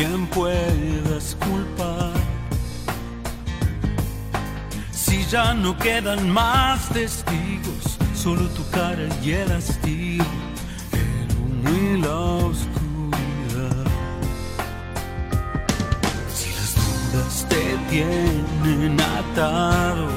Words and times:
a 0.00 0.06
quien 0.06 0.26
puedas 0.28 1.36
culpar. 1.36 2.12
Si 4.92 5.24
ya 5.26 5.54
no 5.54 5.76
quedan 5.76 6.30
más 6.30 6.88
testigos, 6.88 7.98
solo 8.14 8.48
tu 8.50 8.68
cara 8.70 9.08
y 9.22 9.32
el 9.32 9.52
hastío, 9.52 10.24
el 10.92 11.28
humo 11.36 11.70
y 11.70 12.00
la 12.00 12.16
oscuridad. 12.48 13.86
Si 16.34 16.48
las 16.56 16.74
dudas 16.74 17.46
te 17.48 17.76
tienen 17.90 19.00
atado 19.00 20.08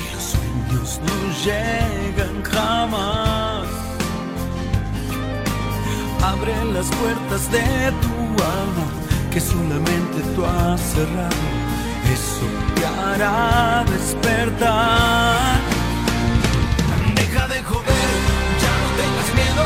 y 0.00 0.14
los 0.14 0.22
sueños 0.22 1.00
no 1.06 1.18
llegan 1.44 2.42
jamás 2.42 3.39
Abre 6.22 6.54
las 6.72 6.88
puertas 6.90 7.50
de 7.50 7.92
tu 8.02 8.42
alma 8.42 8.86
que 9.32 9.40
solamente 9.40 10.20
tú 10.34 10.44
has 10.44 10.80
cerrado. 10.80 11.44
Eso 12.12 12.46
te 12.74 12.86
hará 12.86 13.84
despertar. 13.90 15.60
Deja 17.14 17.48
de 17.48 17.62
joder, 17.62 18.10
ya 18.62 18.72
no 18.82 18.88
tengas 19.00 19.28
miedo, 19.34 19.64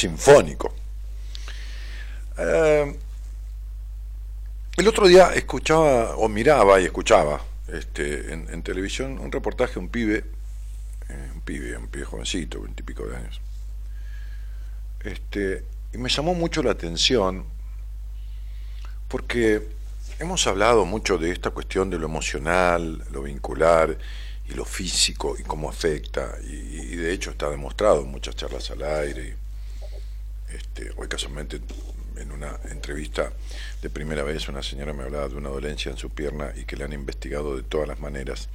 sinfónico. 0.00 0.74
Eh, 2.38 2.96
el 4.76 4.88
otro 4.88 5.06
día 5.06 5.34
escuchaba, 5.34 6.16
o 6.16 6.28
miraba 6.28 6.80
y 6.80 6.86
escuchaba 6.86 7.42
este, 7.68 8.32
en, 8.32 8.62
televisión 8.62 9.18
un 9.18 9.30
reportaje 9.30 9.74
de 9.74 9.80
un 9.80 9.88
pibe, 9.88 10.24
eh, 11.08 11.30
un 11.34 11.42
pibe, 11.42 11.76
un 11.76 11.88
pibe 11.88 12.04
jovencito, 12.06 12.62
veintipico 12.62 13.06
de 13.06 13.16
años. 13.16 13.40
Este, 15.04 15.64
y 15.92 15.98
me 15.98 16.08
llamó 16.08 16.34
mucho 16.34 16.62
la 16.62 16.70
atención 16.70 17.44
porque 19.08 19.68
hemos 20.18 20.46
hablado 20.46 20.86
mucho 20.86 21.18
de 21.18 21.30
esta 21.30 21.50
cuestión 21.50 21.90
de 21.90 21.98
lo 21.98 22.06
emocional, 22.06 23.04
lo 23.10 23.22
vincular 23.22 23.98
y 24.48 24.54
lo 24.54 24.64
físico 24.64 25.36
y 25.38 25.42
cómo 25.42 25.68
afecta, 25.68 26.36
y, 26.42 26.54
y 26.54 26.96
de 26.96 27.12
hecho 27.12 27.32
está 27.32 27.50
demostrado 27.50 28.00
en 28.00 28.08
muchas 28.08 28.34
charlas 28.34 28.70
al 28.70 28.82
aire. 28.82 29.49
Este, 30.52 30.90
hoy 30.96 31.08
casualmente 31.08 31.60
en 32.16 32.32
una 32.32 32.58
entrevista 32.70 33.32
de 33.80 33.90
primera 33.90 34.22
vez 34.22 34.48
una 34.48 34.62
señora 34.62 34.92
me 34.92 35.04
hablaba 35.04 35.28
de 35.28 35.36
una 35.36 35.48
dolencia 35.48 35.90
en 35.90 35.96
su 35.96 36.10
pierna 36.10 36.52
y 36.56 36.64
que 36.64 36.76
le 36.76 36.84
han 36.84 36.92
investigado 36.92 37.56
de 37.56 37.62
todas 37.62 37.88
las 37.88 38.00
maneras 38.00 38.48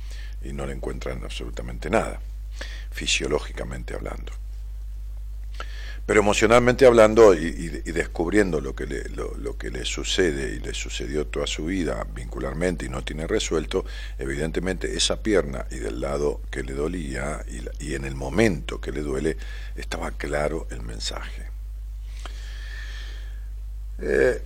y 0.44 0.54
no 0.54 0.66
le 0.66 0.74
encuentran 0.74 1.24
absolutamente 1.24 1.90
nada, 1.90 2.20
fisiológicamente 2.92 3.94
hablando. 3.96 4.32
Pero 6.06 6.20
emocionalmente 6.20 6.86
hablando 6.86 7.34
y, 7.34 7.50
descubriendo 7.92 8.62
lo 8.62 8.76
que, 8.76 8.86
le, 8.86 9.10
lo, 9.10 9.58
que 9.58 9.72
le 9.72 9.86
sucede 9.86 10.54
y 10.54 10.60
le 10.60 10.76
sucedió 10.76 11.26
toda 11.26 11.48
su 11.48 11.66
vida 11.66 12.06
vincularmente 12.14 12.86
y 12.86 12.90
no 12.90 13.04
tiene 13.04 13.26
resuelto, 13.26 13.86
evidentemente 14.20 14.96
esa 14.96 15.24
pierna 15.24 15.66
y 15.72 15.78
del 15.78 16.00
lado 16.02 16.42
que 16.52 16.62
le 16.62 16.74
dolía 16.74 17.44
la- 17.48 17.72
y 17.80 17.96
en 17.96 18.06
el 18.06 18.14
momento 18.14 18.80
que 18.80 18.92
le 18.92 19.02
duele 19.02 19.38
estaba 19.76 20.12
claro 20.12 20.68
el 20.70 20.84
mensaje. 20.84 21.55
Eh, 24.02 24.42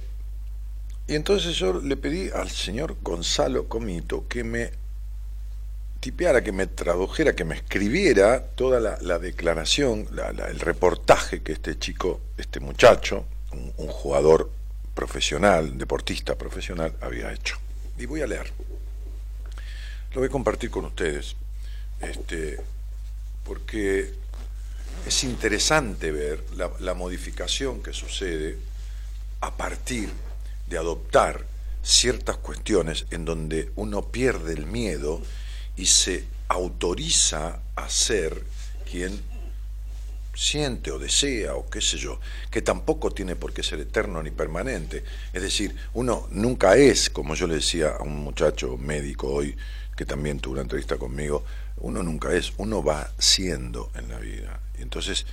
y 1.07 1.15
entonces 1.15 1.55
yo 1.55 1.73
le 1.81 1.97
pedí 1.97 2.29
al 2.29 2.49
señor 2.49 2.97
Gonzalo 3.01 3.67
Comito 3.67 4.27
que 4.27 4.43
me 4.43 4.71
tipeara, 5.99 6.43
que 6.43 6.51
me 6.51 6.67
tradujera, 6.67 7.35
que 7.35 7.43
me 7.43 7.55
escribiera 7.55 8.45
toda 8.55 8.79
la, 8.79 8.97
la 9.01 9.19
declaración, 9.19 10.07
la- 10.11 10.31
la- 10.31 10.47
el 10.47 10.59
reportaje 10.59 11.41
que 11.41 11.51
este 11.51 11.77
chico, 11.77 12.21
este 12.37 12.59
muchacho, 12.59 13.25
un, 13.51 13.87
jugador 13.87 14.49
profesional, 14.93 15.77
deportista 15.77 16.35
profesional, 16.37 16.93
había 17.01 17.33
hecho. 17.33 17.57
Y 17.97 18.05
voy 18.05 18.21
a 18.21 18.27
leer. 18.27 18.51
Lo 20.13 20.19
voy 20.21 20.27
a 20.27 20.31
compartir 20.31 20.69
con 20.69 20.85
ustedes, 20.85 21.35
este, 22.01 22.57
porque 23.43 24.13
es 25.05 25.23
interesante 25.23 26.11
ver 26.11 26.43
la 26.79 26.93
modificación 26.93 27.81
que 27.81 27.93
sucede 27.93 28.57
a 29.41 29.55
partir 29.55 30.09
de 30.67 30.77
adoptar 30.77 31.45
ciertas 31.81 32.37
cuestiones 32.37 33.05
en 33.11 33.25
donde 33.25 33.71
uno 33.75 34.11
pierde 34.11 34.53
el 34.53 34.65
miedo 34.65 35.21
y 35.75 35.85
se 35.85 36.25
autoriza 36.47 37.59
a 37.75 37.89
ser 37.89 38.43
quien 38.89 39.21
siente 40.35 40.91
o 40.91 40.99
desea 40.99 41.55
o 41.55 41.69
qué 41.69 41.81
sé 41.81 41.97
yo, 41.97 42.19
que 42.49 42.61
tampoco 42.61 43.11
tiene 43.11 43.35
por 43.35 43.53
qué 43.53 43.61
ser 43.61 43.79
eterno 43.79 44.23
ni 44.23 44.31
permanente. 44.31 45.03
Es 45.33 45.41
decir, 45.41 45.75
uno 45.93 46.27
nunca 46.31 46.75
es, 46.77 47.09
como 47.09 47.35
yo 47.35 47.47
le 47.47 47.55
decía 47.55 47.95
a 47.99 48.03
un 48.03 48.17
muchacho 48.17 48.77
médico 48.77 49.27
hoy, 49.27 49.55
que 49.97 50.05
también 50.05 50.39
tuvo 50.39 50.53
una 50.53 50.61
entrevista 50.61 50.97
conmigo, 50.97 51.43
uno 51.77 52.03
nunca 52.03 52.33
es, 52.33 52.53
uno 52.57 52.83
va 52.83 53.11
siendo 53.17 53.91
en 53.95 54.07
la 54.07 54.17
vida. 54.17 54.61
Y 54.77 54.81
entonces, 54.81 55.25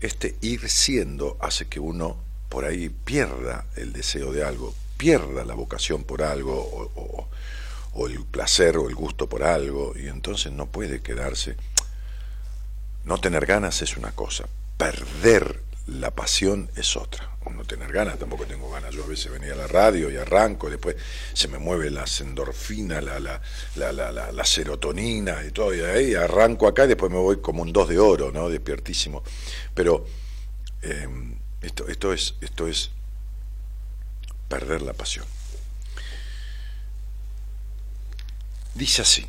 este 0.00 0.36
ir 0.40 0.68
siendo 0.70 1.36
hace 1.40 1.66
que 1.66 1.80
uno 1.80 2.16
por 2.48 2.64
ahí 2.64 2.88
pierda 2.88 3.66
el 3.76 3.92
deseo 3.92 4.32
de 4.32 4.44
algo, 4.44 4.74
pierda 4.96 5.44
la 5.44 5.54
vocación 5.54 6.04
por 6.04 6.22
algo, 6.22 6.54
o, 6.54 8.06
el 8.06 8.24
placer 8.24 8.76
o 8.76 8.88
el 8.88 8.94
gusto 8.94 9.26
por 9.28 9.42
algo, 9.42 9.94
y 9.96 10.08
entonces 10.08 10.52
no 10.52 10.66
puede 10.66 11.00
quedarse. 11.00 11.56
No 13.04 13.18
tener 13.18 13.46
ganas 13.46 13.82
es 13.82 13.96
una 13.96 14.12
cosa, 14.12 14.46
perder 14.76 15.62
la 15.86 16.10
pasión 16.10 16.68
es 16.76 16.96
otra. 16.96 17.30
No 17.54 17.64
tener 17.64 17.92
ganas, 17.92 18.18
tampoco 18.18 18.44
tengo 18.44 18.68
ganas. 18.72 18.92
Yo 18.92 19.04
a 19.04 19.06
veces 19.06 19.30
venía 19.30 19.52
a 19.52 19.56
la 19.56 19.68
radio 19.68 20.10
y 20.10 20.16
arranco, 20.16 20.68
después 20.68 20.96
se 21.32 21.46
me 21.46 21.58
mueve 21.58 21.90
las 21.90 22.20
endorfinas, 22.20 23.04
la, 23.04 23.20
la, 23.20 23.92
la- 23.92 24.32
la 24.32 24.44
serotonina 24.44 25.44
y 25.46 25.52
todo, 25.52 25.72
y 25.72 25.80
ahí 25.80 26.14
arranco 26.16 26.66
acá 26.66 26.84
y 26.84 26.88
después 26.88 27.12
me 27.12 27.18
voy 27.18 27.40
como 27.40 27.62
un 27.62 27.72
dos 27.72 27.88
de 27.88 28.00
oro, 28.00 28.32
¿no? 28.32 28.48
Despiertísimo. 28.48 29.22
Pero 29.74 30.04
eh, 30.82 31.06
esto, 31.66 31.88
esto, 31.88 32.12
es, 32.12 32.34
esto 32.40 32.68
es 32.68 32.90
perder 34.48 34.82
la 34.82 34.92
pasión. 34.92 35.26
Dice 38.74 39.02
así. 39.02 39.26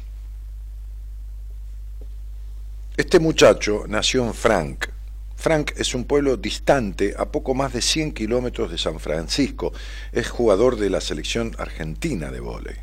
Este 2.95 3.19
muchacho 3.19 3.85
nació 3.87 4.25
en 4.25 4.33
Frank. 4.33 4.87
Frank 5.35 5.71
es 5.77 5.93
un 5.93 6.05
pueblo 6.05 6.35
distante, 6.35 7.13
a 7.17 7.31
poco 7.31 7.53
más 7.53 7.73
de 7.73 7.81
100 7.81 8.13
kilómetros 8.13 8.71
de 8.71 8.77
San 8.77 8.99
Francisco. 8.99 9.71
Es 10.11 10.29
jugador 10.29 10.77
de 10.77 10.89
la 10.89 10.99
selección 11.01 11.55
argentina 11.57 12.31
de 12.31 12.39
vóley. 12.39 12.75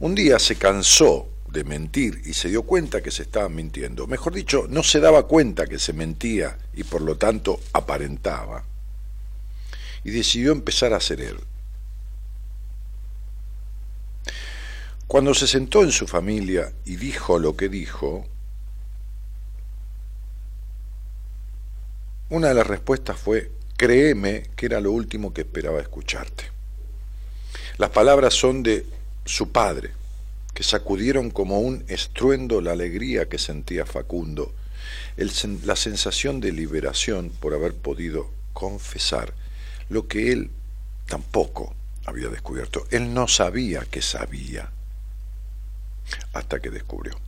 Un 0.00 0.14
día 0.14 0.38
se 0.38 0.56
cansó 0.56 1.28
de 1.54 1.64
mentir 1.64 2.20
y 2.26 2.34
se 2.34 2.50
dio 2.50 2.64
cuenta 2.64 3.02
que 3.02 3.10
se 3.10 3.22
estaba 3.22 3.48
mintiendo. 3.48 4.06
Mejor 4.06 4.34
dicho, 4.34 4.66
no 4.68 4.82
se 4.82 5.00
daba 5.00 5.26
cuenta 5.26 5.66
que 5.66 5.78
se 5.78 5.94
mentía 5.94 6.58
y 6.74 6.84
por 6.84 7.00
lo 7.00 7.16
tanto 7.16 7.58
aparentaba. 7.72 8.64
Y 10.02 10.10
decidió 10.10 10.52
empezar 10.52 10.92
a 10.92 11.00
ser 11.00 11.22
él. 11.22 11.38
Cuando 15.06 15.32
se 15.32 15.46
sentó 15.46 15.82
en 15.82 15.92
su 15.92 16.06
familia 16.06 16.72
y 16.84 16.96
dijo 16.96 17.38
lo 17.38 17.56
que 17.56 17.68
dijo, 17.68 18.26
una 22.30 22.48
de 22.48 22.54
las 22.54 22.66
respuestas 22.66 23.18
fue, 23.18 23.52
créeme 23.76 24.50
que 24.56 24.66
era 24.66 24.80
lo 24.80 24.90
último 24.90 25.32
que 25.32 25.42
esperaba 25.42 25.80
escucharte. 25.80 26.44
Las 27.78 27.90
palabras 27.90 28.34
son 28.34 28.62
de 28.62 28.86
su 29.24 29.52
padre, 29.52 29.92
que 30.54 30.62
sacudieron 30.62 31.30
como 31.30 31.60
un 31.60 31.84
estruendo 31.88 32.60
la 32.60 32.72
alegría 32.72 33.28
que 33.28 33.38
sentía 33.38 33.84
Facundo, 33.84 34.54
la 35.16 35.76
sensación 35.76 36.40
de 36.40 36.52
liberación 36.52 37.30
por 37.40 37.54
haber 37.54 37.74
podido 37.74 38.30
confesar 38.52 39.34
lo 39.88 40.06
que 40.06 40.32
él 40.32 40.50
tampoco 41.06 41.74
había 42.06 42.28
descubierto. 42.28 42.86
Él 42.90 43.12
no 43.12 43.28
sabía 43.28 43.84
que 43.90 44.00
sabía 44.00 44.70
hasta 46.32 46.60
que 46.60 46.70
descubrió. 46.70 47.18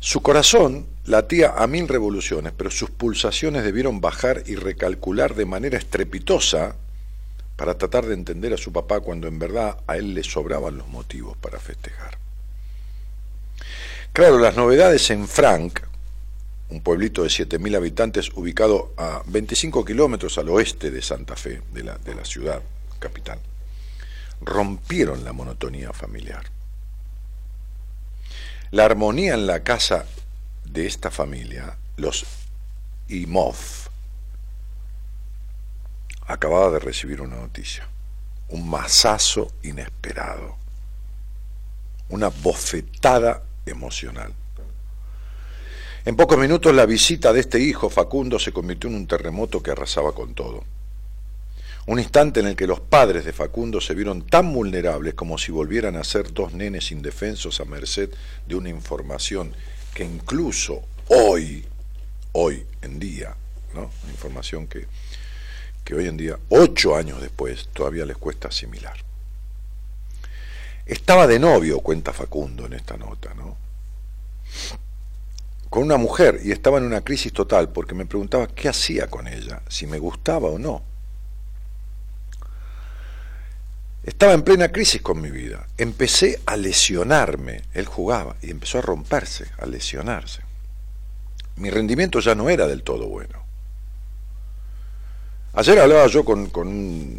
Su 0.00 0.20
corazón 0.20 0.88
latía 1.04 1.54
a 1.56 1.66
mil 1.68 1.86
revoluciones, 1.86 2.52
pero 2.56 2.70
sus 2.72 2.90
pulsaciones 2.90 3.62
debieron 3.62 4.00
bajar 4.00 4.42
y 4.46 4.56
recalcular 4.56 5.36
de 5.36 5.46
manera 5.46 5.78
estrepitosa 5.78 6.74
para 7.62 7.78
tratar 7.78 8.06
de 8.06 8.14
entender 8.14 8.52
a 8.52 8.56
su 8.56 8.72
papá 8.72 8.98
cuando 8.98 9.28
en 9.28 9.38
verdad 9.38 9.78
a 9.86 9.96
él 9.96 10.14
le 10.14 10.24
sobraban 10.24 10.76
los 10.78 10.88
motivos 10.88 11.36
para 11.36 11.60
festejar. 11.60 12.18
Claro, 14.12 14.40
las 14.40 14.56
novedades 14.56 15.08
en 15.10 15.28
Frank, 15.28 15.78
un 16.70 16.80
pueblito 16.80 17.22
de 17.22 17.28
7.000 17.28 17.76
habitantes 17.76 18.32
ubicado 18.34 18.92
a 18.96 19.22
25 19.26 19.84
kilómetros 19.84 20.38
al 20.38 20.48
oeste 20.48 20.90
de 20.90 21.02
Santa 21.02 21.36
Fe, 21.36 21.62
de 21.72 21.84
la, 21.84 21.98
de 21.98 22.16
la 22.16 22.24
ciudad 22.24 22.60
capital, 22.98 23.38
rompieron 24.40 25.22
la 25.22 25.32
monotonía 25.32 25.92
familiar. 25.92 26.46
La 28.72 28.86
armonía 28.86 29.34
en 29.34 29.46
la 29.46 29.62
casa 29.62 30.06
de 30.64 30.88
esta 30.88 31.12
familia, 31.12 31.76
los 31.96 32.26
Imov, 33.06 33.81
acababa 36.32 36.70
de 36.70 36.78
recibir 36.78 37.20
una 37.20 37.36
noticia, 37.36 37.86
un 38.48 38.68
mazazo 38.68 39.52
inesperado, 39.62 40.56
una 42.08 42.28
bofetada 42.28 43.42
emocional. 43.66 44.32
En 46.04 46.16
pocos 46.16 46.38
minutos 46.38 46.74
la 46.74 46.86
visita 46.86 47.32
de 47.32 47.40
este 47.40 47.60
hijo 47.60 47.88
Facundo 47.90 48.38
se 48.38 48.52
convirtió 48.52 48.90
en 48.90 48.96
un 48.96 49.06
terremoto 49.06 49.62
que 49.62 49.70
arrasaba 49.70 50.12
con 50.12 50.34
todo. 50.34 50.64
Un 51.86 51.98
instante 51.98 52.40
en 52.40 52.46
el 52.46 52.56
que 52.56 52.66
los 52.66 52.80
padres 52.80 53.24
de 53.24 53.32
Facundo 53.32 53.80
se 53.80 53.94
vieron 53.94 54.22
tan 54.26 54.52
vulnerables 54.52 55.14
como 55.14 55.36
si 55.36 55.52
volvieran 55.52 55.96
a 55.96 56.04
ser 56.04 56.32
dos 56.32 56.54
nenes 56.54 56.92
indefensos 56.92 57.60
a 57.60 57.64
merced 57.64 58.10
de 58.46 58.54
una 58.54 58.68
información 58.68 59.52
que 59.92 60.04
incluso 60.04 60.82
hoy, 61.08 61.64
hoy 62.32 62.64
en 62.82 62.98
día, 62.98 63.36
¿no? 63.74 63.90
Una 64.02 64.12
información 64.12 64.66
que, 64.66 64.86
que 65.84 65.94
hoy 65.94 66.06
en 66.06 66.16
día, 66.16 66.38
ocho 66.48 66.96
años 66.96 67.20
después, 67.20 67.68
todavía 67.72 68.06
les 68.06 68.16
cuesta 68.16 68.48
asimilar. 68.48 68.96
Estaba 70.86 71.26
de 71.26 71.38
novio, 71.38 71.80
cuenta 71.80 72.12
Facundo 72.12 72.66
en 72.66 72.74
esta 72.74 72.96
nota, 72.96 73.34
¿no? 73.34 73.56
con 75.72 75.84
una 75.84 75.96
mujer 75.96 76.38
y 76.44 76.52
estaba 76.52 76.76
en 76.76 76.84
una 76.84 77.00
crisis 77.00 77.32
total 77.32 77.70
porque 77.70 77.94
me 77.94 78.04
preguntaba 78.04 78.46
qué 78.46 78.68
hacía 78.68 79.06
con 79.06 79.26
ella, 79.26 79.62
si 79.70 79.86
me 79.86 79.98
gustaba 79.98 80.48
o 80.50 80.58
no. 80.58 80.82
Estaba 84.04 84.34
en 84.34 84.42
plena 84.42 84.70
crisis 84.70 85.00
con 85.00 85.18
mi 85.18 85.30
vida. 85.30 85.66
Empecé 85.78 86.42
a 86.44 86.58
lesionarme. 86.58 87.62
Él 87.72 87.86
jugaba 87.86 88.36
y 88.42 88.50
empezó 88.50 88.80
a 88.80 88.82
romperse, 88.82 89.46
a 89.58 89.64
lesionarse. 89.64 90.42
Mi 91.56 91.70
rendimiento 91.70 92.20
ya 92.20 92.34
no 92.34 92.50
era 92.50 92.66
del 92.66 92.82
todo 92.82 93.08
bueno. 93.08 93.41
Ayer 95.54 95.78
hablaba 95.78 96.06
yo 96.06 96.24
con, 96.24 96.48
con 96.48 96.66
un 96.66 97.18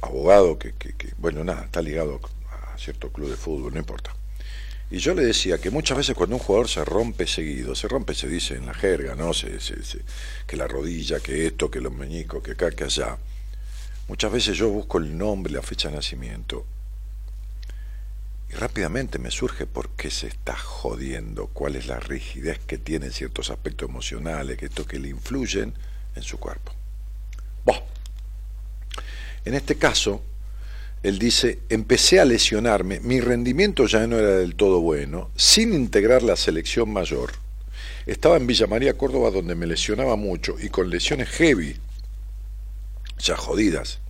abogado 0.00 0.58
que, 0.58 0.72
bueno, 1.18 1.44
nada, 1.44 1.64
está 1.64 1.82
ligado 1.82 2.18
a 2.50 2.78
cierto 2.78 3.10
club 3.10 3.28
de 3.28 3.36
fútbol, 3.36 3.74
no 3.74 3.78
importa. 3.78 4.16
Y 4.90 4.98
yo 4.98 5.14
le 5.14 5.22
decía 5.22 5.58
que 5.58 5.68
muchas 5.70 5.98
veces 5.98 6.14
cuando 6.14 6.36
un 6.36 6.42
jugador 6.42 6.68
se 6.68 6.82
rompe 6.84 7.26
seguido, 7.26 7.74
se 7.74 7.88
rompe, 7.88 8.14
se 8.14 8.28
dice 8.28 8.54
en 8.54 8.64
la 8.64 8.72
jerga, 8.72 9.16
¿no? 9.16 9.32
Que 10.46 10.56
la 10.56 10.66
rodilla, 10.66 11.20
que 11.20 11.46
esto, 11.46 11.70
que 11.70 11.80
los 11.80 11.92
meñicos, 11.92 12.42
que 12.42 12.52
acá, 12.52 12.70
que 12.70 12.84
allá. 12.84 13.18
Muchas 14.08 14.32
veces 14.32 14.56
yo 14.56 14.70
busco 14.70 14.96
el 14.96 15.18
nombre, 15.18 15.52
la 15.52 15.62
fecha 15.62 15.88
de 15.90 15.96
nacimiento, 15.96 16.64
y 18.48 18.54
rápidamente 18.54 19.18
me 19.18 19.32
surge 19.32 19.66
por 19.66 19.90
qué 19.90 20.10
se 20.10 20.28
está 20.28 20.56
jodiendo, 20.56 21.48
cuál 21.48 21.74
es 21.74 21.86
la 21.86 21.98
rigidez 21.98 22.60
que 22.60 22.78
tiene 22.78 23.10
ciertos 23.10 23.50
aspectos 23.50 23.88
emocionales, 23.88 24.56
que 24.56 24.66
esto 24.66 24.86
que 24.86 25.00
le 25.00 25.08
influyen 25.08 25.74
en 26.14 26.22
su 26.22 26.38
cuerpo. 26.38 26.75
En 29.46 29.54
este 29.54 29.76
caso, 29.76 30.22
él 31.04 31.20
dice, 31.20 31.60
empecé 31.68 32.18
a 32.18 32.24
lesionarme, 32.24 32.98
mi 32.98 33.20
rendimiento 33.20 33.86
ya 33.86 34.04
no 34.08 34.18
era 34.18 34.30
del 34.30 34.56
todo 34.56 34.80
bueno, 34.80 35.30
sin 35.36 35.72
integrar 35.72 36.24
la 36.24 36.34
selección 36.34 36.92
mayor. 36.92 37.30
Estaba 38.06 38.36
en 38.38 38.48
Villa 38.48 38.66
María, 38.66 38.98
Córdoba, 38.98 39.30
donde 39.30 39.54
me 39.54 39.68
lesionaba 39.68 40.16
mucho 40.16 40.56
y 40.60 40.68
con 40.68 40.90
lesiones 40.90 41.28
heavy, 41.28 41.76
ya 43.20 43.36
jodidas. 43.36 44.00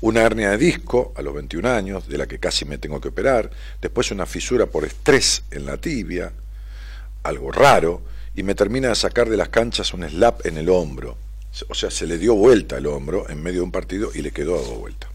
Una 0.00 0.22
hernia 0.22 0.50
de 0.52 0.56
disco 0.56 1.12
a 1.14 1.20
los 1.20 1.34
21 1.34 1.68
años, 1.68 2.08
de 2.08 2.16
la 2.16 2.26
que 2.26 2.38
casi 2.38 2.64
me 2.64 2.78
tengo 2.78 3.02
que 3.02 3.08
operar, 3.08 3.50
después 3.82 4.10
una 4.10 4.24
fisura 4.24 4.64
por 4.64 4.86
estrés 4.86 5.42
en 5.50 5.66
la 5.66 5.76
tibia, 5.76 6.32
algo 7.22 7.52
raro, 7.52 8.00
y 8.34 8.44
me 8.44 8.54
termina 8.54 8.88
de 8.88 8.94
sacar 8.94 9.28
de 9.28 9.36
las 9.36 9.50
canchas 9.50 9.92
un 9.92 10.08
slap 10.08 10.46
en 10.46 10.56
el 10.56 10.70
hombro. 10.70 11.18
O 11.68 11.74
sea, 11.74 11.90
se 11.90 12.06
le 12.06 12.18
dio 12.18 12.34
vuelta 12.34 12.78
el 12.78 12.86
hombro 12.86 13.28
en 13.28 13.42
medio 13.42 13.60
de 13.60 13.64
un 13.64 13.72
partido 13.72 14.10
y 14.14 14.22
le 14.22 14.30
quedó 14.30 14.60
dado 14.60 14.76
vuelta. 14.76 15.08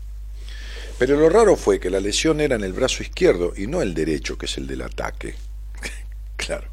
Pero 1.00 1.18
lo 1.18 1.30
raro 1.30 1.56
fue 1.56 1.80
que 1.80 1.90
la 1.90 2.00
lesión 2.00 2.40
era 2.40 2.56
en 2.56 2.64
el 2.64 2.74
brazo 2.74 3.04
izquierdo 3.04 3.54
y 3.56 3.68
no 3.68 3.82
el 3.82 3.94
derecho, 3.94 4.38
que 4.38 4.46
es 4.46 4.58
el 4.58 4.68
del 4.68 4.82
ataque. 4.82 5.36
claro. 6.38 6.68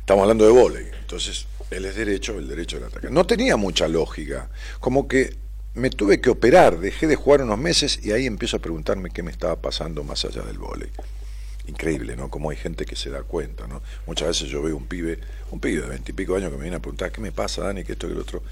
Estamos 0.00 0.22
hablando 0.22 0.44
de 0.44 0.52
volei, 0.52 0.86
entonces 1.00 1.46
él 1.70 1.86
es 1.86 1.96
derecho, 1.96 2.38
el 2.38 2.48
derecho 2.48 2.76
del 2.76 2.88
ataque. 2.88 3.08
No 3.10 3.26
tenía 3.26 3.56
mucha 3.56 3.88
lógica, 3.88 4.50
como 4.80 5.08
que 5.08 5.36
me 5.74 5.90
tuve 5.90 6.20
que 6.20 6.30
operar, 6.30 6.78
dejé 6.78 7.06
de 7.06 7.16
jugar 7.16 7.42
unos 7.42 7.58
meses 7.58 8.00
y 8.02 8.12
ahí 8.12 8.26
empiezo 8.26 8.58
a 8.58 8.60
preguntarme 8.60 9.10
qué 9.10 9.22
me 9.22 9.30
estaba 9.30 9.56
pasando 9.56 10.04
más 10.04 10.24
allá 10.24 10.42
del 10.42 10.58
volei. 10.58 10.90
Increíble, 11.66 12.16
¿no? 12.16 12.28
Como 12.28 12.50
hay 12.50 12.56
gente 12.56 12.84
que 12.84 12.96
se 12.96 13.10
da 13.10 13.22
cuenta, 13.22 13.66
¿no? 13.66 13.82
Muchas 14.06 14.28
veces 14.28 14.48
yo 14.48 14.62
veo 14.62 14.76
un 14.76 14.86
pibe, 14.86 15.18
un 15.50 15.60
pibe 15.60 15.82
de 15.82 15.88
veintipico 15.88 16.36
años 16.36 16.50
que 16.50 16.56
me 16.56 16.62
viene 16.62 16.76
a 16.76 16.80
preguntar, 16.80 17.10
¿qué 17.10 17.20
me 17.20 17.32
pasa, 17.32 17.62
Dani? 17.62 17.84
Que 17.84 17.92
esto, 17.92 18.06
que 18.06 18.12
el 18.12 18.20
otro. 18.20 18.42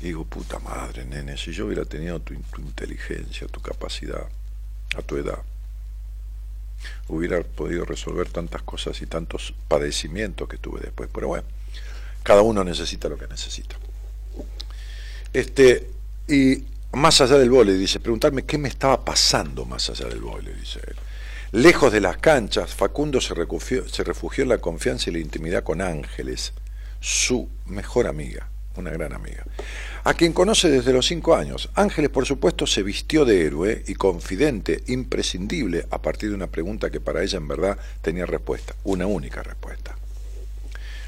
Y 0.00 0.06
digo, 0.06 0.24
puta 0.24 0.58
madre, 0.58 1.04
nene, 1.04 1.36
si 1.36 1.52
yo 1.52 1.66
hubiera 1.66 1.84
tenido 1.84 2.20
tu, 2.20 2.34
tu 2.34 2.60
inteligencia, 2.62 3.46
tu 3.48 3.60
capacidad, 3.60 4.26
a 4.96 5.02
tu 5.02 5.16
edad, 5.16 5.42
hubiera 7.08 7.42
podido 7.42 7.84
resolver 7.84 8.28
tantas 8.28 8.62
cosas 8.62 9.00
y 9.02 9.06
tantos 9.06 9.54
padecimientos 9.68 10.48
que 10.48 10.58
tuve 10.58 10.80
después. 10.80 11.08
Pero 11.12 11.28
bueno, 11.28 11.44
cada 12.22 12.42
uno 12.42 12.64
necesita 12.64 13.08
lo 13.08 13.18
que 13.18 13.26
necesita. 13.26 13.76
Este, 15.32 15.90
y 16.28 16.64
más 16.92 17.20
allá 17.20 17.36
del 17.38 17.50
vole, 17.50 17.74
dice, 17.74 18.00
preguntarme 18.00 18.44
qué 18.44 18.56
me 18.56 18.68
estaba 18.68 19.04
pasando 19.04 19.64
más 19.64 19.90
allá 19.90 20.06
del 20.06 20.20
vole, 20.20 20.54
dice 20.54 20.80
él. 20.86 20.96
Lejos 21.54 21.92
de 21.92 22.00
las 22.00 22.16
canchas, 22.16 22.74
Facundo 22.74 23.20
se 23.20 23.32
refugió, 23.32 23.84
en 24.42 24.48
la 24.48 24.58
confianza 24.58 25.08
y 25.08 25.12
la 25.12 25.20
intimidad 25.20 25.62
con 25.62 25.80
Ángeles, 25.80 26.52
su 26.98 27.48
mejor 27.66 28.08
amiga, 28.08 28.48
una 28.74 28.90
gran 28.90 29.12
amiga, 29.12 29.44
a 30.02 30.14
quien 30.14 30.32
conoce 30.32 30.68
desde 30.68 30.92
los 30.92 31.06
cinco 31.06 31.36
años. 31.36 31.70
Ángeles, 31.76 32.10
por 32.10 32.26
supuesto, 32.26 32.66
se 32.66 32.82
vistió 32.82 33.24
de 33.24 33.46
héroe 33.46 33.84
y 33.86 33.94
confidente, 33.94 34.82
imprescindible, 34.88 35.86
a 35.92 36.02
partir 36.02 36.30
de 36.30 36.34
una 36.34 36.48
pregunta 36.48 36.90
que 36.90 36.98
para 36.98 37.22
ella 37.22 37.38
en 37.38 37.46
verdad 37.46 37.78
tenía 38.02 38.26
respuesta, 38.26 38.74
una 38.82 39.06
única 39.06 39.44
respuesta. 39.44 39.96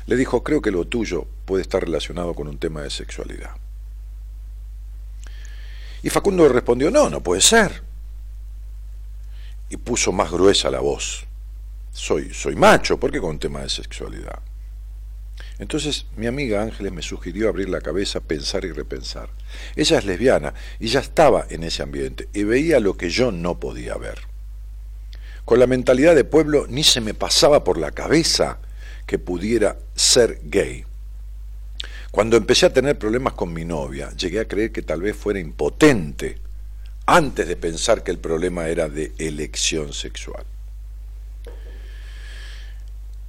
Le 0.07 0.15
dijo, 0.15 0.45
creo 0.45 0.63
que 0.63 0.71
lo 0.71 0.85
tuyo 0.85 1.27
puede 1.45 1.63
estar 1.63 1.83
relacionado 1.83 2.35
con 2.35 2.47
un 2.47 2.59
tema 2.59 2.83
de 2.83 2.91
sexualidad. 2.91 3.51
Y 6.05 6.09
Facundo 6.09 6.49
respondió, 6.49 6.93
no, 6.93 7.11
no 7.11 7.21
puede 7.21 7.41
ser. 7.41 7.86
Y 9.69 9.77
puso 9.77 10.13
más 10.13 10.31
gruesa 10.31 10.71
la 10.71 10.81
voz. 10.81 11.25
Soy, 11.93 12.33
soy 12.33 12.57
macho, 12.57 12.99
¿por 13.01 13.11
qué 13.11 13.21
con 13.21 13.39
tema 13.39 13.63
de 13.63 13.69
sexualidad? 13.69 14.41
Entonces 15.59 16.07
mi 16.17 16.27
amiga 16.27 16.63
Ángeles 16.63 16.93
me 16.93 17.03
sugirió 17.03 17.49
abrir 17.49 17.69
la 17.69 17.81
cabeza, 17.81 18.21
pensar 18.21 18.65
y 18.65 18.73
repensar. 18.73 19.31
Ella 19.75 19.99
es 19.99 20.05
lesbiana 20.05 20.55
y 20.79 20.89
ya 20.89 21.01
estaba 21.01 21.47
en 21.49 21.65
ese 21.65 21.83
ambiente 21.83 22.29
y 22.35 22.45
veía 22.45 22.81
lo 22.81 22.97
que 22.97 23.09
yo 23.09 23.33
no 23.33 23.59
podía 23.59 23.97
ver. 23.97 24.19
Con 25.45 25.59
la 25.59 25.67
mentalidad 25.67 26.15
de 26.15 26.25
pueblo 26.25 26.67
ni 26.69 26.83
se 26.83 27.01
me 27.01 27.15
pasaba 27.15 27.65
por 27.65 27.79
la 27.79 27.93
cabeza 27.93 28.59
que 29.07 29.19
pudiera 29.19 29.79
ser 29.95 30.41
gay. 30.45 30.85
Cuando 32.11 32.37
empecé 32.37 32.67
a 32.67 32.73
tener 32.73 32.99
problemas 32.99 33.35
con 33.35 33.53
mi 33.53 33.65
novia, 33.65 34.11
llegué 34.11 34.41
a 34.41 34.49
creer 34.49 34.73
que 34.73 34.83
tal 34.83 35.03
vez 35.03 35.17
fuera 35.17 35.39
impotente 35.39 36.39
antes 37.07 37.47
de 37.47 37.57
pensar 37.57 38.03
que 38.03 38.11
el 38.11 38.19
problema 38.19 38.69
era 38.69 38.89
de 38.89 39.13
elección 39.19 39.93
sexual. 39.93 40.45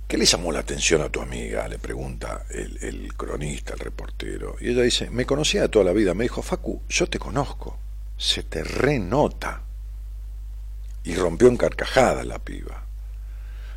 ¿Qué 0.08 0.18
le 0.18 0.26
llamó 0.26 0.52
la 0.54 0.60
atención 0.60 1.02
a 1.02 1.10
tu 1.10 1.22
amiga? 1.22 1.68
Le 1.68 1.80
pregunta 1.80 2.46
el, 2.50 3.14
cronista, 3.16 3.74
el 3.74 3.80
reportero. 3.80 4.56
Y 4.62 4.70
ella 4.70 4.82
dice, 4.82 5.10
me 5.10 5.26
conocía 5.26 5.70
toda 5.70 5.86
la 5.86 5.92
vida. 5.92 6.14
Me 6.14 6.24
dijo, 6.24 6.42
Facu, 6.42 6.82
yo 6.88 7.08
te 7.08 7.20
conozco. 7.20 7.78
Se 8.18 8.44
te 8.44 8.64
renota. 8.64 9.64
Y 11.04 11.14
rompió 11.16 11.50
en 11.50 11.58
carcajada 11.58 12.24
la 12.24 12.40
piba. 12.40 12.86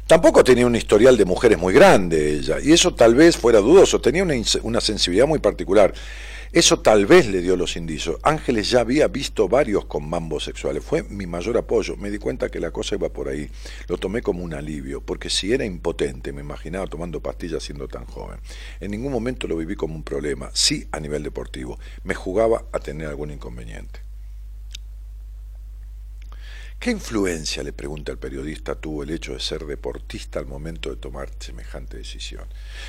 Tampoco 0.06 0.42
tenía 0.44 0.66
un 0.66 0.76
historial 0.76 1.16
de 1.16 1.24
mujeres 1.24 1.58
muy 1.58 1.72
grande 1.72 2.34
ella, 2.34 2.58
y 2.60 2.72
eso 2.72 2.92
tal 2.94 3.14
vez 3.14 3.36
fuera 3.36 3.60
dudoso, 3.60 4.00
tenía 4.00 4.24
una, 4.24 4.34
una, 4.62 4.80
sensibilidad 4.80 5.28
muy 5.28 5.38
particular. 5.38 5.94
Eso 6.52 6.80
tal 6.80 7.06
vez 7.06 7.28
le 7.28 7.42
dio 7.42 7.54
los 7.54 7.76
indicios. 7.76 8.18
Ángeles 8.24 8.70
ya 8.70 8.80
había 8.80 9.06
visto 9.06 9.48
varios 9.48 9.84
con 9.84 10.10
mambos 10.10 10.42
sexuales, 10.42 10.82
fue 10.82 11.04
mi 11.04 11.24
mayor 11.24 11.56
apoyo. 11.56 11.96
Me 11.96 12.10
di 12.10 12.18
cuenta 12.18 12.48
que 12.48 12.58
la 12.58 12.72
cosa 12.72 12.96
iba 12.96 13.08
por 13.08 13.28
ahí. 13.28 13.48
Lo 13.86 13.98
tomé 13.98 14.20
como 14.20 14.42
un 14.42 14.52
alivio, 14.52 15.00
porque 15.00 15.30
si 15.30 15.52
era 15.52 15.64
impotente, 15.64 16.32
me 16.32 16.40
imaginaba 16.40 16.88
tomando 16.88 17.20
pastillas 17.20 17.62
siendo 17.62 17.86
tan 17.86 18.04
joven. 18.04 18.40
En 18.80 18.90
ningún 18.90 19.12
momento 19.12 19.46
lo 19.46 19.56
viví 19.56 19.76
como 19.76 19.94
un 19.94 20.02
problema, 20.02 20.50
sí 20.52 20.88
a 20.90 20.98
nivel 20.98 21.22
deportivo. 21.22 21.78
Me 22.02 22.16
jugaba 22.16 22.64
a 22.72 22.80
tener 22.80 23.06
algún 23.06 23.30
inconveniente. 23.30 24.09
¿Qué 26.80 26.90
influencia, 26.90 27.62
le 27.62 27.74
pregunta 27.74 28.10
el 28.10 28.16
periodista, 28.16 28.74
tuvo 28.74 29.02
el 29.02 29.10
hecho 29.10 29.34
de 29.34 29.40
ser 29.40 29.66
deportista 29.66 30.38
al 30.38 30.46
momento 30.46 30.88
de 30.88 30.96
tomar 30.96 31.28
semejante 31.38 31.98
decisión? 31.98 32.46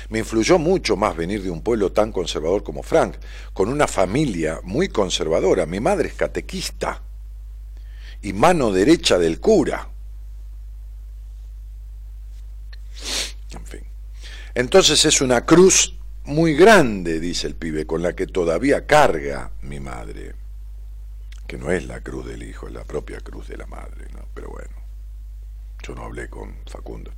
Me 0.08 0.20
influyó 0.20 0.58
mucho 0.58 0.96
más 0.96 1.14
venir 1.14 1.42
de 1.42 1.50
un 1.50 1.60
pueblo 1.60 1.92
tan 1.92 2.10
conservador 2.10 2.62
como 2.62 2.82
Frank, 2.82 3.16
con 3.52 3.68
una 3.68 3.86
familia 3.86 4.60
muy 4.62 4.88
conservadora. 4.88 5.66
Mi 5.66 5.78
madre 5.78 6.08
es 6.08 6.14
catequista 6.14 7.02
y 8.22 8.32
mano 8.32 8.72
derecha 8.72 9.18
del 9.18 9.40
cura. 9.40 9.90
En 13.50 13.66
fin. 13.66 13.82
Entonces 14.54 15.04
es 15.04 15.20
una 15.20 15.44
cruz 15.44 15.98
muy 16.24 16.54
grande, 16.54 17.20
dice 17.20 17.46
el 17.46 17.56
pibe, 17.56 17.86
con 17.86 18.00
la 18.00 18.14
que 18.14 18.26
todavía 18.26 18.86
carga 18.86 19.50
mi 19.60 19.80
madre 19.80 20.41
que 21.46 21.58
no 21.58 21.70
es 21.70 21.86
la 21.86 22.00
cruz 22.00 22.26
del 22.26 22.42
hijo, 22.42 22.66
es 22.66 22.72
la 22.72 22.84
propia 22.84 23.20
cruz 23.20 23.48
de 23.48 23.56
la 23.56 23.66
madre, 23.66 24.06
¿no? 24.14 24.26
Pero 24.34 24.50
bueno, 24.50 24.82
yo 25.82 25.94
no 25.94 26.04
hablé 26.04 26.28
con 26.28 26.54
Facundo. 26.66 27.10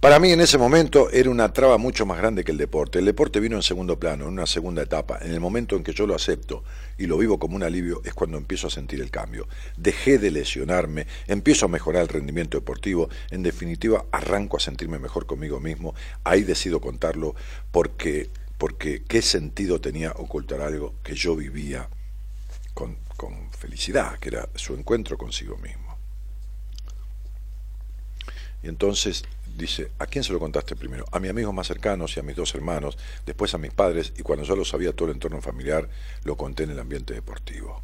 Para 0.00 0.20
mí 0.20 0.30
en 0.30 0.40
ese 0.40 0.58
momento 0.58 1.10
era 1.10 1.28
una 1.28 1.52
traba 1.52 1.76
mucho 1.76 2.06
más 2.06 2.18
grande 2.18 2.44
que 2.44 2.52
el 2.52 2.58
deporte. 2.58 3.00
El 3.00 3.04
deporte 3.04 3.40
vino 3.40 3.56
en 3.56 3.62
segundo 3.62 3.98
plano, 3.98 4.24
en 4.24 4.32
una 4.32 4.46
segunda 4.46 4.82
etapa. 4.82 5.18
En 5.20 5.32
el 5.32 5.40
momento 5.40 5.74
en 5.74 5.82
que 5.82 5.92
yo 5.92 6.06
lo 6.06 6.14
acepto 6.14 6.62
y 6.98 7.06
lo 7.06 7.18
vivo 7.18 7.38
como 7.38 7.56
un 7.56 7.64
alivio 7.64 8.02
es 8.04 8.14
cuando 8.14 8.38
empiezo 8.38 8.68
a 8.68 8.70
sentir 8.70 9.00
el 9.00 9.10
cambio. 9.10 9.48
Dejé 9.76 10.18
de 10.18 10.30
lesionarme, 10.30 11.06
empiezo 11.26 11.66
a 11.66 11.68
mejorar 11.68 12.02
el 12.02 12.08
rendimiento 12.08 12.56
deportivo, 12.56 13.08
en 13.30 13.42
definitiva 13.42 14.04
arranco 14.12 14.56
a 14.56 14.60
sentirme 14.60 14.98
mejor 14.98 15.26
conmigo 15.26 15.58
mismo. 15.58 15.94
Ahí 16.22 16.42
decido 16.42 16.80
contarlo 16.80 17.34
porque, 17.72 18.30
porque 18.56 19.02
qué 19.02 19.20
sentido 19.20 19.80
tenía 19.80 20.12
ocultar 20.12 20.60
algo 20.60 20.94
que 21.02 21.14
yo 21.14 21.34
vivía 21.34 21.88
con, 22.74 22.96
con 23.16 23.50
felicidad, 23.52 24.18
que 24.18 24.28
era 24.28 24.48
su 24.54 24.74
encuentro 24.74 25.16
consigo 25.16 25.56
mismo. 25.56 25.96
Y 28.62 28.68
entonces 28.68 29.24
dice, 29.56 29.90
¿a 29.98 30.06
quién 30.06 30.24
se 30.24 30.32
lo 30.32 30.38
contaste 30.38 30.76
primero? 30.76 31.04
A 31.12 31.18
mis 31.18 31.30
amigos 31.30 31.54
más 31.54 31.66
cercanos 31.66 32.16
y 32.16 32.20
a 32.20 32.22
mis 32.22 32.36
dos 32.36 32.54
hermanos, 32.54 32.98
después 33.24 33.54
a 33.54 33.58
mis 33.58 33.72
padres, 33.72 34.12
y 34.16 34.22
cuando 34.22 34.44
yo 34.44 34.56
lo 34.56 34.64
sabía 34.64 34.92
todo 34.92 35.08
el 35.08 35.14
entorno 35.14 35.40
familiar, 35.40 35.88
lo 36.24 36.36
conté 36.36 36.64
en 36.64 36.70
el 36.70 36.78
ambiente 36.78 37.14
deportivo. 37.14 37.82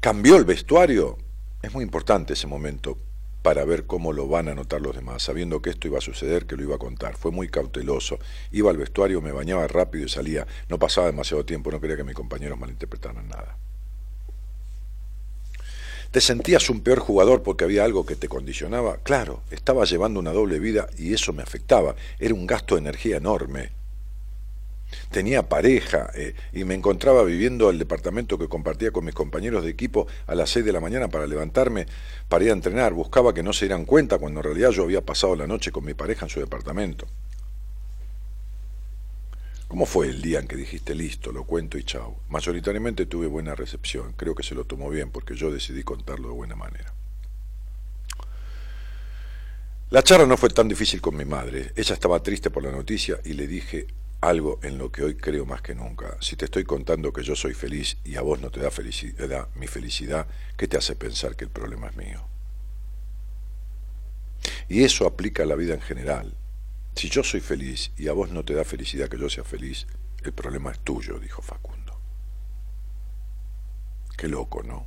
¿Cambió 0.00 0.36
el 0.36 0.44
vestuario? 0.44 1.18
Es 1.62 1.72
muy 1.72 1.84
importante 1.84 2.32
ese 2.32 2.46
momento 2.46 2.98
para 3.42 3.64
ver 3.64 3.86
cómo 3.86 4.12
lo 4.12 4.28
van 4.28 4.48
a 4.48 4.54
notar 4.54 4.80
los 4.80 4.94
demás, 4.94 5.24
sabiendo 5.24 5.60
que 5.60 5.70
esto 5.70 5.88
iba 5.88 5.98
a 5.98 6.02
suceder, 6.02 6.46
que 6.46 6.56
lo 6.56 6.62
iba 6.62 6.76
a 6.76 6.78
contar. 6.78 7.16
Fue 7.16 7.30
muy 7.32 7.48
cauteloso. 7.48 8.18
Iba 8.52 8.70
al 8.70 8.76
vestuario, 8.76 9.20
me 9.20 9.32
bañaba 9.32 9.66
rápido 9.66 10.06
y 10.06 10.08
salía. 10.08 10.46
No 10.68 10.78
pasaba 10.78 11.08
demasiado 11.08 11.44
tiempo, 11.44 11.70
no 11.70 11.80
quería 11.80 11.96
que 11.96 12.04
mis 12.04 12.14
compañeros 12.14 12.58
malinterpretaran 12.58 13.28
nada. 13.28 13.56
¿Te 16.12 16.20
sentías 16.20 16.68
un 16.68 16.82
peor 16.82 16.98
jugador 16.98 17.42
porque 17.42 17.64
había 17.64 17.84
algo 17.84 18.04
que 18.04 18.16
te 18.16 18.28
condicionaba? 18.28 18.98
Claro, 18.98 19.42
estaba 19.50 19.86
llevando 19.86 20.20
una 20.20 20.32
doble 20.32 20.58
vida 20.58 20.88
y 20.98 21.14
eso 21.14 21.32
me 21.32 21.42
afectaba. 21.42 21.96
Era 22.18 22.34
un 22.34 22.46
gasto 22.46 22.74
de 22.74 22.82
energía 22.82 23.16
enorme. 23.16 23.70
Tenía 25.10 25.48
pareja 25.48 26.10
eh, 26.14 26.34
y 26.52 26.64
me 26.64 26.74
encontraba 26.74 27.22
viviendo 27.24 27.70
el 27.70 27.78
departamento 27.78 28.38
que 28.38 28.48
compartía 28.48 28.90
con 28.90 29.04
mis 29.04 29.14
compañeros 29.14 29.64
de 29.64 29.70
equipo 29.70 30.06
a 30.26 30.34
las 30.34 30.50
6 30.50 30.64
de 30.64 30.72
la 30.72 30.80
mañana 30.80 31.08
para 31.08 31.26
levantarme, 31.26 31.86
para 32.28 32.44
ir 32.44 32.50
a 32.50 32.54
entrenar. 32.54 32.92
Buscaba 32.92 33.34
que 33.34 33.42
no 33.42 33.52
se 33.52 33.66
dieran 33.66 33.84
cuenta 33.84 34.18
cuando 34.18 34.40
en 34.40 34.44
realidad 34.44 34.70
yo 34.70 34.84
había 34.84 35.00
pasado 35.00 35.36
la 35.36 35.46
noche 35.46 35.72
con 35.72 35.84
mi 35.84 35.94
pareja 35.94 36.26
en 36.26 36.30
su 36.30 36.40
departamento. 36.40 37.06
¿Cómo 39.72 39.86
fue 39.86 40.08
el 40.08 40.20
día 40.20 40.38
en 40.38 40.46
que 40.46 40.56
dijiste 40.56 40.94
listo, 40.94 41.32
lo 41.32 41.44
cuento 41.44 41.78
y 41.78 41.84
chao? 41.84 42.20
Mayoritariamente 42.28 43.06
tuve 43.06 43.26
buena 43.26 43.54
recepción, 43.54 44.12
creo 44.18 44.34
que 44.34 44.42
se 44.42 44.54
lo 44.54 44.64
tomó 44.64 44.90
bien 44.90 45.10
porque 45.10 45.34
yo 45.34 45.50
decidí 45.50 45.82
contarlo 45.82 46.28
de 46.28 46.34
buena 46.34 46.56
manera. 46.56 46.92
La 49.88 50.02
charla 50.02 50.26
no 50.26 50.36
fue 50.36 50.48
tan 50.48 50.68
difícil 50.68 51.00
con 51.00 51.16
mi 51.16 51.24
madre. 51.24 51.72
Ella 51.76 51.94
estaba 51.94 52.22
triste 52.22 52.50
por 52.50 52.62
la 52.62 52.70
noticia 52.70 53.20
y 53.24 53.34
le 53.34 53.46
dije 53.46 53.86
algo 54.22 54.60
en 54.62 54.78
lo 54.78 54.90
que 54.92 55.02
hoy 55.02 55.16
creo 55.16 55.44
más 55.44 55.62
que 55.62 55.74
nunca. 55.74 56.16
Si 56.20 56.36
te 56.36 56.44
estoy 56.44 56.64
contando 56.64 57.12
que 57.12 57.24
yo 57.24 57.34
soy 57.34 57.54
feliz 57.54 57.98
y 58.04 58.14
a 58.14 58.22
vos 58.22 58.40
no 58.40 58.50
te 58.50 58.60
da 58.60 58.70
felicidad, 58.70 59.48
mi 59.56 59.66
felicidad, 59.66 60.28
¿qué 60.56 60.68
te 60.68 60.78
hace 60.78 60.94
pensar 60.94 61.34
que 61.34 61.44
el 61.44 61.50
problema 61.50 61.88
es 61.88 61.96
mío? 61.96 62.24
Y 64.68 64.84
eso 64.84 65.06
aplica 65.06 65.42
a 65.42 65.46
la 65.46 65.56
vida 65.56 65.74
en 65.74 65.80
general. 65.80 66.34
Si 66.94 67.08
yo 67.08 67.24
soy 67.24 67.40
feliz 67.40 67.90
y 67.96 68.06
a 68.06 68.12
vos 68.12 68.30
no 68.30 68.44
te 68.44 68.54
da 68.54 68.64
felicidad 68.64 69.08
que 69.08 69.18
yo 69.18 69.28
sea 69.28 69.42
feliz, 69.42 69.88
el 70.22 70.32
problema 70.32 70.70
es 70.70 70.78
tuyo, 70.78 71.18
dijo 71.18 71.42
Facundo. 71.42 71.98
Qué 74.16 74.28
loco, 74.28 74.62
¿no? 74.62 74.86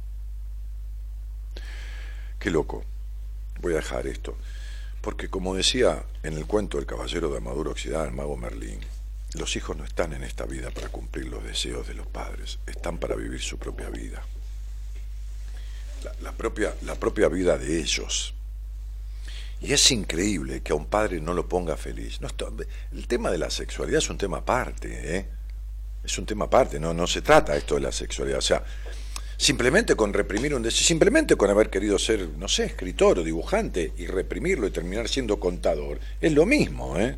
Qué 2.40 2.52
loco. 2.52 2.86
Voy 3.60 3.74
a 3.74 3.78
dejar 3.78 4.08
esto. 4.08 4.38
Porque 5.02 5.28
como 5.28 5.56
decía 5.56 6.06
en 6.24 6.34
el 6.36 6.46
cuento 6.46 6.78
del 6.78 6.86
caballero 6.86 7.30
de 7.30 7.38
Amadura 7.38 7.72
Oxidada, 7.72 8.06
el 8.06 8.14
mago 8.14 8.38
Merlín, 8.38 8.80
los 9.36 9.56
hijos 9.56 9.76
no 9.78 9.84
están 9.84 10.14
en 10.14 10.24
esta 10.24 10.46
vida 10.46 10.72
para 10.72 10.90
cumplir 10.90 11.28
los 11.28 11.44
deseos 11.44 11.88
de 11.88 11.94
los 11.94 12.08
padres, 12.08 12.60
están 12.66 12.98
para 12.98 13.16
vivir 13.16 13.42
su 13.42 13.58
propia 13.58 13.90
vida. 13.90 14.24
La, 16.22 16.32
propia, 16.32 16.74
la 16.84 16.96
propia 16.96 17.28
vida 17.30 17.58
de 17.58 17.80
ellos. 17.80 18.34
Y 19.62 19.74
es 19.74 19.92
increíble 19.92 20.62
que 20.62 20.74
a 20.74 20.76
un 20.76 20.86
padre 20.86 21.20
no 21.20 21.34
lo 21.34 21.48
ponga 21.48 21.78
feliz. 21.78 22.22
No, 22.22 22.28
el 22.94 23.08
tema 23.08 23.32
de 23.32 23.38
la 23.38 23.50
sexualidad 23.50 24.00
es 24.00 24.10
un 24.10 24.18
tema 24.18 24.38
aparte, 24.38 25.18
¿eh? 25.18 25.26
Es 26.04 26.18
un 26.20 26.26
tema 26.26 26.46
aparte, 26.46 26.80
no, 26.80 26.94
no 26.94 27.08
se 27.08 27.22
trata 27.22 27.58
esto 27.58 27.76
de 27.76 27.82
la 27.82 27.92
sexualidad. 27.92 28.38
O 28.38 28.44
sea, 28.44 28.64
simplemente 29.38 29.96
con 29.96 30.14
reprimir 30.14 30.54
un 30.54 30.62
deseo, 30.62 30.86
simplemente 30.86 31.36
con 31.36 31.50
haber 31.50 31.72
querido 31.72 31.98
ser, 31.98 32.30
no 32.38 32.48
sé, 32.48 32.66
escritor 32.66 33.20
o 33.20 33.24
dibujante 33.24 33.94
y 33.98 34.06
reprimirlo 34.06 34.68
y 34.68 34.72
terminar 34.72 35.10
siendo 35.10 35.40
contador, 35.40 36.00
es 36.22 36.32
lo 36.34 36.46
mismo, 36.46 37.00
¿eh? 37.00 37.18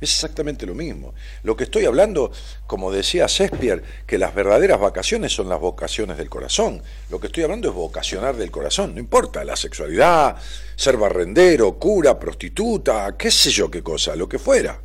Es 0.00 0.12
exactamente 0.12 0.66
lo 0.66 0.74
mismo. 0.74 1.14
Lo 1.42 1.56
que 1.56 1.64
estoy 1.64 1.86
hablando, 1.86 2.30
como 2.66 2.92
decía 2.92 3.26
Shakespeare, 3.28 3.82
que 4.06 4.18
las 4.18 4.34
verdaderas 4.34 4.78
vacaciones 4.78 5.32
son 5.32 5.48
las 5.48 5.58
vocaciones 5.58 6.18
del 6.18 6.28
corazón. 6.28 6.82
Lo 7.08 7.18
que 7.18 7.28
estoy 7.28 7.44
hablando 7.44 7.68
es 7.68 7.74
vocacionar 7.74 8.36
del 8.36 8.50
corazón. 8.50 8.94
No 8.94 9.00
importa 9.00 9.42
la 9.44 9.56
sexualidad, 9.56 10.36
ser 10.76 10.98
barrendero, 10.98 11.78
cura, 11.78 12.18
prostituta, 12.18 13.16
qué 13.16 13.30
sé 13.30 13.50
yo 13.50 13.70
qué 13.70 13.82
cosa, 13.82 14.14
lo 14.16 14.28
que 14.28 14.38
fuera. 14.38 14.80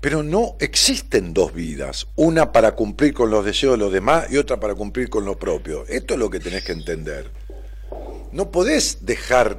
Pero 0.00 0.22
no 0.22 0.54
existen 0.60 1.34
dos 1.34 1.52
vidas, 1.52 2.06
una 2.14 2.52
para 2.52 2.76
cumplir 2.76 3.12
con 3.12 3.30
los 3.30 3.44
deseos 3.44 3.72
de 3.72 3.78
los 3.78 3.92
demás 3.92 4.30
y 4.30 4.36
otra 4.36 4.60
para 4.60 4.76
cumplir 4.76 5.10
con 5.10 5.24
lo 5.24 5.36
propio. 5.36 5.84
Esto 5.88 6.14
es 6.14 6.20
lo 6.20 6.30
que 6.30 6.38
tenés 6.38 6.62
que 6.62 6.70
entender. 6.70 7.28
No 8.30 8.52
podés 8.52 9.04
dejar 9.04 9.58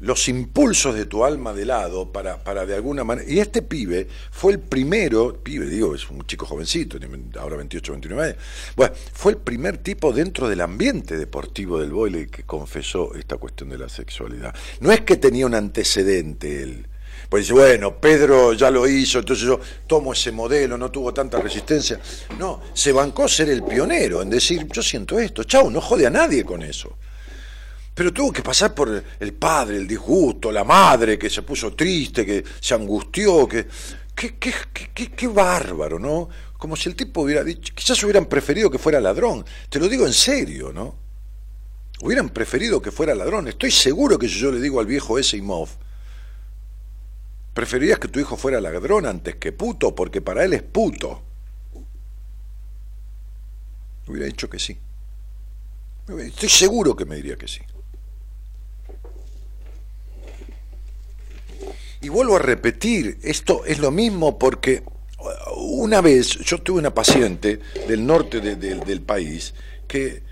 los 0.00 0.28
impulsos 0.28 0.94
de 0.94 1.04
tu 1.04 1.24
alma 1.24 1.52
de 1.52 1.66
lado 1.66 2.10
para, 2.10 2.42
para 2.42 2.64
de 2.64 2.74
alguna 2.74 3.04
manera... 3.04 3.30
Y 3.30 3.38
este 3.38 3.62
pibe 3.62 4.08
fue 4.30 4.52
el 4.52 4.58
primero, 4.58 5.34
pibe 5.42 5.66
digo, 5.66 5.94
es 5.94 6.08
un 6.08 6.26
chico 6.26 6.46
jovencito, 6.46 6.98
ahora 7.38 7.56
28, 7.56 7.92
29 7.92 8.24
años, 8.24 8.36
bueno, 8.76 8.94
fue 9.12 9.32
el 9.32 9.38
primer 9.38 9.78
tipo 9.78 10.12
dentro 10.12 10.48
del 10.48 10.62
ambiente 10.62 11.16
deportivo 11.16 11.78
del 11.78 11.90
boile 11.92 12.28
que 12.28 12.44
confesó 12.44 13.14
esta 13.14 13.36
cuestión 13.36 13.68
de 13.68 13.78
la 13.78 13.88
sexualidad. 13.88 14.54
No 14.80 14.90
es 14.90 15.02
que 15.02 15.16
tenía 15.16 15.46
un 15.46 15.54
antecedente 15.54 16.62
él, 16.62 16.86
pues 17.28 17.50
bueno, 17.52 18.00
Pedro 18.00 18.54
ya 18.54 18.70
lo 18.70 18.88
hizo, 18.88 19.20
entonces 19.20 19.46
yo 19.46 19.60
tomo 19.86 20.14
ese 20.14 20.32
modelo, 20.32 20.76
no 20.76 20.90
tuvo 20.90 21.14
tanta 21.14 21.38
resistencia. 21.38 22.00
No, 22.38 22.60
se 22.72 22.90
bancó 22.90 23.28
ser 23.28 23.50
el 23.50 23.62
pionero 23.62 24.20
en 24.22 24.30
decir, 24.30 24.66
yo 24.72 24.82
siento 24.82 25.16
esto, 25.18 25.44
chau, 25.44 25.70
no 25.70 25.80
jode 25.80 26.06
a 26.06 26.10
nadie 26.10 26.44
con 26.44 26.62
eso. 26.62 26.96
Pero 28.00 28.14
tuvo 28.14 28.32
que 28.32 28.42
pasar 28.42 28.74
por 28.74 29.04
el 29.20 29.34
padre, 29.34 29.76
el 29.76 29.86
disgusto, 29.86 30.50
la 30.50 30.64
madre 30.64 31.18
que 31.18 31.28
se 31.28 31.42
puso 31.42 31.74
triste, 31.74 32.24
que 32.24 32.42
se 32.58 32.72
angustió, 32.72 33.46
que... 33.46 33.66
Qué, 34.14 34.36
qué, 34.38 34.54
qué, 34.72 35.12
qué 35.12 35.28
bárbaro, 35.28 35.98
¿no? 35.98 36.26
Como 36.56 36.76
si 36.76 36.88
el 36.88 36.96
tipo 36.96 37.20
hubiera 37.20 37.44
dicho, 37.44 37.74
quizás 37.74 38.02
hubieran 38.02 38.24
preferido 38.24 38.70
que 38.70 38.78
fuera 38.78 39.00
ladrón. 39.00 39.44
Te 39.68 39.78
lo 39.78 39.86
digo 39.86 40.06
en 40.06 40.14
serio, 40.14 40.72
¿no? 40.72 40.96
Hubieran 42.00 42.30
preferido 42.30 42.80
que 42.80 42.90
fuera 42.90 43.14
ladrón. 43.14 43.48
Estoy 43.48 43.70
seguro 43.70 44.18
que 44.18 44.30
si 44.30 44.38
yo 44.38 44.50
le 44.50 44.62
digo 44.62 44.80
al 44.80 44.86
viejo 44.86 45.18
ese 45.18 45.36
Imov, 45.36 45.68
preferirías 47.52 47.98
que 47.98 48.08
tu 48.08 48.18
hijo 48.18 48.38
fuera 48.38 48.62
ladrón 48.62 49.04
antes 49.04 49.36
que 49.36 49.52
puto, 49.52 49.94
porque 49.94 50.22
para 50.22 50.42
él 50.42 50.54
es 50.54 50.62
puto. 50.62 51.22
Hubiera 54.06 54.24
dicho 54.24 54.48
que 54.48 54.58
sí. 54.58 54.78
Estoy 56.08 56.48
seguro 56.48 56.96
que 56.96 57.04
me 57.04 57.16
diría 57.16 57.36
que 57.36 57.46
sí. 57.46 57.60
Y 62.02 62.08
vuelvo 62.08 62.36
a 62.36 62.38
repetir, 62.38 63.18
esto 63.22 63.64
es 63.66 63.78
lo 63.78 63.90
mismo 63.90 64.38
porque 64.38 64.82
una 65.56 66.00
vez 66.00 66.38
yo 66.38 66.58
tuve 66.58 66.78
una 66.78 66.94
paciente 66.94 67.60
del 67.86 68.06
norte 68.06 68.40
del 68.40 69.02
país 69.02 69.54
que 69.86 70.22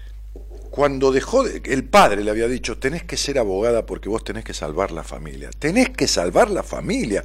cuando 0.70 1.10
dejó, 1.10 1.46
el 1.46 1.84
padre 1.84 2.22
le 2.22 2.30
había 2.30 2.48
dicho, 2.48 2.78
tenés 2.78 3.02
que 3.04 3.16
ser 3.16 3.38
abogada 3.38 3.84
porque 3.84 4.08
vos 4.08 4.24
tenés 4.24 4.44
que 4.44 4.54
salvar 4.54 4.92
la 4.92 5.02
familia, 5.02 5.50
tenés 5.58 5.90
que 5.90 6.06
salvar 6.06 6.50
la 6.50 6.62
familia, 6.62 7.24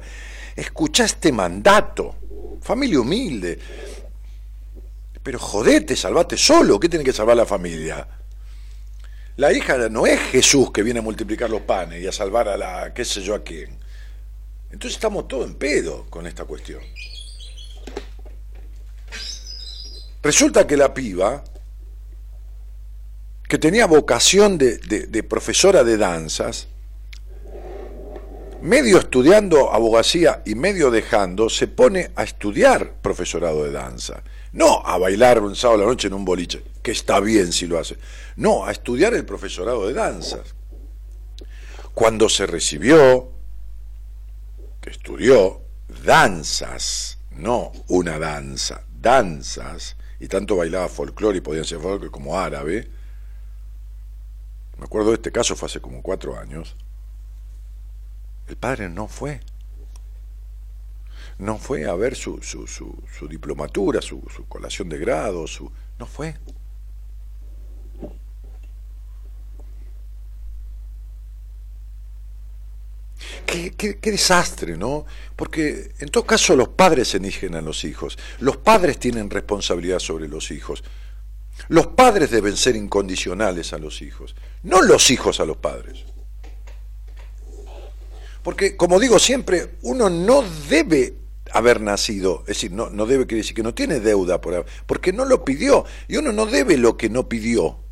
escuchá 0.56 1.04
este 1.04 1.32
mandato, 1.32 2.16
familia 2.60 3.00
humilde, 3.00 3.58
pero 5.22 5.38
jodete, 5.38 5.96
salvate 5.96 6.36
solo, 6.36 6.78
¿qué 6.78 6.88
tiene 6.88 7.04
que 7.04 7.12
salvar 7.12 7.36
la 7.36 7.46
familia? 7.46 8.06
La 9.36 9.52
hija 9.52 9.88
no 9.88 10.06
es 10.06 10.20
Jesús 10.20 10.70
que 10.70 10.82
viene 10.82 11.00
a 11.00 11.02
multiplicar 11.02 11.48
los 11.48 11.62
panes 11.62 12.02
y 12.02 12.06
a 12.06 12.12
salvar 12.12 12.48
a 12.48 12.56
la, 12.56 12.92
qué 12.92 13.04
sé 13.04 13.22
yo 13.22 13.34
a 13.34 13.42
quién. 13.42 13.83
Entonces 14.74 14.96
estamos 14.96 15.28
todos 15.28 15.46
en 15.46 15.54
pedo 15.54 16.04
con 16.10 16.26
esta 16.26 16.44
cuestión. 16.46 16.80
Resulta 20.20 20.66
que 20.66 20.76
la 20.76 20.92
piba, 20.92 21.44
que 23.48 23.56
tenía 23.58 23.86
vocación 23.86 24.58
de, 24.58 25.26
profesora 25.28 25.84
de 25.84 25.96
danzas, 25.96 26.66
medio 28.62 28.98
estudiando 28.98 29.72
abogacía 29.72 30.42
y 30.44 30.56
medio 30.56 30.90
dejando, 30.90 31.48
se 31.48 31.68
pone 31.68 32.10
a 32.16 32.24
estudiar 32.24 32.94
profesorado 33.00 33.62
de 33.62 33.70
danza. 33.70 34.24
No 34.50 34.84
a 34.84 34.98
bailar 34.98 35.40
un 35.40 35.54
sábado 35.54 35.82
a 35.82 35.84
la 35.84 35.90
noche 35.90 36.08
en 36.08 36.14
un 36.14 36.24
boliche, 36.24 36.64
que 36.82 36.90
está 36.90 37.20
bien 37.20 37.52
si 37.52 37.68
lo 37.68 37.78
hace. 37.78 37.96
No, 38.34 38.66
a 38.66 38.72
estudiar 38.72 39.14
el 39.14 39.24
profesorado 39.24 39.86
de 39.86 39.92
danzas. 39.92 40.56
Cuando 41.94 42.28
se 42.28 42.44
recibió, 42.48 43.33
que 44.84 44.90
estudió 44.90 45.62
danzas, 46.04 47.18
no 47.30 47.72
una 47.88 48.18
danza, 48.18 48.84
danzas, 49.00 49.96
y 50.20 50.28
tanto 50.28 50.56
bailaba 50.56 50.90
folclore 50.90 51.38
y 51.38 51.40
podían 51.40 51.64
ser 51.64 51.78
folclore 51.80 52.10
como 52.10 52.38
árabe. 52.38 52.90
Me 54.76 54.84
acuerdo 54.84 55.08
de 55.08 55.14
este 55.14 55.32
caso, 55.32 55.56
fue 55.56 55.66
hace 55.66 55.80
como 55.80 56.02
cuatro 56.02 56.38
años. 56.38 56.76
El 58.46 58.56
padre 58.56 58.90
no 58.90 59.08
fue. 59.08 59.40
No 61.38 61.56
fue 61.56 61.88
a 61.88 61.94
ver 61.94 62.14
su, 62.14 62.42
su 62.42 63.26
diplomatura, 63.26 64.02
su, 64.02 64.22
su 64.36 64.46
colación 64.46 64.90
de 64.90 64.98
grado, 64.98 65.46
su... 65.46 65.72
no 65.98 66.04
fue. 66.06 66.36
Qué, 73.46 73.98
desastre, 74.02 74.76
¿no? 74.76 75.06
Porque 75.36 75.92
en 75.98 76.08
todo 76.08 76.24
caso 76.24 76.56
los 76.56 76.68
padres 76.68 77.08
se 77.08 77.18
eligen 77.18 77.54
a 77.54 77.60
los 77.60 77.84
hijos, 77.84 78.18
los 78.40 78.56
padres 78.56 78.98
tienen 78.98 79.30
responsabilidad 79.30 79.98
sobre 79.98 80.28
los 80.28 80.50
hijos. 80.50 80.84
Los 81.68 81.86
padres 81.88 82.30
deben 82.30 82.56
ser 82.56 82.74
incondicionales 82.74 83.72
a 83.72 83.78
los 83.78 84.02
hijos, 84.02 84.34
no 84.64 84.82
los 84.82 85.10
hijos 85.10 85.38
a 85.38 85.44
los 85.44 85.56
padres. 85.56 86.04
Porque, 88.42 88.76
como 88.76 88.98
digo 88.98 89.18
siempre, 89.18 89.76
uno 89.82 90.10
no 90.10 90.44
debe 90.68 91.14
haber 91.52 91.80
nacido, 91.80 92.40
es 92.40 92.48
decir, 92.48 92.72
no, 92.72 92.90
no 92.90 93.06
debe 93.06 93.26
quiere 93.26 93.42
decir 93.42 93.54
que 93.54 93.62
no 93.62 93.72
tiene 93.72 94.00
deuda 94.00 94.40
por 94.40 94.66
porque 94.86 95.12
no 95.12 95.24
lo 95.24 95.44
pidió, 95.44 95.84
y 96.08 96.16
uno 96.16 96.32
no 96.32 96.44
debe 96.44 96.76
lo 96.76 96.96
que 96.96 97.08
no 97.08 97.28
pidió. 97.28 97.83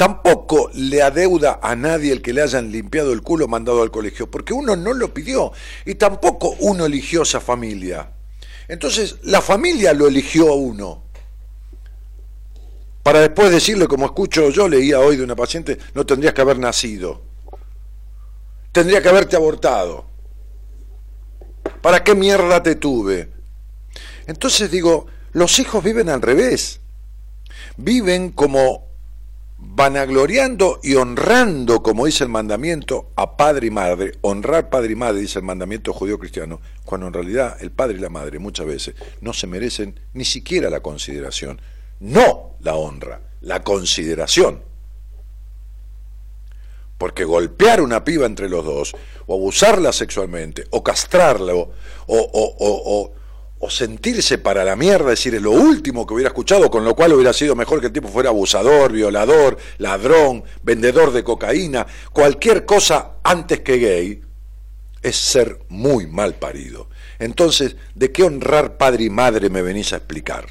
Tampoco 0.00 0.70
le 0.72 1.02
adeuda 1.02 1.60
a 1.62 1.76
nadie 1.76 2.10
el 2.10 2.22
que 2.22 2.32
le 2.32 2.40
hayan 2.40 2.72
limpiado 2.72 3.12
el 3.12 3.20
culo 3.20 3.48
mandado 3.48 3.82
al 3.82 3.90
colegio, 3.90 4.30
porque 4.30 4.54
uno 4.54 4.74
no 4.74 4.94
lo 4.94 5.12
pidió, 5.12 5.52
y 5.84 5.96
tampoco 5.96 6.56
uno 6.60 6.86
eligió 6.86 7.20
esa 7.20 7.38
familia. 7.38 8.10
Entonces, 8.66 9.16
la 9.24 9.42
familia 9.42 9.92
lo 9.92 10.08
eligió 10.08 10.48
a 10.48 10.54
uno. 10.54 11.02
Para 13.02 13.20
después 13.20 13.50
decirle, 13.50 13.86
como 13.88 14.06
escucho 14.06 14.48
yo, 14.48 14.70
leía 14.70 15.00
hoy 15.00 15.18
de 15.18 15.22
una 15.22 15.36
paciente, 15.36 15.76
no 15.92 16.06
tendrías 16.06 16.32
que 16.32 16.40
haber 16.40 16.58
nacido. 16.58 17.20
Tendría 18.72 19.02
que 19.02 19.08
haberte 19.10 19.36
abortado. 19.36 20.06
¿Para 21.82 22.02
qué 22.02 22.14
mierda 22.14 22.62
te 22.62 22.76
tuve? 22.76 23.28
Entonces 24.26 24.70
digo, 24.70 25.08
los 25.32 25.58
hijos 25.58 25.84
viven 25.84 26.08
al 26.08 26.22
revés. 26.22 26.80
Viven 27.76 28.30
como 28.30 28.88
vanagloriando 29.72 30.80
y 30.82 30.96
honrando, 30.96 31.82
como 31.82 32.06
dice 32.06 32.24
el 32.24 32.30
mandamiento, 32.30 33.12
a 33.14 33.36
padre 33.36 33.68
y 33.68 33.70
madre. 33.70 34.12
Honrar 34.20 34.68
padre 34.68 34.92
y 34.92 34.96
madre, 34.96 35.20
dice 35.20 35.38
el 35.38 35.44
mandamiento 35.44 35.92
judío 35.92 36.18
cristiano, 36.18 36.60
cuando 36.84 37.06
en 37.06 37.12
realidad 37.12 37.56
el 37.60 37.70
padre 37.70 37.98
y 37.98 38.00
la 38.00 38.08
madre 38.08 38.38
muchas 38.38 38.66
veces 38.66 38.94
no 39.20 39.32
se 39.32 39.46
merecen 39.46 40.00
ni 40.12 40.24
siquiera 40.24 40.70
la 40.70 40.80
consideración. 40.80 41.60
No 42.00 42.56
la 42.60 42.74
honra, 42.74 43.20
la 43.40 43.62
consideración. 43.62 44.62
Porque 46.98 47.24
golpear 47.24 47.80
una 47.80 48.04
piba 48.04 48.26
entre 48.26 48.48
los 48.48 48.64
dos, 48.64 48.92
o 49.26 49.34
abusarla 49.34 49.92
sexualmente, 49.92 50.66
o 50.70 50.82
castrarla, 50.82 51.54
o, 51.54 53.12
o- 53.60 53.70
sentirse 53.70 54.38
para 54.38 54.64
la 54.64 54.74
mierda, 54.74 55.10
decir, 55.10 55.34
es 55.34 55.42
lo 55.42 55.52
último 55.52 56.06
que 56.06 56.14
hubiera 56.14 56.28
escuchado, 56.28 56.70
con 56.70 56.84
lo 56.84 56.94
cual 56.96 57.12
hubiera 57.12 57.32
sido 57.32 57.54
mejor 57.54 57.80
que 57.80 57.86
el 57.86 57.92
tipo 57.92 58.08
fuera 58.08 58.30
abusador, 58.30 58.92
violador, 58.92 59.56
ladrón, 59.78 60.42
vendedor 60.62 61.12
de 61.12 61.22
cocaína, 61.22 61.86
cualquier 62.12 62.64
cosa 62.64 63.12
antes 63.22 63.60
que 63.60 63.76
gay, 63.76 64.22
es 65.02 65.16
ser 65.16 65.60
muy 65.68 66.06
mal 66.06 66.34
parido. 66.34 66.88
Entonces, 67.18 67.76
¿de 67.94 68.10
qué 68.12 68.22
honrar 68.22 68.76
padre 68.76 69.04
y 69.04 69.10
madre 69.10 69.48
me 69.50 69.62
venís 69.62 69.92
a 69.92 69.96
explicar? 69.96 70.46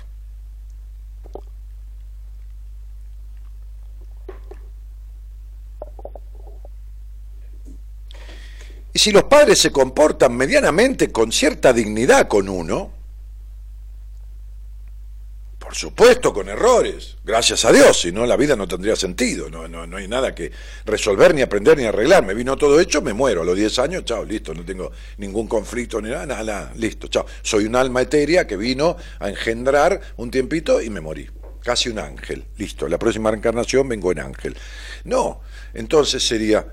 Y 8.93 8.99
si 8.99 9.11
los 9.11 9.23
padres 9.25 9.59
se 9.59 9.71
comportan 9.71 10.35
medianamente 10.35 11.11
con 11.11 11.31
cierta 11.31 11.73
dignidad 11.73 12.27
con 12.27 12.49
uno, 12.49 12.91
por 15.69 15.75
supuesto 15.75 16.33
con 16.33 16.49
errores, 16.49 17.17
gracias 17.23 17.63
a 17.63 17.71
Dios, 17.71 18.01
si 18.01 18.11
no 18.11 18.25
la 18.25 18.35
vida 18.35 18.55
no 18.55 18.67
tendría 18.67 18.95
sentido, 18.95 19.51
no, 19.51 19.67
no, 19.67 19.85
no 19.85 19.97
hay 19.97 20.07
nada 20.07 20.33
que 20.33 20.51
resolver, 20.83 21.35
ni 21.35 21.43
aprender, 21.43 21.77
ni 21.77 21.83
arreglar, 21.83 22.25
me 22.25 22.33
vino 22.33 22.57
todo 22.57 22.79
hecho, 22.79 23.03
me 23.03 23.13
muero, 23.13 23.43
a 23.43 23.45
los 23.45 23.55
10 23.55 23.77
años, 23.77 24.03
chao, 24.03 24.25
listo, 24.25 24.51
no 24.55 24.65
tengo 24.65 24.91
ningún 25.17 25.45
conflicto 25.45 26.01
ni 26.01 26.09
nada, 26.09 26.25
nada, 26.25 26.43
nada, 26.43 26.73
listo, 26.75 27.07
chao. 27.07 27.23
Soy 27.43 27.65
un 27.65 27.75
alma 27.75 28.01
etérea 28.01 28.47
que 28.47 28.57
vino 28.57 28.97
a 29.19 29.29
engendrar 29.29 30.01
un 30.17 30.31
tiempito 30.31 30.81
y 30.81 30.89
me 30.89 31.01
morí, 31.01 31.29
casi 31.61 31.89
un 31.89 31.99
ángel, 31.99 32.45
listo, 32.57 32.87
la 32.87 32.97
próxima 32.97 33.29
reencarnación 33.29 33.87
vengo 33.87 34.11
en 34.11 34.21
ángel. 34.21 34.57
No, 35.03 35.41
entonces 35.75 36.27
sería, 36.27 36.65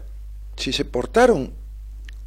si 0.56 0.72
se 0.72 0.86
portaron 0.86 1.52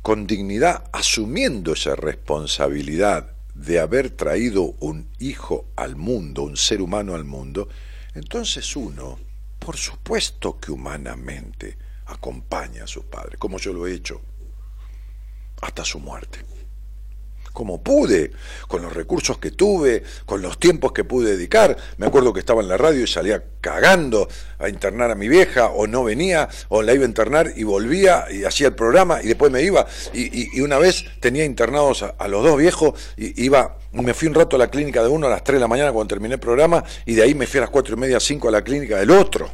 con 0.04 0.28
dignidad, 0.28 0.84
asumiendo 0.94 1.74
esa 1.74 1.96
responsabilidad 1.96 3.39
de 3.60 3.80
haber 3.80 4.10
traído 4.12 4.76
un 4.80 5.10
hijo 5.20 5.66
al 5.76 5.98
mundo, 5.98 6.44
un 6.44 6.56
ser 6.56 6.82
humano 6.82 7.14
al 7.14 7.26
mundo, 7.26 7.68
entonces 8.16 8.76
uno, 8.76 9.20
por 9.60 9.76
supuesto 9.76 10.60
que 10.60 10.72
humanamente, 10.72 11.78
acompaña 12.06 12.86
a 12.86 12.88
sus 12.88 13.04
padres, 13.06 13.38
como 13.38 13.58
yo 13.60 13.74
lo 13.74 13.86
he 13.86 13.94
hecho, 13.94 14.22
hasta 15.62 15.84
su 15.84 16.00
muerte. 16.00 16.40
Como 17.60 17.84
pude, 17.84 18.32
con 18.70 18.82
los 18.82 18.94
recursos 18.94 19.38
que 19.38 19.52
tuve, 19.52 20.02
con 20.26 20.42
los 20.42 20.58
tiempos 20.62 20.94
que 20.94 21.04
pude 21.04 21.32
dedicar. 21.36 21.76
Me 21.98 22.06
acuerdo 22.06 22.32
que 22.32 22.40
estaba 22.40 22.62
en 22.62 22.70
la 22.70 22.78
radio 22.78 23.04
y 23.04 23.08
salía 23.08 23.44
cagando 23.60 24.30
a 24.60 24.70
internar 24.70 25.12
a 25.12 25.16
mi 25.16 25.28
vieja, 25.28 25.68
o 25.68 25.86
no 25.86 26.06
venía, 26.06 26.48
o 26.70 26.82
la 26.82 26.94
iba 26.94 27.04
a 27.04 27.08
internar 27.10 27.52
y 27.58 27.64
volvía 27.66 28.28
y 28.32 28.46
hacía 28.46 28.68
el 28.68 28.76
programa 28.76 29.22
y 29.22 29.28
después 29.28 29.52
me 29.52 29.62
iba. 29.62 29.86
Y, 30.14 30.58
y- 30.58 30.62
una 30.62 30.78
vez 30.78 31.04
tenía 31.20 31.44
internados 31.44 32.04
a, 32.04 32.28
los 32.30 32.46
dos 32.46 32.58
viejos 32.58 32.94
y 33.18 33.44
iba, 33.44 33.78
me 33.92 34.14
fui 34.14 34.30
un 34.30 34.36
rato 34.36 34.56
a 34.56 34.60
la 34.60 34.70
clínica 34.70 35.04
de 35.04 35.10
uno 35.10 35.28
a 35.28 35.30
las 35.30 35.44
3 35.44 35.58
de 35.58 35.60
la 35.60 35.68
mañana 35.68 35.92
cuando 35.92 36.08
terminé 36.08 36.36
el 36.36 36.40
programa 36.40 36.82
y 37.06 37.14
de 37.16 37.24
ahí 37.24 37.36
me 37.36 37.46
fui 37.46 37.58
a 37.58 37.62
las 37.64 37.72
cuatro 37.72 37.96
y 37.96 38.00
media, 38.00 38.22
5 38.22 38.48
a 38.48 38.52
la 38.52 38.62
clínica 38.64 38.96
del 38.96 39.12
otro 39.12 39.52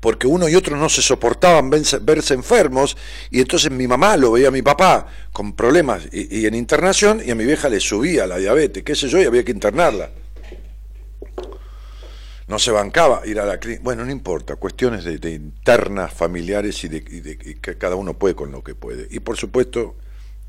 porque 0.00 0.26
uno 0.26 0.48
y 0.48 0.54
otro 0.54 0.76
no 0.76 0.88
se 0.88 1.02
soportaban 1.02 1.70
verse, 1.70 2.34
enfermos, 2.34 2.96
y 3.30 3.40
entonces 3.40 3.70
mi 3.70 3.86
mamá 3.86 4.16
lo 4.16 4.32
veía 4.32 4.48
a 4.48 4.50
mi 4.50 4.62
papá 4.62 5.06
con 5.32 5.52
problemas 5.52 6.04
y, 6.10 6.46
en 6.46 6.54
internación, 6.54 7.22
y 7.24 7.30
a 7.30 7.34
mi 7.34 7.44
vieja 7.44 7.68
le 7.68 7.80
subía 7.80 8.26
la 8.26 8.38
diabetes, 8.38 8.82
qué 8.82 8.94
sé 8.94 9.08
yo, 9.08 9.20
y 9.20 9.24
había 9.26 9.44
que 9.44 9.52
internarla. 9.52 10.10
No 12.48 12.58
se 12.58 12.72
bancaba 12.72 13.22
ir 13.26 13.38
a 13.38 13.44
la 13.44 13.60
clínica. 13.60 13.82
Bueno, 13.84 14.04
no 14.04 14.10
importa, 14.10 14.56
cuestiones 14.56 15.04
de, 15.04 15.30
internas, 15.30 16.12
familiares 16.12 16.82
y 16.82 16.88
de, 16.88 16.96
y 16.96 17.20
de- 17.20 17.38
y 17.44 17.54
que 17.56 17.78
cada 17.78 17.94
uno 17.94 18.14
puede 18.14 18.34
con 18.34 18.50
lo 18.50 18.64
que 18.64 18.74
puede. 18.74 19.06
Y 19.10 19.20
por 19.20 19.36
supuesto, 19.36 19.94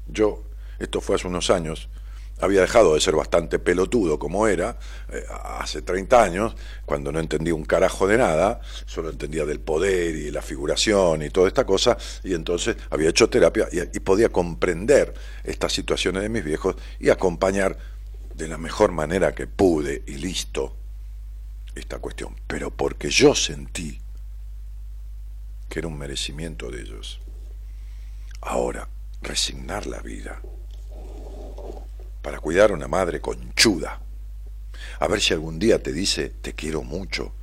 yo, 0.08 0.44
esto 0.80 1.00
fue 1.00 1.18
hace 1.18 1.28
unos 1.28 1.52
años, 1.52 1.90
había 2.42 2.62
dejado 2.62 2.96
de 2.96 3.02
ser 3.02 3.16
bastante 3.16 3.60
pelotudo 3.60 4.20
como 4.20 4.48
era 4.48 4.78
eh, 5.10 5.24
hace 5.60 5.82
30 5.82 6.24
años, 6.24 6.56
cuando 6.86 7.12
no 7.12 7.20
entendía 7.20 7.56
un 7.56 7.64
carajo 7.64 8.08
de 8.08 8.18
nada, 8.18 8.62
solo 8.86 9.10
entendía 9.10 9.46
del 9.46 9.60
poder 9.60 10.16
y 10.16 10.32
la 10.32 10.42
figuración 10.42 11.22
y 11.22 11.30
toda 11.30 11.48
esta 11.48 11.66
cosa, 11.66 11.98
y 12.24 12.34
entonces 12.34 12.76
había 12.90 13.10
hecho 13.10 13.30
terapia 13.30 13.68
y, 13.72 13.80
y 13.80 14.00
podía 14.02 14.30
comprender 14.30 15.14
estas 15.44 15.72
situaciones 15.72 16.24
de 16.24 16.30
mis 16.30 16.44
viejos 16.44 16.76
y 17.00 17.10
acompañar 17.10 17.78
de 18.36 18.48
la 18.48 18.58
mejor 18.58 18.92
manera 18.92 19.34
que 19.34 19.48
pude 19.48 20.04
y 20.08 20.16
listo 20.16 20.76
esta 21.76 22.00
cuestión, 22.00 22.36
pero 22.48 22.72
porque 22.72 23.10
yo 23.10 23.36
sentí 23.36 24.02
que 25.70 25.80
era 25.80 25.88
un 25.88 25.98
merecimiento 25.98 26.70
de 26.70 26.82
ellos. 26.82 27.22
Ahora, 28.42 28.90
resignar 29.22 29.86
la 29.88 30.02
vida 30.02 30.42
para 32.22 32.40
cuidar 32.40 32.72
a 32.72 32.74
una 32.74 32.88
madre 32.88 33.22
conchuda. 33.22 34.02
A 35.00 35.08
ver 35.08 35.22
si 35.22 35.34
algún 35.34 35.60
día 35.60 35.82
te 35.82 35.92
dice, 35.94 36.30
te 36.30 36.54
quiero 36.54 36.84
mucho, 36.84 37.34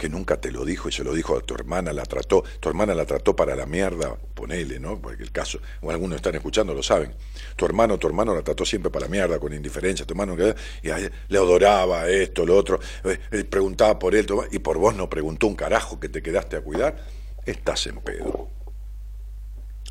que 0.00 0.08
nunca 0.08 0.40
te 0.40 0.50
lo 0.50 0.64
dijo 0.64 0.88
y 0.88 0.92
se 0.92 1.04
lo 1.04 1.12
dijo 1.12 1.36
a 1.36 1.42
tu 1.42 1.54
hermana, 1.54 1.92
la 1.92 2.04
trató, 2.04 2.42
tu 2.58 2.70
hermana 2.70 2.94
la 2.94 3.04
trató 3.04 3.36
para 3.36 3.54
la 3.54 3.66
mierda, 3.66 4.16
ponele, 4.34 4.80
¿no? 4.80 4.98
Porque 4.98 5.22
el 5.22 5.30
caso, 5.30 5.60
o 5.82 5.90
algunos 5.90 6.16
están 6.16 6.34
escuchando, 6.34 6.72
lo 6.72 6.82
saben. 6.82 7.14
Tu 7.54 7.66
hermano, 7.66 7.98
tu 7.98 8.06
hermano 8.06 8.34
la 8.34 8.40
trató 8.40 8.64
siempre 8.64 8.90
para 8.90 9.04
la 9.04 9.10
mierda, 9.10 9.38
con 9.38 9.52
indiferencia, 9.52 10.06
tu 10.06 10.14
hermano, 10.14 10.36
y 10.82 10.88
él 10.88 11.12
le 11.28 11.38
adoraba 11.38 12.08
esto, 12.08 12.46
lo 12.46 12.56
otro, 12.56 12.80
eh, 13.04 13.20
él 13.30 13.44
preguntaba 13.44 13.98
por 13.98 14.14
él, 14.14 14.26
y 14.50 14.60
por 14.60 14.78
vos 14.78 14.94
no 14.94 15.10
preguntó 15.10 15.46
un 15.46 15.54
carajo 15.54 16.00
que 16.00 16.08
te 16.08 16.22
quedaste 16.22 16.56
a 16.56 16.62
cuidar, 16.62 17.04
estás 17.44 17.86
en 17.86 18.00
pedo. 18.00 18.48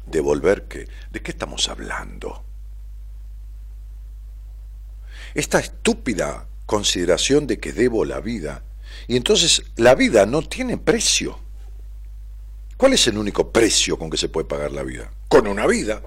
¿Devolver 0.08 0.64
qué? 0.64 0.88
¿De 1.12 1.22
qué 1.22 1.30
estamos 1.30 1.70
hablando? 1.70 2.49
Esta 5.34 5.60
estúpida 5.60 6.48
consideración 6.66 7.48
de 7.48 7.60
que 7.60 7.74
debo 7.74 8.06
la 8.06 8.20
vida. 8.20 8.64
Y 9.08 9.16
entonces 9.16 9.64
la 9.76 9.96
vida 9.96 10.26
no 10.26 10.42
tiene 10.42 10.78
precio. 10.78 11.40
¿Cuál 12.78 12.94
es 12.94 13.08
el 13.08 13.18
único 13.18 13.52
precio 13.52 13.98
con 13.98 14.10
que 14.10 14.18
se 14.18 14.30
puede 14.30 14.48
pagar 14.48 14.72
la 14.72 14.84
vida? 14.84 15.12
Con 15.28 15.48
una 15.48 15.68
vida. 15.68 16.02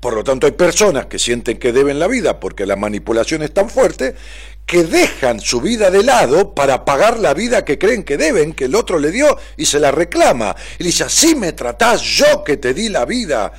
Por 0.00 0.14
lo 0.14 0.22
tanto, 0.22 0.46
hay 0.46 0.52
personas 0.52 1.06
que 1.06 1.18
sienten 1.18 1.58
que 1.58 1.72
deben 1.72 1.98
la 1.98 2.06
vida 2.06 2.38
porque 2.38 2.64
la 2.64 2.76
manipulación 2.76 3.42
es 3.42 3.52
tan 3.52 3.68
fuerte 3.68 4.14
que 4.64 4.84
dejan 4.84 5.40
su 5.40 5.60
vida 5.60 5.90
de 5.90 6.04
lado 6.04 6.54
para 6.54 6.84
pagar 6.84 7.18
la 7.18 7.34
vida 7.34 7.64
que 7.64 7.78
creen 7.78 8.04
que 8.04 8.16
deben, 8.16 8.52
que 8.52 8.66
el 8.66 8.74
otro 8.74 8.98
le 8.98 9.10
dio 9.10 9.36
y 9.56 9.66
se 9.66 9.80
la 9.80 9.90
reclama. 9.90 10.54
Y 10.78 10.84
dice, 10.84 11.04
así 11.04 11.34
me 11.34 11.52
tratás 11.52 12.02
yo 12.02 12.44
que 12.44 12.58
te 12.58 12.74
di 12.74 12.88
la 12.88 13.04
vida. 13.04 13.52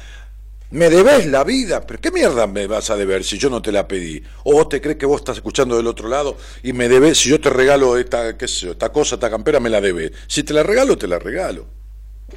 Me 0.71 0.91
debes 0.91 1.25
la 1.25 1.43
vida, 1.43 1.81
pero 1.81 1.99
¿qué 1.99 2.11
mierda 2.11 2.45
me 2.45 2.67
vas 2.67 2.91
a 2.91 2.95
deber 2.95 3.23
si 3.23 3.39
yo 3.39 3.49
no 3.49 3.59
te 3.59 3.71
la 3.71 3.87
pedí? 3.87 4.21
¿O 4.43 4.53
vos 4.53 4.69
te 4.69 4.79
crees 4.79 4.97
que 4.97 5.07
vos 5.07 5.21
estás 5.21 5.37
escuchando 5.37 5.75
del 5.75 5.87
otro 5.87 6.07
lado 6.07 6.37
y 6.61 6.73
me 6.73 6.87
debes, 6.87 7.17
si 7.17 7.29
yo 7.29 7.41
te 7.41 7.49
regalo 7.49 7.97
esta, 7.97 8.37
qué 8.37 8.47
sé 8.47 8.67
yo, 8.67 8.71
esta 8.73 8.91
cosa, 8.91 9.15
esta 9.15 9.31
campera, 9.31 9.59
me 9.59 9.71
la 9.71 9.81
debes? 9.81 10.11
Si 10.27 10.43
te 10.43 10.53
la 10.53 10.61
regalo, 10.61 10.95
te 10.95 11.07
la 11.07 11.17
regalo. 11.17 11.65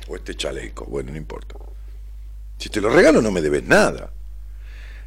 O 0.08 0.16
este 0.16 0.34
chaleco, 0.34 0.86
bueno, 0.86 1.12
no 1.12 1.18
importa. 1.18 1.56
Si 2.56 2.70
te 2.70 2.80
lo 2.80 2.88
regalo 2.88 3.20
no 3.20 3.30
me 3.30 3.42
debes 3.42 3.64
nada. 3.64 4.14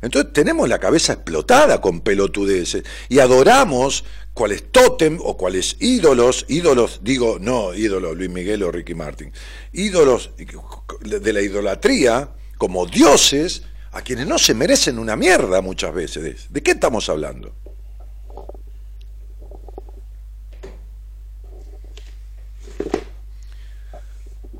Entonces 0.03 0.31
tenemos 0.31 0.69
la 0.69 0.77
cabeza 0.77 1.13
explotada 1.13 1.81
con 1.81 2.01
pelotudeces 2.01 2.83
y 3.09 3.17
adoramos 3.17 4.03
cuáles 4.35 4.71
tótem 4.71 5.17
o 5.19 5.35
cuáles 5.35 5.77
ídolos, 5.79 6.45
ídolos, 6.47 6.99
digo, 7.01 7.37
no 7.39 7.73
ídolos 7.73 8.15
Luis 8.15 8.29
Miguel 8.29 8.61
o 8.61 8.71
Ricky 8.71 8.93
Martin, 8.93 9.31
ídolos 9.73 10.29
de 10.37 11.33
la 11.33 11.41
idolatría 11.41 12.29
como 12.57 12.85
dioses 12.85 13.63
a 13.91 14.01
quienes 14.01 14.27
no 14.27 14.37
se 14.37 14.53
merecen 14.53 14.99
una 14.99 15.15
mierda 15.15 15.61
muchas 15.61 15.93
veces. 15.93 16.47
¿De 16.49 16.61
qué 16.61 16.71
estamos 16.71 17.09
hablando? 17.09 17.53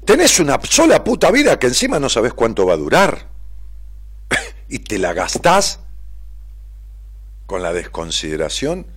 Tenés 0.05 0.39
una 0.39 0.59
sola 0.61 1.03
puta 1.03 1.31
vida 1.31 1.57
que 1.57 1.67
encima 1.67 1.99
no 1.99 2.09
sabes 2.09 2.33
cuánto 2.33 2.65
va 2.65 2.73
a 2.73 2.77
durar. 2.77 3.27
y 4.69 4.79
te 4.79 4.99
la 4.99 5.13
gastás 5.13 5.79
con 7.45 7.63
la 7.63 7.73
desconsideración, 7.73 8.87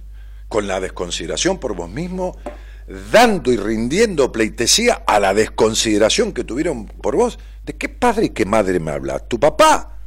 con 0.49 0.67
la 0.69 0.81
desconsideración 0.81 1.59
por 1.59 1.75
vos 1.75 1.91
mismo, 1.91 2.37
dando 3.11 3.53
y 3.53 3.57
rindiendo 3.57 4.33
pleitesía 4.33 5.03
a 5.07 5.19
la 5.19 5.35
desconsideración 5.35 6.33
que 6.33 6.45
tuvieron 6.45 6.87
por 6.87 7.17
vos. 7.17 7.39
¿De 7.69 7.77
qué 7.77 7.91
padre 7.91 8.25
y 8.25 8.31
qué 8.31 8.47
madre 8.47 8.81
me 8.81 8.93
habla? 8.93 9.19
Tu 9.19 9.39
papá 9.39 9.99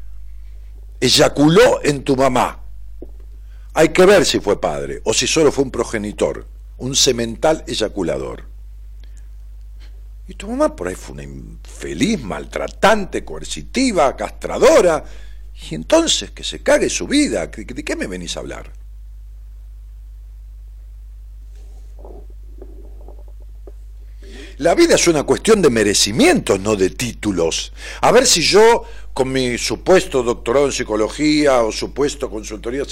eyaculó 0.99 1.79
en 1.83 2.03
tu 2.03 2.15
mamá. 2.15 2.59
Hay 3.75 3.89
que 3.89 4.03
ver 4.03 4.25
si 4.25 4.39
fue 4.39 4.59
padre 4.59 4.99
o 5.03 5.13
si 5.13 5.27
solo 5.27 5.51
fue 5.51 5.65
un 5.65 5.69
progenitor, 5.69 6.47
un 6.79 6.95
semental 6.95 7.63
eyaculador. 7.67 8.45
Y 10.27 10.33
tu 10.33 10.49
mamá 10.49 10.75
por 10.75 10.87
ahí 10.87 10.95
fue 10.95 11.13
una 11.13 11.23
infeliz, 11.23 12.19
maltratante, 12.23 13.23
coercitiva, 13.23 14.15
castradora. 14.15 15.03
Y 15.69 15.75
entonces 15.75 16.31
que 16.31 16.43
se 16.43 16.63
cague 16.63 16.89
su 16.89 17.05
vida. 17.05 17.45
¿De 17.45 17.83
qué 17.83 17.95
me 17.95 18.07
venís 18.07 18.37
a 18.37 18.39
hablar? 18.39 18.73
La 24.61 24.75
vida 24.75 24.93
es 24.93 25.07
una 25.07 25.23
cuestión 25.23 25.59
de 25.63 25.71
merecimientos, 25.71 26.59
no 26.59 26.75
de 26.75 26.91
títulos. 26.91 27.73
A 28.01 28.11
ver 28.11 28.27
si 28.27 28.43
yo, 28.43 28.83
con 29.11 29.31
mi 29.31 29.57
supuesto 29.57 30.21
doctorado 30.21 30.67
en 30.67 30.71
psicología, 30.71 31.63
o 31.63 31.71
supuesto 31.71 32.29
consultoría 32.29 32.83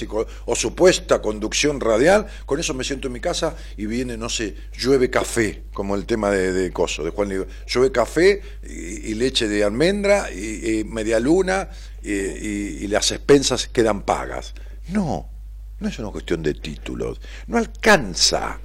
o 0.45 0.55
supuesta 0.55 1.21
conducción 1.21 1.79
radial, 1.79 2.25
con 2.47 2.59
eso 2.59 2.73
me 2.73 2.83
siento 2.83 3.05
en 3.05 3.13
mi 3.13 3.19
casa 3.19 3.55
y 3.77 3.85
viene, 3.85 4.17
no 4.17 4.29
sé, 4.29 4.55
llueve 4.75 5.11
café, 5.11 5.65
como 5.71 5.93
el 5.93 6.07
tema 6.07 6.31
de, 6.31 6.71
Coso, 6.71 7.03
de 7.03 7.11
Juan. 7.11 7.45
Llueve 7.67 7.91
café 7.91 8.41
y, 8.67 9.13
leche 9.13 9.47
de 9.47 9.63
almendra 9.63 10.31
y, 10.31 10.83
media 10.85 11.19
luna 11.19 11.69
y 12.01 12.87
las 12.87 13.11
expensas 13.11 13.67
quedan 13.67 14.01
pagas. 14.01 14.55
No, 14.87 15.29
no 15.77 15.87
es 15.87 15.99
una 15.99 16.09
cuestión 16.09 16.41
de 16.41 16.55
títulos. 16.55 17.21
No 17.45 17.59
alcanza. 17.59 18.59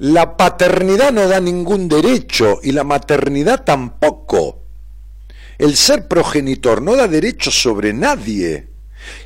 La 0.00 0.34
paternidad 0.34 1.12
no 1.12 1.28
da 1.28 1.40
ningún 1.40 1.86
derecho 1.86 2.58
y 2.62 2.72
la 2.72 2.84
maternidad 2.84 3.64
tampoco. 3.64 4.62
El 5.58 5.76
ser 5.76 6.08
progenitor 6.08 6.80
no 6.80 6.96
da 6.96 7.06
derecho 7.06 7.50
sobre 7.50 7.92
nadie 7.92 8.68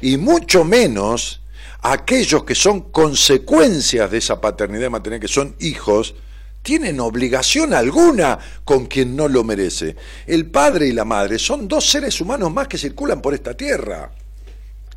y 0.03 0.17
mucho 0.17 0.65
menos 0.65 1.43
aquellos 1.81 2.43
que 2.43 2.57
son 2.57 2.91
consecuencias 2.91 4.11
de 4.11 4.19
esa 4.19 4.41
paternidad 4.41 4.89
y 4.89 4.91
maternidad, 4.91 5.21
que 5.21 5.29
son 5.29 5.55
hijos, 5.61 6.17
tienen 6.65 6.99
obligación 6.99 7.73
alguna 7.73 8.41
con 8.65 8.87
quien 8.87 9.15
no 9.15 9.29
lo 9.29 9.45
merece. 9.45 9.95
El 10.27 10.51
padre 10.51 10.89
y 10.89 10.93
la 10.93 11.05
madre 11.05 11.39
son 11.39 11.69
dos 11.69 11.89
seres 11.89 12.21
humanos 12.21 12.53
más 12.53 12.67
que 12.67 12.79
circulan 12.79 13.23
por 13.23 13.33
esta 13.33 13.57
tierra, 13.57 14.11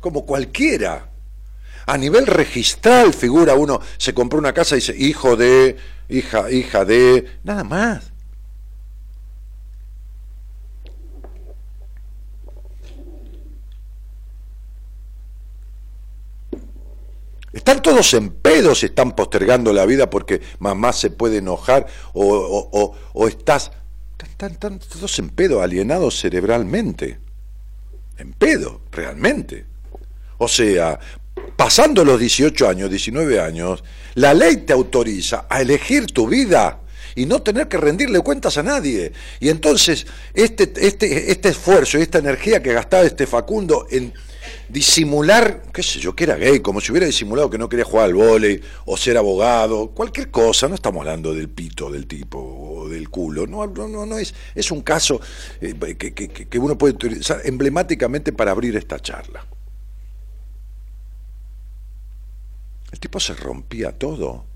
como 0.00 0.26
cualquiera 0.26 1.08
a 1.88 1.96
nivel 1.96 2.26
registral 2.26 3.14
figura 3.14 3.54
uno, 3.54 3.80
se 3.96 4.12
compró 4.12 4.38
una 4.38 4.52
casa 4.52 4.76
y 4.76 4.80
dice 4.80 4.94
hijo 4.96 5.36
de, 5.36 5.76
hija, 6.10 6.50
hija 6.50 6.84
de, 6.84 7.26
nada 7.44 7.64
más. 7.64 8.12
Están 17.54 17.80
todos 17.80 18.12
en 18.12 18.30
pedos, 18.30 18.84
están 18.84 19.16
postergando 19.16 19.72
la 19.72 19.86
vida 19.86 20.10
porque 20.10 20.42
mamá 20.58 20.92
se 20.92 21.10
puede 21.10 21.38
enojar 21.38 21.86
o, 22.12 22.94
o, 23.14 23.28
estás... 23.28 23.72
Están, 24.18 24.52
están 24.52 24.78
todos 24.78 25.18
en 25.18 25.30
pedo, 25.30 25.62
alienados 25.62 26.20
cerebralmente. 26.20 27.18
En 28.18 28.34
pedo, 28.34 28.82
realmente. 28.92 29.64
O 30.36 30.48
sea, 30.48 31.00
pasando 31.56 32.04
los 32.04 32.18
18 32.20 32.68
años, 32.68 32.90
19 32.90 33.40
años, 33.40 33.84
la 34.14 34.34
ley 34.34 34.58
te 34.58 34.72
autoriza 34.72 35.46
a 35.48 35.60
elegir 35.60 36.06
tu 36.06 36.28
vida 36.28 36.80
y 37.14 37.26
no 37.26 37.42
tener 37.42 37.68
que 37.68 37.76
rendirle 37.76 38.20
cuentas 38.20 38.58
a 38.58 38.62
nadie. 38.62 39.12
Y 39.40 39.48
entonces, 39.48 40.06
este, 40.34 40.72
este, 40.76 41.32
este 41.32 41.48
esfuerzo 41.48 41.98
y 41.98 42.02
esta 42.02 42.18
energía 42.18 42.62
que 42.62 42.72
gastaba 42.72 43.04
este 43.04 43.26
Facundo 43.26 43.86
en 43.90 44.12
disimular, 44.68 45.64
qué 45.72 45.82
sé 45.82 45.98
yo, 45.98 46.14
que 46.14 46.24
era 46.24 46.36
gay, 46.36 46.60
como 46.60 46.80
si 46.80 46.92
hubiera 46.92 47.06
disimulado 47.06 47.50
que 47.50 47.58
no 47.58 47.68
quería 47.68 47.84
jugar 47.84 48.06
al 48.06 48.14
vóley 48.14 48.60
o 48.84 48.96
ser 48.96 49.16
abogado, 49.16 49.90
cualquier 49.90 50.30
cosa, 50.30 50.68
no 50.68 50.74
estamos 50.74 51.00
hablando 51.00 51.34
del 51.34 51.48
pito 51.48 51.90
del 51.90 52.06
tipo 52.06 52.38
o 52.38 52.88
del 52.88 53.08
culo, 53.08 53.46
no, 53.46 53.66
no, 53.66 54.06
no, 54.06 54.18
es, 54.18 54.34
es 54.54 54.70
un 54.70 54.82
caso 54.82 55.20
eh, 55.60 55.74
que 55.96 56.58
uno 56.58 56.78
puede 56.78 56.94
utilizar 56.94 57.40
emblemáticamente 57.44 58.32
para 58.32 58.52
abrir 58.52 58.76
esta 58.76 59.00
charla. 59.00 59.44
El 62.92 63.00
tipo 63.00 63.20
se 63.20 63.34
rompía 63.34 63.92
todo. 63.92 64.46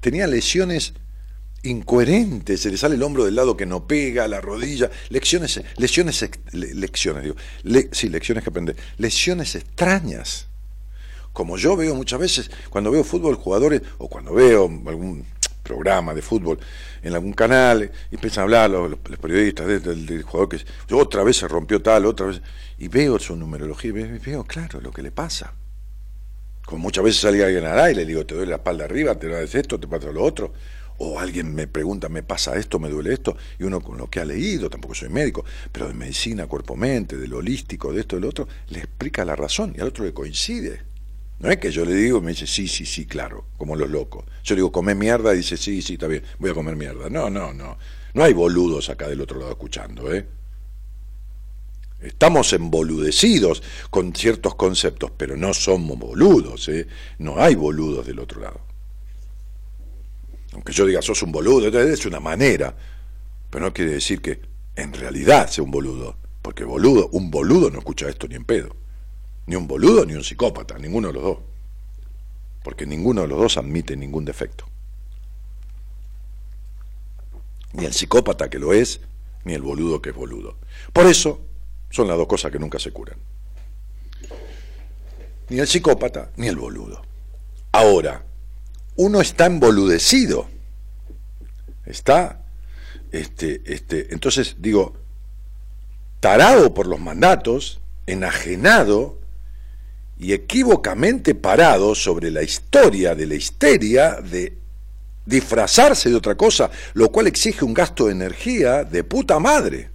Tenía 0.00 0.26
lesiones 0.26 0.94
incoherentes, 1.62 2.60
se 2.60 2.70
le 2.70 2.76
sale 2.76 2.96
el 2.96 3.02
hombro 3.02 3.24
del 3.24 3.36
lado 3.36 3.56
que 3.56 3.66
no 3.66 3.86
pega, 3.86 4.26
la 4.26 4.40
rodilla, 4.40 4.90
lecciones, 5.10 5.60
lesiones, 5.76 6.28
lecciones, 6.52 7.22
digo, 7.22 7.36
sí, 7.92 8.08
lecciones 8.08 8.42
que 8.42 8.50
aprender, 8.50 8.76
lesiones 8.98 9.54
extrañas. 9.54 10.48
Como 11.32 11.56
yo 11.56 11.76
veo 11.76 11.94
muchas 11.94 12.18
veces, 12.18 12.50
cuando 12.68 12.90
veo 12.90 13.04
fútbol, 13.04 13.36
jugadores, 13.36 13.80
o 13.98 14.08
cuando 14.08 14.34
veo 14.34 14.64
algún 14.64 15.24
programa 15.62 16.12
de 16.12 16.20
fútbol 16.20 16.58
en 17.02 17.14
algún 17.14 17.32
canal, 17.32 17.90
y 18.10 18.14
empiezan 18.16 18.40
a 18.40 18.44
hablar 18.44 18.70
los, 18.70 18.96
periodistas 18.98 19.66
del, 19.66 20.22
jugador 20.24 20.48
que 20.48 20.94
otra 20.94 21.22
vez 21.22 21.36
se 21.38 21.48
rompió 21.48 21.80
tal, 21.80 22.06
otra 22.06 22.26
vez, 22.26 22.42
y 22.78 22.88
veo 22.88 23.18
su 23.18 23.36
numerología, 23.36 23.90
y 23.90 23.92
veo, 24.18 24.44
claro, 24.44 24.80
lo 24.80 24.90
que 24.90 25.02
le 25.02 25.12
pasa. 25.12 25.54
Como 26.64 26.82
muchas 26.82 27.04
veces 27.04 27.20
salía 27.20 27.46
alguien 27.46 27.64
al 27.64 27.78
aire 27.78 28.02
y 28.02 28.04
le 28.04 28.08
digo, 28.08 28.26
te 28.26 28.34
duele 28.34 28.50
la 28.50 28.56
espalda 28.56 28.84
arriba, 28.84 29.18
te 29.18 29.28
duele 29.28 29.44
esto, 29.44 29.78
te 29.78 29.88
pasa 29.88 30.10
lo 30.12 30.22
otro. 30.22 30.52
O 30.98 31.18
alguien 31.18 31.54
me 31.54 31.66
pregunta, 31.66 32.08
me 32.08 32.22
pasa 32.22 32.56
esto, 32.56 32.78
me 32.78 32.88
duele 32.88 33.12
esto, 33.12 33.36
y 33.58 33.64
uno 33.64 33.80
con 33.80 33.98
lo 33.98 34.08
que 34.08 34.20
ha 34.20 34.24
leído, 34.24 34.70
tampoco 34.70 34.94
soy 34.94 35.08
médico, 35.08 35.44
pero 35.72 35.88
de 35.88 35.94
medicina, 35.94 36.46
cuerpo-mente, 36.46 37.16
del 37.16 37.34
holístico, 37.34 37.92
de 37.92 38.02
esto, 38.02 38.16
del 38.16 38.26
otro, 38.26 38.46
le 38.68 38.78
explica 38.78 39.24
la 39.24 39.34
razón 39.34 39.74
y 39.76 39.80
al 39.80 39.88
otro 39.88 40.04
le 40.04 40.12
coincide. 40.12 40.82
No 41.40 41.50
es 41.50 41.56
que 41.56 41.72
yo 41.72 41.84
le 41.84 41.94
digo 41.94 42.18
y 42.18 42.20
me 42.20 42.30
dice, 42.30 42.46
sí, 42.46 42.68
sí, 42.68 42.86
sí, 42.86 43.06
claro, 43.06 43.46
como 43.56 43.74
los 43.74 43.90
locos. 43.90 44.24
Yo 44.44 44.54
le 44.54 44.60
digo, 44.60 44.70
come 44.70 44.94
mierda, 44.94 45.34
y 45.34 45.38
dice, 45.38 45.56
sí, 45.56 45.82
sí, 45.82 45.94
está 45.94 46.06
bien, 46.06 46.22
voy 46.38 46.50
a 46.50 46.54
comer 46.54 46.76
mierda. 46.76 47.10
No, 47.10 47.28
no, 47.30 47.52
no. 47.52 47.78
No 48.14 48.22
hay 48.22 48.32
boludos 48.32 48.88
acá 48.88 49.08
del 49.08 49.22
otro 49.22 49.40
lado 49.40 49.50
escuchando, 49.50 50.14
¿eh? 50.14 50.24
Estamos 52.02 52.52
emboludecidos 52.52 53.62
con 53.90 54.14
ciertos 54.14 54.56
conceptos, 54.56 55.12
pero 55.16 55.36
no 55.36 55.54
somos 55.54 55.96
boludos, 55.98 56.68
¿eh? 56.68 56.88
no 57.18 57.40
hay 57.40 57.54
boludos 57.54 58.04
del 58.04 58.18
otro 58.18 58.40
lado. 58.40 58.60
Aunque 60.52 60.72
yo 60.72 60.84
diga 60.84 61.00
sos 61.00 61.22
un 61.22 61.30
boludo, 61.30 61.68
es 61.68 62.04
una 62.04 62.18
manera, 62.18 62.74
pero 63.48 63.64
no 63.64 63.72
quiere 63.72 63.92
decir 63.92 64.20
que 64.20 64.40
en 64.74 64.92
realidad 64.92 65.48
sea 65.48 65.62
un 65.62 65.70
boludo, 65.70 66.16
porque 66.42 66.64
boludo, 66.64 67.08
un 67.12 67.30
boludo 67.30 67.70
no 67.70 67.78
escucha 67.78 68.08
esto 68.08 68.26
ni 68.26 68.34
en 68.34 68.44
pedo, 68.44 68.74
ni 69.46 69.54
un 69.54 69.68
boludo 69.68 70.04
ni 70.04 70.14
un 70.14 70.24
psicópata, 70.24 70.78
ninguno 70.78 71.08
de 71.08 71.14
los 71.14 71.22
dos, 71.22 71.38
porque 72.64 72.84
ninguno 72.84 73.22
de 73.22 73.28
los 73.28 73.38
dos 73.38 73.56
admite 73.56 73.96
ningún 73.96 74.24
defecto. 74.24 74.66
Ni 77.74 77.84
el 77.84 77.92
psicópata 77.92 78.50
que 78.50 78.58
lo 78.58 78.72
es, 78.72 79.00
ni 79.44 79.54
el 79.54 79.62
boludo 79.62 80.02
que 80.02 80.10
es 80.10 80.16
boludo. 80.16 80.58
Por 80.92 81.06
eso, 81.06 81.40
son 81.92 82.08
las 82.08 82.16
dos 82.16 82.26
cosas 82.26 82.50
que 82.50 82.58
nunca 82.58 82.78
se 82.78 82.90
curan. 82.90 83.18
Ni 85.50 85.60
el 85.60 85.68
psicópata 85.68 86.30
ni 86.36 86.48
el 86.48 86.56
boludo. 86.56 87.02
Ahora, 87.70 88.24
uno 88.96 89.20
está 89.20 89.46
emboludecido. 89.46 90.48
Está, 91.84 92.42
este, 93.12 93.62
este, 93.66 94.12
entonces 94.12 94.56
digo, 94.58 94.94
tarado 96.20 96.72
por 96.72 96.86
los 96.86 96.98
mandatos, 96.98 97.80
enajenado 98.06 99.18
y 100.18 100.32
equívocamente 100.32 101.34
parado 101.34 101.94
sobre 101.94 102.30
la 102.30 102.42
historia 102.42 103.14
de 103.14 103.26
la 103.26 103.34
histeria 103.34 104.20
de 104.20 104.56
disfrazarse 105.26 106.08
de 106.08 106.16
otra 106.16 106.36
cosa, 106.36 106.70
lo 106.94 107.10
cual 107.12 107.26
exige 107.26 107.64
un 107.64 107.74
gasto 107.74 108.06
de 108.06 108.12
energía 108.12 108.84
de 108.84 109.04
puta 109.04 109.38
madre. 109.38 109.91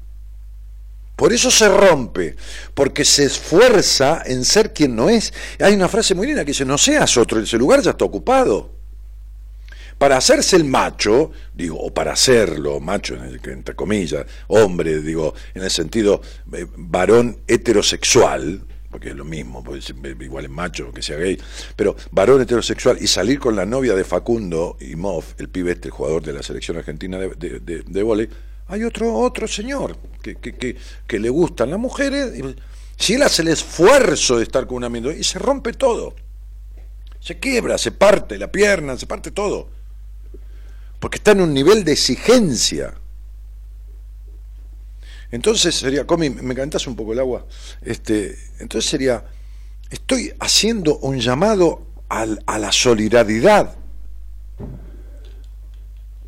Por 1.17 1.33
eso 1.33 1.49
se 1.49 1.67
rompe, 1.67 2.35
porque 2.75 3.03
se 3.03 3.25
esfuerza 3.25 4.21
en 4.23 4.45
ser 4.45 4.71
quien 4.71 4.95
no 4.95 5.09
es. 5.09 5.33
Hay 5.59 5.73
una 5.73 5.89
frase 5.89 6.13
muy 6.13 6.27
linda 6.27 6.45
que 6.45 6.51
dice, 6.51 6.63
no 6.63 6.77
seas 6.77 7.17
otro, 7.17 7.39
ese 7.39 7.57
lugar 7.57 7.81
ya 7.81 7.91
está 7.91 8.05
ocupado. 8.05 8.69
Para 9.97 10.17
hacerse 10.17 10.55
el 10.57 10.63
macho, 10.63 11.31
digo, 11.55 11.79
o 11.79 11.91
para 11.91 12.13
hacerlo, 12.13 12.79
macho, 12.79 13.15
entre 13.15 13.75
comillas, 13.75 14.27
hombre, 14.45 15.01
digo, 15.01 15.33
en 15.55 15.63
el 15.63 15.71
sentido 15.71 16.21
eh, 16.53 16.67
varón 16.75 17.39
heterosexual, 17.47 18.61
porque 18.91 19.09
es 19.09 19.15
lo 19.15 19.25
mismo, 19.25 19.63
puede 19.63 19.81
ser 19.81 19.95
igual 20.21 20.45
es 20.45 20.51
macho 20.51 20.91
que 20.91 21.01
sea 21.01 21.17
gay, 21.17 21.35
pero 21.75 21.95
varón 22.11 22.43
heterosexual 22.43 22.99
y 23.01 23.07
salir 23.07 23.39
con 23.39 23.55
la 23.55 23.65
novia 23.65 23.95
de 23.95 24.03
Facundo 24.03 24.77
y 24.79 24.95
Moff, 24.95 25.33
el 25.39 25.49
pibe 25.49 25.71
este, 25.71 25.87
el 25.87 25.93
jugador 25.95 26.21
de 26.21 26.33
la 26.33 26.43
selección 26.43 26.77
argentina 26.77 27.17
de, 27.17 27.59
de, 27.59 27.81
de, 27.81 28.03
vóley, 28.03 28.29
hay 28.67 28.83
otro, 28.83 29.13
otro 29.15 29.47
señor 29.47 29.97
que, 30.21 30.35
que, 30.35 31.19
le 31.19 31.29
gustan 31.29 31.69
las 31.69 31.79
mujeres, 31.79 32.33
si 32.97 33.13
él 33.13 33.23
hace 33.23 33.41
el 33.41 33.49
esfuerzo 33.49 34.37
de 34.37 34.43
estar 34.43 34.67
con 34.67 34.77
un 34.77 34.83
amigo 34.83 35.11
y 35.11 35.23
se 35.23 35.39
rompe 35.39 35.73
todo, 35.73 36.15
se 37.19 37.39
quiebra, 37.39 37.77
se 37.77 37.91
parte 37.91 38.37
la 38.37 38.51
pierna, 38.51 38.97
se 38.97 39.07
parte 39.07 39.31
todo 39.31 39.77
porque 40.99 41.17
está 41.17 41.31
en 41.31 41.41
un 41.41 41.53
nivel 41.53 41.83
de 41.83 41.91
exigencia. 41.93 42.93
Entonces 45.29 45.75
sería, 45.75 46.07
Comi, 46.07 46.29
me 46.29 46.55
cantas 46.55 46.87
un 46.87 46.95
poco 46.95 47.13
el 47.13 47.19
agua. 47.19 47.45
Este, 47.81 48.37
entonces 48.59 48.89
sería, 48.89 49.25
estoy 49.89 50.33
haciendo 50.39 50.97
un 50.99 51.19
llamado 51.19 51.85
a 52.09 52.57
la 52.57 52.71
solidaridad. 52.71 53.75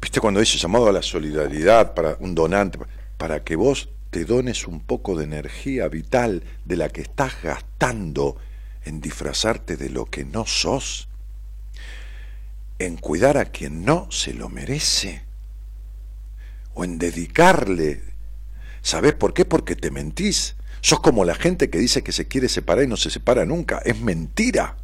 ¿Viste 0.02 0.20
cuando 0.20 0.40
dice 0.40 0.58
llamado 0.58 0.88
a 0.88 0.94
la 0.94 1.02
solidaridad 1.02 1.94
para 1.94 2.18
un 2.20 2.36
donante? 2.36 2.80
Para 3.18 3.44
que 3.44 3.56
vos 3.56 3.90
te 4.10 4.26
dones 4.26 4.66
un 4.68 4.80
poco 4.80 5.16
de 5.16 5.26
energía 5.26 5.88
vital 5.88 6.44
de 6.66 6.78
la 6.78 6.90
que 6.90 7.02
estás 7.02 7.42
gastando 7.44 8.38
en 8.86 9.02
disfrazarte 9.02 9.78
de 9.78 9.90
lo 9.90 10.06
que 10.06 10.26
no 10.26 10.46
sos 10.46 11.10
en 12.80 12.96
cuidar 12.96 13.38
a 13.38 13.46
quien 13.46 13.84
no 13.84 14.10
se 14.10 14.34
lo 14.34 14.50
merece, 14.50 15.22
o 16.74 16.86
en 16.86 16.98
dedicarle. 16.98 18.02
¿Sabes 18.82 19.14
por 19.14 19.34
qué? 19.34 19.44
Porque 19.44 19.76
te 19.76 19.92
mentís. 19.92 20.56
Sos 20.80 21.02
como 21.02 21.26
la 21.26 21.36
gente 21.36 21.70
que 21.70 21.78
dice 21.78 22.04
que 22.04 22.14
se 22.14 22.30
quiere 22.30 22.48
separar 22.48 22.86
y 22.86 22.88
no 22.88 22.96
se 22.96 23.10
separa 23.10 23.46
nunca. 23.46 23.80
Es 23.80 24.00
mentira. 24.00 24.78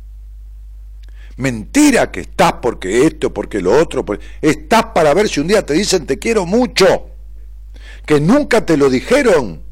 Mentira 1.37 2.11
que 2.11 2.21
estás 2.21 2.53
porque 2.61 3.05
esto, 3.05 3.33
porque 3.33 3.61
lo 3.61 3.77
otro. 3.77 4.05
Estás 4.41 4.85
para 4.93 5.13
ver 5.13 5.27
si 5.27 5.41
un 5.41 5.47
día 5.47 5.65
te 5.65 5.73
dicen 5.73 6.05
te 6.05 6.17
quiero 6.17 6.45
mucho. 6.45 7.09
Que 8.05 8.19
nunca 8.21 8.65
te 8.65 8.77
lo 8.77 8.89
dijeron. 8.89 9.63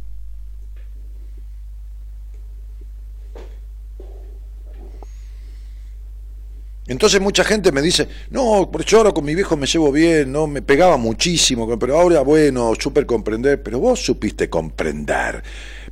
Entonces 6.86 7.22
mucha 7.22 7.46
gente 7.46 7.72
me 7.72 7.82
dice, 7.82 8.10
no, 8.30 8.70
yo 8.82 8.98
ahora 8.98 9.14
con 9.14 9.24
mi 9.24 9.36
viejo 9.36 9.56
me 9.56 9.68
llevo 9.68 9.90
bien, 9.92 10.32
no 10.32 10.48
me 10.48 10.62
pegaba 10.62 10.98
muchísimo, 10.98 11.80
pero 11.80 11.98
ahora 11.98 12.22
bueno, 12.22 12.74
súper 12.78 13.06
comprender, 13.06 13.64
pero 13.64 13.80
vos 13.80 14.02
supiste 14.02 14.50
comprender. 14.50 15.44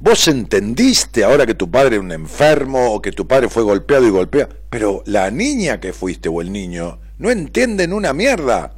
Vos 0.01 0.27
entendiste 0.27 1.23
ahora 1.23 1.45
que 1.45 1.55
tu 1.55 1.71
padre 1.71 1.95
era 1.95 2.03
un 2.03 2.11
enfermo 2.11 2.93
o 2.93 3.01
que 3.01 3.13
tu 3.13 3.25
padre 3.25 3.47
fue 3.47 3.63
golpeado 3.63 4.05
y 4.05 4.09
golpea, 4.09 4.49
pero 4.69 5.01
la 5.05 5.31
niña 5.31 5.79
que 5.79 5.93
fuiste 5.93 6.27
o 6.27 6.41
el 6.41 6.51
niño 6.51 6.99
no 7.19 7.31
entienden 7.31 7.93
una 7.93 8.11
mierda. 8.11 8.73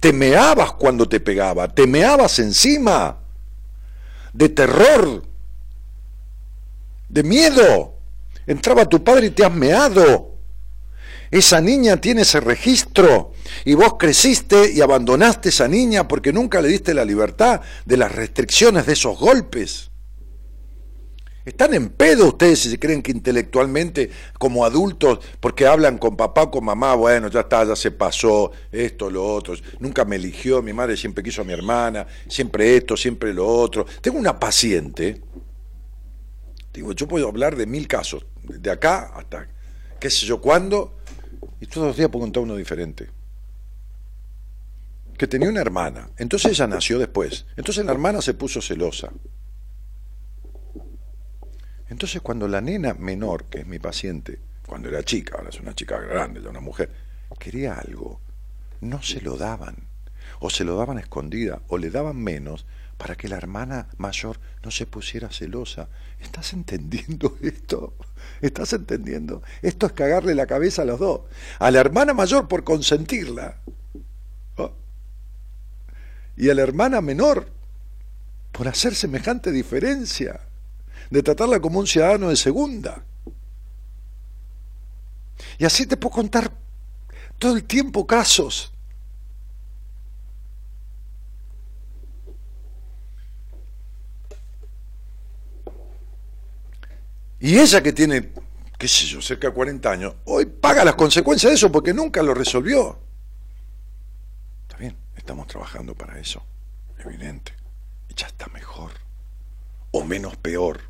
Te 0.00 0.12
meabas 0.12 0.72
cuando 0.72 1.06
te 1.06 1.20
pegaba, 1.20 1.68
te 1.68 1.86
meabas 1.86 2.38
encima 2.38 3.18
de 4.32 4.48
terror, 4.48 5.22
de 7.10 7.22
miedo. 7.22 7.98
Entraba 8.46 8.88
tu 8.88 9.04
padre 9.04 9.26
y 9.26 9.30
te 9.30 9.44
has 9.44 9.54
meado. 9.54 10.31
Esa 11.32 11.62
niña 11.62 11.96
tiene 11.96 12.22
ese 12.22 12.40
registro 12.40 13.32
y 13.64 13.72
vos 13.72 13.94
creciste 13.98 14.70
y 14.70 14.82
abandonaste 14.82 15.48
esa 15.48 15.66
niña 15.66 16.06
porque 16.06 16.30
nunca 16.30 16.60
le 16.60 16.68
diste 16.68 16.92
la 16.92 17.06
libertad 17.06 17.62
de 17.86 17.96
las 17.96 18.12
restricciones 18.12 18.84
de 18.84 18.92
esos 18.92 19.18
golpes. 19.18 19.90
Están 21.46 21.72
en 21.72 21.88
pedo 21.88 22.28
ustedes 22.28 22.58
si 22.58 22.70
se 22.70 22.78
creen 22.78 23.00
que 23.00 23.12
intelectualmente, 23.12 24.10
como 24.38 24.66
adultos, 24.66 25.20
porque 25.40 25.66
hablan 25.66 25.96
con 25.96 26.18
papá 26.18 26.42
o 26.42 26.50
con 26.50 26.66
mamá, 26.66 26.94
bueno, 26.96 27.28
ya 27.28 27.40
está, 27.40 27.64
ya 27.64 27.76
se 27.76 27.92
pasó, 27.92 28.52
esto, 28.70 29.08
lo 29.08 29.26
otro, 29.26 29.54
nunca 29.80 30.04
me 30.04 30.16
eligió, 30.16 30.60
mi 30.60 30.74
madre 30.74 30.98
siempre 30.98 31.24
quiso 31.24 31.40
a 31.40 31.44
mi 31.44 31.54
hermana, 31.54 32.06
siempre 32.28 32.76
esto, 32.76 32.94
siempre 32.94 33.32
lo 33.32 33.48
otro. 33.48 33.86
Tengo 34.02 34.18
una 34.18 34.38
paciente, 34.38 35.22
digo, 36.74 36.92
yo 36.92 37.08
puedo 37.08 37.26
hablar 37.26 37.56
de 37.56 37.64
mil 37.64 37.88
casos, 37.88 38.26
de 38.42 38.70
acá 38.70 39.12
hasta 39.16 39.48
qué 39.98 40.10
sé 40.10 40.26
yo 40.26 40.40
cuándo, 40.40 40.98
y 41.62 41.66
todos 41.66 41.86
los 41.86 41.96
días 41.96 42.10
puedo 42.10 42.24
contar 42.24 42.42
uno 42.42 42.56
diferente. 42.56 43.08
Que 45.16 45.28
tenía 45.28 45.48
una 45.48 45.60
hermana. 45.60 46.10
Entonces 46.16 46.50
ella 46.50 46.66
nació 46.66 46.98
después. 46.98 47.46
Entonces 47.56 47.86
la 47.86 47.92
hermana 47.92 48.20
se 48.20 48.34
puso 48.34 48.60
celosa. 48.60 49.12
Entonces 51.88 52.20
cuando 52.20 52.48
la 52.48 52.60
nena 52.60 52.94
menor, 52.94 53.44
que 53.44 53.60
es 53.60 53.66
mi 53.68 53.78
paciente, 53.78 54.40
cuando 54.66 54.88
era 54.88 55.04
chica, 55.04 55.36
ahora 55.36 55.50
es 55.50 55.60
una 55.60 55.72
chica 55.72 56.00
grande, 56.00 56.42
ya 56.42 56.50
una 56.50 56.58
mujer, 56.58 56.90
quería 57.38 57.74
algo, 57.74 58.20
no 58.80 59.00
se 59.00 59.20
lo 59.20 59.36
daban. 59.36 59.76
O 60.40 60.50
se 60.50 60.64
lo 60.64 60.76
daban 60.76 60.98
escondida, 60.98 61.62
o 61.68 61.78
le 61.78 61.90
daban 61.90 62.16
menos, 62.16 62.66
para 63.02 63.16
que 63.16 63.28
la 63.28 63.36
hermana 63.36 63.88
mayor 63.96 64.38
no 64.62 64.70
se 64.70 64.86
pusiera 64.86 65.28
celosa. 65.28 65.88
¿Estás 66.20 66.52
entendiendo 66.52 67.36
esto? 67.42 67.94
¿Estás 68.40 68.72
entendiendo? 68.74 69.42
Esto 69.60 69.86
es 69.86 69.92
cagarle 69.92 70.34
la 70.34 70.46
cabeza 70.46 70.82
a 70.82 70.84
los 70.84 71.00
dos. 71.00 71.22
A 71.58 71.70
la 71.70 71.80
hermana 71.80 72.14
mayor 72.14 72.46
por 72.46 72.62
consentirla. 72.62 73.58
Y 76.36 76.48
a 76.48 76.54
la 76.54 76.62
hermana 76.62 77.00
menor 77.00 77.48
por 78.52 78.68
hacer 78.68 78.94
semejante 78.94 79.50
diferencia. 79.50 80.40
De 81.10 81.22
tratarla 81.22 81.60
como 81.60 81.80
un 81.80 81.86
ciudadano 81.86 82.28
de 82.28 82.36
segunda. 82.36 83.04
Y 85.58 85.64
así 85.64 85.86
te 85.86 85.96
puedo 85.96 86.14
contar 86.14 86.52
todo 87.38 87.56
el 87.56 87.64
tiempo 87.64 88.06
casos 88.06 88.71
Y 97.42 97.58
ella 97.58 97.82
que 97.82 97.92
tiene, 97.92 98.30
qué 98.78 98.86
sé 98.86 99.04
yo, 99.04 99.20
cerca 99.20 99.48
de 99.48 99.52
40 99.52 99.90
años, 99.90 100.14
hoy 100.26 100.46
paga 100.46 100.84
las 100.84 100.94
consecuencias 100.94 101.50
de 101.50 101.56
eso 101.56 101.72
porque 101.72 101.92
nunca 101.92 102.22
lo 102.22 102.34
resolvió. 102.34 103.00
Está 104.62 104.76
bien, 104.76 104.96
estamos 105.16 105.48
trabajando 105.48 105.92
para 105.96 106.20
eso, 106.20 106.40
evidente. 107.04 107.52
Y 108.08 108.14
ya 108.14 108.28
está 108.28 108.46
mejor. 108.46 108.92
O 109.90 110.04
menos 110.04 110.36
peor. 110.36 110.82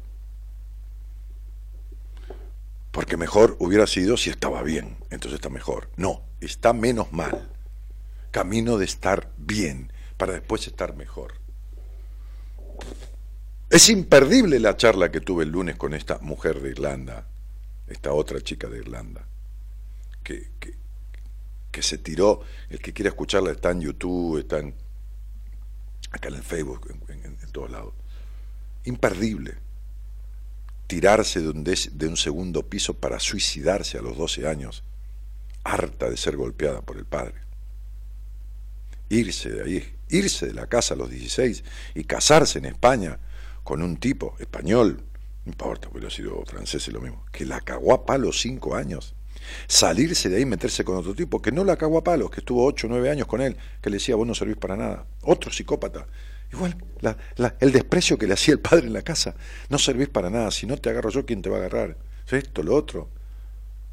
Porque 2.91 3.17
mejor 3.17 3.57
hubiera 3.59 3.87
sido 3.87 4.19
si 4.19 4.29
estaba 4.29 4.63
bien, 4.63 4.99
entonces 5.09 5.37
está 5.37 5.49
mejor. 5.49 5.89
No, 5.97 6.21
está 6.43 6.75
menos 6.75 7.15
mal. 7.15 7.49
Camino 8.31 8.77
de 8.77 8.85
estar 8.85 9.33
bien 9.39 9.91
para 10.19 10.35
después 10.35 10.67
estar 10.67 10.95
mejor. 10.95 11.33
Es 13.73 13.89
imperdible 13.89 14.61
la 14.61 14.77
charla 14.77 15.11
que 15.11 15.23
tuve 15.23 15.45
el 15.45 15.51
lunes 15.51 15.77
con 15.77 15.95
esta 15.95 16.19
mujer 16.19 16.61
de 16.61 16.69
Irlanda, 16.69 17.27
esta 17.89 18.13
otra 18.13 18.39
chica 18.43 18.69
de 18.69 18.77
Irlanda, 18.77 19.27
que, 20.23 20.51
que, 21.71 21.83
se 21.83 21.97
tiró, 21.97 22.43
el 22.69 22.81
que 22.81 22.93
quiera 22.93 23.09
escucharla 23.09 23.51
está 23.51 23.71
en 23.71 23.81
YouTube, 23.81 24.41
está 24.41 24.59
en, 24.59 24.75
acá 26.11 26.29
en 26.29 26.35
el 26.35 26.43
Facebook, 26.43 26.95
en, 27.09 27.39
todos 27.51 27.71
lados. 27.71 27.95
Imperdible. 28.85 29.55
Tirarse 30.87 31.41
de 31.41 31.49
un, 31.49 31.65
de 31.65 32.07
un 32.07 32.19
segundo 32.19 32.69
piso 32.69 32.93
para 32.93 33.19
suicidarse 33.19 33.97
a 33.97 34.03
los 34.03 34.19
12 34.19 34.49
años, 34.49 34.85
harta 35.65 36.11
de 36.11 36.19
ser 36.19 36.37
golpeada 36.37 36.83
por 36.83 36.99
el 36.99 37.07
padre. 37.07 37.37
Irse 39.09 39.49
de 39.49 39.63
ahí, 39.63 39.97
irse 40.11 40.49
de 40.49 40.53
la 40.53 40.67
casa 40.67 40.93
a 40.93 40.99
los 40.99 41.09
16 41.09 41.65
y 41.95 42.05
casarse 42.05 42.59
en 42.59 42.67
España 42.67 43.19
con 43.63 43.83
un 43.83 43.97
tipo 43.97 44.35
español, 44.39 45.05
no 45.45 45.53
importa, 45.53 45.89
hubiera 45.91 46.11
sido 46.11 46.43
francés 46.47 46.87
y 46.89 46.91
lo 46.93 47.01
mismo, 47.01 47.25
que 47.33 47.45
la 47.45 47.61
cagó 47.61 47.95
a 47.95 48.07
palos 48.07 48.41
cinco 48.41 48.77
años. 48.77 49.15
Salirse 49.67 50.29
de 50.29 50.37
ahí 50.37 50.43
y 50.43 50.47
meterse 50.47 50.85
con 50.85 50.97
otro 50.97 51.15
tipo, 51.15 51.43
que 51.43 51.51
no 51.51 51.65
la 51.65 51.77
cagó 51.77 51.99
a 51.99 52.05
palos, 52.05 52.31
que 52.31 52.41
estuvo 52.41 52.65
ocho 52.65 52.87
o 52.87 52.91
nueve 52.91 53.11
años 53.11 53.27
con 53.27 53.41
él, 53.41 53.57
que 53.81 53.91
le 53.91 53.97
decía, 53.97 54.15
vos 54.15 54.27
no 54.27 54.35
servís 54.35 54.57
para 54.57 54.77
nada. 54.77 55.07
Otro 55.23 55.51
psicópata. 55.51 56.07
Igual, 56.53 56.77
el 57.61 57.73
desprecio 57.73 58.19
que 58.19 58.27
le 58.27 58.35
hacía 58.35 58.55
el 58.55 58.61
padre 58.61 58.87
en 58.87 58.93
la 58.93 59.03
casa. 59.03 59.35
No 59.69 59.79
servís 59.79 60.09
para 60.09 60.31
nada, 60.31 60.51
si 60.51 60.67
no 60.67 60.77
te 60.77 60.91
agarro 60.91 61.11
yo, 61.11 61.25
¿quién 61.25 61.43
te 61.43 61.51
va 61.51 61.57
a 61.57 61.61
agarrar? 61.61 61.97
Esto, 62.31 62.63
lo 62.63 62.75
otro. 62.75 63.11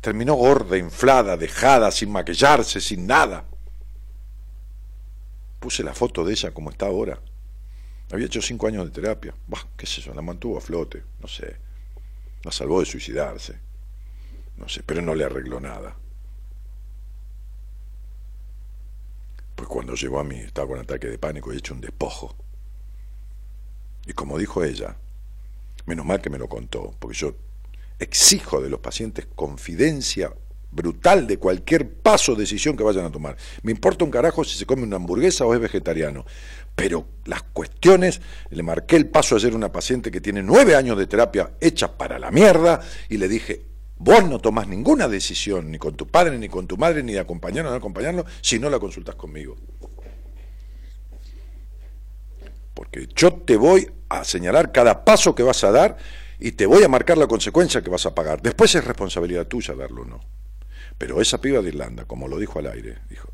Terminó 0.02 0.36
gorda, 0.36 0.78
inflada, 0.78 1.36
dejada, 1.36 1.92
sin 1.92 2.12
maquillarse, 2.12 2.80
sin 2.80 3.08
nada. 3.08 3.46
Puse 5.60 5.84
la 5.84 5.94
foto 5.94 6.24
de 6.24 6.34
ella 6.34 6.52
como 6.52 6.70
está 6.70 6.86
ahora. 6.86 7.20
Había 8.12 8.26
hecho 8.26 8.42
cinco 8.42 8.68
años 8.68 8.86
de 8.86 8.92
terapia. 8.92 9.36
Bah, 9.48 9.68
qué 9.78 9.86
sé 9.86 10.02
yo, 10.02 10.14
la 10.14 10.22
mantuvo 10.22 10.58
a 10.58 10.62
flote, 10.62 11.04
no 11.22 11.28
sé. 11.28 11.58
La 12.44 12.52
salvó 12.52 12.80
de 12.80 12.86
suicidarse. 12.86 13.60
No 14.58 14.68
sé, 14.68 14.84
pero 14.84 15.02
no 15.02 15.14
le 15.14 15.24
arregló 15.24 15.60
nada. 15.60 15.96
Pues 19.56 19.70
cuando 19.70 19.94
llegó 19.94 20.20
a 20.20 20.24
mí 20.24 20.40
estaba 20.40 20.68
con 20.68 20.80
ataque 20.80 21.08
de 21.08 21.18
pánico 21.18 21.54
y 21.54 21.58
hecho 21.58 21.74
un 21.74 21.82
despojo. 21.82 22.36
Y 24.08 24.14
como 24.14 24.38
dijo 24.38 24.64
ella, 24.64 24.96
menos 25.86 26.06
mal 26.06 26.22
que 26.22 26.30
me 26.30 26.38
lo 26.38 26.48
contó, 26.48 26.96
porque 27.00 27.18
yo 27.18 27.36
exijo 28.00 28.62
de 28.62 28.70
los 28.70 28.80
pacientes 28.80 29.28
confidencia 29.36 30.34
brutal 30.72 31.28
de 31.28 31.38
cualquier 31.38 31.92
paso 31.94 32.34
o 32.34 32.36
decisión 32.36 32.78
que 32.78 32.84
vayan 32.84 33.06
a 33.06 33.12
tomar. 33.12 33.38
Me 33.64 33.72
importa 33.72 34.06
un 34.06 34.12
carajo 34.12 34.44
si 34.44 34.58
se 34.58 34.66
come 34.66 34.84
una 34.84 34.98
hamburguesa 34.98 35.46
o 35.46 35.54
es 35.54 35.60
vegetariano. 35.60 36.26
Pero 36.76 37.08
las 37.26 37.44
cuestiones, 37.44 38.22
le 38.50 38.64
marqué 38.64 38.96
el 38.96 39.08
paso 39.08 39.36
ayer 39.36 39.54
a 39.54 39.56
una 39.56 39.72
paciente 39.72 40.12
que 40.12 40.22
tiene 40.22 40.42
nueve 40.42 40.76
años 40.76 40.98
de 40.98 41.08
terapia 41.08 41.52
hecha 41.60 41.98
para 41.98 42.20
la 42.20 42.32
mierda 42.32 42.80
y 43.10 43.18
le 43.18 43.28
dije, 43.28 43.66
vos 43.98 44.28
no 44.28 44.40
tomás 44.40 44.68
ninguna 44.68 45.08
decisión, 45.08 45.72
ni 45.72 45.78
con 45.78 45.96
tu 45.96 46.08
padre, 46.08 46.38
ni 46.38 46.48
con 46.48 46.68
tu 46.68 46.78
madre, 46.78 47.04
ni 47.04 47.14
de 47.14 47.20
acompañarlo 47.20 47.70
o 47.70 47.74
no 47.74 47.78
acompañarlo, 47.78 48.26
si 48.42 48.60
no 48.60 48.70
la 48.70 48.80
consultas 48.80 49.16
conmigo. 49.16 49.58
Porque 52.74 53.10
yo 53.14 53.34
te 53.34 53.58
voy 53.58 53.92
a 54.08 54.24
señalar 54.24 54.72
cada 54.72 55.04
paso 55.04 55.36
que 55.36 55.44
vas 55.44 55.64
a 55.66 55.72
dar 55.72 55.98
y 56.40 56.54
te 56.54 56.66
voy 56.66 56.84
a 56.84 56.88
marcar 56.88 57.18
la 57.18 57.28
consecuencia 57.28 57.82
que 57.82 57.90
vas 57.90 58.06
a 58.06 58.16
pagar. 58.16 58.42
Después 58.42 58.74
es 58.74 58.86
responsabilidad 58.86 59.48
tuya 59.48 59.76
darlo 59.76 60.04
o 60.04 60.06
no. 60.06 60.22
Pero 61.00 61.22
esa 61.22 61.40
piba 61.40 61.62
de 61.62 61.70
Irlanda, 61.70 62.06
como 62.06 62.28
lo 62.28 62.38
dijo 62.38 62.60
al 62.60 62.68
aire, 62.68 63.00
dijo, 63.10 63.32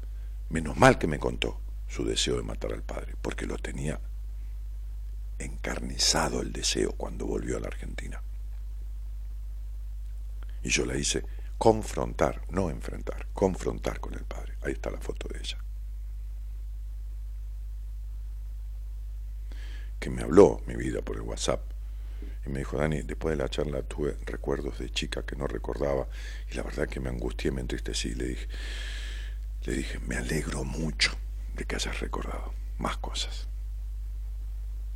menos 0.49 0.77
mal 0.77 0.99
que 0.99 1.07
me 1.07 1.19
contó 1.19 1.59
su 1.87 2.05
deseo 2.05 2.37
de 2.37 2.43
matar 2.43 2.71
al 2.71 2.83
padre, 2.83 3.15
porque 3.21 3.47
lo 3.47 3.57
tenía 3.57 3.99
encarnizado 5.39 6.41
el 6.41 6.53
deseo 6.53 6.93
cuando 6.93 7.25
volvió 7.25 7.57
a 7.57 7.59
la 7.59 7.67
Argentina. 7.67 8.21
Y 10.61 10.69
yo 10.69 10.85
la 10.85 10.95
hice 10.95 11.25
confrontar, 11.57 12.43
no 12.51 12.69
enfrentar, 12.69 13.27
confrontar 13.33 13.99
con 13.99 14.13
el 14.13 14.25
padre. 14.25 14.53
Ahí 14.61 14.73
está 14.73 14.91
la 14.91 15.01
foto 15.01 15.27
de 15.27 15.39
ella. 15.39 15.57
Que 19.99 20.11
me 20.11 20.21
habló 20.21 20.61
mi 20.67 20.75
vida 20.75 21.01
por 21.01 21.15
el 21.15 21.23
WhatsApp 21.23 21.74
y 22.45 22.49
me 22.49 22.59
dijo, 22.59 22.77
Dani, 22.77 23.01
después 23.01 23.35
de 23.35 23.43
la 23.43 23.49
charla 23.49 23.81
tuve 23.81 24.17
recuerdos 24.25 24.77
de 24.79 24.91
chica 24.91 25.23
que 25.23 25.35
no 25.35 25.47
recordaba 25.47 26.07
y 26.51 26.55
la 26.55 26.63
verdad 26.63 26.87
que 26.87 26.99
me 26.99 27.09
angustié, 27.09 27.51
me 27.51 27.61
entristecí. 27.61 28.13
Le 28.13 28.25
dije, 28.25 28.47
le 29.63 29.73
dije, 29.73 29.99
me 29.99 30.17
alegro 30.17 30.63
mucho 30.63 31.11
de 31.55 31.65
que 31.65 31.75
hayas 31.75 31.99
recordado 31.99 32.53
más 32.77 32.97
cosas. 32.97 33.47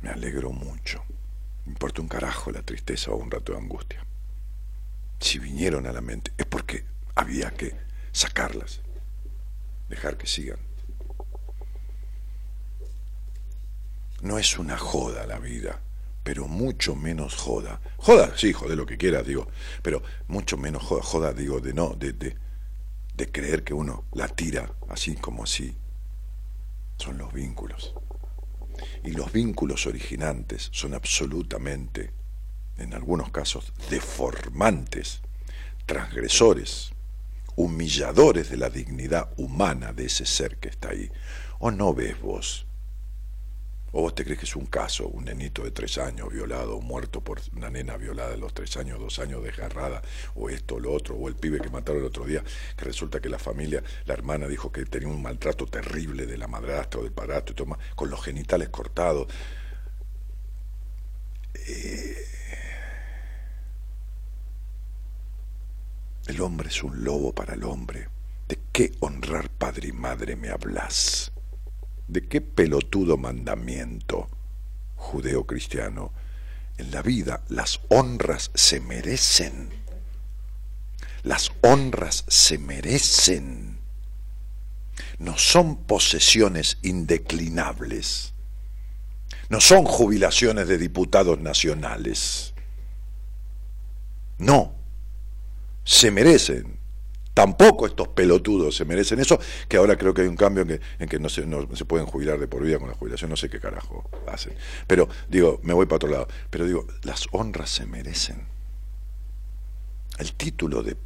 Me 0.00 0.10
alegro 0.10 0.50
mucho. 0.52 1.02
Me 1.66 1.72
importa 1.72 2.00
un 2.00 2.08
carajo 2.08 2.52
la 2.52 2.62
tristeza 2.62 3.10
o 3.10 3.16
un 3.16 3.30
rato 3.30 3.52
de 3.52 3.58
angustia. 3.58 4.04
Si 5.18 5.38
vinieron 5.38 5.86
a 5.86 5.92
la 5.92 6.00
mente 6.00 6.32
es 6.38 6.46
porque 6.46 6.84
había 7.16 7.50
que 7.50 7.74
sacarlas, 8.12 8.80
dejar 9.88 10.16
que 10.16 10.26
sigan. 10.26 10.58
No 14.22 14.38
es 14.38 14.58
una 14.58 14.78
joda 14.78 15.26
la 15.26 15.38
vida 15.38 15.80
pero 16.22 16.46
mucho 16.46 16.94
menos 16.94 17.34
joda. 17.34 17.80
Joda, 17.96 18.36
sí, 18.36 18.52
jode 18.52 18.76
lo 18.76 18.86
que 18.86 18.98
quieras, 18.98 19.26
digo, 19.26 19.48
pero 19.82 20.02
mucho 20.28 20.56
menos 20.56 20.82
joda, 20.82 21.02
joda, 21.02 21.32
digo, 21.32 21.60
de 21.60 21.72
no, 21.72 21.94
de, 21.94 22.12
de, 22.12 22.36
de 23.14 23.32
creer 23.32 23.64
que 23.64 23.74
uno 23.74 24.04
la 24.12 24.28
tira 24.28 24.72
así 24.88 25.16
como 25.16 25.44
así. 25.44 25.76
Son 26.98 27.16
los 27.16 27.32
vínculos. 27.32 27.94
Y 29.04 29.12
los 29.12 29.32
vínculos 29.32 29.86
originantes 29.86 30.68
son 30.72 30.94
absolutamente, 30.94 32.12
en 32.76 32.94
algunos 32.94 33.30
casos, 33.30 33.72
deformantes, 33.88 35.22
transgresores, 35.86 36.92
humilladores 37.56 38.50
de 38.50 38.56
la 38.56 38.70
dignidad 38.70 39.30
humana 39.36 39.92
de 39.92 40.06
ese 40.06 40.26
ser 40.26 40.58
que 40.58 40.68
está 40.68 40.90
ahí. 40.90 41.10
¿O 41.58 41.70
no 41.70 41.92
ves 41.94 42.20
vos 42.20 42.66
¿O 43.92 44.02
vos 44.02 44.14
te 44.14 44.24
crees 44.24 44.38
que 44.38 44.46
es 44.46 44.54
un 44.54 44.66
caso, 44.66 45.08
un 45.08 45.24
nenito 45.24 45.64
de 45.64 45.72
tres 45.72 45.98
años 45.98 46.30
violado 46.30 46.76
o 46.76 46.80
muerto 46.80 47.22
por 47.22 47.40
una 47.56 47.70
nena 47.70 47.96
violada 47.96 48.30
de 48.30 48.36
los 48.36 48.54
tres 48.54 48.76
años, 48.76 49.00
dos 49.00 49.18
años 49.18 49.42
desgarrada, 49.42 50.00
o 50.36 50.48
esto, 50.48 50.76
o 50.76 50.80
lo 50.80 50.92
otro, 50.92 51.16
o 51.16 51.28
el 51.28 51.34
pibe 51.34 51.60
que 51.60 51.70
mataron 51.70 52.00
el 52.00 52.06
otro 52.06 52.24
día, 52.24 52.44
que 52.76 52.84
resulta 52.84 53.20
que 53.20 53.28
la 53.28 53.38
familia, 53.38 53.82
la 54.04 54.14
hermana 54.14 54.46
dijo 54.46 54.70
que 54.70 54.84
tenía 54.84 55.08
un 55.08 55.20
maltrato 55.20 55.66
terrible 55.66 56.26
de 56.26 56.38
la 56.38 56.46
madrastra 56.46 57.00
o 57.00 57.02
del 57.02 57.12
padrastro, 57.12 57.52
y 57.52 57.56
toma, 57.56 57.78
con 57.96 58.10
los 58.10 58.22
genitales 58.22 58.68
cortados. 58.68 59.26
Eh, 61.54 62.26
el 66.26 66.40
hombre 66.40 66.68
es 66.68 66.82
un 66.82 67.02
lobo 67.02 67.34
para 67.34 67.54
el 67.54 67.64
hombre. 67.64 68.08
¿De 68.46 68.58
qué 68.72 68.92
honrar 69.00 69.50
padre 69.50 69.88
y 69.88 69.92
madre 69.92 70.36
me 70.36 70.48
hablas? 70.48 71.32
¿De 72.10 72.26
qué 72.26 72.40
pelotudo 72.40 73.16
mandamiento 73.16 74.28
judeo-cristiano? 74.96 76.12
En 76.76 76.90
la 76.90 77.02
vida 77.02 77.44
las 77.48 77.82
honras 77.88 78.50
se 78.52 78.80
merecen. 78.80 79.70
Las 81.22 81.52
honras 81.60 82.24
se 82.26 82.58
merecen. 82.58 83.78
No 85.20 85.38
son 85.38 85.84
posesiones 85.84 86.78
indeclinables. 86.82 88.34
No 89.48 89.60
son 89.60 89.84
jubilaciones 89.84 90.66
de 90.66 90.78
diputados 90.78 91.38
nacionales. 91.38 92.54
No. 94.36 94.74
Se 95.84 96.10
merecen 96.10 96.79
Tampoco 97.40 97.86
estos 97.86 98.08
pelotudos 98.08 98.76
se 98.76 98.84
merecen 98.84 99.18
eso, 99.18 99.40
que 99.66 99.78
ahora 99.78 99.96
creo 99.96 100.12
que 100.12 100.20
hay 100.20 100.28
un 100.28 100.36
cambio 100.36 100.62
en 100.98 101.08
que, 101.08 101.18
no, 101.18 101.30
se, 101.30 101.46
no 101.46 101.74
se 101.74 101.86
pueden 101.86 102.04
jubilar 102.04 102.38
de 102.38 102.46
por 102.46 102.62
vida 102.62 102.78
con 102.78 102.90
la 102.90 102.94
jubilación, 102.94 103.30
no 103.30 103.36
sé 103.38 103.48
qué 103.48 103.58
carajo 103.58 104.10
hacen. 104.26 104.52
Pero 104.86 105.08
digo, 105.26 105.58
me 105.62 105.72
voy 105.72 105.86
para 105.86 105.96
otro 105.96 106.10
lado, 106.10 106.28
pero 106.50 106.66
digo, 106.66 106.86
las 107.02 107.28
honras 107.32 107.70
se 107.70 107.86
merecen. 107.86 108.46
El 110.18 110.34
título 110.34 110.82
de 110.82 110.98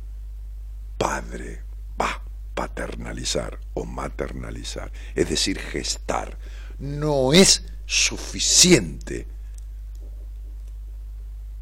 padre 0.99 1.62
va 2.01 2.20
paternalizar 2.53 3.61
o 3.74 3.85
maternalizar, 3.85 4.91
es 5.14 5.28
decir, 5.28 5.61
gestar, 5.61 6.37
no 6.80 7.32
es 7.32 7.62
suficiente 7.87 9.28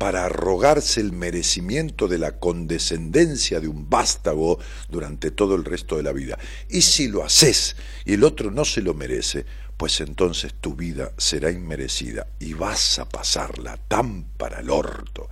para 0.03 0.25
arrogarse 0.25 1.01
el 1.01 1.13
merecimiento 1.13 2.09
de 2.09 2.19
la 2.19 2.41
condescendencia 2.41 3.61
de 3.61 3.69
un 3.69 3.89
vástago 3.89 4.59
durante 4.89 5.31
todo 5.31 5.55
el 5.55 5.65
resto 5.65 5.97
de 5.97 6.03
la 6.03 6.11
vida. 6.11 6.41
Y 6.69 6.83
si 6.83 7.07
lo 7.07 7.23
haces 7.23 7.77
y 8.05 8.15
el 8.15 8.25
otro 8.25 8.51
no 8.51 8.65
se 8.65 8.83
lo 8.83 8.95
merece, 8.95 9.47
pues 9.77 10.01
entonces 10.01 10.55
tu 10.55 10.75
vida 10.75 11.13
será 11.19 11.53
inmerecida 11.53 12.27
y 12.41 12.53
vas 12.55 12.99
a 12.99 13.09
pasarla 13.09 13.77
tan 13.77 14.25
para 14.25 14.59
el 14.59 14.71
orto, 14.71 15.31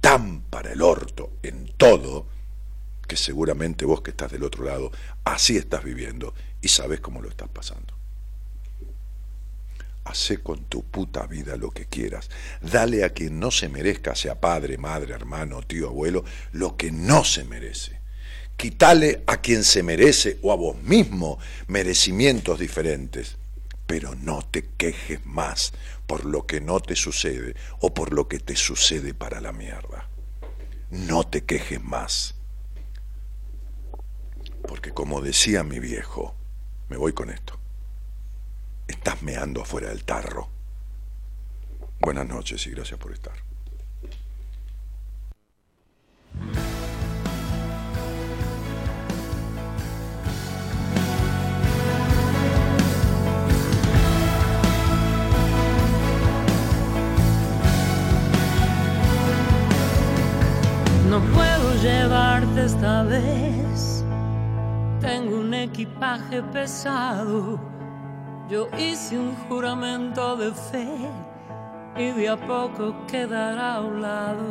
tan 0.00 0.40
para 0.44 0.72
el 0.72 0.80
orto 0.80 1.32
en 1.42 1.70
todo, 1.76 2.26
que 3.06 3.18
seguramente 3.18 3.84
vos 3.84 4.00
que 4.00 4.12
estás 4.12 4.32
del 4.32 4.44
otro 4.44 4.64
lado, 4.64 4.92
así 5.24 5.58
estás 5.58 5.84
viviendo 5.84 6.32
y 6.62 6.68
sabes 6.68 7.00
cómo 7.00 7.20
lo 7.20 7.28
estás 7.28 7.50
pasando. 7.50 7.95
Hacé 10.06 10.38
con 10.38 10.66
tu 10.66 10.84
puta 10.84 11.26
vida 11.26 11.56
lo 11.56 11.72
que 11.72 11.86
quieras. 11.86 12.30
Dale 12.62 13.02
a 13.02 13.10
quien 13.10 13.40
no 13.40 13.50
se 13.50 13.68
merezca, 13.68 14.14
sea 14.14 14.40
padre, 14.40 14.78
madre, 14.78 15.12
hermano, 15.12 15.62
tío, 15.62 15.88
abuelo, 15.88 16.24
lo 16.52 16.76
que 16.76 16.92
no 16.92 17.24
se 17.24 17.42
merece. 17.42 17.98
Quítale 18.56 19.24
a 19.26 19.38
quien 19.38 19.64
se 19.64 19.82
merece 19.82 20.38
o 20.42 20.52
a 20.52 20.54
vos 20.54 20.80
mismo 20.80 21.40
merecimientos 21.66 22.60
diferentes. 22.60 23.36
Pero 23.88 24.14
no 24.14 24.42
te 24.48 24.68
quejes 24.76 25.26
más 25.26 25.72
por 26.06 26.24
lo 26.24 26.46
que 26.46 26.60
no 26.60 26.78
te 26.78 26.94
sucede 26.94 27.56
o 27.80 27.92
por 27.92 28.12
lo 28.12 28.28
que 28.28 28.38
te 28.38 28.54
sucede 28.54 29.12
para 29.12 29.40
la 29.40 29.50
mierda. 29.50 30.08
No 30.90 31.24
te 31.24 31.44
quejes 31.44 31.82
más. 31.82 32.36
Porque 34.68 34.92
como 34.92 35.20
decía 35.20 35.64
mi 35.64 35.80
viejo, 35.80 36.36
me 36.88 36.96
voy 36.96 37.12
con 37.12 37.30
esto 37.30 37.55
estás 38.88 39.22
meando 39.22 39.62
afuera 39.62 39.88
del 39.88 40.04
tarro. 40.04 40.48
Buenas 42.00 42.26
noches 42.26 42.66
y 42.66 42.70
gracias 42.70 42.98
por 42.98 43.12
estar. 43.12 43.34
No 61.08 61.20
puedo 61.32 61.82
llevarte 61.82 62.64
esta 62.66 63.02
vez. 63.04 64.04
Tengo 65.00 65.40
un 65.40 65.54
equipaje 65.54 66.42
pesado 66.42 67.75
Yo 68.48 68.68
hice 68.78 69.18
un 69.18 69.34
juramento 69.48 70.36
de 70.36 70.52
fe 70.52 70.86
y 71.96 72.12
de 72.12 72.28
a 72.28 72.36
poco 72.36 72.94
quedará 73.08 73.74
a 73.74 73.80
un 73.80 74.00
lado. 74.00 74.44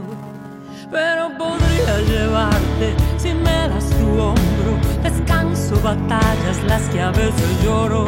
Pero 0.91 1.29
podría 1.37 2.01
llevarte 2.01 2.93
si 3.17 3.33
me 3.33 3.69
das 3.69 3.89
tu 3.91 4.05
hombro. 4.19 4.73
Descanso 5.01 5.79
batallas 5.81 6.61
las 6.67 6.81
que 6.89 6.99
a 6.99 7.11
veces 7.11 7.63
lloro. 7.63 8.03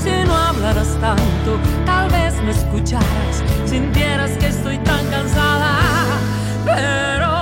Si 0.00 0.10
no 0.26 0.36
hablaras 0.36 0.98
tanto, 1.00 1.56
tal 1.86 2.10
vez 2.10 2.34
me 2.42 2.50
escucharas, 2.50 3.44
sintieras 3.64 4.32
que 4.38 4.48
estoy 4.48 4.78
tan 4.78 5.06
cansada. 5.06 5.78
Pero 6.64 7.41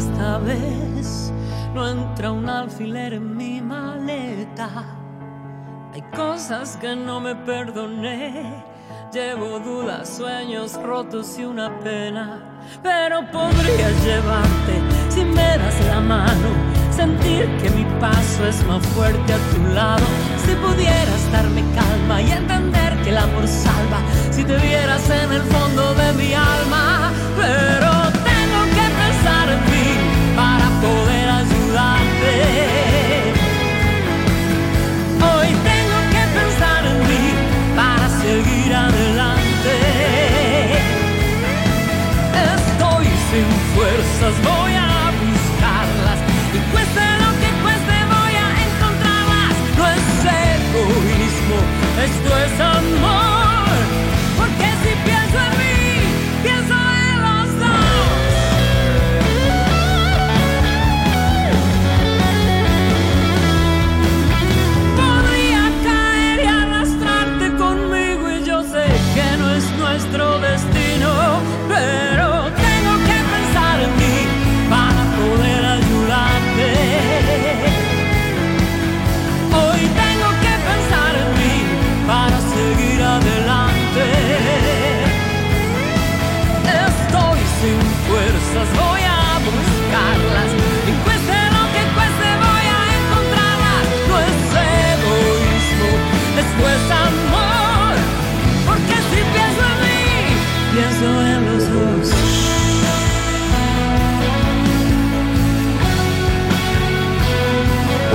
esta 0.00 0.38
vez, 0.38 1.30
no 1.74 1.86
entra 1.86 2.32
un 2.32 2.48
alfiler 2.48 3.12
en 3.12 3.36
mi 3.36 3.60
maleta. 3.60 4.68
Hay 5.92 6.02
cosas 6.16 6.78
que 6.80 6.96
no 6.96 7.20
me 7.20 7.34
perdoné, 7.34 8.64
llevo 9.12 9.58
dudas, 9.60 10.08
sueños 10.08 10.80
rotos 10.82 11.38
y 11.38 11.44
una 11.44 11.68
pena. 11.80 12.26
Pero 12.82 13.20
podría 13.30 13.90
llevarte 14.04 14.74
si 15.10 15.22
me 15.22 15.58
das 15.58 15.78
la 15.88 16.00
mano, 16.00 16.50
sentir 16.90 17.44
que 17.60 17.68
mi 17.70 17.84
paso 18.00 18.46
es 18.48 18.64
más 18.66 18.84
fuerte 18.94 19.34
a 19.34 19.38
tu 19.52 19.74
lado. 19.74 20.06
Si 20.46 20.54
pudieras 20.54 21.22
darme 21.30 21.62
calma 21.74 22.22
y 22.22 22.30
entender 22.30 22.96
que 23.02 23.10
el 23.10 23.18
amor 23.18 23.46
salva, 23.46 24.00
si 24.30 24.44
te 24.44 24.56
vieras 24.56 25.10
en 25.10 25.30
el 25.32 25.42
fondo 25.42 25.94
de 25.94 26.12
mi 26.14 26.32
alma. 26.32 27.12
Pero 27.36 27.89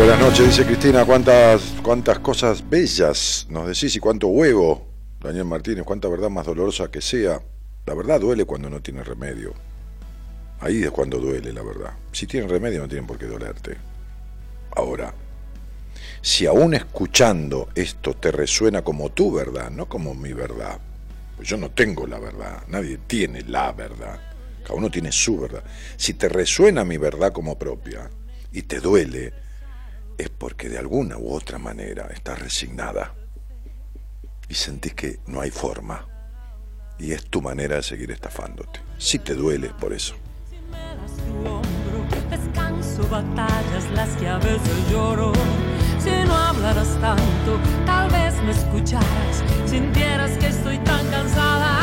Buenas 0.06 0.22
noches, 0.22 0.45
dice 0.45 0.66
Cristina, 0.66 1.03
cuántas, 1.03 1.64
cuántas 1.82 2.20
cosas 2.20 2.70
bellas 2.70 3.47
nos 3.49 3.66
decís 3.66 3.95
y 3.95 3.99
cuánto 3.99 4.28
huevo, 4.28 4.86
Daniel 5.20 5.45
Martínez, 5.45 5.84
cuánta 5.84 6.08
verdad 6.08 6.30
más 6.30 6.45
dolorosa 6.45 6.91
que 6.91 7.01
sea. 7.01 7.41
La 7.88 7.95
verdad 7.95 8.20
duele 8.22 8.45
cuando 8.45 8.70
no 8.70 8.82
tiene 8.82 9.03
remedio. 9.03 9.56
Ahí 10.60 10.84
es 10.84 10.91
cuando 10.91 11.18
duele 11.18 11.51
la 11.51 11.64
verdad. 11.64 11.93
Si 12.12 12.28
tienen 12.28 12.51
remedio 12.51 12.82
no 12.82 12.88
tienen 12.88 13.08
por 13.08 13.18
qué 13.18 13.26
dolerte. 13.26 13.78
Ahora, 14.76 15.12
si 16.22 16.45
aún 16.45 16.76
escuchando 16.76 17.70
esto 17.74 18.14
te 18.14 18.32
resuena 18.32 18.84
como 18.84 19.10
tu 19.10 19.34
verdad, 19.34 19.72
no 19.72 19.89
como 19.89 20.14
mi 20.14 20.34
verdad, 20.34 20.78
pues 21.36 21.47
yo 21.49 21.58
no 21.58 21.72
tengo 21.72 22.06
la 22.06 22.20
verdad, 22.20 22.62
nadie 22.68 22.99
tiene 23.08 23.41
la 23.41 23.72
verdad, 23.72 24.20
cada 24.62 24.76
uno 24.76 24.91
tiene 24.91 25.12
su 25.12 25.39
verdad. 25.39 25.64
Si 25.97 26.14
te 26.14 26.30
resuena 26.30 26.86
mi 26.86 26.97
verdad 26.97 27.34
como 27.34 27.58
propia 27.58 28.08
y 28.51 28.62
te 28.62 28.80
duele, 28.80 29.45
es 30.18 30.30
porque 30.30 30.70
de 30.70 30.78
alguna 30.78 31.18
u 31.18 31.34
otra 31.34 31.57
manera 31.57 32.09
estás 32.13 32.39
resignada 32.39 33.13
y 34.47 34.53
sentís 34.53 34.93
que 34.93 35.20
no 35.28 35.41
hay 35.41 35.51
forma 35.51 36.07
y 36.97 37.11
es 37.11 37.26
tu 37.26 37.41
manera 37.41 37.76
de 37.78 37.84
seguir 37.84 38.11
estafándote. 38.11 38.80
Si 38.97 39.20
te 39.20 39.34
duele 39.34 39.70
por 39.80 39.93
eso. 39.93 40.16
Descanso 42.30 43.07
batallas 43.09 43.89
las 43.93 44.09
que 44.18 44.28
a 44.28 44.38
veces 44.38 44.89
lloro. 44.91 45.34
Si 45.99 46.09
no 46.28 46.36
hablaras 46.36 46.99
tanto, 46.99 47.59
tal 47.86 48.09
vez 48.09 48.34
me 48.43 48.51
escucharas, 48.51 49.43
sintieras 49.66 50.32
que 50.38 50.47
estoy 50.47 50.78
tan 50.80 51.05
cansada. 51.09 51.80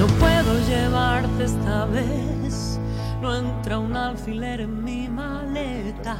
No 0.00 0.06
puedo 0.06 0.58
llevarte 0.66 1.44
esta 1.44 1.84
vez, 1.84 2.80
no 3.20 3.36
entra 3.36 3.78
un 3.78 3.94
alfiler 3.94 4.62
en 4.62 4.82
mi 4.82 5.06
maleta. 5.08 6.16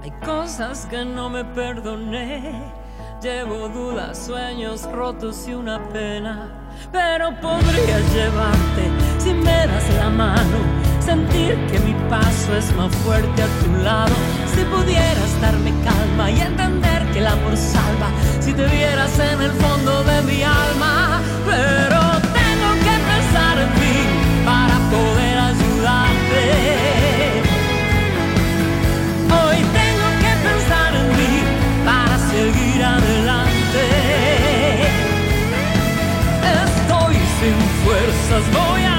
Hay 0.00 0.12
cosas 0.24 0.86
que 0.86 1.04
no 1.04 1.28
me 1.28 1.44
perdoné, 1.44 2.52
llevo 3.20 3.68
dudas, 3.68 4.16
sueños 4.16 4.84
rotos 4.92 5.48
y 5.48 5.54
una 5.54 5.82
pena. 5.88 6.50
Pero 6.92 7.30
podría 7.40 7.98
llevarte 8.14 8.84
si 9.18 9.34
me 9.34 9.66
das 9.66 9.94
la 9.96 10.10
mano, 10.10 10.58
sentir 11.00 11.56
que 11.66 11.80
mi 11.80 11.94
paso 12.08 12.56
es 12.56 12.72
más 12.76 12.94
fuerte 12.98 13.42
a 13.42 13.48
tu 13.64 13.82
lado. 13.82 14.14
Si 14.54 14.62
pudieras 14.66 15.40
darme 15.40 15.72
calma 15.82 16.30
y 16.30 16.40
entender 16.40 17.10
que 17.12 17.18
el 17.18 17.26
amor 17.26 17.56
salva, 17.56 18.06
si 18.38 18.52
te 18.52 18.66
vieras 18.68 19.18
en 19.18 19.42
el 19.42 19.50
fondo 19.50 20.04
de 20.04 20.22
mi 20.22 20.42
alma. 20.44 21.20
Pero 21.44 22.01
cosas 38.32 38.50
voy 38.50 38.82
a 38.84 38.91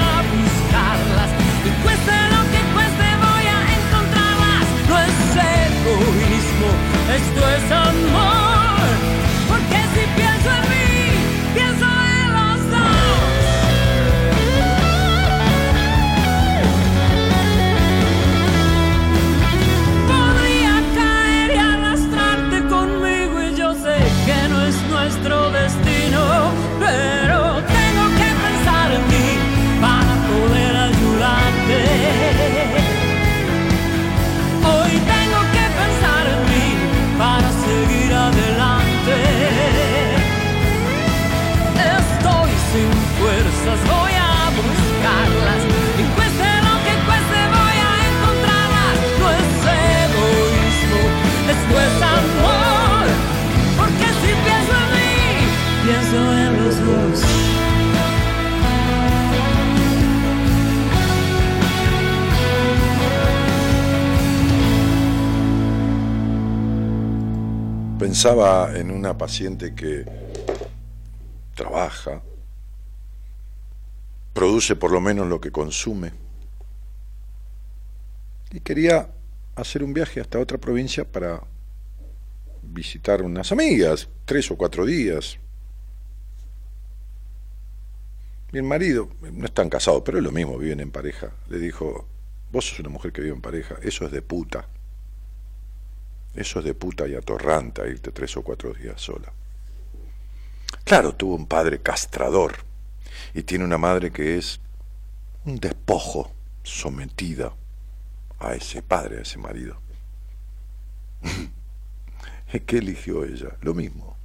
Pensaba 68.24 68.74
en 68.74 68.90
una 68.90 69.18
paciente 69.18 69.74
que 69.74 70.02
trabaja, 71.54 72.22
produce 74.32 74.76
por 74.76 74.90
lo 74.90 74.98
menos 74.98 75.28
lo 75.28 75.42
que 75.42 75.52
consume, 75.52 76.10
y 78.50 78.60
quería 78.60 79.10
hacer 79.56 79.84
un 79.84 79.92
viaje 79.92 80.22
hasta 80.22 80.38
otra 80.38 80.56
provincia 80.56 81.04
para 81.04 81.42
visitar 82.62 83.20
unas 83.20 83.52
amigas, 83.52 84.08
tres 84.24 84.50
o 84.50 84.56
cuatro 84.56 84.86
días. 84.86 85.36
Mi 88.52 88.62
marido, 88.62 89.10
no 89.34 89.44
están 89.44 89.68
casados, 89.68 90.00
pero 90.02 90.16
es 90.16 90.24
lo 90.24 90.32
mismo, 90.32 90.56
viven 90.56 90.80
en 90.80 90.90
pareja, 90.90 91.32
le 91.50 91.58
dijo, 91.58 92.08
vos 92.50 92.70
sos 92.70 92.80
una 92.80 92.88
mujer 92.88 93.12
que 93.12 93.20
vive 93.20 93.34
en 93.34 93.42
pareja, 93.42 93.74
eso 93.82 94.06
es 94.06 94.12
de 94.12 94.22
puta. 94.22 94.66
Eso 96.34 96.58
es 96.58 96.64
de 96.64 96.74
puta 96.74 97.06
y 97.06 97.14
atorranta 97.14 97.86
irte 97.86 98.10
tres 98.10 98.36
o 98.36 98.42
cuatro 98.42 98.72
días 98.72 99.00
sola. 99.00 99.32
Claro, 100.84 101.14
tuvo 101.14 101.36
un 101.36 101.46
padre 101.46 101.80
castrador 101.80 102.56
y 103.32 103.42
tiene 103.44 103.64
una 103.64 103.78
madre 103.78 104.10
que 104.10 104.36
es 104.36 104.60
un 105.44 105.56
despojo 105.56 106.32
sometida 106.62 107.54
a 108.40 108.54
ese 108.54 108.82
padre, 108.82 109.18
a 109.18 109.22
ese 109.22 109.38
marido. 109.38 109.80
¿Qué 112.66 112.78
eligió 112.78 113.24
ella? 113.24 113.56
Lo 113.62 113.74
mismo. 113.74 114.16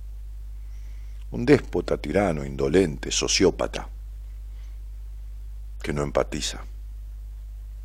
Un 1.31 1.45
déspota, 1.45 1.97
tirano, 1.97 2.43
indolente, 2.43 3.11
sociópata, 3.11 3.87
que 5.81 5.93
no 5.93 6.03
empatiza. 6.03 6.63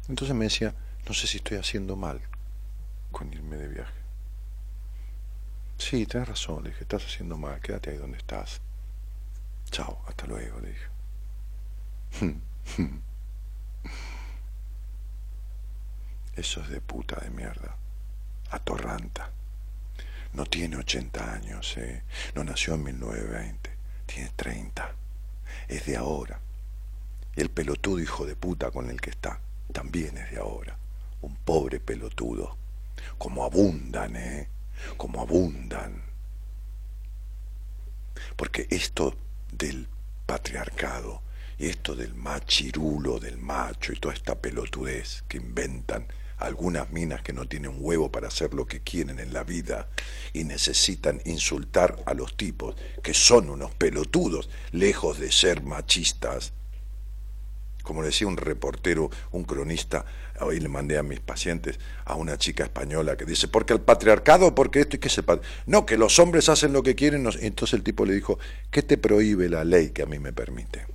Entonces 0.09 0.35
me 0.37 0.45
decía, 0.45 0.75
no 1.07 1.15
sé 1.15 1.27
si 1.27 1.39
estoy 1.39 1.59
haciendo 1.59 1.97
mal 1.97 2.21
con 3.11 3.33
irme 3.33 3.57
de 3.57 3.69
viaje. 3.69 4.04
Sí, 5.79 6.07
tenés 6.07 6.29
razón, 6.29 6.63
le 6.65 6.71
dije, 6.71 6.83
estás 6.83 7.05
haciendo 7.05 7.37
mal, 7.37 7.61
quédate 7.61 7.91
ahí 7.91 7.97
donde 7.97 8.19
estás. 8.19 8.61
Chao, 9.71 10.03
hasta 10.07 10.27
luego, 10.27 10.61
le 10.61 10.69
dije. 10.69 10.89
Eso 16.37 16.61
es 16.63 16.69
de 16.69 16.81
puta 16.81 17.17
de 17.21 17.31
mierda. 17.31 17.77
Atorranta. 18.51 19.31
No 20.33 20.45
tiene 20.47 20.77
80 20.77 21.33
años, 21.33 21.77
¿eh? 21.77 22.03
No 22.35 22.43
nació 22.43 22.75
en 22.75 22.85
1920. 22.85 23.71
Tiene 24.07 24.31
30. 24.35 24.93
Es 25.69 25.87
de 25.87 25.97
ahora. 25.97 26.41
El 27.37 27.51
pelotudo 27.51 28.01
hijo 28.01 28.27
de 28.27 28.37
puta 28.37 28.71
con 28.71 28.91
el 28.91 29.01
que 29.01 29.11
está 29.11 29.41
también 29.73 30.19
es 30.19 30.31
de 30.33 30.39
ahora. 30.39 30.77
Un 31.21 31.37
pobre 31.37 31.81
pelotudo. 31.81 32.57
Como 33.19 33.45
abundan, 33.45 34.17
¿eh? 34.17 34.49
Como 34.97 35.21
abundan. 35.21 36.03
Porque 38.37 38.67
esto 38.71 39.17
del 39.53 39.89
patriarcado 40.27 41.23
y 41.59 41.67
esto 41.67 41.95
del 41.95 42.15
machirulo, 42.15 43.19
del 43.19 43.39
macho 43.39 43.93
y 43.93 43.97
toda 43.97 44.15
esta 44.15 44.35
pelotudez 44.35 45.25
que 45.29 45.37
inventan 45.37 46.07
algunas 46.39 46.91
minas 46.91 47.23
que 47.23 47.33
no 47.33 47.47
tienen 47.47 47.77
huevo 47.79 48.11
para 48.11 48.29
hacer 48.29 48.55
lo 48.55 48.67
que 48.67 48.81
quieren 48.81 49.19
en 49.19 49.33
la 49.33 49.45
vida 49.45 49.89
y 50.33 50.45
necesitan 50.45 51.21
insultar 51.25 52.03
a 52.07 52.15
los 52.15 52.37
tipos 52.37 52.77
que 53.03 53.15
son 53.15 53.51
unos 53.51 53.75
pelotudos, 53.75 54.51
lejos 54.73 55.19
de 55.19 55.31
ser 55.31 55.63
machistas. 55.63 56.53
Como 57.83 58.03
decía 58.03 58.27
un 58.27 58.37
reportero, 58.37 59.11
un 59.31 59.45
cronista, 59.45 60.05
hoy 60.41 60.61
le 60.61 60.69
mandé 60.69 60.99
a 60.99 61.03
mis 61.03 61.21
pacientes 61.21 61.79
a 62.05 62.15
una 62.17 62.37
chica 62.39 62.65
española 62.65 63.17
que 63.17 63.25
dice, 63.25 63.49
porque 63.49 63.73
el 63.73 63.81
patriarcado, 63.81 64.55
porque 64.55 64.81
esto 64.81 64.97
y 64.97 64.99
que 64.99 65.09
sepa. 65.09 65.41
No, 65.67 65.87
que 65.87 65.97
los 65.97 66.19
hombres 66.19 66.49
hacen 66.49 66.73
lo 66.73 66.83
que 66.83 66.95
quieren. 66.95 67.29
Entonces 67.41 67.75
el 67.75 67.83
tipo 67.83 68.05
le 68.05 68.15
dijo, 68.15 68.39
¿qué 68.71 68.83
te 68.83 68.99
prohíbe 68.99 69.49
la 69.49 69.65
ley 69.65 69.91
que 69.91 70.03
a 70.03 70.07
mí 70.07 70.19
me 70.19 70.33
permite? 70.33 70.87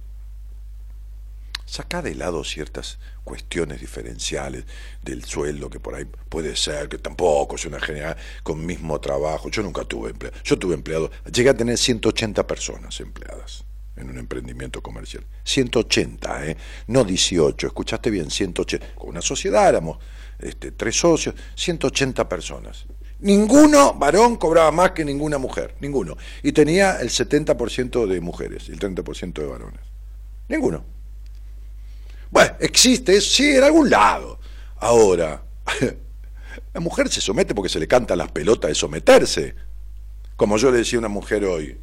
Saca 1.65 2.01
de 2.01 2.15
lado 2.15 2.43
ciertas 2.43 2.97
cuestiones 3.23 3.79
diferenciales 3.79 4.65
del 5.03 5.23
sueldo 5.23 5.69
que 5.69 5.79
por 5.79 5.93
ahí 5.93 6.05
puede 6.05 6.55
ser, 6.55 6.89
que 6.89 6.97
tampoco 6.97 7.55
es 7.55 7.65
una 7.65 7.79
general, 7.79 8.17
con 8.41 8.65
mismo 8.65 8.99
trabajo. 8.99 9.49
Yo 9.49 9.61
nunca 9.61 9.83
tuve 9.83 10.09
empleado. 10.09 10.35
Yo 10.43 10.57
tuve 10.57 10.73
empleado, 10.73 11.11
llegué 11.31 11.49
a 11.49 11.57
tener 11.57 11.77
180 11.77 12.47
personas 12.47 12.99
empleadas 12.99 13.68
en 13.99 14.09
un 14.09 14.17
emprendimiento 14.17 14.81
comercial. 14.81 15.23
180, 15.43 16.47
¿eh? 16.47 16.57
no 16.87 17.03
18, 17.03 17.67
escuchaste 17.67 18.09
bien, 18.09 18.31
180. 18.31 18.95
Con 18.95 19.09
una 19.09 19.21
sociedad 19.21 19.67
éramos 19.67 19.97
este, 20.39 20.71
tres 20.71 20.97
socios, 20.97 21.35
180 21.55 22.27
personas. 22.27 22.85
Ninguno 23.19 23.93
varón 23.95 24.37
cobraba 24.37 24.71
más 24.71 24.91
que 24.91 25.03
ninguna 25.03 25.37
mujer, 25.37 25.75
ninguno. 25.81 26.15
Y 26.41 26.53
tenía 26.53 26.99
el 27.01 27.09
70% 27.09 28.07
de 28.07 28.21
mujeres 28.21 28.69
y 28.69 28.71
el 28.71 28.79
30% 28.79 29.33
de 29.33 29.45
varones. 29.45 29.81
Ninguno. 30.47 30.83
Bueno, 32.31 32.55
existe, 32.59 33.19
sí, 33.19 33.57
en 33.57 33.63
algún 33.63 33.89
lado. 33.89 34.39
Ahora, 34.77 35.43
la 36.73 36.79
mujer 36.79 37.09
se 37.09 37.19
somete 37.19 37.53
porque 37.53 37.69
se 37.69 37.79
le 37.79 37.87
canta 37.87 38.15
las 38.15 38.31
pelotas 38.31 38.69
de 38.69 38.75
someterse. 38.75 39.55
Como 40.37 40.55
yo 40.55 40.71
le 40.71 40.77
decía 40.77 40.97
a 40.97 40.99
una 40.99 41.09
mujer 41.09 41.43
hoy, 41.43 41.77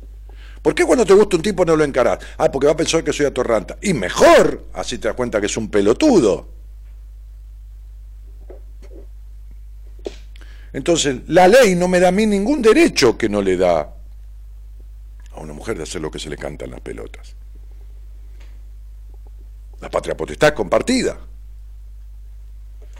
¿Por 0.66 0.74
qué 0.74 0.84
cuando 0.84 1.06
te 1.06 1.14
gusta 1.14 1.36
un 1.36 1.42
tipo 1.42 1.64
no 1.64 1.76
lo 1.76 1.84
encarás? 1.84 2.18
Ah, 2.38 2.50
porque 2.50 2.66
va 2.66 2.72
a 2.72 2.76
pensar 2.76 3.04
que 3.04 3.12
soy 3.12 3.24
atorranta. 3.24 3.78
Y 3.82 3.94
mejor, 3.94 4.64
así 4.72 4.98
te 4.98 5.06
das 5.06 5.16
cuenta 5.16 5.38
que 5.38 5.46
es 5.46 5.56
un 5.56 5.70
pelotudo. 5.70 6.48
Entonces, 10.72 11.18
la 11.28 11.46
ley 11.46 11.76
no 11.76 11.86
me 11.86 12.00
da 12.00 12.08
a 12.08 12.10
mí 12.10 12.26
ningún 12.26 12.62
derecho 12.62 13.16
que 13.16 13.28
no 13.28 13.42
le 13.42 13.56
da 13.56 13.94
a 15.30 15.38
una 15.38 15.52
mujer 15.52 15.76
de 15.76 15.84
hacer 15.84 16.00
lo 16.00 16.10
que 16.10 16.18
se 16.18 16.28
le 16.28 16.36
canta 16.36 16.64
en 16.64 16.72
las 16.72 16.80
pelotas. 16.80 17.36
La 19.80 19.88
patria 19.88 20.16
potestad 20.16 20.48
es 20.48 20.54
compartida. 20.56 21.16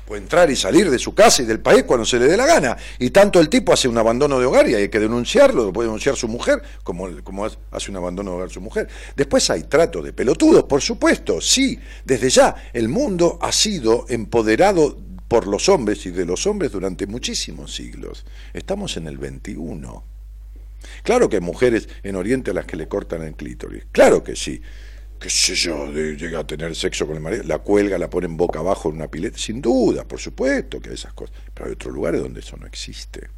Puede 0.07 0.23
entrar 0.23 0.49
y 0.51 0.55
salir 0.55 0.89
de 0.89 1.01
su 1.01 1.15
casa 1.15 1.43
y 1.43 1.47
del 1.47 1.59
país 1.59 1.83
cuando 1.83 2.07
se 2.07 2.21
le 2.21 2.29
dé 2.29 2.37
la 2.37 2.47
gana. 2.47 2.77
Y 3.01 3.11
tanto 3.11 3.41
el 3.41 3.49
tipo 3.49 3.73
hace 3.73 3.89
un 3.89 3.99
abandono 3.99 4.39
de 4.39 4.47
hogar 4.47 4.69
y 4.69 4.75
hay 4.75 4.89
que 4.89 5.01
denunciarlo, 5.01 5.65
lo 5.65 5.73
puede 5.73 5.89
denunciar 5.89 6.15
su 6.15 6.29
mujer, 6.29 6.63
como, 6.85 7.09
como 7.25 7.45
hace 7.45 7.91
un 7.91 7.97
abandono 7.97 8.31
de 8.31 8.37
hogar 8.37 8.51
su 8.51 8.61
mujer. 8.61 8.89
Después 9.17 9.51
hay 9.51 9.65
trato 9.65 10.01
de 10.03 10.13
pelotudos, 10.13 10.63
por 10.65 10.81
supuesto, 10.81 11.41
sí. 11.41 11.77
Desde 12.05 12.31
ya, 12.31 12.55
el 12.73 12.89
mundo 12.89 13.37
ha 13.43 13.51
sido 13.51 14.07
empoderado 14.09 14.97
por 15.27 15.49
los 15.49 15.69
hombres 15.69 16.07
y 16.07 16.13
de 16.13 16.25
los 16.25 16.47
hombres 16.47 16.71
durante 16.71 17.09
muchísimos 17.09 17.75
siglos. 17.75 18.25
Estamos 18.55 18.97
en 18.97 19.09
el 19.09 19.19
21. 19.19 20.05
Claro 21.03 21.29
que 21.29 21.37
hay 21.37 21.43
mujeres 21.43 21.89
en 22.05 22.15
Oriente 22.15 22.53
a 22.53 22.55
las 22.55 22.65
que 22.65 22.77
le 22.77 22.87
cortan 22.87 23.23
el 23.23 23.35
clítoris. 23.35 23.87
Claro 23.91 24.23
que 24.23 24.37
sí 24.37 24.63
qué 25.19 25.31
sé 25.31 25.55
yo, 25.55 25.91
llega 25.91 26.41
a 26.41 26.47
tener 26.47 26.75
sexo 26.75 27.07
con 27.07 27.17
el 27.17 27.23
marido, 27.23 27.45
la 27.45 27.59
cuelga, 27.59 27.99
la 27.99 28.11
pone 28.11 28.27
en 28.27 28.37
boca 28.37 28.59
abajo 28.61 28.89
en 28.89 28.97
una 28.97 29.09
pileta, 29.09 29.39
sin 29.39 29.61
duda, 29.61 30.05
por 30.05 30.21
supuesto 30.21 30.81
que 30.81 30.91
hay 30.91 30.95
esas 30.95 31.13
cosas, 31.13 31.35
pero 31.55 31.67
hay 31.67 31.73
otros 31.73 31.95
lugares 31.95 32.23
donde 32.23 32.41
eso 32.41 32.57
no 32.57 32.67
existe. 32.67 33.29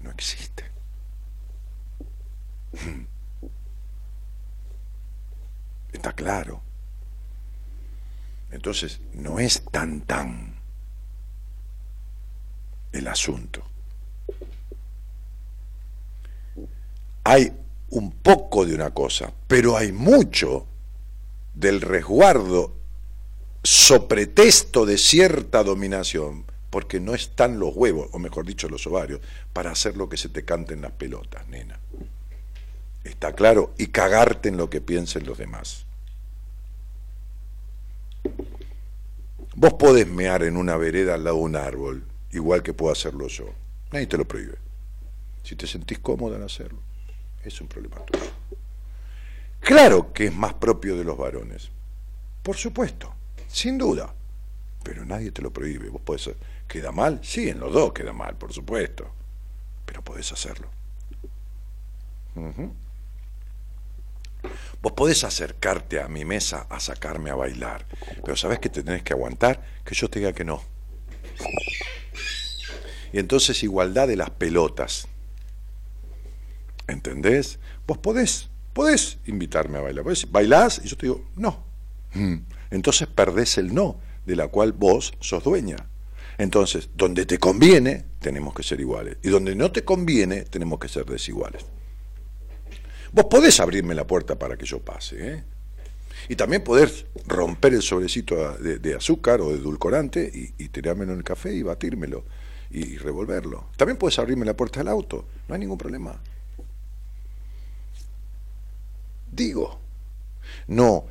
No 0.00 0.10
existe. 0.10 0.64
Está 5.92 6.12
claro. 6.12 6.62
Entonces, 8.50 9.00
no 9.14 9.38
es 9.38 9.62
tan 9.70 10.02
tan. 10.02 10.58
el 12.92 13.06
asunto. 13.06 13.62
Hay 17.24 17.52
un 17.90 18.12
poco 18.12 18.66
de 18.66 18.74
una 18.74 18.90
cosa, 18.90 19.32
pero 19.46 19.76
hay 19.76 19.92
mucho 19.92 20.66
del 21.54 21.80
resguardo 21.80 22.74
so 23.62 24.08
pretexto 24.08 24.86
de 24.86 24.98
cierta 24.98 25.64
dominación, 25.64 26.44
porque 26.70 27.00
no 27.00 27.14
están 27.14 27.58
los 27.58 27.74
huevos, 27.74 28.08
o 28.12 28.18
mejor 28.18 28.46
dicho, 28.46 28.68
los 28.68 28.86
ovarios, 28.86 29.20
para 29.52 29.70
hacer 29.70 29.96
lo 29.96 30.08
que 30.08 30.16
se 30.16 30.28
te 30.28 30.44
cante 30.44 30.74
en 30.74 30.82
las 30.82 30.92
pelotas, 30.92 31.46
nena. 31.48 31.78
¿Está 33.04 33.32
claro? 33.32 33.74
Y 33.78 33.88
cagarte 33.88 34.48
en 34.48 34.56
lo 34.56 34.68
que 34.68 34.80
piensen 34.80 35.26
los 35.26 35.38
demás. 35.38 35.86
Vos 39.54 39.74
podés 39.74 40.06
mear 40.06 40.42
en 40.42 40.56
una 40.56 40.76
vereda 40.76 41.14
al 41.14 41.24
lado 41.24 41.38
de 41.38 41.42
un 41.42 41.56
árbol, 41.56 42.04
igual 42.30 42.62
que 42.62 42.74
puedo 42.74 42.92
hacerlo 42.92 43.28
yo. 43.28 43.46
Nadie 43.90 44.06
te 44.06 44.18
lo 44.18 44.26
prohíbe. 44.26 44.56
Si 45.42 45.56
te 45.56 45.66
sentís 45.66 45.98
cómodo 45.98 46.36
en 46.36 46.42
hacerlo, 46.42 46.80
es 47.48 47.60
un 47.60 47.68
problema 47.68 47.96
tuyo. 48.04 48.24
Claro 49.60 50.12
que 50.12 50.26
es 50.26 50.34
más 50.34 50.54
propio 50.54 50.96
de 50.96 51.04
los 51.04 51.18
varones. 51.18 51.70
Por 52.42 52.56
supuesto, 52.56 53.14
sin 53.48 53.76
duda. 53.76 54.14
Pero 54.82 55.04
nadie 55.04 55.32
te 55.32 55.42
lo 55.42 55.52
prohíbe. 55.52 55.90
Vos 55.90 56.02
podés. 56.02 56.30
¿Queda 56.66 56.92
mal? 56.92 57.20
Sí, 57.22 57.48
en 57.48 57.60
los 57.60 57.72
dos 57.72 57.92
queda 57.92 58.12
mal, 58.12 58.36
por 58.36 58.52
supuesto. 58.52 59.10
Pero 59.84 60.02
podés 60.02 60.32
hacerlo. 60.32 60.68
Vos 64.80 64.92
podés 64.92 65.24
acercarte 65.24 66.00
a 66.00 66.08
mi 66.08 66.24
mesa 66.24 66.66
a 66.70 66.78
sacarme 66.78 67.30
a 67.30 67.34
bailar, 67.34 67.84
pero 68.24 68.36
sabés 68.36 68.60
que 68.60 68.68
te 68.68 68.82
tenés 68.82 69.02
que 69.02 69.12
aguantar 69.12 69.60
que 69.84 69.94
yo 69.94 70.08
te 70.08 70.20
diga 70.20 70.32
que 70.32 70.44
no. 70.44 70.62
Y 73.12 73.18
entonces 73.18 73.62
igualdad 73.62 74.06
de 74.06 74.16
las 74.16 74.30
pelotas. 74.30 75.08
¿Entendés? 76.88 77.60
Vos 77.86 77.98
podés, 77.98 78.48
podés 78.72 79.18
invitarme 79.26 79.78
a 79.78 79.82
bailar. 79.82 80.02
Podés, 80.02 80.30
bailás 80.30 80.80
y 80.82 80.88
yo 80.88 80.96
te 80.96 81.06
digo, 81.06 81.24
no. 81.36 81.64
Mm. 82.14 82.36
Entonces 82.70 83.06
perdés 83.06 83.58
el 83.58 83.72
no, 83.72 84.00
de 84.26 84.34
la 84.34 84.48
cual 84.48 84.72
vos 84.72 85.12
sos 85.20 85.44
dueña. 85.44 85.76
Entonces, 86.38 86.90
donde 86.94 87.26
te 87.26 87.38
conviene, 87.38 88.04
tenemos 88.20 88.54
que 88.54 88.62
ser 88.62 88.80
iguales. 88.80 89.18
Y 89.22 89.28
donde 89.28 89.54
no 89.54 89.70
te 89.72 89.84
conviene, 89.84 90.42
tenemos 90.42 90.78
que 90.78 90.88
ser 90.88 91.04
desiguales. 91.04 91.64
Vos 93.12 93.26
podés 93.26 93.58
abrirme 93.60 93.94
la 93.94 94.06
puerta 94.06 94.38
para 94.38 94.56
que 94.56 94.64
yo 94.64 94.80
pase, 94.80 95.32
¿eh? 95.32 95.44
Y 96.28 96.36
también 96.36 96.62
podés 96.62 97.06
romper 97.26 97.74
el 97.74 97.82
sobrecito 97.82 98.56
de, 98.58 98.94
azúcar 98.94 99.40
o 99.40 99.50
de 99.50 99.58
edulcorante 99.58 100.30
y, 100.32 100.62
y, 100.62 100.68
tirármelo 100.68 101.12
en 101.12 101.18
el 101.18 101.24
café 101.24 101.54
y 101.54 101.62
batírmelo 101.62 102.24
y, 102.70 102.84
y 102.84 102.98
revolverlo. 102.98 103.68
También 103.76 103.96
podés 103.96 104.18
abrirme 104.18 104.44
la 104.44 104.54
puerta 104.54 104.80
del 104.80 104.88
auto, 104.88 105.26
no 105.46 105.54
hay 105.54 105.60
ningún 105.60 105.78
problema. 105.78 106.20
Digo, 109.30 109.80
no, 110.66 111.06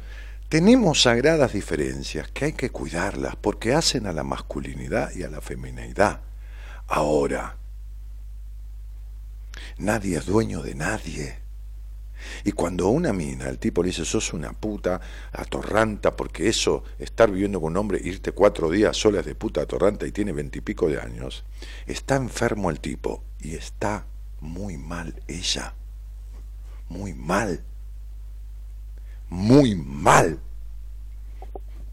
tenemos 0.50 1.02
sagradas 1.02 1.54
diferencias 1.54 2.30
que 2.32 2.46
hay 2.46 2.54
que 2.54 2.70
cuidarlas 2.70 3.36
porque 3.36 3.74
hacen 3.74 4.08
a 4.08 4.14
la 4.14 4.24
masculinidad 4.24 5.14
y 5.16 5.24
a 5.24 5.30
la 5.30 5.42
feminidad. 5.42 6.22
Ahora, 6.88 7.58
nadie 9.78 10.18
es 10.18 10.26
dueño 10.26 10.62
de 10.62 10.76
nadie. 10.76 11.40
Y 12.44 12.52
cuando 12.54 12.88
una 12.88 13.14
mina, 13.14 13.48
el 13.48 13.60
tipo 13.60 13.84
le 13.84 13.90
dice, 13.90 14.06
sos 14.06 14.34
una 14.34 14.54
puta 14.54 15.00
atorranta, 15.32 16.16
porque 16.16 16.50
eso, 16.50 16.84
estar 16.98 17.30
viviendo 17.30 17.62
con 17.62 17.74
un 17.74 17.78
hombre, 17.78 18.00
irte 18.04 18.32
cuatro 18.32 18.70
días 18.70 18.98
solas 18.98 19.26
de 19.26 19.36
puta 19.36 19.62
atorranta 19.62 20.08
y 20.08 20.12
tiene 20.12 20.32
veintipico 20.32 20.88
de 20.88 21.00
años, 21.00 21.44
está 21.86 22.16
enfermo 22.16 22.70
el 22.70 22.80
tipo 22.80 23.24
y 23.40 23.56
está 23.56 24.06
muy 24.40 24.78
mal 24.78 25.22
ella. 25.28 25.74
Muy 26.90 27.14
mal. 27.14 27.64
Muy 29.30 29.76
mal. 29.76 30.40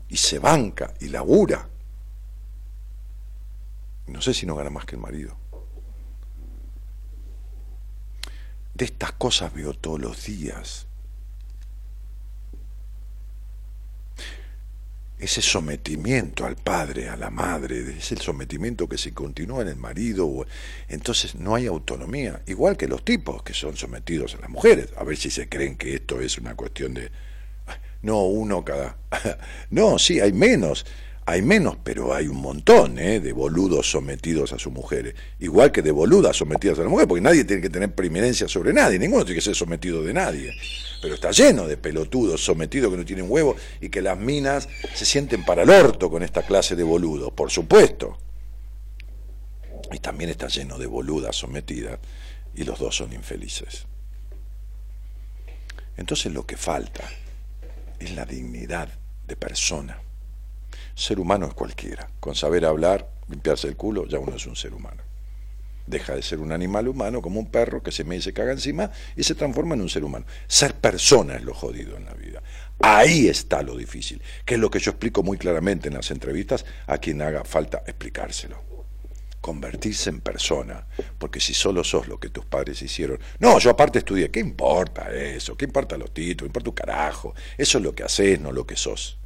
Y 0.08 0.16
se 0.16 0.38
banca 0.38 0.94
y 1.00 1.08
labura. 1.08 1.68
No 4.06 4.20
sé 4.20 4.34
si 4.34 4.46
no 4.46 4.54
gana 4.54 4.70
más 4.70 4.84
que 4.84 4.96
el 4.96 5.02
marido. 5.02 5.36
De 8.74 8.84
estas 8.84 9.12
cosas 9.12 9.52
veo 9.54 9.72
todos 9.72 10.00
los 10.00 10.24
días. 10.24 10.86
Ese 15.18 15.40
sometimiento 15.40 16.44
al 16.44 16.56
padre, 16.56 17.08
a 17.08 17.16
la 17.16 17.30
madre, 17.30 17.96
es 17.98 18.10
el 18.10 18.18
sometimiento 18.18 18.88
que 18.88 18.98
se 18.98 19.14
continúa 19.14 19.62
en 19.62 19.68
el 19.68 19.76
marido. 19.76 20.44
Entonces 20.88 21.36
no 21.36 21.54
hay 21.54 21.66
autonomía, 21.66 22.42
igual 22.46 22.76
que 22.76 22.88
los 22.88 23.04
tipos 23.04 23.42
que 23.42 23.54
son 23.54 23.76
sometidos 23.76 24.34
a 24.34 24.40
las 24.40 24.50
mujeres. 24.50 24.88
A 24.96 25.04
ver 25.04 25.16
si 25.16 25.30
se 25.30 25.48
creen 25.48 25.76
que 25.76 25.94
esto 25.94 26.20
es 26.20 26.36
una 26.38 26.54
cuestión 26.54 26.94
de... 26.94 27.10
No, 28.02 28.24
uno 28.24 28.64
cada... 28.64 28.98
No, 29.70 29.98
sí, 29.98 30.20
hay 30.20 30.32
menos. 30.32 30.84
Hay 31.26 31.40
menos, 31.40 31.78
pero 31.82 32.14
hay 32.14 32.28
un 32.28 32.36
montón 32.36 32.98
¿eh? 32.98 33.18
de 33.18 33.32
boludos 33.32 33.90
sometidos 33.90 34.52
a 34.52 34.58
sus 34.58 34.72
mujeres. 34.72 35.14
Igual 35.40 35.72
que 35.72 35.80
de 35.80 35.90
boludas 35.90 36.36
sometidas 36.36 36.78
a 36.78 36.82
las 36.82 36.90
mujeres, 36.90 37.08
porque 37.08 37.22
nadie 37.22 37.44
tiene 37.44 37.62
que 37.62 37.70
tener 37.70 37.94
preeminencia 37.94 38.46
sobre 38.46 38.74
nadie, 38.74 38.98
ninguno 38.98 39.24
tiene 39.24 39.36
que 39.36 39.44
ser 39.44 39.54
sometido 39.54 40.02
de 40.02 40.12
nadie. 40.12 40.52
Pero 41.04 41.16
está 41.16 41.32
lleno 41.32 41.66
de 41.66 41.76
pelotudos 41.76 42.42
sometidos 42.42 42.90
que 42.90 42.96
no 42.96 43.04
tienen 43.04 43.26
huevo 43.28 43.56
y 43.78 43.90
que 43.90 44.00
las 44.00 44.16
minas 44.16 44.70
se 44.94 45.04
sienten 45.04 45.44
para 45.44 45.64
el 45.64 45.68
orto 45.68 46.08
con 46.10 46.22
esta 46.22 46.40
clase 46.40 46.76
de 46.76 46.82
boludos, 46.82 47.30
por 47.30 47.50
supuesto. 47.50 48.16
Y 49.92 49.98
también 49.98 50.30
está 50.30 50.48
lleno 50.48 50.78
de 50.78 50.86
boludas 50.86 51.36
sometidas 51.36 51.98
y 52.54 52.64
los 52.64 52.78
dos 52.78 52.96
son 52.96 53.12
infelices. 53.12 53.84
Entonces 55.98 56.32
lo 56.32 56.46
que 56.46 56.56
falta 56.56 57.04
es 57.98 58.14
la 58.14 58.24
dignidad 58.24 58.88
de 59.28 59.36
persona 59.36 60.00
ser 60.94 61.20
humano 61.20 61.46
es 61.46 61.52
cualquiera. 61.52 62.08
Con 62.18 62.34
saber 62.34 62.64
hablar, 62.64 63.10
limpiarse 63.28 63.68
el 63.68 63.76
culo, 63.76 64.06
ya 64.06 64.18
uno 64.18 64.36
es 64.36 64.46
un 64.46 64.56
ser 64.56 64.72
humano. 64.72 65.02
Deja 65.86 66.14
de 66.14 66.22
ser 66.22 66.40
un 66.40 66.52
animal 66.52 66.88
humano 66.88 67.20
como 67.20 67.38
un 67.38 67.50
perro 67.50 67.82
que 67.82 67.92
se 67.92 68.04
me 68.04 68.18
caga 68.32 68.52
encima 68.52 68.90
y 69.16 69.22
se 69.22 69.34
transforma 69.34 69.74
en 69.74 69.82
un 69.82 69.88
ser 69.90 70.04
humano. 70.04 70.24
Ser 70.46 70.74
persona 70.74 71.36
es 71.36 71.42
lo 71.42 71.52
jodido 71.52 71.96
en 71.96 72.06
la 72.06 72.14
vida. 72.14 72.42
Ahí 72.80 73.28
está 73.28 73.62
lo 73.62 73.76
difícil, 73.76 74.22
que 74.46 74.54
es 74.54 74.60
lo 74.60 74.70
que 74.70 74.78
yo 74.78 74.92
explico 74.92 75.22
muy 75.22 75.36
claramente 75.36 75.88
en 75.88 75.94
las 75.94 76.10
entrevistas 76.10 76.64
a 76.86 76.98
quien 76.98 77.20
haga 77.20 77.44
falta 77.44 77.82
explicárselo. 77.86 78.62
Convertirse 79.42 80.08
en 80.08 80.22
persona, 80.22 80.86
porque 81.18 81.38
si 81.38 81.52
solo 81.52 81.84
sos 81.84 82.08
lo 82.08 82.18
que 82.18 82.30
tus 82.30 82.46
padres 82.46 82.80
hicieron. 82.80 83.18
No, 83.38 83.58
yo 83.58 83.68
aparte 83.68 83.98
estudié, 83.98 84.30
¿qué 84.30 84.40
importa 84.40 85.14
eso? 85.14 85.54
¿Qué 85.54 85.66
importa 85.66 85.98
los 85.98 86.14
títulos? 86.14 86.48
¿Importa 86.48 86.70
un 86.70 86.74
carajo? 86.74 87.34
Eso 87.58 87.76
es 87.76 87.84
lo 87.84 87.94
que 87.94 88.04
haces, 88.04 88.40
no 88.40 88.52
lo 88.52 88.66
que 88.66 88.76
sos. 88.76 89.18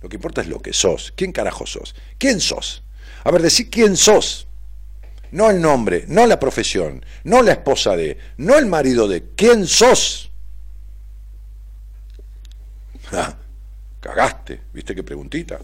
Lo 0.00 0.08
que 0.08 0.16
importa 0.16 0.40
es 0.40 0.48
lo 0.48 0.60
que 0.60 0.72
sos. 0.72 1.12
¿Quién 1.14 1.32
carajo 1.32 1.66
sos? 1.66 1.94
¿Quién 2.16 2.40
sos? 2.40 2.82
A 3.24 3.30
ver, 3.30 3.42
decí 3.42 3.68
quién 3.68 3.96
sos. 3.98 4.47
No 5.32 5.50
el 5.50 5.60
nombre, 5.60 6.04
no 6.08 6.26
la 6.26 6.40
profesión, 6.40 7.04
no 7.24 7.42
la 7.42 7.52
esposa 7.52 7.96
de, 7.96 8.18
no 8.36 8.56
el 8.56 8.66
marido 8.66 9.08
de. 9.08 9.24
¿Quién 9.36 9.66
sos? 9.66 10.24
Ah, 13.10 13.34
cagaste, 14.00 14.60
¿viste 14.74 14.94
qué 14.94 15.02
preguntita? 15.02 15.58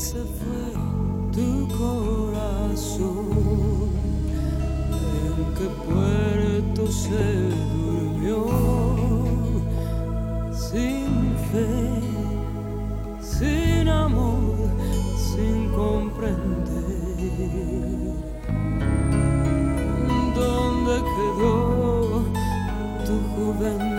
Se 0.00 0.16
fue 0.16 0.72
tu 1.30 1.68
corazón? 1.76 3.28
¿En 5.26 5.36
qué 5.56 5.68
puerto 5.86 6.82
se 6.90 7.26
durmió? 7.74 8.38
Sin 10.52 11.36
fe, 11.50 11.70
sin 13.20 13.88
amor, 13.88 14.56
sin 15.34 15.70
comprender. 15.72 16.80
¿Dónde 20.34 20.94
quedó 21.14 22.24
tu 23.04 23.14
juventud 23.34 23.89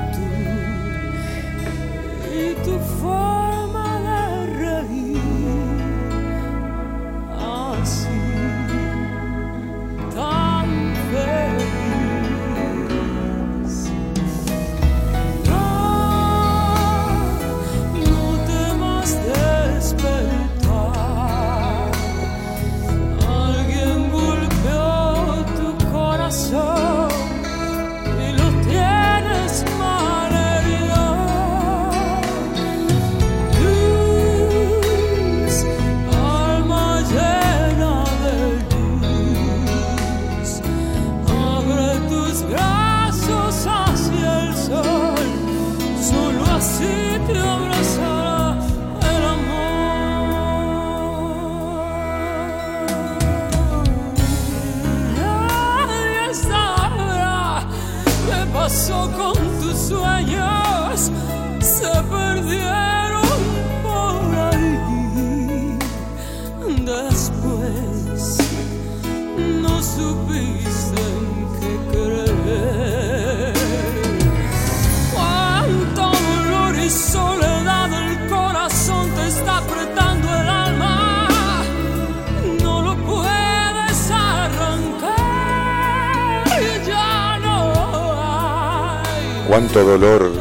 Cuánto 89.51 89.83
dolor 89.83 90.31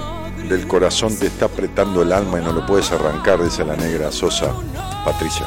del 0.48 0.68
corazón 0.68 1.18
te 1.18 1.26
está 1.26 1.46
apretando 1.46 2.02
el 2.02 2.12
alma 2.12 2.38
y 2.38 2.44
no 2.44 2.52
lo 2.52 2.64
puedes 2.64 2.92
arrancar, 2.92 3.42
dice 3.42 3.64
la 3.64 3.74
negra 3.74 4.12
Sosa. 4.12 4.54
Patricia. 5.04 5.46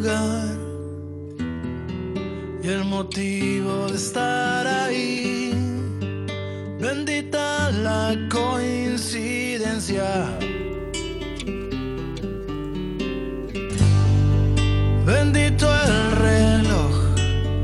lugar 0.00 0.56
y 2.62 2.68
el 2.68 2.84
motivo 2.84 3.86
de 3.88 3.96
estar 3.96 4.66
ahí. 4.66 5.54
Bendita 6.80 7.70
la 7.70 8.16
coincidencia. 8.30 10.04
Bendito 15.04 15.68
el 15.84 16.12
reloj. 16.16 17.14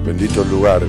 Bendito 0.04 0.42
el 0.42 0.50
lugar 0.50 0.82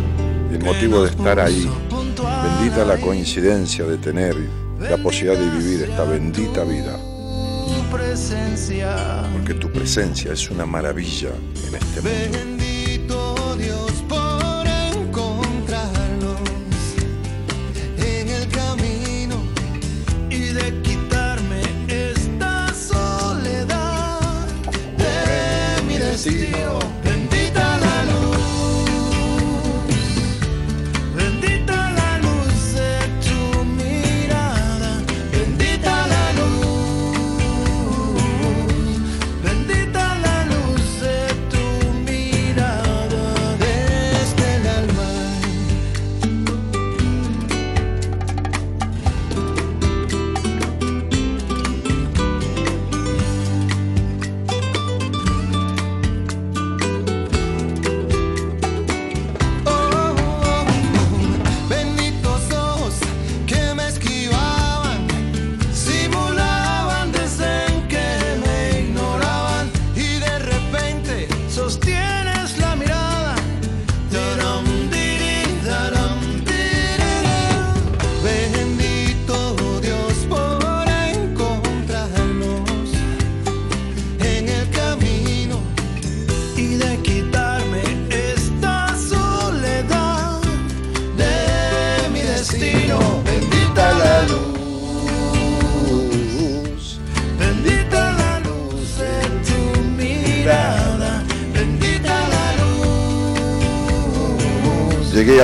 y 0.52 0.56
el 0.56 0.64
motivo 0.64 1.04
de 1.04 1.10
estar 1.10 1.40
ahí. 1.40 1.70
Bendita 1.90 2.84
la 2.86 2.98
coincidencia 2.98 3.86
de 3.86 3.98
tener 3.98 4.36
la 4.80 4.98
posibilidad 4.98 5.40
de 5.40 5.58
vivir 5.58 5.84
esta 5.84 6.04
bendita 6.04 6.64
vida. 6.64 7.17
Presencia. 7.92 9.24
Porque 9.34 9.54
tu 9.54 9.72
presencia 9.72 10.34
es 10.34 10.50
una 10.50 10.66
maravilla 10.66 11.30
en 11.68 11.76
este 11.76 12.02
mundo. 12.02 12.57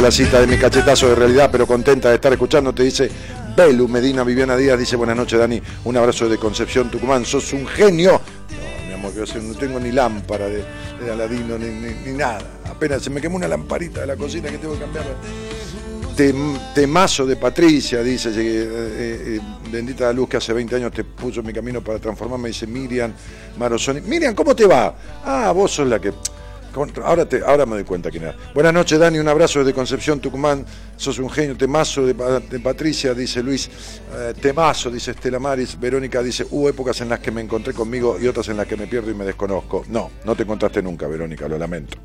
La 0.02 0.12
cita 0.12 0.40
de 0.42 0.48
mi 0.48 0.58
cachetazo 0.58 1.08
de 1.10 1.16
realidad, 1.16 1.50
pero 1.52 1.66
contenta 1.68 2.10
de 2.10 2.16
estar 2.16 2.32
escuchando. 2.32 2.74
Te 2.74 2.84
dice 2.84 3.10
Belu 3.56 3.88
Medina 3.88 4.24
Viviana 4.24 4.56
Díaz. 4.58 4.78
Dice 4.78 4.96
buenas 4.96 5.16
noches, 5.16 5.40
Dani. 5.40 5.62
Un 5.86 5.98
abrazo 5.98 6.28
de 6.28 6.38
Concepción, 6.38 6.90
Tucumán. 6.90 7.26
Sos 7.26 7.54
un 7.54 7.66
genio. 7.68 8.14
No, 8.50 8.88
mi 8.88 8.94
amor, 8.94 9.14
que 9.14 9.40
no 9.40 9.54
tengo 9.56 9.80
ni 9.80 9.92
lámpara 9.92 10.48
de, 10.48 10.64
Aladino 11.12 11.58
ni, 11.58 11.68
ni- 11.68 12.14
nada. 12.18 12.40
Apenas 12.70 13.02
se 13.04 13.10
me 13.10 13.20
quemó 13.22 13.36
una 13.38 13.48
lamparita 13.48 14.02
de 14.02 14.08
la 14.08 14.16
cocina 14.16 14.50
que 14.50 14.58
tengo 14.58 14.74
que 14.76 14.80
cambiar. 14.82 15.06
Tem- 16.16 16.74
temazo 16.76 17.26
de 17.26 17.36
Patricia, 17.36 18.04
dice, 18.04 18.32
llegué, 18.32 18.64
eh, 18.64 18.68
eh, 19.38 19.40
bendita 19.72 20.06
la 20.06 20.14
luz 20.14 20.30
que 20.30 20.38
hace 20.38 20.54
20 20.54 20.76
años 20.76 20.92
te 20.92 21.04
puso 21.04 21.40
en 21.40 21.48
mi 21.48 21.54
camino 21.54 21.82
para 21.84 21.98
transformarme, 22.00 22.50
dice 22.50 22.68
Miriam 22.68 23.12
Marosoni. 23.58 24.02
Miriam, 24.02 24.36
¿cómo 24.36 24.56
te 24.56 24.66
va? 24.68 24.96
Ah, 25.26 25.52
vos 25.56 25.72
sos 25.72 25.88
la 25.88 26.00
que... 26.00 26.14
Ahora, 27.04 27.28
te, 27.28 27.42
ahora 27.46 27.66
me 27.66 27.76
doy 27.76 27.84
cuenta 27.84 28.10
quién 28.10 28.24
era. 28.24 28.36
Buenas 28.54 28.74
noches, 28.74 28.98
Dani, 28.98 29.20
un 29.20 29.28
abrazo 29.28 29.60
desde 29.60 29.74
Concepción, 29.74 30.20
Tucumán. 30.20 30.66
Sos 30.98 31.20
un 31.20 31.30
genio, 31.30 31.56
temazo 31.56 32.06
de, 32.06 32.14
de 32.14 32.60
Patricia, 32.60 33.14
dice 33.14 33.44
Luis. 33.44 33.70
Eh, 34.12 34.34
temazo, 34.42 34.90
dice 34.90 35.12
Estela 35.12 35.40
Maris. 35.40 35.80
Verónica 35.80 36.24
dice, 36.24 36.48
hubo 36.50 36.70
épocas 36.70 37.00
en 37.02 37.10
las 37.10 37.20
que 37.20 37.32
me 37.32 37.42
encontré 37.42 37.74
conmigo 37.74 38.18
y 38.20 38.28
otras 38.28 38.50
en 38.50 38.58
las 38.58 38.66
que 38.66 38.76
me 38.76 38.88
pierdo 38.88 39.12
y 39.12 39.14
me 39.14 39.26
desconozco. 39.26 39.86
No, 39.90 40.10
no 40.26 40.36
te 40.36 40.44
encontraste 40.44 40.82
nunca, 40.82 41.08
Verónica, 41.08 41.48
lo 41.48 41.58
lamento. 41.58 41.98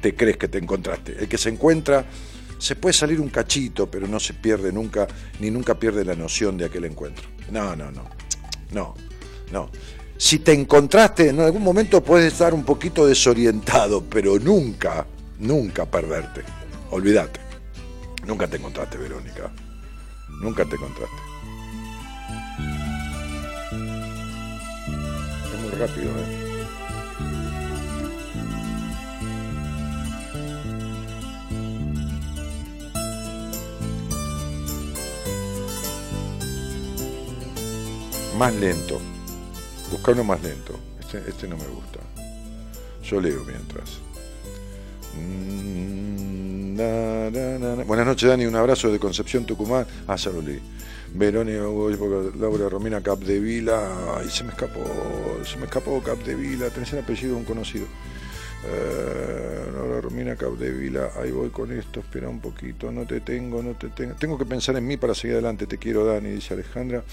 Te 0.00 0.14
crees 0.14 0.38
que 0.38 0.48
te 0.48 0.58
encontraste. 0.58 1.16
El 1.18 1.28
que 1.28 1.36
se 1.36 1.50
encuentra 1.50 2.04
se 2.58 2.76
puede 2.76 2.94
salir 2.94 3.20
un 3.20 3.28
cachito, 3.28 3.90
pero 3.90 4.06
no 4.08 4.18
se 4.18 4.32
pierde 4.34 4.72
nunca, 4.72 5.06
ni 5.40 5.50
nunca 5.50 5.78
pierde 5.78 6.04
la 6.04 6.14
noción 6.14 6.56
de 6.56 6.64
aquel 6.64 6.86
encuentro. 6.86 7.28
No, 7.50 7.76
no, 7.76 7.90
no. 7.90 8.04
No, 8.72 8.94
no. 9.52 9.70
Si 10.16 10.38
te 10.38 10.52
encontraste, 10.52 11.28
en 11.28 11.40
algún 11.40 11.62
momento 11.62 12.02
puedes 12.02 12.32
estar 12.32 12.54
un 12.54 12.64
poquito 12.64 13.06
desorientado, 13.06 14.02
pero 14.04 14.38
nunca, 14.38 15.06
nunca 15.38 15.84
perderte. 15.86 16.42
Olvídate. 16.90 17.40
Nunca 18.24 18.46
te 18.46 18.56
encontraste, 18.56 18.96
Verónica. 18.96 19.52
Nunca 20.40 20.64
te 20.64 20.76
encontraste. 20.76 21.16
Es 25.52 25.60
muy 25.60 25.70
rápido, 25.72 26.10
¿eh? 26.10 26.44
Más 38.38 38.54
lento. 38.54 39.13
Busca 39.94 40.10
uno 40.10 40.24
más 40.24 40.42
lento. 40.42 40.76
Este, 40.98 41.18
este 41.18 41.46
no 41.46 41.56
me 41.56 41.66
gusta. 41.66 42.00
Yo 43.04 43.20
leo 43.20 43.44
mientras. 43.44 44.00
Mm, 45.16 46.74
na, 46.74 47.30
na, 47.30 47.58
na, 47.60 47.76
na. 47.76 47.84
Buenas 47.84 48.04
noches, 48.04 48.28
Dani. 48.28 48.44
Un 48.44 48.56
abrazo 48.56 48.90
de 48.90 48.98
Concepción, 48.98 49.46
Tucumán. 49.46 49.86
Ah, 50.08 50.16
ya 50.16 50.32
lo 50.32 50.42
leí. 50.42 50.60
Verónica 51.14 51.62
Laura 52.40 52.68
Romina 52.68 53.00
Capdevila. 53.02 54.16
Ay, 54.18 54.28
se 54.30 54.42
me 54.42 54.50
escapó. 54.50 54.80
Se 55.44 55.58
me 55.58 55.66
escapó 55.66 56.02
Capdevila. 56.02 56.70
Tenés 56.70 56.92
el 56.92 56.98
apellido 56.98 57.34
de 57.34 57.38
un 57.38 57.44
conocido. 57.44 57.86
Eh, 58.66 59.70
Laura 59.74 60.00
Romina 60.00 60.34
Capdevila. 60.34 61.10
Ahí 61.22 61.30
voy 61.30 61.50
con 61.50 61.70
esto. 61.70 62.00
Espera 62.00 62.28
un 62.28 62.40
poquito. 62.40 62.90
No 62.90 63.06
te 63.06 63.20
tengo, 63.20 63.62
no 63.62 63.74
te 63.74 63.90
tengo. 63.90 64.16
Tengo 64.16 64.36
que 64.36 64.44
pensar 64.44 64.74
en 64.74 64.88
mí 64.88 64.96
para 64.96 65.14
seguir 65.14 65.34
adelante. 65.34 65.68
Te 65.68 65.78
quiero, 65.78 66.04
Dani, 66.04 66.30
dice 66.30 66.54
Alejandra. 66.54 67.04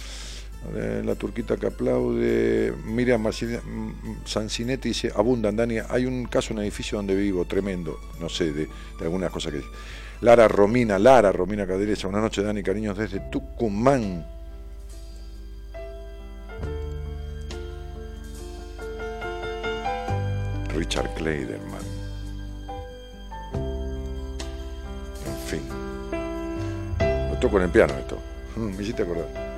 Eh, 0.76 1.01
la 1.03 1.16
turquita 1.16 1.57
que 1.57 1.68
aplaude. 1.68 2.74
Marcina- 3.18 3.62
mm, 3.62 4.26
Sancinetti 4.26 4.89
dice, 4.89 5.12
abundan, 5.16 5.55
Dani, 5.55 5.78
hay 5.89 6.05
un 6.05 6.26
caso 6.26 6.53
en 6.53 6.59
un 6.59 6.64
edificio 6.64 6.97
donde 6.97 7.16
vivo, 7.16 7.45
tremendo, 7.45 7.99
no 8.20 8.30
sé, 8.30 8.53
de, 8.53 8.70
algunas 9.01 9.32
cosas 9.32 9.53
que. 9.53 9.62
Lara 10.22 10.47
Romina, 10.47 10.99
Lara 10.99 11.32
Romina 11.32 11.66
Cadereza, 11.66 12.07
buenas 12.07 12.22
noches, 12.24 12.43
Dani, 12.45 12.62
cariños 12.62 12.95
desde 12.95 13.20
Tucumán. 13.32 14.24
Richard 20.76 21.14
Kleiderman. 21.16 21.82
En 25.26 25.38
fin. 25.47 25.62
Lo 27.32 27.38
toco 27.39 27.57
en 27.57 27.64
el 27.64 27.70
piano 27.70 27.93
esto. 27.97 28.18
Mm, 28.55 28.76
Me 28.78 28.84
hiciste 28.84 29.03
acordar. 29.03 29.51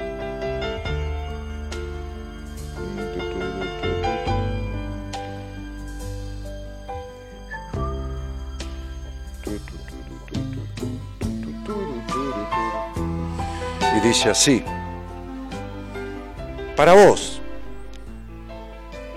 Dice 14.03 14.29
así, 14.29 14.61
para 16.75 16.91
vos, 16.93 17.41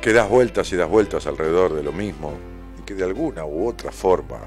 que 0.01 0.13
das 0.13 0.29
vueltas 0.29 0.73
y 0.73 0.77
das 0.77 0.89
vueltas 0.89 1.27
alrededor 1.27 1.75
de 1.75 1.83
lo 1.83 1.91
mismo, 1.91 2.35
y 2.79 2.83
que 2.83 2.95
de 2.95 3.03
alguna 3.03 3.45
u 3.45 3.67
otra 3.67 3.91
forma, 3.91 4.39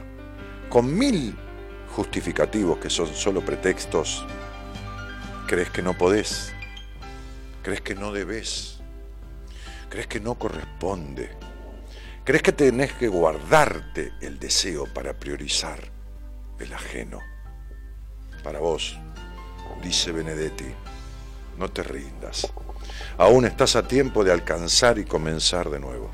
con 0.69 0.97
mil 0.97 1.35
justificativos 1.93 2.77
que 2.77 2.89
son 2.89 3.07
solo 3.07 3.41
pretextos, 3.41 4.25
crees 5.45 5.69
que 5.71 5.81
no 5.81 5.97
podés, 5.97 6.53
crees 7.61 7.81
que 7.81 7.95
no 7.95 8.13
debes, 8.13 8.79
crees 9.89 10.07
que 10.07 10.21
no 10.21 10.35
corresponde, 10.35 11.31
crees 12.23 12.43
que 12.43 12.53
tenés 12.53 12.93
que 12.93 13.09
guardarte 13.09 14.13
el 14.21 14.39
deseo 14.39 14.85
para 14.93 15.13
priorizar 15.19 15.79
el 16.59 16.73
ajeno. 16.73 17.19
Para 18.41 18.59
vos, 18.59 18.97
dice 19.81 20.11
Benedetti, 20.11 20.65
no 21.57 21.69
te 21.69 21.83
rindas. 21.83 22.51
Aún 23.17 23.45
estás 23.45 23.75
a 23.75 23.87
tiempo 23.87 24.23
de 24.23 24.31
alcanzar 24.31 24.97
y 24.97 25.05
comenzar 25.05 25.69
de 25.69 25.79
nuevo. 25.79 26.11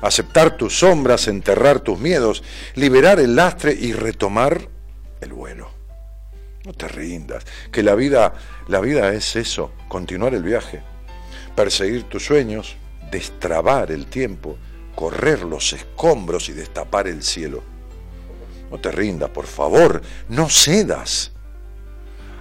Aceptar 0.00 0.56
tus 0.56 0.78
sombras, 0.78 1.28
enterrar 1.28 1.80
tus 1.80 1.98
miedos, 1.98 2.42
liberar 2.74 3.20
el 3.20 3.36
lastre 3.36 3.72
y 3.72 3.92
retomar 3.92 4.68
el 5.20 5.32
vuelo. 5.32 5.70
No 6.64 6.72
te 6.72 6.86
rindas, 6.88 7.44
que 7.72 7.82
la 7.82 7.94
vida, 7.94 8.34
la 8.68 8.80
vida 8.80 9.12
es 9.12 9.34
eso, 9.34 9.72
continuar 9.88 10.34
el 10.34 10.44
viaje, 10.44 10.82
perseguir 11.56 12.04
tus 12.04 12.24
sueños, 12.24 12.76
destrabar 13.10 13.90
el 13.90 14.06
tiempo, 14.06 14.56
correr 14.94 15.40
los 15.42 15.72
escombros 15.72 16.48
y 16.48 16.52
destapar 16.52 17.08
el 17.08 17.22
cielo. 17.22 17.62
No 18.70 18.78
te 18.78 18.92
rindas, 18.92 19.30
por 19.30 19.46
favor, 19.46 20.02
no 20.28 20.48
cedas. 20.48 21.32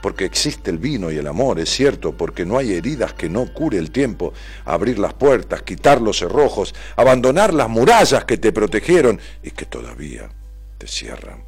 Porque 0.00 0.24
existe 0.24 0.70
el 0.70 0.78
vino 0.78 1.10
y 1.10 1.18
el 1.18 1.26
amor, 1.26 1.60
es 1.60 1.68
cierto, 1.68 2.16
porque 2.16 2.46
no 2.46 2.56
hay 2.56 2.72
heridas 2.72 3.12
que 3.12 3.28
no 3.28 3.52
cure 3.52 3.78
el 3.78 3.90
tiempo. 3.90 4.32
Abrir 4.64 4.98
las 4.98 5.12
puertas, 5.12 5.62
quitar 5.62 6.00
los 6.00 6.18
cerrojos, 6.18 6.74
abandonar 6.96 7.52
las 7.52 7.68
murallas 7.68 8.24
que 8.24 8.38
te 8.38 8.52
protegieron 8.52 9.20
y 9.42 9.50
que 9.50 9.66
todavía 9.66 10.30
te 10.78 10.86
cierran. 10.86 11.44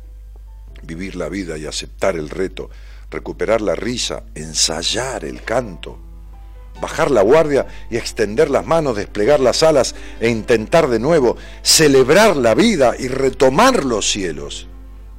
Vivir 0.82 1.16
la 1.16 1.28
vida 1.28 1.56
y 1.56 1.64
aceptar 1.64 2.16
el 2.16 2.28
reto, 2.28 2.68
recuperar 3.10 3.62
la 3.62 3.74
risa, 3.74 4.24
ensayar 4.34 5.24
el 5.24 5.42
canto, 5.42 5.98
bajar 6.80 7.10
la 7.10 7.22
guardia 7.22 7.66
y 7.88 7.96
extender 7.96 8.50
las 8.50 8.66
manos, 8.66 8.96
desplegar 8.96 9.40
las 9.40 9.62
alas 9.62 9.94
e 10.20 10.28
intentar 10.28 10.88
de 10.88 10.98
nuevo, 10.98 11.38
celebrar 11.62 12.36
la 12.36 12.54
vida 12.54 12.94
y 12.98 13.08
retomar 13.08 13.84
los 13.84 14.10
cielos. 14.10 14.66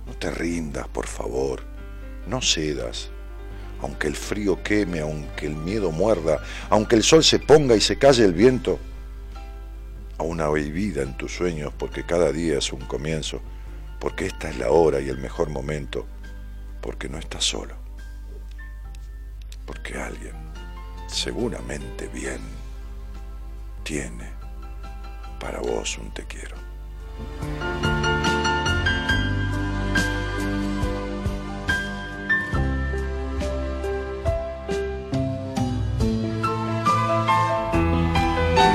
No 0.06 0.14
te 0.14 0.30
rindas, 0.30 0.88
por 0.90 1.08
favor, 1.08 1.64
no 2.28 2.42
cedas 2.42 3.13
aunque 3.84 4.08
el 4.08 4.16
frío 4.16 4.64
queme, 4.64 5.02
aunque 5.02 5.46
el 5.46 5.56
miedo 5.56 5.92
muerda, 5.92 6.42
aunque 6.70 6.96
el 6.96 7.04
sol 7.04 7.24
se 7.24 7.38
ponga 7.38 7.76
y 7.76 7.82
se 7.82 7.98
calle 7.98 8.24
el 8.24 8.34
viento, 8.34 8.80
aún 10.18 10.40
hay 10.40 10.72
vida 10.72 11.04
en 11.04 11.18
tus 11.18 11.36
sueños 11.36 11.74
porque 11.78 12.06
cada 12.06 12.32
día 12.32 12.58
es 12.58 12.72
un 12.72 12.80
comienzo, 12.80 13.42
porque 14.00 14.26
esta 14.26 14.50
es 14.50 14.58
la 14.58 14.72
hora 14.72 15.02
y 15.02 15.10
el 15.10 15.18
mejor 15.18 15.50
momento, 15.50 16.08
porque 16.82 17.10
no 17.10 17.18
estás 17.18 17.44
solo, 17.44 17.76
porque 19.66 19.98
alguien, 19.98 20.36
seguramente 21.08 22.08
bien, 22.08 22.40
tiene 23.84 24.32
para 25.42 25.60
vos 25.60 25.98
un 25.98 26.10
te 26.12 26.24
quiero. 26.24 26.56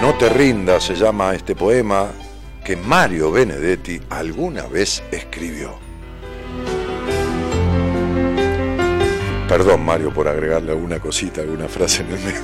No 0.09 0.15
te 0.15 0.31
rindas 0.31 0.85
se 0.85 0.95
llama 0.95 1.35
este 1.35 1.55
poema 1.55 2.09
que 2.65 2.77
Mario 2.77 3.31
Benedetti 3.31 4.01
alguna 4.09 4.63
vez 4.63 5.03
escribió. 5.13 5.79
Perdón 9.47 9.85
Mario 9.85 10.11
por 10.11 10.27
agregarle 10.27 10.73
alguna 10.73 10.99
cosita, 10.99 11.43
alguna 11.43 11.69
frase 11.69 12.05
en 12.05 12.13
el 12.13 12.21
medio. 12.21 12.41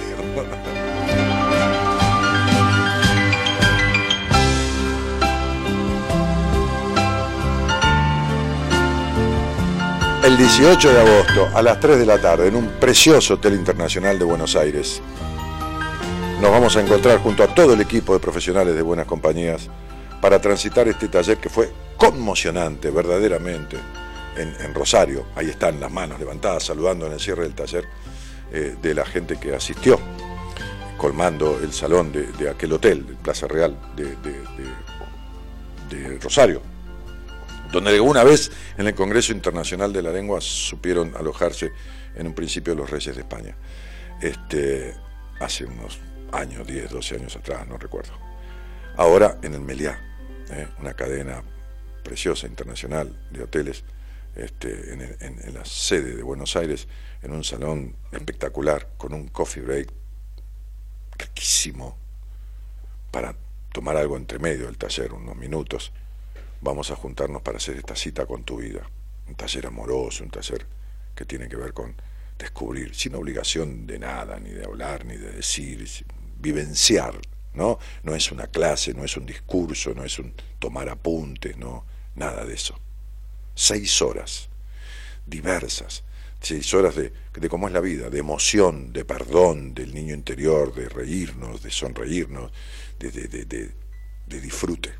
El 10.22 10.36
18 10.36 10.92
de 10.92 11.00
agosto 11.00 11.48
a 11.54 11.62
las 11.62 11.80
3 11.80 11.98
de 11.98 12.04
la 12.04 12.18
tarde 12.18 12.48
en 12.48 12.56
un 12.56 12.66
precioso 12.78 13.34
Hotel 13.34 13.54
Internacional 13.54 14.18
de 14.18 14.24
Buenos 14.26 14.54
Aires 14.54 15.00
nos 16.44 16.52
vamos 16.52 16.76
a 16.76 16.82
encontrar 16.82 17.20
junto 17.20 17.42
a 17.42 17.46
todo 17.46 17.72
el 17.72 17.80
equipo 17.80 18.12
de 18.12 18.20
profesionales 18.20 18.74
de 18.74 18.82
buenas 18.82 19.06
compañías 19.06 19.70
para 20.20 20.42
transitar 20.42 20.86
este 20.86 21.08
taller 21.08 21.38
que 21.38 21.48
fue 21.48 21.72
conmocionante, 21.96 22.90
verdaderamente, 22.90 23.78
en, 24.36 24.74
Rosario. 24.74 25.24
Ahí 25.36 25.48
están 25.48 25.80
las 25.80 25.90
manos 25.90 26.20
levantadas, 26.20 26.64
saludando 26.64 27.06
en 27.06 27.14
el 27.14 27.20
cierre 27.20 27.44
del 27.44 27.54
taller 27.54 27.86
eh, 28.52 28.76
de 28.82 28.94
la 28.94 29.06
gente 29.06 29.38
que 29.38 29.54
asistió, 29.54 29.98
colmando 30.98 31.58
el 31.62 31.72
salón 31.72 32.12
de, 32.12 32.50
aquel 32.50 32.74
hotel, 32.74 33.06
de 33.06 33.14
Plaza 33.14 33.48
Real 33.48 33.74
de 33.96 34.14
Rosario, 36.18 36.60
donde 37.72 37.88
alguna 37.88 38.22
vez 38.22 38.52
en 38.76 38.86
el 38.86 38.94
Congreso 38.94 39.32
Internacional 39.32 39.94
de 39.94 40.02
la 40.02 40.12
Lengua 40.12 40.42
supieron 40.42 41.16
alojarse 41.16 41.72
en 42.14 42.26
un 42.26 42.34
principio 42.34 42.74
los 42.74 42.90
reyes 42.90 43.14
de 43.14 43.22
España. 43.22 43.56
Este, 44.20 44.94
hace 45.40 45.64
unos 45.64 45.98
años, 46.34 46.66
10, 46.66 46.90
12 46.90 47.14
años 47.16 47.36
atrás, 47.36 47.66
no 47.66 47.76
recuerdo. 47.78 48.12
Ahora 48.96 49.38
en 49.42 49.54
el 49.54 49.60
Meliá, 49.60 49.98
¿eh? 50.50 50.68
una 50.80 50.94
cadena 50.94 51.42
preciosa 52.02 52.46
internacional 52.46 53.28
de 53.30 53.42
hoteles, 53.42 53.82
este, 54.36 54.92
en, 54.92 55.00
el- 55.00 55.16
en- 55.20 55.54
la 55.54 55.64
sede 55.64 56.14
de 56.16 56.22
Buenos 56.22 56.56
Aires, 56.56 56.86
en 57.22 57.32
un 57.32 57.44
salón 57.44 57.96
espectacular, 58.12 58.88
con 58.96 59.14
un 59.14 59.28
coffee 59.28 59.62
break 59.62 59.88
riquísimo, 61.18 61.96
para 63.10 63.34
tomar 63.72 63.96
algo 63.96 64.16
entre 64.16 64.38
medio 64.38 64.66
del 64.66 64.76
taller, 64.76 65.12
unos 65.12 65.36
minutos. 65.36 65.92
Vamos 66.60 66.90
a 66.90 66.96
juntarnos 66.96 67.42
para 67.42 67.58
hacer 67.58 67.76
esta 67.76 67.94
cita 67.96 68.26
con 68.26 68.44
tu 68.44 68.58
vida. 68.58 68.82
Un 69.28 69.34
taller 69.34 69.66
amoroso, 69.66 70.24
un 70.24 70.30
taller 70.30 70.66
que 71.14 71.24
tiene 71.24 71.48
que 71.48 71.56
ver 71.56 71.72
con 71.72 71.94
descubrir, 72.38 72.94
sin 72.94 73.14
obligación 73.14 73.86
de 73.86 73.98
nada, 73.98 74.38
ni 74.40 74.50
de 74.50 74.64
hablar, 74.64 75.04
ni 75.04 75.16
de 75.16 75.30
decir, 75.32 75.86
vivenciar, 76.44 77.14
¿no? 77.54 77.78
No 78.02 78.14
es 78.14 78.30
una 78.30 78.46
clase, 78.46 78.92
no 78.92 79.02
es 79.02 79.16
un 79.16 79.24
discurso, 79.24 79.94
no 79.94 80.04
es 80.04 80.18
un 80.18 80.34
tomar 80.58 80.88
apuntes, 80.90 81.56
no, 81.56 81.86
nada 82.14 82.44
de 82.44 82.54
eso. 82.54 82.78
Seis 83.54 84.02
horas, 84.02 84.50
diversas, 85.26 86.04
seis 86.40 86.72
horas 86.74 86.94
de, 86.96 87.12
de 87.32 87.48
cómo 87.48 87.66
es 87.66 87.72
la 87.72 87.80
vida, 87.80 88.10
de 88.10 88.18
emoción, 88.18 88.92
de 88.92 89.06
perdón 89.06 89.72
del 89.74 89.94
niño 89.94 90.14
interior, 90.14 90.74
de 90.74 90.88
reírnos, 90.88 91.62
de 91.62 91.70
sonreírnos, 91.70 92.52
de, 92.98 93.10
de, 93.10 93.28
de, 93.28 93.70
de, 94.26 94.40
disfrute. 94.40 94.92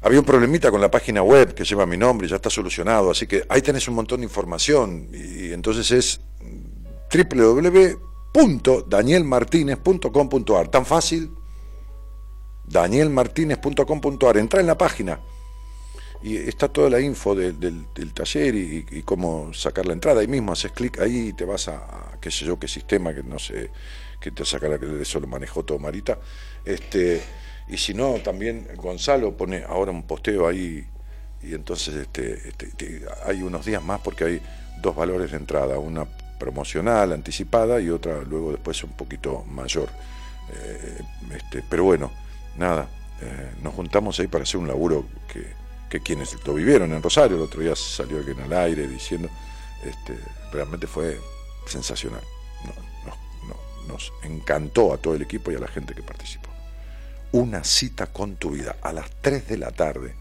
Había 0.00 0.18
un 0.18 0.24
problemita 0.24 0.72
con 0.72 0.80
la 0.80 0.90
página 0.90 1.22
web 1.22 1.54
que 1.54 1.64
lleva 1.64 1.86
mi 1.86 1.96
nombre, 1.96 2.26
ya 2.26 2.36
está 2.36 2.50
solucionado, 2.50 3.12
así 3.12 3.28
que 3.28 3.44
ahí 3.48 3.62
tenés 3.62 3.86
un 3.86 3.94
montón 3.94 4.20
de 4.20 4.24
información 4.24 5.08
y 5.12 5.52
entonces 5.52 5.92
es 5.92 6.20
www.danielmartinez.com.ar. 8.32 10.68
Tan 10.68 10.86
fácil, 10.86 11.30
danielmartinez.com.ar. 12.66 14.36
Entra 14.38 14.60
en 14.60 14.66
la 14.66 14.78
página 14.78 15.20
y 16.22 16.36
está 16.36 16.68
toda 16.68 16.88
la 16.88 17.00
info 17.00 17.34
del, 17.34 17.58
del- 17.58 17.86
taller 18.14 18.54
y, 18.54 19.02
cómo 19.04 19.52
sacar 19.52 19.86
la 19.86 19.92
entrada. 19.92 20.20
Ahí 20.20 20.28
mismo 20.28 20.52
haces 20.52 20.72
clic 20.72 21.00
ahí 21.00 21.28
y 21.28 21.32
te 21.32 21.44
vas 21.44 21.68
a, 21.68 22.16
qué 22.20 22.30
sé 22.30 22.44
yo, 22.44 22.58
qué 22.58 22.68
sistema, 22.68 23.14
que 23.14 23.22
no 23.22 23.38
sé, 23.38 23.70
que 24.20 24.30
te 24.30 24.44
saca 24.44 24.68
eso 25.00 25.20
lo 25.20 25.26
manejó 25.26 25.64
todo 25.64 25.78
Marita. 25.78 26.18
Este, 26.64 27.20
y 27.68 27.76
si 27.76 27.92
no, 27.94 28.14
también 28.22 28.68
Gonzalo 28.76 29.36
pone 29.36 29.64
ahora 29.64 29.90
un 29.90 30.06
posteo 30.06 30.46
ahí 30.46 30.86
y 31.42 31.54
entonces 31.54 31.94
este, 31.96 32.48
este, 32.48 32.66
te- 32.68 33.02
hay 33.26 33.42
unos 33.42 33.66
días 33.66 33.82
más 33.82 34.00
porque 34.00 34.24
hay 34.24 34.42
dos 34.80 34.94
valores 34.94 35.32
de 35.32 35.38
entrada, 35.38 35.78
una 35.78 36.06
promocional, 36.42 37.12
anticipada 37.12 37.80
y 37.80 37.88
otra 37.88 38.22
luego 38.22 38.50
después 38.50 38.82
un 38.82 38.90
poquito 38.90 39.44
mayor. 39.44 39.88
Eh, 40.52 41.00
este, 41.30 41.62
pero 41.70 41.84
bueno, 41.84 42.10
nada, 42.58 42.88
eh, 43.20 43.52
nos 43.62 43.72
juntamos 43.74 44.18
ahí 44.18 44.26
para 44.26 44.42
hacer 44.42 44.58
un 44.58 44.66
laburo 44.66 45.06
que, 45.32 45.46
que 45.88 46.00
quienes 46.00 46.36
lo 46.44 46.54
vivieron 46.54 46.92
en 46.92 47.00
Rosario, 47.00 47.36
el 47.36 47.42
otro 47.44 47.60
día 47.60 47.76
salió 47.76 48.18
alguien 48.18 48.40
al 48.40 48.52
aire 48.54 48.88
diciendo, 48.88 49.28
este, 49.84 50.18
realmente 50.52 50.88
fue 50.88 51.20
sensacional. 51.64 52.22
No, 52.64 52.72
no, 53.06 53.16
no, 53.48 53.86
nos 53.86 54.12
encantó 54.24 54.92
a 54.92 54.98
todo 54.98 55.14
el 55.14 55.22
equipo 55.22 55.52
y 55.52 55.54
a 55.54 55.60
la 55.60 55.68
gente 55.68 55.94
que 55.94 56.02
participó. 56.02 56.48
Una 57.30 57.62
cita 57.62 58.06
con 58.08 58.34
tu 58.34 58.50
vida 58.50 58.76
a 58.82 58.92
las 58.92 59.08
3 59.20 59.46
de 59.46 59.58
la 59.58 59.70
tarde 59.70 60.16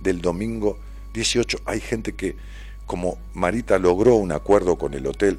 del 0.00 0.20
domingo 0.20 0.78
18. 1.14 1.60
Hay 1.64 1.80
gente 1.80 2.12
que, 2.12 2.36
como 2.84 3.16
Marita 3.32 3.78
logró 3.78 4.16
un 4.16 4.32
acuerdo 4.32 4.76
con 4.76 4.92
el 4.92 5.06
hotel 5.06 5.38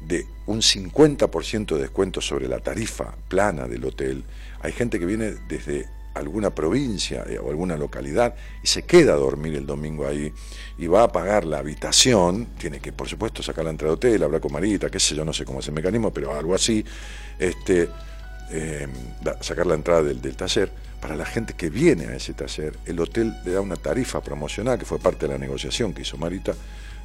de 0.00 0.26
un 0.46 0.60
50% 0.62 1.74
de 1.74 1.80
descuento 1.82 2.20
sobre 2.20 2.48
la 2.48 2.58
tarifa 2.60 3.14
plana 3.28 3.66
del 3.68 3.84
hotel, 3.84 4.24
hay 4.62 4.72
gente 4.72 4.98
que 4.98 5.06
viene 5.06 5.32
desde 5.48 5.88
alguna 6.14 6.50
provincia 6.54 7.24
eh, 7.28 7.38
o 7.38 7.50
alguna 7.50 7.76
localidad 7.76 8.34
y 8.62 8.66
se 8.66 8.82
queda 8.82 9.12
a 9.12 9.16
dormir 9.16 9.54
el 9.54 9.64
domingo 9.66 10.06
ahí 10.06 10.32
y 10.76 10.86
va 10.88 11.04
a 11.04 11.12
pagar 11.12 11.44
la 11.44 11.58
habitación, 11.58 12.46
tiene 12.58 12.80
que 12.80 12.92
por 12.92 13.08
supuesto 13.08 13.42
sacar 13.42 13.64
la 13.64 13.70
entrada 13.70 13.92
de 13.92 13.94
hotel, 13.94 14.22
hablar 14.24 14.40
con 14.40 14.52
Marita, 14.52 14.90
qué 14.90 14.98
sé 14.98 15.14
yo, 15.14 15.24
no 15.24 15.32
sé 15.32 15.44
cómo 15.44 15.60
es 15.60 15.68
el 15.68 15.74
mecanismo, 15.74 16.12
pero 16.12 16.34
algo 16.34 16.54
así, 16.54 16.84
este, 17.38 17.88
da- 19.22 19.40
sacar 19.42 19.66
la 19.66 19.74
entrada 19.74 20.02
del, 20.02 20.20
del 20.20 20.36
taller. 20.36 20.70
Para 21.00 21.16
la 21.16 21.24
gente 21.24 21.54
que 21.54 21.70
viene 21.70 22.06
a 22.08 22.16
ese 22.16 22.34
taller, 22.34 22.76
el 22.84 23.00
hotel 23.00 23.34
le 23.44 23.52
da 23.52 23.60
una 23.62 23.76
tarifa 23.76 24.20
promocional, 24.20 24.78
que 24.78 24.84
fue 24.84 24.98
parte 24.98 25.26
de 25.26 25.32
la 25.32 25.38
negociación 25.38 25.94
que 25.94 26.02
hizo 26.02 26.18
Marita, 26.18 26.52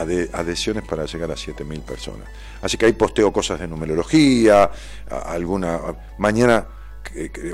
adhesiones 0.00 0.84
para 0.84 1.06
llegar 1.06 1.30
a 1.30 1.34
7.000 1.34 1.80
personas. 1.82 2.28
Así 2.62 2.76
que 2.76 2.86
ahí 2.86 2.92
posteo 2.92 3.32
cosas 3.32 3.60
de 3.60 3.68
numerología, 3.68 4.70
alguna. 5.08 5.80
Mañana. 6.18 6.66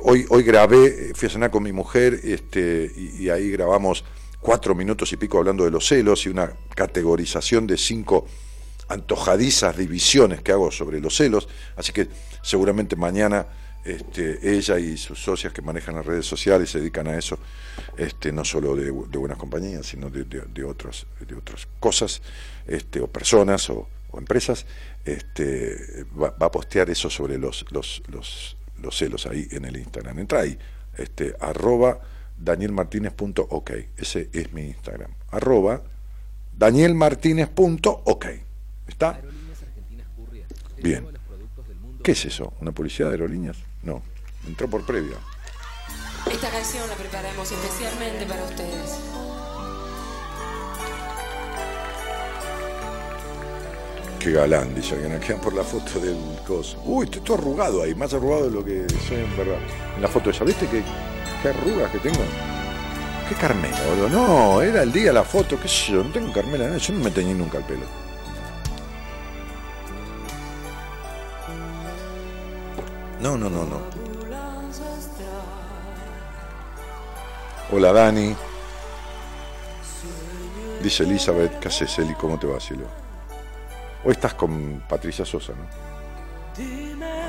hoy, 0.02 0.24
hoy 0.30 0.42
grabé, 0.42 0.86
eh, 0.86 1.12
fui 1.14 1.28
a 1.28 1.30
cenar 1.30 1.50
con 1.50 1.62
mi 1.62 1.72
mujer 1.72 2.18
este, 2.24 2.90
y 2.96 3.28
ahí 3.28 3.50
grabamos 3.50 4.02
cuatro 4.40 4.74
minutos 4.74 5.12
y 5.12 5.16
pico 5.16 5.38
hablando 5.38 5.64
de 5.64 5.70
los 5.70 5.86
celos 5.86 6.26
y 6.26 6.30
una 6.30 6.52
categorización 6.74 7.66
de 7.66 7.76
cinco 7.76 8.26
antojadizas 8.88 9.76
divisiones 9.76 10.42
que 10.42 10.52
hago 10.52 10.70
sobre 10.70 11.00
los 11.00 11.16
celos, 11.16 11.48
así 11.76 11.92
que 11.92 12.08
seguramente 12.42 12.96
mañana 12.96 13.46
este, 13.84 14.38
ella 14.56 14.78
y 14.78 14.96
sus 14.96 15.22
socias 15.22 15.52
que 15.52 15.62
manejan 15.62 15.94
las 15.94 16.06
redes 16.06 16.26
sociales 16.26 16.70
se 16.70 16.78
dedican 16.78 17.06
a 17.08 17.16
eso, 17.18 17.38
este, 17.96 18.32
no 18.32 18.44
solo 18.44 18.76
de, 18.76 18.84
de 18.84 19.18
buenas 19.18 19.38
compañías, 19.38 19.86
sino 19.86 20.08
de, 20.08 20.24
de, 20.24 20.42
de 20.42 20.64
otros, 20.64 21.06
de 21.26 21.34
otras 21.34 21.66
cosas, 21.80 22.22
este, 22.66 23.00
o 23.00 23.06
personas 23.06 23.68
o, 23.70 23.88
o 24.10 24.18
empresas, 24.18 24.66
este, 25.04 26.04
va, 26.20 26.30
va 26.30 26.46
a 26.46 26.50
postear 26.50 26.90
eso 26.90 27.10
sobre 27.10 27.38
los, 27.38 27.64
los, 27.70 28.02
los, 28.08 28.56
los 28.80 28.96
celos 28.96 29.26
ahí 29.26 29.48
en 29.50 29.64
el 29.64 29.76
Instagram. 29.76 30.18
Entra 30.18 30.40
ahí, 30.40 30.56
este, 30.96 31.34
arroba 31.40 32.00
danielmartinez.ok, 32.38 33.70
ese 33.96 34.28
es 34.32 34.52
mi 34.52 34.62
Instagram, 34.66 35.10
arroba 35.30 35.82
danielmartinez.ok. 36.56 38.26
¿Está? 38.86 39.20
Bien. 40.82 41.06
¿Qué 42.02 42.12
es 42.12 42.24
eso? 42.24 42.52
¿Una 42.60 42.72
publicidad 42.72 43.08
de 43.08 43.14
aerolíneas? 43.14 43.56
No, 43.82 44.02
entró 44.46 44.68
por 44.68 44.84
previa. 44.84 45.16
Esta 46.30 46.50
canción 46.50 46.88
la 46.88 46.94
preparamos 46.94 47.50
especialmente 47.50 48.26
para 48.26 48.44
ustedes. 48.44 48.98
Qué 54.20 54.30
galán, 54.30 54.72
dice 54.72 54.94
alguien 54.94 55.12
acá 55.12 55.36
por 55.40 55.52
la 55.52 55.64
foto 55.64 55.98
del 55.98 56.16
coso. 56.46 56.80
Uy, 56.84 57.06
estoy 57.06 57.22
todo 57.22 57.38
arrugado 57.38 57.82
ahí, 57.82 57.92
más 57.94 58.14
arrugado 58.14 58.44
de 58.44 58.50
lo 58.52 58.64
que 58.64 58.86
soy 59.08 59.16
en 59.18 59.36
verdad. 59.36 59.58
En 59.96 60.02
la 60.02 60.06
foto 60.06 60.30
esa, 60.30 60.44
¿viste 60.44 60.68
qué, 60.68 60.84
qué 61.42 61.48
arrugas 61.48 61.90
que 61.90 61.98
tengo? 61.98 62.20
¿Qué 63.28 63.34
Carmela, 63.34 63.80
boludo? 63.88 64.08
No, 64.08 64.62
era 64.62 64.82
el 64.82 64.92
día 64.92 65.12
la 65.12 65.24
foto, 65.24 65.58
qué 65.60 65.66
sé 65.66 65.92
yo, 65.92 66.04
no 66.04 66.12
tengo 66.12 66.32
Carmela, 66.32 66.76
yo 66.76 66.94
no 66.94 67.02
me 67.02 67.10
teñí 67.10 67.34
nunca 67.34 67.58
el 67.58 67.64
pelo. 67.64 68.01
No, 73.22 73.38
no, 73.38 73.48
no, 73.48 73.64
no. 73.64 73.80
Hola 77.70 77.92
Dani. 77.92 78.34
Dice 80.82 81.04
Elizabeth, 81.04 81.60
¿qué 81.60 81.68
haces 81.68 81.96
Eli? 82.00 82.14
¿Cómo 82.14 82.36
te 82.36 82.48
va, 82.48 82.58
cielo? 82.58 82.86
Hoy 84.04 84.10
estás 84.10 84.34
con 84.34 84.82
Patricia 84.88 85.24
Sosa, 85.24 85.52
¿no? 85.52 85.68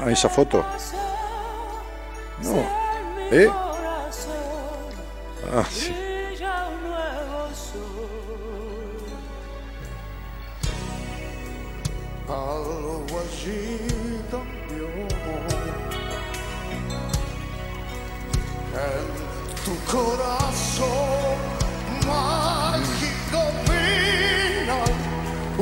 Ah, 0.03 0.09
esa 0.09 0.29
foto. 0.29 0.65
No. 2.41 2.65
¿Eh? 3.31 3.47
Ah, 5.53 5.63
sí. 5.69 5.93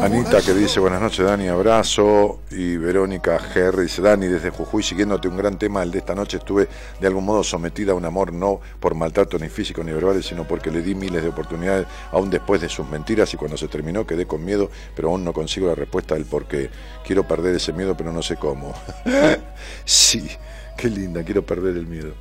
Anita 0.01 0.41
que 0.41 0.55
dice 0.55 0.79
buenas 0.79 0.99
noches 0.99 1.23
Dani, 1.23 1.47
abrazo. 1.47 2.39
Y 2.49 2.75
Verónica 2.75 3.37
GR 3.37 3.81
dice 3.81 4.01
Dani, 4.01 4.25
desde 4.25 4.49
Jujuy 4.49 4.81
siguiéndote 4.81 5.27
un 5.27 5.37
gran 5.37 5.59
tema, 5.59 5.83
el 5.83 5.91
de 5.91 5.99
esta 5.99 6.15
noche 6.15 6.37
estuve 6.37 6.67
de 6.99 7.05
algún 7.05 7.23
modo 7.23 7.43
sometida 7.43 7.91
a 7.91 7.95
un 7.95 8.03
amor 8.05 8.33
no 8.33 8.59
por 8.79 8.95
maltrato 8.95 9.37
ni 9.37 9.47
físico 9.47 9.83
ni 9.83 9.91
verbal, 9.91 10.23
sino 10.23 10.47
porque 10.47 10.71
le 10.71 10.81
di 10.81 10.95
miles 10.95 11.21
de 11.21 11.29
oportunidades 11.29 11.85
aún 12.11 12.31
después 12.31 12.59
de 12.61 12.67
sus 12.67 12.89
mentiras 12.89 13.31
y 13.35 13.37
cuando 13.37 13.57
se 13.57 13.67
terminó 13.67 14.07
quedé 14.07 14.25
con 14.25 14.43
miedo, 14.43 14.71
pero 14.95 15.09
aún 15.09 15.23
no 15.23 15.33
consigo 15.33 15.67
la 15.67 15.75
respuesta 15.75 16.15
del 16.15 16.25
por 16.25 16.45
qué. 16.47 16.71
Quiero 17.05 17.27
perder 17.27 17.53
ese 17.53 17.71
miedo, 17.71 17.95
pero 17.95 18.11
no 18.11 18.23
sé 18.23 18.37
cómo. 18.37 18.73
sí, 19.85 20.31
qué 20.77 20.89
linda, 20.89 21.23
quiero 21.23 21.45
perder 21.45 21.77
el 21.77 21.85
miedo. 21.85 22.15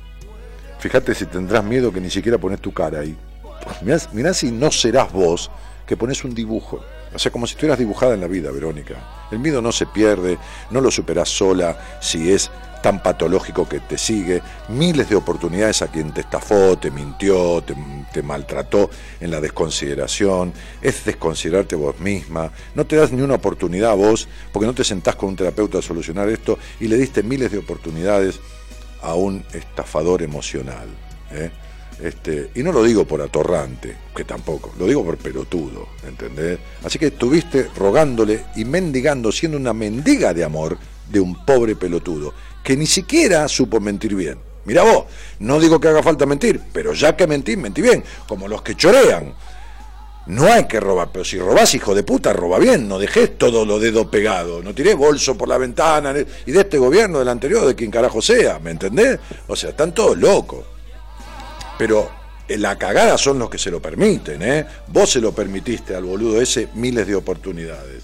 Fíjate 0.77 1.15
si 1.15 1.25
tendrás 1.25 1.63
miedo 1.63 1.91
que 1.91 1.99
ni 1.99 2.11
siquiera 2.11 2.37
pones 2.37 2.61
tu 2.61 2.71
cara 2.71 2.99
ahí. 2.99 3.17
Mirá, 3.81 3.97
mirá 4.13 4.33
si 4.35 4.51
no 4.51 4.69
serás 4.69 5.11
vos 5.11 5.49
que 5.87 5.97
pones 5.97 6.23
un 6.23 6.35
dibujo. 6.35 6.79
O 7.13 7.19
sea, 7.19 7.31
como 7.31 7.45
si 7.45 7.53
estuvieras 7.53 7.79
dibujada 7.79 8.13
en 8.13 8.21
la 8.21 8.27
vida, 8.27 8.51
Verónica. 8.51 9.27
El 9.31 9.39
miedo 9.39 9.61
no 9.61 9.71
se 9.71 9.85
pierde, 9.85 10.37
no 10.69 10.81
lo 10.81 10.91
superás 10.91 11.29
sola 11.29 11.77
si 11.99 12.31
es 12.31 12.51
tan 12.81 13.01
patológico 13.01 13.67
que 13.67 13.79
te 13.79 13.97
sigue. 13.97 14.41
Miles 14.69 15.09
de 15.09 15.15
oportunidades 15.15 15.81
a 15.81 15.87
quien 15.87 16.13
te 16.13 16.21
estafó, 16.21 16.77
te 16.77 16.91
mintió, 16.91 17.63
te, 17.63 18.23
maltrató 18.23 18.89
en 19.19 19.31
la 19.31 19.39
desconsideración. 19.39 20.53
Es 20.81 21.05
desconsiderarte 21.05 21.75
vos 21.75 21.99
misma. 21.99 22.51
No 22.75 22.85
te 22.85 22.95
das 22.95 23.11
ni 23.11 23.21
una 23.21 23.35
oportunidad 23.35 23.91
a 23.91 23.95
vos 23.95 24.27
porque 24.51 24.65
no 24.65 24.73
te 24.73 24.83
sentás 24.83 25.15
con 25.15 25.29
un 25.29 25.35
terapeuta 25.35 25.79
a 25.79 25.81
solucionar 25.81 26.29
esto 26.29 26.57
y 26.79 26.87
le 26.87 26.97
diste 26.97 27.23
miles 27.23 27.51
de 27.51 27.59
oportunidades 27.59 28.39
a 29.01 29.15
un 29.15 29.45
estafador 29.53 30.21
emocional. 30.21 30.87
¿eh? 31.31 31.51
Este, 32.01 32.49
y 32.55 32.63
no 32.63 32.71
lo 32.71 32.83
digo 32.83 33.05
por 33.05 33.21
atorrante, 33.21 33.95
que 34.15 34.23
tampoco, 34.23 34.73
lo 34.79 34.87
digo 34.87 35.05
por 35.05 35.17
pelotudo, 35.17 35.89
¿entendés? 36.07 36.57
Así 36.83 36.97
que 36.97 37.07
estuviste 37.07 37.69
rogándole 37.75 38.45
y 38.55 38.65
mendigando, 38.65 39.31
siendo 39.31 39.57
una 39.57 39.71
mendiga 39.71 40.33
de 40.33 40.43
amor 40.43 40.79
de 41.07 41.19
un 41.19 41.45
pobre 41.45 41.75
pelotudo, 41.75 42.33
que 42.63 42.75
ni 42.75 42.87
siquiera 42.87 43.47
supo 43.47 43.79
mentir 43.79 44.15
bien. 44.15 44.39
Mira 44.65 44.81
vos, 44.81 45.05
no 45.39 45.59
digo 45.59 45.79
que 45.79 45.89
haga 45.89 46.01
falta 46.01 46.25
mentir, 46.25 46.59
pero 46.73 46.93
ya 46.93 47.15
que 47.15 47.27
mentí, 47.27 47.55
mentí 47.55 47.83
bien, 47.83 48.03
como 48.27 48.47
los 48.47 48.63
que 48.63 48.75
chorean. 48.75 49.33
No 50.25 50.45
hay 50.45 50.65
que 50.65 50.79
robar, 50.79 51.09
pero 51.11 51.25
si 51.25 51.37
robás, 51.37 51.73
hijo 51.75 51.93
de 51.93 52.03
puta, 52.03 52.33
roba 52.33 52.57
bien, 52.57 52.87
no 52.87 52.97
dejes 52.97 53.37
todo 53.37 53.63
lo 53.63 53.79
dedo 53.79 54.09
pegado, 54.09 54.63
no 54.63 54.73
tiré 54.73 54.95
bolso 54.95 55.37
por 55.37 55.47
la 55.47 55.57
ventana, 55.59 56.13
y 56.45 56.51
de 56.51 56.59
este 56.59 56.79
gobierno, 56.79 57.19
del 57.19 57.27
anterior, 57.27 57.65
de 57.65 57.75
quien 57.75 57.91
carajo 57.91 58.21
sea, 58.23 58.57
¿me 58.57 58.71
entendés? 58.71 59.19
O 59.47 59.55
sea, 59.55 59.71
están 59.71 59.93
todos 59.93 60.17
locos 60.17 60.70
pero 61.81 62.11
la 62.47 62.77
cagada 62.77 63.17
son 63.17 63.39
los 63.39 63.49
que 63.49 63.57
se 63.57 63.71
lo 63.71 63.81
permiten, 63.81 64.43
¿eh? 64.43 64.67
Vos 64.89 65.13
se 65.13 65.19
lo 65.19 65.33
permitiste 65.33 65.95
al 65.95 66.03
boludo 66.03 66.39
ese 66.39 66.67
miles 66.75 67.07
de 67.07 67.15
oportunidades. 67.15 68.03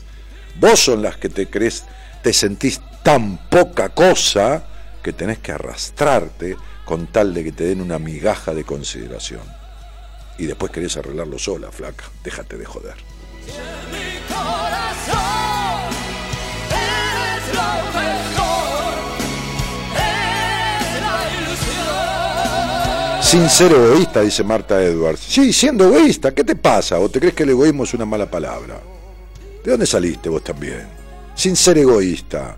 Vos 0.55 0.79
son 0.79 1.03
las 1.03 1.17
que 1.17 1.29
te 1.29 1.45
crees, 1.47 1.83
te 2.23 2.33
sentís 2.33 2.81
tan 3.03 3.37
poca 3.49 3.89
cosa 3.89 4.65
que 5.03 5.13
tenés 5.13 5.37
que 5.37 5.51
arrastrarte 5.51 6.57
con 6.85 7.05
tal 7.05 7.35
de 7.35 7.43
que 7.43 7.51
te 7.51 7.65
den 7.65 7.79
una 7.79 7.99
migaja 7.99 8.55
de 8.55 8.63
consideración. 8.63 9.43
Y 10.39 10.47
después 10.47 10.71
querés 10.71 10.97
arreglarlo 10.97 11.37
sola, 11.37 11.71
flaca. 11.71 12.05
Déjate 12.23 12.57
de 12.57 12.65
joder. 12.65 12.95
Sin 23.27 23.49
ser 23.49 23.73
egoísta, 23.73 24.21
dice 24.21 24.41
Marta 24.41 24.81
Edwards. 24.81 25.19
Sí, 25.19 25.51
siendo 25.51 25.83
egoísta, 25.83 26.33
¿qué 26.33 26.45
te 26.45 26.55
pasa? 26.55 26.97
¿O 26.97 27.09
te 27.09 27.19
crees 27.19 27.35
que 27.35 27.43
el 27.43 27.49
egoísmo 27.49 27.83
es 27.83 27.93
una 27.93 28.05
mala 28.05 28.25
palabra? 28.31 28.79
¿De 29.65 29.69
dónde 29.69 29.85
saliste 29.85 30.29
vos 30.29 30.41
también? 30.41 30.87
Sin 31.35 31.57
ser 31.57 31.77
egoísta. 31.77 32.55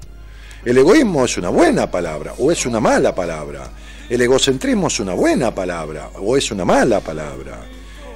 El 0.63 0.77
egoísmo 0.77 1.25
es 1.25 1.39
una 1.39 1.49
buena 1.49 1.89
palabra 1.89 2.35
o 2.37 2.51
es 2.51 2.67
una 2.67 2.79
mala 2.79 3.15
palabra. 3.15 3.67
El 4.07 4.21
egocentrismo 4.21 4.89
es 4.89 4.99
una 4.99 5.15
buena 5.15 5.55
palabra 5.55 6.11
o 6.19 6.37
es 6.37 6.51
una 6.51 6.65
mala 6.65 6.99
palabra. 6.99 7.61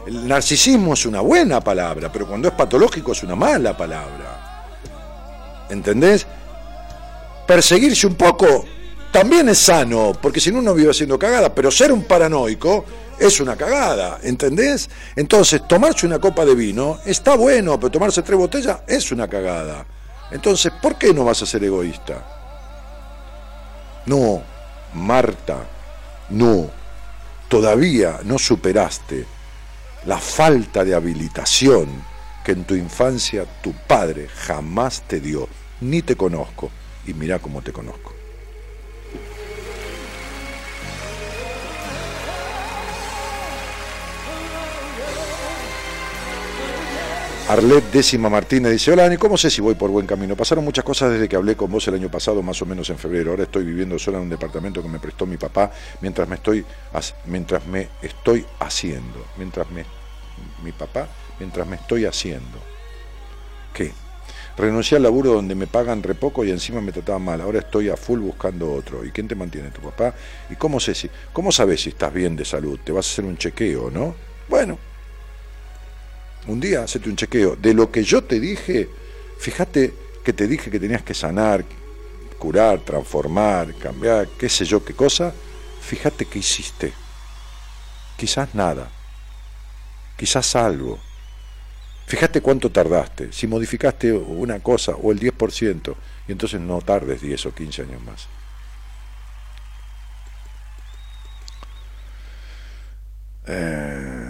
El 0.05 0.27
narcisismo 0.27 0.93
es 0.93 1.07
una 1.07 1.21
buena 1.21 1.59
palabra, 1.59 2.11
pero 2.11 2.27
cuando 2.27 2.49
es 2.49 2.53
patológico 2.53 3.13
es 3.13 3.23
una 3.23 3.35
mala 3.35 3.75
palabra. 3.75 4.67
¿Entendés? 5.71 6.27
Perseguirse 7.47 8.05
un 8.05 8.13
poco 8.13 8.63
también 9.13 9.47
es 9.47 9.59
sano, 9.59 10.11
porque 10.19 10.39
si 10.39 10.51
no 10.51 10.57
uno 10.57 10.73
vive 10.73 10.89
haciendo 10.89 11.19
cagada, 11.19 11.53
pero 11.53 11.69
ser 11.69 11.91
un 11.91 12.03
paranoico 12.03 12.83
es 13.19 13.39
una 13.39 13.55
cagada, 13.55 14.19
¿entendés? 14.23 14.89
Entonces, 15.15 15.67
tomarse 15.67 16.07
una 16.07 16.17
copa 16.17 16.43
de 16.43 16.55
vino 16.55 16.97
está 17.05 17.35
bueno, 17.35 17.79
pero 17.79 17.91
tomarse 17.91 18.23
tres 18.23 18.39
botellas 18.39 18.79
es 18.87 19.11
una 19.11 19.27
cagada. 19.27 19.85
Entonces, 20.31 20.73
¿por 20.81 20.97
qué 20.97 21.13
no 21.13 21.25
vas 21.25 21.43
a 21.43 21.45
ser 21.45 21.63
egoísta? 21.63 22.25
No, 24.07 24.41
Marta, 24.95 25.59
no, 26.29 26.71
todavía 27.47 28.19
no 28.23 28.39
superaste 28.39 29.27
la 30.07 30.17
falta 30.17 30.83
de 30.83 30.95
habilitación 30.95 31.87
que 32.43 32.53
en 32.53 32.63
tu 32.63 32.73
infancia 32.73 33.45
tu 33.61 33.73
padre 33.73 34.27
jamás 34.27 35.03
te 35.03 35.19
dio, 35.19 35.47
ni 35.81 36.01
te 36.01 36.15
conozco, 36.15 36.71
y 37.05 37.13
mira 37.13 37.37
cómo 37.37 37.61
te 37.61 37.71
conozco. 37.71 38.12
Arlet 47.49 47.83
Décima 47.91 48.29
Martínez 48.29 48.71
dice, 48.71 48.93
hola 48.93 49.03
Dani, 49.03 49.17
¿cómo 49.17 49.37
sé 49.37 49.49
si 49.49 49.59
voy 49.59 49.75
por 49.75 49.91
buen 49.91 50.07
camino? 50.07 50.33
Pasaron 50.33 50.63
muchas 50.63 50.85
cosas 50.85 51.11
desde 51.11 51.27
que 51.27 51.35
hablé 51.35 51.57
con 51.57 51.69
vos 51.69 51.85
el 51.89 51.95
año 51.95 52.09
pasado, 52.09 52.41
más 52.41 52.61
o 52.61 52.65
menos 52.65 52.89
en 52.89 52.97
febrero. 52.97 53.31
Ahora 53.31 53.43
estoy 53.43 53.65
viviendo 53.65 53.99
sola 53.99 54.17
en 54.17 54.23
un 54.23 54.29
departamento 54.29 54.81
que 54.81 54.87
me 54.87 54.97
prestó 54.97 55.25
mi 55.25 55.35
papá 55.35 55.69
mientras 55.99 56.27
me 56.29 56.35
estoy, 56.35 56.65
mientras 57.25 57.65
me 57.67 57.89
estoy 58.01 58.45
haciendo. 58.59 59.25
Mientras 59.37 59.69
me, 59.71 59.83
mi 60.63 60.71
papá, 60.71 61.09
mientras 61.37 61.67
me 61.67 61.75
estoy 61.75 62.05
haciendo. 62.05 62.59
¿Qué? 63.73 63.91
Renuncié 64.55 64.95
al 64.95 65.03
laburo 65.03 65.33
donde 65.33 65.53
me 65.53 65.67
pagan 65.67 66.01
re 66.01 66.15
poco 66.15 66.45
y 66.45 66.51
encima 66.51 66.79
me 66.79 66.93
trataban 66.93 67.23
mal. 67.23 67.41
Ahora 67.41 67.59
estoy 67.59 67.89
a 67.89 67.97
full 67.97 68.21
buscando 68.21 68.71
otro. 68.71 69.03
¿Y 69.03 69.11
quién 69.11 69.27
te 69.27 69.35
mantiene? 69.35 69.69
¿Tu 69.69 69.81
papá? 69.81 70.15
¿Y 70.49 70.55
cómo 70.55 70.79
sé 70.79 70.95
si, 70.95 71.09
cómo 71.33 71.51
sabes 71.51 71.81
si 71.81 71.89
estás 71.89 72.13
bien 72.13 72.37
de 72.37 72.45
salud? 72.45 72.79
¿Te 72.81 72.93
vas 72.93 73.05
a 73.05 73.11
hacer 73.11 73.25
un 73.25 73.37
chequeo, 73.37 73.91
no? 73.91 74.15
Bueno, 74.47 74.77
un 76.47 76.59
día 76.59 76.83
hacete 76.83 77.09
un 77.09 77.15
chequeo. 77.15 77.55
De 77.55 77.73
lo 77.73 77.91
que 77.91 78.03
yo 78.03 78.23
te 78.23 78.39
dije, 78.39 78.89
fíjate 79.37 79.93
que 80.23 80.33
te 80.33 80.47
dije 80.47 80.71
que 80.71 80.79
tenías 80.79 81.03
que 81.03 81.13
sanar, 81.13 81.65
curar, 82.39 82.79
transformar, 82.79 83.73
cambiar, 83.75 84.27
qué 84.37 84.49
sé 84.49 84.65
yo 84.65 84.83
qué 84.83 84.93
cosa, 84.93 85.33
fíjate 85.81 86.25
qué 86.25 86.39
hiciste. 86.39 86.93
Quizás 88.17 88.53
nada, 88.53 88.89
quizás 90.17 90.55
algo. 90.55 90.99
Fíjate 92.05 92.41
cuánto 92.41 92.69
tardaste, 92.69 93.31
si 93.31 93.47
modificaste 93.47 94.11
una 94.11 94.59
cosa 94.59 94.91
o 94.91 95.11
el 95.11 95.19
10%, 95.19 95.95
y 96.27 96.31
entonces 96.31 96.59
no 96.59 96.81
tardes 96.81 97.21
10 97.21 97.45
o 97.45 97.55
15 97.55 97.81
años 97.81 98.01
más. 98.03 98.27
Eh, 103.45 104.22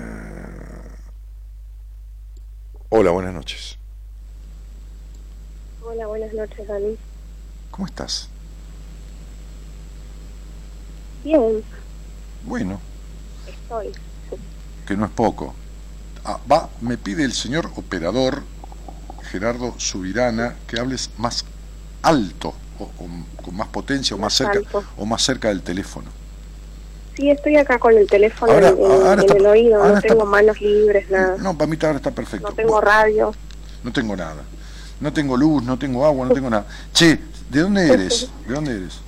Hola, 2.96 3.10
buenas 3.10 3.34
noches. 3.34 3.78
Hola, 5.84 6.06
buenas 6.06 6.32
noches, 6.34 6.68
Dani. 6.68 6.96
¿Cómo 7.72 7.88
estás? 7.88 8.30
Bien, 11.24 11.64
Bueno, 12.46 12.80
estoy. 13.48 13.92
que 14.86 14.96
no 14.96 15.06
es 15.06 15.12
poco. 15.12 15.56
Ah, 16.24 16.40
va, 16.52 16.70
me 16.82 16.98
pide 17.00 17.24
el 17.24 17.34
señor 17.34 17.72
operador 17.78 18.44
Gerardo 19.32 19.74
Subirana 19.80 20.56
que 20.68 20.80
hables 20.80 21.10
más 21.18 21.46
alto 22.04 22.54
o, 22.78 22.84
o 22.84 23.42
con 23.44 23.56
más 23.56 23.70
potencia 23.70 24.16
o 24.16 24.20
más, 24.20 24.26
Más 24.26 24.34
cerca 24.36 24.60
alto. 24.60 24.84
o 24.98 25.06
más 25.08 25.24
cerca 25.24 25.48
del 25.48 25.64
teléfono. 25.64 26.12
Sí, 27.16 27.30
estoy 27.30 27.56
acá 27.58 27.78
con 27.78 27.96
el 27.96 28.08
teléfono 28.08 28.52
Ahora- 28.52 28.70
en, 28.70 28.78
en- 28.80 28.92
ahora 28.92 29.14
en 29.14 29.20
está- 29.20 29.34
el 29.38 29.46
oído, 29.46 29.76
ahora 29.78 29.90
no 29.90 29.96
está- 29.98 30.08
tengo 30.10 30.26
manos 30.26 30.60
libres, 30.62 31.10
nada. 31.12 31.38
No, 31.38 31.56
para 31.58 31.70
mí 31.70 31.78
ahora 31.84 31.98
está 31.98 32.12
perfecto. 32.12 32.48
No 32.50 32.56
tengo 32.56 32.82
radio. 32.82 33.34
no 33.84 33.92
tengo 33.94 34.16
nada. 34.16 34.44
No 35.00 35.12
tengo 35.14 35.36
luz, 35.38 35.64
no 35.64 35.78
tengo 35.78 36.06
agua, 36.06 36.28
no 36.28 36.34
tengo 36.34 36.50
nada. 36.50 36.66
Che, 36.94 37.20
¿de 37.50 37.60
dónde 37.60 37.88
eres? 37.92 38.30
¿De 38.48 38.54
dónde 38.54 38.72
eres? 38.78 39.02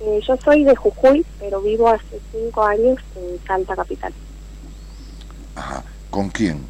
Eh, 0.00 0.20
yo 0.26 0.36
soy 0.44 0.64
de 0.64 0.74
Jujuy, 0.74 1.24
pero 1.38 1.60
vivo 1.62 1.88
hace 1.88 2.20
cinco 2.32 2.64
años 2.64 2.98
en 3.14 3.40
Salta 3.46 3.76
Capital. 3.76 4.12
Ajá. 5.54 5.84
¿Con 6.10 6.28
quién? 6.30 6.60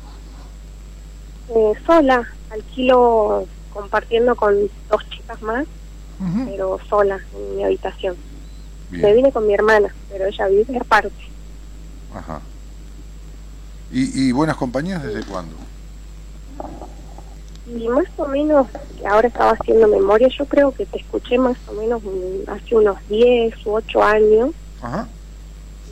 Eh, 1.49 1.73
sola, 1.86 2.28
alquilo 2.51 3.47
compartiendo 3.73 4.36
con 4.36 4.55
dos 4.90 5.03
chicas 5.09 5.40
más, 5.43 5.65
pero 6.47 6.78
sola 6.89 7.19
en 7.35 7.57
mi 7.57 7.65
habitación. 7.65 8.15
Me 9.01 9.14
vine 9.14 9.32
con 9.32 9.47
mi 9.47 9.55
hermana, 9.55 9.94
pero 10.10 10.27
ella 10.27 10.47
vive 10.48 10.77
aparte. 10.78 11.10
Ajá. 12.14 12.40
¿Y, 13.90 14.28
y 14.28 14.32
buenas 14.32 14.56
compañías 14.56 15.02
desde 15.02 15.23
cuándo? 15.24 15.55
Y 17.66 17.89
más 17.89 18.05
o 18.16 18.27
menos, 18.27 18.66
que 18.98 19.06
ahora 19.06 19.28
estaba 19.28 19.52
haciendo 19.52 19.89
memoria, 19.89 20.28
yo 20.28 20.44
creo 20.47 20.73
que 20.73 20.85
te 20.86 20.98
escuché 20.98 21.39
más 21.39 21.56
o 21.69 21.73
menos 21.73 22.02
hace 22.48 22.74
unos 22.74 22.97
10 23.09 23.66
u 23.66 23.73
8 23.74 24.02
años 24.02 24.51
Ajá. 24.82 25.09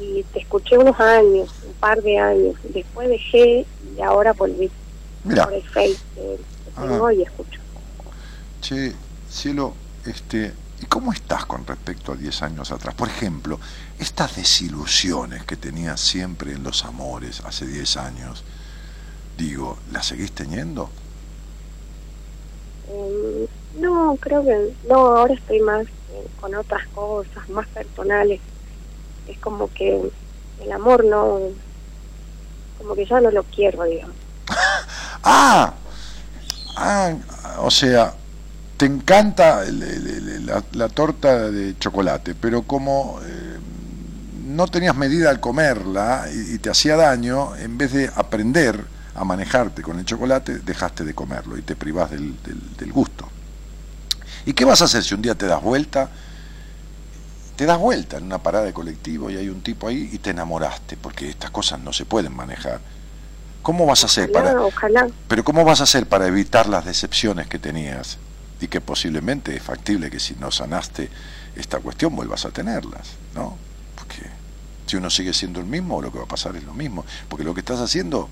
y 0.01 0.23
te 0.33 0.41
escuché 0.41 0.77
unos 0.77 0.99
años, 1.01 1.49
un 1.67 1.73
par 1.75 2.03
de 2.03 2.19
años. 2.19 2.55
Después 2.75 3.09
dejé 3.09 3.65
y 3.97 4.01
ahora 4.03 4.33
volví 4.33 4.71
Mira, 5.25 5.45
por 5.45 5.55
el 5.55 5.63
Face 5.63 5.97
que 6.15 6.21
que 6.75 6.81
tengo 6.81 7.07
Ah. 7.07 7.15
y 7.15 7.23
escucho. 7.23 7.61
che, 8.61 8.93
cielo, 9.31 9.75
este, 10.07 10.53
¿y 10.81 10.87
cómo 10.87 11.13
estás 11.13 11.45
con 11.47 11.67
respecto 11.67 12.13
a 12.13 12.17
10 12.17 12.43
años 12.43 12.73
atrás? 12.73 12.95
Por 12.95 13.09
ejemplo, 13.09 13.59
estas 13.99 14.37
desilusiones 14.37 15.45
que 15.45 15.57
tenías 15.57 16.01
siempre 16.01 16.53
en 16.53 16.63
los 16.63 16.85
amores 16.85 17.41
hace 17.45 17.67
10 17.67 17.97
años, 17.99 18.45
digo, 19.37 19.79
¿las 19.93 20.07
seguís 20.07 20.33
teniendo? 20.33 20.91
Eh, 22.89 23.49
no, 23.79 24.17
creo 24.21 24.45
que 24.45 24.75
no, 24.89 25.17
ahora 25.17 25.35
estoy 25.35 25.61
más 25.61 25.87
eh, 25.87 26.29
con 26.41 26.55
otras 26.55 26.87
cosas, 26.89 27.49
más 27.51 27.67
personales. 27.69 28.41
Es 29.29 29.39
como 29.39 29.73
que 29.73 30.11
el 30.61 30.73
amor 30.73 31.05
no, 31.05 31.41
como 32.79 32.95
que 32.95 33.07
ya 33.07 33.21
no 33.21 33.31
lo 33.31 33.43
quiero, 33.45 33.85
digamos. 33.85 34.17
Ah, 35.23 35.75
ah, 36.79 37.15
o 37.59 37.71
sea, 37.71 38.15
te 38.81 38.87
encanta 38.87 39.63
el- 39.67 39.83
el- 39.83 40.07
el- 40.09 40.47
la, 40.47 40.65
la 40.73 40.89
torta 40.89 41.51
de 41.51 41.77
chocolate, 41.79 42.35
pero 42.35 42.63
como 42.63 43.21
eh, 43.23 43.59
no 44.47 44.67
tenías 44.69 44.97
medida 44.97 45.29
al 45.29 45.39
comerla 45.39 46.27
y, 46.35 46.55
y 46.55 46.59
te 46.59 46.71
hacía 46.71 46.97
daño, 46.97 47.55
en 47.57 47.77
vez 47.77 47.93
de 47.93 48.11
aprender 48.17 48.83
a 49.15 49.23
manejarte 49.23 49.83
con 49.83 49.99
el 49.99 50.07
chocolate, 50.07 50.61
dejaste 50.61 51.05
de 51.05 51.13
comerlo 51.13 51.59
y 51.59 51.63
te 51.63 51.77
privás 51.77 52.11
del, 52.11 52.43
del- 52.43 52.77
del 52.79 52.91
gusto. 52.91 53.29
¿Y 54.47 54.55
qué 54.55 54.65
vas 54.65 54.81
a 54.81 54.87
hacer 54.87 55.05
si 55.05 55.13
un 55.15 55.21
día 55.21 55.35
te 55.35 55.45
das 55.45 55.63
vuelta? 55.63 56.09
Te 57.57 57.67
das 57.67 57.79
vuelta 57.79 58.17
en 58.17 58.25
una 58.25 58.39
parada 58.39 58.65
de 58.65 58.73
colectivo 58.73 59.29
y 59.29 59.37
hay 59.37 59.51
un 59.51 59.61
tipo 59.61 59.89
ahí 59.89 60.09
y 60.11 60.17
te 60.21 60.31
enamoraste, 60.31 60.97
porque 60.97 61.29
estas 61.29 61.51
cosas 61.51 61.81
no 61.81 61.93
se 61.93 62.07
pueden 62.07 62.35
manejar. 62.35 62.81
¿Cómo 63.61 63.85
vas 63.85 64.05
a 64.05 64.07
hacer 64.07 64.33
para, 64.33 64.59
ojalá. 64.59 65.07
pero 65.29 65.45
¿cómo 65.45 65.67
vas 65.67 65.81
a 65.81 65.85
hacer 65.85 66.07
para 66.07 66.27
evitar 66.27 66.67
las 66.67 66.87
decepciones 66.87 67.47
que 67.47 67.59
tenías? 67.59 68.17
Y 68.61 68.69
que 68.69 68.81
posiblemente 68.81 69.57
es 69.57 69.63
factible 69.63 70.11
que 70.11 70.21
si 70.21 70.35
no 70.35 70.51
sanaste 70.51 71.09
esta 71.57 71.79
cuestión 71.81 72.15
vuelvas 72.15 72.45
a 72.45 72.51
tenerlas, 72.51 73.09
¿no? 73.35 73.57
Porque 73.97 74.29
si 74.87 74.97
uno 74.97 75.09
sigue 75.09 75.33
siendo 75.33 75.61
el 75.61 75.67
mismo, 75.67 76.03
lo 76.03 76.13
que 76.13 76.19
va 76.19 76.25
a 76.25 76.29
pasar 76.29 76.57
es 76.57 76.65
lo 76.65 76.75
mismo. 76.75 77.05
Porque 77.29 77.45
lo 77.45 77.55
que 77.55 77.61
estás 77.61 77.81
haciendo 77.81 78.29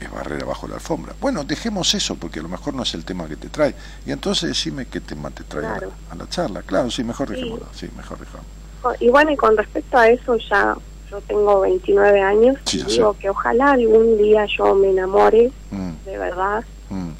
es 0.00 0.10
barrer 0.10 0.42
abajo 0.42 0.66
la 0.66 0.74
alfombra. 0.74 1.14
Bueno, 1.20 1.44
dejemos 1.44 1.94
eso, 1.94 2.16
porque 2.16 2.40
a 2.40 2.42
lo 2.42 2.48
mejor 2.48 2.74
no 2.74 2.82
es 2.82 2.92
el 2.94 3.04
tema 3.04 3.28
que 3.28 3.36
te 3.36 3.48
trae. 3.48 3.74
Y 4.04 4.10
entonces 4.10 4.48
decime 4.48 4.86
qué 4.86 5.00
tema 5.00 5.30
te 5.30 5.44
trae 5.44 5.64
a- 5.66 5.74
Claro. 5.74 5.92
a, 6.10 6.14
la 6.16 6.28
charla. 6.28 6.62
Claro, 6.62 6.90
sí, 6.90 7.04
mejor 7.04 7.28
dejémoslo. 7.30 7.66
Sí, 7.72 7.88
mejor 7.96 8.18
dejamos. 8.18 8.46
Co- 8.82 8.94
Y 8.98 9.08
bueno, 9.10 9.30
y 9.30 9.36
con 9.36 9.56
respecto 9.56 9.96
a 9.96 10.08
eso, 10.08 10.36
ya 10.50 10.74
yo 11.10 11.20
tengo 11.22 11.60
29 11.60 12.20
años 12.20 12.56
Sí, 12.64 12.80
y 12.80 12.82
digo 12.84 13.12
sé. 13.14 13.18
que 13.20 13.30
ojalá 13.30 13.70
algún 13.72 14.18
día 14.18 14.44
yo 14.58 14.74
me 14.74 14.90
enamore 14.90 15.52
Mm, 15.70 15.92
de 16.04 16.18
verdad, 16.18 16.64
mm. 16.90 17.10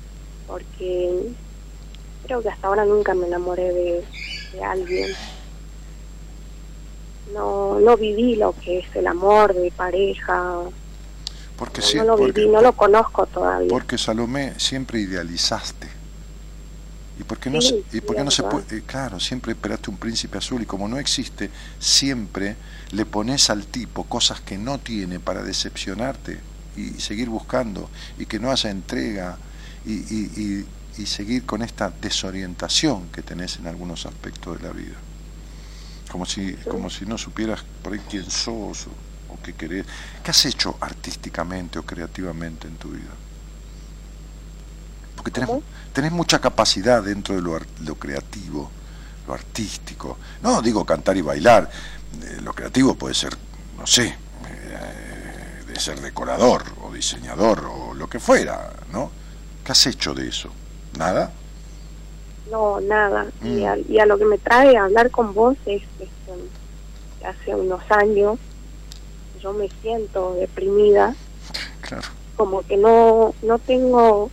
porque 0.48 1.32
creo 2.24 2.42
que 2.42 2.48
hasta 2.48 2.66
ahora 2.68 2.84
nunca 2.84 3.14
me 3.14 3.26
enamoré 3.26 3.72
de, 3.72 4.04
de 4.52 4.64
alguien. 4.64 5.10
No, 7.32 7.80
no 7.80 7.96
viví 7.96 8.36
lo 8.36 8.54
que 8.60 8.80
es 8.80 8.96
el 8.96 9.06
amor 9.06 9.54
de 9.54 9.70
pareja, 9.72 10.60
Porque, 11.56 11.80
no, 11.80 11.86
sí, 11.86 11.96
no 11.98 12.04
lo 12.04 12.16
porque- 12.16 12.32
viví, 12.40 12.48
no 12.52 12.60
lo 12.60 12.72
conozco 12.72 13.26
todavía. 13.26 13.68
Porque 13.68 13.96
Salomé 13.98 14.54
siempre 14.58 15.00
idealizaste. 15.00 15.88
¿Y 17.18 17.22
por 17.22 17.38
qué 17.38 17.48
no, 17.48 17.60
Sí, 17.60 17.84
se, 17.90 17.96
y 17.96 18.00
por 18.00 18.16
sí, 18.16 18.18
qué 18.18 18.24
no 18.24 18.30
se 18.30 18.42
puede? 18.42 18.78
eh, 18.78 18.82
claro, 18.84 19.20
siempre 19.20 19.52
esperaste 19.52 19.88
un 19.88 19.96
príncipe 19.96 20.38
azul 20.38 20.62
y 20.62 20.66
como 20.66 20.88
no 20.88 20.98
existe, 20.98 21.48
siempre 21.78 22.56
le 22.90 23.06
pones 23.06 23.50
al 23.50 23.66
tipo 23.66 24.04
cosas 24.04 24.40
que 24.40 24.58
no 24.58 24.78
tiene 24.78 25.20
para 25.20 25.42
decepcionarte 25.44 26.40
y 26.76 27.00
seguir 27.00 27.28
buscando 27.28 27.88
y 28.18 28.26
que 28.26 28.40
no 28.40 28.50
haya 28.50 28.68
entrega 28.70 29.38
y, 29.86 29.92
y- 29.92 30.30
y- 30.36 30.66
y 30.98 31.06
seguir 31.06 31.44
con 31.44 31.62
esta 31.62 31.90
desorientación 31.90 33.08
que 33.08 33.22
tenés 33.22 33.56
en 33.56 33.66
algunos 33.66 34.06
aspectos 34.06 34.58
de 34.60 34.68
la 34.68 34.72
vida. 34.72 34.96
Como 36.10 36.26
si, 36.26 36.54
como 36.70 36.90
si 36.90 37.06
no 37.06 37.18
supieras 37.18 37.64
por 37.82 37.92
ahí 37.92 38.00
quién 38.08 38.30
sos 38.30 38.86
o, 38.86 38.90
o 39.32 39.38
qué 39.42 39.54
querés. 39.54 39.84
¿Qué 40.22 40.30
has 40.30 40.44
hecho 40.46 40.76
artísticamente 40.80 41.78
o 41.78 41.82
creativamente 41.84 42.68
en 42.68 42.76
tu 42.76 42.90
vida? 42.90 43.10
Porque 45.16 45.30
tenés, 45.30 45.50
tenés 45.92 46.12
mucha 46.12 46.38
capacidad 46.38 47.02
dentro 47.02 47.34
de 47.34 47.42
lo, 47.42 47.58
lo 47.80 47.94
creativo, 47.96 48.70
lo 49.26 49.34
artístico. 49.34 50.18
No 50.42 50.60
digo 50.62 50.84
cantar 50.84 51.16
y 51.16 51.22
bailar. 51.22 51.70
eh, 52.22 52.40
lo 52.42 52.52
creativo 52.52 52.94
puede 52.94 53.14
ser, 53.14 53.36
no 53.78 53.86
sé, 53.86 54.06
eh, 54.48 55.64
de 55.66 55.80
ser 55.80 56.00
decorador 56.00 56.64
o 56.82 56.92
diseñador 56.92 57.64
o 57.66 57.94
lo 57.94 58.08
que 58.08 58.20
fuera, 58.20 58.70
¿no? 58.92 59.10
¿Qué 59.64 59.72
has 59.72 59.86
hecho 59.86 60.14
de 60.14 60.28
eso? 60.28 60.52
¿Nada? 60.98 61.30
No, 62.50 62.80
nada. 62.80 63.26
Y, 63.42 63.62
Mm. 63.62 63.66
a, 63.66 63.78
y 63.78 63.98
a 63.98 64.06
lo 64.06 64.18
que 64.18 64.24
me 64.26 64.38
trae 64.38 64.76
a 64.76 64.84
hablar 64.84 65.10
con 65.10 65.34
vos 65.34 65.56
es 65.66 65.82
este, 65.98 66.08
que 67.20 67.26
hace 67.26 67.54
unos 67.54 67.80
años 67.90 68.38
yo 69.42 69.52
me 69.52 69.68
siento 69.82 70.34
deprimida, 70.34 71.14
Claro. 71.82 72.08
como 72.36 72.62
que 72.66 72.76
no 72.76 73.34
no 73.42 73.58
tengo 73.58 74.30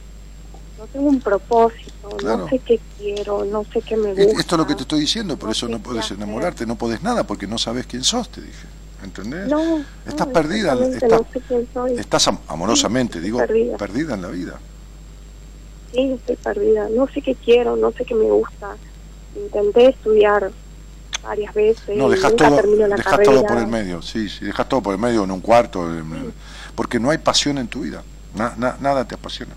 no 0.78 0.88
tengo 0.88 1.10
un 1.10 1.20
propósito, 1.22 2.10
Claro. 2.18 2.38
no 2.40 2.50
sé 2.50 2.60
qué 2.60 2.80
quiero, 2.98 3.46
no 3.46 3.64
sé 3.72 3.82
qué 3.82 3.96
me 3.98 4.12
E- 4.12 4.26
gusta. 4.26 4.40
Esto 4.42 4.56
es 4.56 4.60
lo 4.60 4.68
que 4.68 4.76
te 4.76 4.82
estoy 4.82 5.00
diciendo, 5.02 5.38
por 5.38 5.48
no 5.48 5.52
eso 5.52 5.68
no 5.68 5.80
puedes 5.80 6.10
enamorarte, 6.12 6.66
no 6.66 6.76
podés 6.76 7.04
nada 7.04 7.24
porque 7.26 7.46
no 7.48 7.58
sabes 7.58 7.86
quién 7.86 8.04
sos, 8.04 8.30
te 8.30 8.42
dije. 8.42 8.68
¿Entendés? 9.04 9.48
No, 9.48 9.80
Estás 10.08 10.28
no, 10.28 10.34
perdida, 10.34 10.74
estás- 10.74 11.22
sé 11.34 11.42
quién 11.48 11.68
soy. 11.74 11.94
Estás 11.98 12.28
am- 12.28 12.38
amorosamente, 12.48 13.18
Sí, 13.20 13.26
digo, 13.26 13.38
perdida. 13.40 13.78
perdida 13.78 14.14
en 14.16 14.22
la 14.22 14.28
vida. 14.28 14.60
Sí, 15.92 16.14
estoy 16.14 16.36
perdida. 16.38 16.88
No 16.90 17.08
sé 17.08 17.22
qué 17.22 17.36
quiero, 17.36 17.76
no 17.76 17.92
sé 17.92 18.06
qué 18.06 18.16
me 18.16 18.30
gusta. 18.30 18.76
Intenté 19.36 19.90
estudiar 19.90 20.52
varias 21.24 21.54
veces, 21.54 21.98
No, 21.98 22.10
dejas 22.10 22.32
nunca 22.32 22.48
todo, 22.48 22.56
termino 22.58 22.88
la 22.88 22.96
carrera. 22.98 23.32
todo 23.32 23.46
por 23.46 23.58
el 23.60 23.68
medio, 23.68 24.02
sí, 24.02 24.28
sí, 24.28 24.46
dejas 24.46 24.68
todo 24.68 24.82
por 24.82 24.94
el 24.96 25.00
medio 25.00 25.24
en 25.24 25.32
un 25.32 25.40
cuarto, 25.42 25.86
en- 25.86 26.34
porque 26.76 27.00
no 27.00 27.12
hay 27.12 27.20
pasión 27.20 27.58
en 27.60 27.68
tu 27.68 27.82
vida, 27.82 28.04
Na- 28.34 28.54
na- 28.58 28.78
nada 28.80 29.06
te 29.06 29.16
apasiona. 29.16 29.54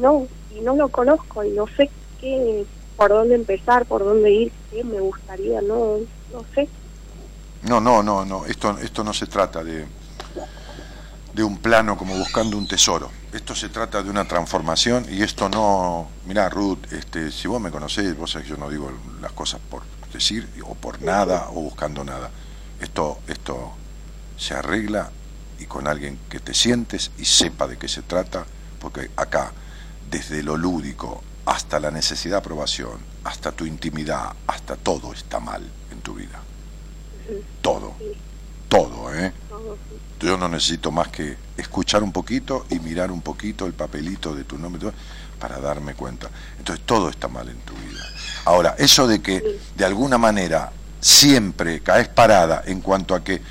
No, 0.00 0.26
y 0.54 0.60
no 0.60 0.76
lo 0.76 0.88
conozco 0.88 1.42
y 1.42 1.50
no 1.50 1.66
sé 1.76 1.90
qué, 2.20 2.64
por 2.96 3.08
dónde 3.10 3.34
empezar, 3.34 3.86
por 3.86 4.04
dónde 4.04 4.30
ir, 4.30 4.52
qué 4.70 4.84
me 4.84 5.00
gustaría, 5.00 5.60
no, 5.62 5.96
no 6.32 6.44
sé. 6.54 6.68
No, 7.62 7.80
no, 7.80 8.02
no, 8.02 8.24
no, 8.24 8.44
esto, 8.46 8.76
esto 8.78 9.02
no 9.02 9.12
se 9.12 9.26
trata 9.26 9.64
de, 9.64 9.84
de 11.36 11.44
un 11.44 11.58
plano 11.58 11.98
como 11.98 12.16
buscando 12.16 12.56
un 12.56 12.66
tesoro. 12.66 13.10
Esto 13.30 13.54
se 13.54 13.68
trata 13.68 14.02
de 14.02 14.08
una 14.08 14.26
transformación 14.26 15.06
y 15.10 15.22
esto 15.22 15.50
no, 15.50 16.08
mirá 16.24 16.48
Ruth, 16.48 16.90
este, 16.90 17.30
si 17.30 17.46
vos 17.46 17.60
me 17.60 17.70
conocés, 17.70 18.16
vos 18.16 18.30
sabés 18.30 18.48
que 18.48 18.54
yo 18.54 18.56
no 18.56 18.70
digo 18.70 18.90
las 19.20 19.32
cosas 19.32 19.60
por 19.68 19.82
decir 20.10 20.48
o 20.64 20.74
por 20.74 21.02
nada 21.02 21.48
o 21.50 21.60
buscando 21.60 22.02
nada. 22.04 22.30
Esto, 22.80 23.18
esto 23.28 23.72
se 24.38 24.54
arregla 24.54 25.10
y 25.58 25.66
con 25.66 25.86
alguien 25.86 26.18
que 26.30 26.40
te 26.40 26.54
sientes 26.54 27.10
y 27.18 27.26
sepa 27.26 27.66
de 27.66 27.76
qué 27.76 27.86
se 27.86 28.00
trata, 28.00 28.46
porque 28.80 29.10
acá, 29.16 29.52
desde 30.10 30.42
lo 30.42 30.56
lúdico 30.56 31.22
hasta 31.44 31.78
la 31.78 31.90
necesidad 31.90 32.36
de 32.36 32.38
aprobación, 32.38 32.98
hasta 33.24 33.52
tu 33.52 33.66
intimidad, 33.66 34.34
hasta 34.46 34.74
todo 34.74 35.12
está 35.12 35.38
mal 35.38 35.70
en 35.92 36.00
tu 36.00 36.14
vida. 36.14 36.40
Todo, 37.60 37.92
todo, 38.70 39.14
¿eh? 39.14 39.34
Yo 40.20 40.36
no 40.36 40.48
necesito 40.48 40.90
más 40.90 41.08
que 41.08 41.36
escuchar 41.56 42.02
un 42.02 42.12
poquito 42.12 42.66
y 42.70 42.78
mirar 42.78 43.10
un 43.10 43.20
poquito 43.20 43.66
el 43.66 43.72
papelito 43.72 44.34
de 44.34 44.44
tu 44.44 44.58
nombre 44.58 44.90
para 45.38 45.60
darme 45.60 45.94
cuenta. 45.94 46.30
Entonces 46.58 46.84
todo 46.86 47.10
está 47.10 47.28
mal 47.28 47.48
en 47.48 47.58
tu 47.58 47.74
vida. 47.74 48.04
Ahora, 48.44 48.74
eso 48.78 49.06
de 49.06 49.20
que 49.20 49.60
de 49.76 49.84
alguna 49.84 50.18
manera 50.18 50.72
siempre 51.00 51.80
caes 51.80 52.08
parada 52.08 52.62
en 52.66 52.80
cuanto 52.80 53.14
a 53.14 53.22
que 53.22 53.42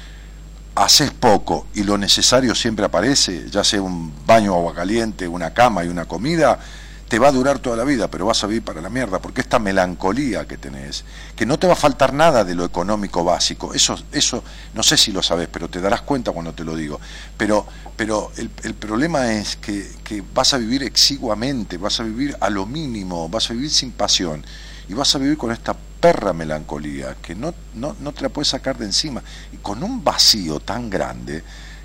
haces 0.76 1.12
poco 1.12 1.68
y 1.74 1.84
lo 1.84 1.98
necesario 1.98 2.54
siempre 2.54 2.86
aparece, 2.86 3.50
ya 3.50 3.64
sea 3.64 3.82
un 3.82 4.14
baño 4.26 4.54
agua 4.54 4.76
caliente, 4.76 5.28
una 5.28 5.54
cama 5.54 5.86
y 5.86 5.88
una 5.88 6.06
comida, 6.06 6.60
te 7.08 7.20
va 7.20 7.28
a 7.28 7.32
durar 7.32 7.60
toda 7.60 7.76
la 7.76 7.84
vida, 7.84 8.10
pero 8.10 8.26
vas 8.26 8.44
a 8.44 8.48
vivir 8.48 8.64
para 8.64 8.82
la 8.82 8.90
mierda, 8.90 9.20
porque 9.20 9.42
esta 9.42 9.60
melancolía 9.60 10.48
que 10.48 10.58
tenés, 10.58 11.06
que 11.36 11.46
no 11.46 11.60
te 11.60 11.68
va 11.68 11.74
a 11.74 11.78
faltar 11.78 12.14
nada 12.14 12.44
de 12.44 12.56
lo 12.56 12.66
económico 12.66 13.24
básico, 13.24 13.74
eso, 13.74 13.98
eso 14.12 14.44
no 14.74 14.82
sé 14.82 14.98
si 14.98 15.12
lo 15.12 15.22
sabes, 15.22 15.48
pero 15.52 15.70
te 15.70 15.82
darás 15.82 16.02
cuenta 16.02 16.32
cuando 16.32 16.54
te 16.54 16.64
lo 16.64 16.76
digo. 16.76 17.00
Pero, 17.38 17.66
pero 17.96 18.32
el, 18.38 18.50
el 18.64 18.74
problema 18.74 19.34
es 19.34 19.56
que, 19.58 19.88
que 20.04 20.24
vas 20.34 20.54
a 20.54 20.58
vivir 20.58 20.82
exiguamente, 20.84 21.78
vas 21.78 22.00
a 22.00 22.04
vivir 22.04 22.36
a 22.40 22.50
lo 22.50 22.66
mínimo, 22.66 23.30
vas 23.30 23.52
a 23.52 23.54
vivir 23.54 23.70
sin 23.70 23.92
pasión 23.92 24.44
y 24.90 24.94
vas 24.94 25.14
a 25.16 25.20
vivir 25.20 25.38
con 25.38 25.52
esta 25.52 25.76
perra 26.00 26.34
melancolía 26.34 27.16
que 27.22 27.36
no, 27.36 27.54
no, 27.76 27.96
no 28.00 28.12
te 28.14 28.22
la 28.22 28.30
puedes 28.30 28.50
sacar 28.50 28.78
de 28.78 28.86
encima 28.86 29.24
y 29.52 29.58
con 29.58 29.84
un 29.84 30.04
vacío 30.04 30.60
tan 30.60 30.90
grande 30.90 31.44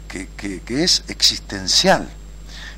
que, 0.09 0.29
que, 0.37 0.61
que 0.61 0.85
es 0.85 1.05
existencial. 1.09 2.09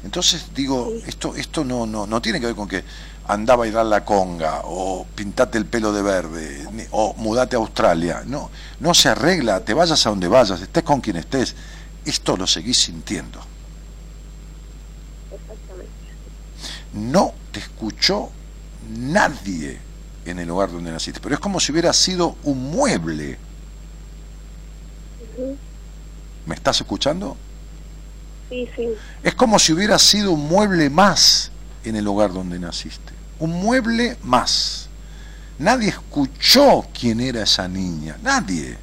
Entonces 0.04 0.46
digo, 0.54 0.92
esto, 1.06 1.34
esto 1.36 1.64
no, 1.64 1.86
no, 1.86 2.06
no 2.06 2.20
tiene 2.20 2.40
que 2.40 2.46
ver 2.46 2.54
con 2.56 2.66
que 2.68 2.82
andá 3.28 3.52
a 3.54 3.56
bailar 3.56 3.86
la 3.86 4.04
conga 4.04 4.62
o 4.64 5.06
pintate 5.14 5.58
el 5.58 5.66
pelo 5.66 5.92
de 5.92 6.02
verde 6.02 6.66
ni- 6.72 6.84
o 6.90 7.14
mudate 7.14 7.54
a 7.54 7.60
Australia. 7.60 8.22
No, 8.26 8.50
no 8.80 8.94
se 8.94 9.08
arregla, 9.08 9.60
te 9.60 9.74
vayas 9.74 10.04
a 10.06 10.10
donde 10.10 10.26
vayas, 10.28 10.60
estés 10.60 10.82
con 10.82 11.00
quien 11.00 11.16
estés. 11.16 11.54
Esto 12.04 12.36
lo 12.36 12.48
seguís 12.48 12.78
sintiendo. 12.78 13.38
Exactamente. 15.32 15.92
No 16.94 17.32
te 17.52 17.60
escuchó 17.60 18.30
nadie 18.98 19.78
en 20.24 20.38
el 20.40 20.48
lugar 20.48 20.72
donde 20.72 20.90
naciste, 20.90 21.20
pero 21.20 21.36
es 21.36 21.40
como 21.40 21.60
si 21.60 21.70
hubiera 21.70 21.92
sido 21.92 22.36
un 22.42 22.70
mueble. 22.72 23.38
¿Me 26.46 26.54
estás 26.56 26.80
escuchando? 26.80 27.36
Es 29.22 29.34
como 29.34 29.58
si 29.58 29.72
hubiera 29.72 29.98
sido 29.98 30.32
un 30.32 30.46
mueble 30.46 30.90
más 30.90 31.50
en 31.84 31.96
el 31.96 32.04
lugar 32.04 32.32
donde 32.32 32.58
naciste. 32.58 33.12
Un 33.38 33.50
mueble 33.50 34.16
más. 34.22 34.88
Nadie 35.58 35.88
escuchó 35.88 36.86
quién 36.98 37.20
era 37.20 37.42
esa 37.42 37.68
niña. 37.68 38.16
Nadie. 38.22 38.76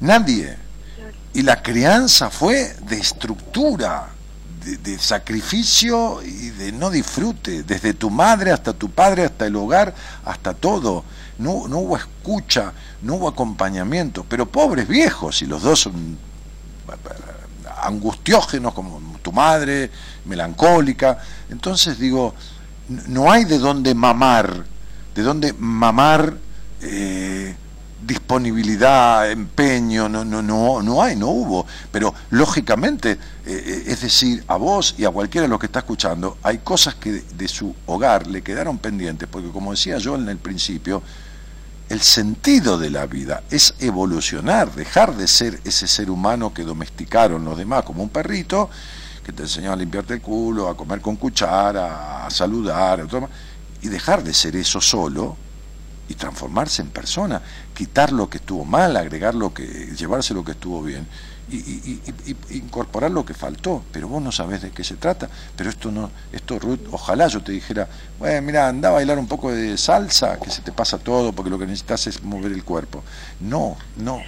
Nadie. 0.00 0.56
Y 1.32 1.42
la 1.42 1.62
crianza 1.62 2.30
fue 2.30 2.76
de 2.86 2.98
estructura, 2.98 4.08
de, 4.64 4.76
de 4.76 4.98
sacrificio 4.98 6.22
y 6.22 6.50
de 6.50 6.72
no 6.72 6.90
disfrute. 6.90 7.62
Desde 7.64 7.94
tu 7.94 8.10
madre 8.10 8.52
hasta 8.52 8.72
tu 8.72 8.90
padre, 8.90 9.24
hasta 9.24 9.46
el 9.46 9.56
hogar, 9.56 9.94
hasta 10.24 10.54
todo. 10.54 11.04
No, 11.38 11.66
no 11.66 11.78
hubo 11.78 11.96
escucha, 11.96 12.72
no 13.02 13.14
hubo 13.14 13.28
acompañamiento. 13.28 14.24
Pero 14.28 14.46
pobres 14.46 14.86
viejos, 14.86 15.42
y 15.42 15.46
los 15.46 15.62
dos 15.62 15.80
son 15.80 16.18
angustiógenos 17.82 18.74
como 18.74 19.00
tu 19.22 19.32
madre, 19.32 19.90
melancólica. 20.24 21.18
Entonces 21.50 21.98
digo, 21.98 22.34
no 23.08 23.30
hay 23.30 23.44
de 23.44 23.58
dónde 23.58 23.94
mamar, 23.94 24.64
de 25.14 25.22
dónde 25.22 25.52
mamar 25.52 26.34
eh, 26.80 27.56
disponibilidad, 28.06 29.30
empeño, 29.30 30.08
no, 30.08 30.24
no, 30.24 30.42
no, 30.42 30.82
no 30.82 31.02
hay, 31.02 31.16
no 31.16 31.28
hubo. 31.28 31.66
Pero 31.90 32.14
lógicamente, 32.30 33.18
eh, 33.46 33.84
es 33.86 34.02
decir, 34.02 34.44
a 34.46 34.56
vos 34.56 34.94
y 34.98 35.04
a 35.04 35.10
cualquiera 35.10 35.44
de 35.44 35.48
los 35.48 35.58
que 35.58 35.66
está 35.66 35.80
escuchando, 35.80 36.38
hay 36.42 36.58
cosas 36.58 36.94
que 36.96 37.12
de 37.12 37.48
su 37.48 37.74
hogar 37.86 38.26
le 38.26 38.42
quedaron 38.42 38.78
pendientes, 38.78 39.28
porque 39.30 39.50
como 39.50 39.70
decía 39.70 39.98
yo 39.98 40.16
en 40.16 40.28
el 40.28 40.38
principio, 40.38 41.02
el 41.88 42.00
sentido 42.00 42.78
de 42.78 42.90
la 42.90 43.06
vida 43.06 43.42
es 43.50 43.74
evolucionar, 43.78 44.74
dejar 44.74 45.16
de 45.16 45.28
ser 45.28 45.60
ese 45.64 45.86
ser 45.86 46.10
humano 46.10 46.54
que 46.54 46.64
domesticaron 46.64 47.44
los 47.44 47.58
demás 47.58 47.84
como 47.84 48.02
un 48.02 48.08
perrito, 48.08 48.70
que 49.24 49.32
te 49.32 49.42
enseñó 49.42 49.72
a 49.72 49.76
limpiarte 49.76 50.14
el 50.14 50.20
culo, 50.20 50.68
a 50.68 50.76
comer 50.76 51.00
con 51.00 51.16
cuchara, 51.16 52.26
a 52.26 52.30
saludar, 52.30 53.06
y 53.82 53.88
dejar 53.88 54.22
de 54.22 54.32
ser 54.32 54.56
eso 54.56 54.80
solo 54.80 55.36
y 56.08 56.14
transformarse 56.14 56.82
en 56.82 56.88
persona, 56.88 57.40
quitar 57.74 58.12
lo 58.12 58.28
que 58.28 58.38
estuvo 58.38 58.64
mal, 58.64 58.96
agregar 58.96 59.34
lo 59.34 59.52
que, 59.54 59.64
llevarse 59.96 60.34
lo 60.34 60.44
que 60.44 60.52
estuvo 60.52 60.82
bien 60.82 61.06
y, 61.50 61.56
y- 61.56 62.56
incorporar 62.56 63.10
lo 63.10 63.24
que 63.24 63.34
faltó. 63.34 63.84
Pero 63.92 64.08
vos 64.08 64.22
no 64.22 64.32
sabés 64.32 64.62
de 64.62 64.70
qué 64.70 64.84
se 64.84 64.96
trata. 64.96 65.28
Pero 65.56 65.70
esto 65.70 65.90
no, 65.90 66.10
esto 66.32 66.58
Ruth, 66.58 66.80
ojalá 66.90 67.28
yo 67.28 67.42
te 67.42 67.52
dijera, 67.52 67.88
bueno, 68.18 68.42
mira, 68.42 68.68
anda 68.68 68.88
a 68.88 68.92
bailar 68.92 69.18
un 69.18 69.26
poco 69.26 69.50
de 69.50 69.76
salsa, 69.76 70.38
que 70.38 70.50
se 70.50 70.62
te 70.62 70.72
pasa 70.72 70.98
todo, 70.98 71.32
porque 71.32 71.50
lo 71.50 71.58
que 71.58 71.66
necesitas 71.66 72.06
es 72.06 72.22
mover 72.22 72.52
el 72.52 72.64
cuerpo. 72.64 73.02
No, 73.40 73.76
no. 73.96 74.22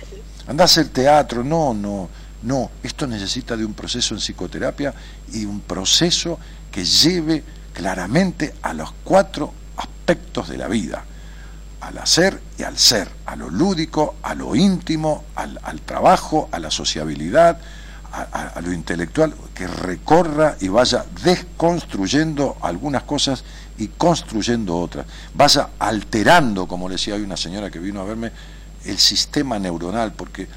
Anda 0.47 0.65
a 0.65 0.67
hacer 0.67 0.89
teatro, 0.89 1.43
no, 1.43 1.75
no, 1.75 2.09
no. 2.43 2.71
Esto 2.83 3.07
necesita 3.07 3.57
de 3.57 3.65
un 3.65 3.75
proceso 3.75 4.15
en 4.15 4.21
psicoterapia 4.21 4.95
y 5.33 5.45
un 5.45 5.61
proceso 5.61 6.39
que 6.71 6.85
lleve 6.85 7.43
claramente 7.73 8.55
a 8.63 8.73
los 8.73 8.93
cuatro 9.05 9.53
aspectos 9.77 10.49
de 10.49 10.57
la 10.57 10.69
vida 10.69 11.05
al 11.87 11.99
hacer 11.99 12.41
y 12.59 12.65
al 12.65 12.77
ser, 12.77 13.09
a 13.27 13.37
lo 13.37 13.49
lúdico, 13.49 14.17
a 14.23 14.35
lo 14.35 14.57
íntimo, 14.57 15.25
al, 15.37 15.61
al 15.63 15.81
trabajo, 15.83 16.49
a 16.51 16.59
la 16.59 16.71
sociabilidad, 16.71 17.61
a, 18.13 18.23
a- 18.23 18.49
a 18.49 18.61
lo 18.61 18.73
intelectual, 18.73 19.35
que 19.55 19.67
recorra 19.69 20.57
y 20.61 20.69
vaya 20.69 21.05
desconstruyendo 21.23 22.57
algunas 22.63 23.03
cosas 23.05 23.45
y 23.79 23.89
construyendo 23.89 24.77
otras. 24.79 25.07
Vaya 25.35 25.69
alterando, 25.79 26.67
como 26.67 26.89
le 26.89 26.95
decía 26.95 27.15
hoy 27.15 27.23
una 27.23 27.37
señora 27.37 27.71
que 27.71 27.79
vino 27.79 28.01
a 28.01 28.05
verme, 28.05 28.33
el 28.85 28.99
sistema 28.99 29.59
neuronal, 29.59 30.13
porque 30.13 30.49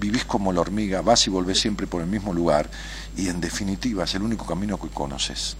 vivís 0.00 0.24
como 0.24 0.52
la 0.52 0.60
hormiga, 0.60 1.00
vas 1.02 1.26
y 1.26 1.30
volvés 1.30 1.60
siempre 1.60 1.86
por 1.86 2.00
el 2.00 2.06
mismo 2.08 2.32
lugar, 2.32 2.70
y 3.16 3.28
en 3.28 3.40
definitiva 3.40 4.04
es 4.04 4.14
el 4.14 4.22
único 4.22 4.46
camino 4.46 4.78
que 4.78 4.88
conoces 4.88 5.56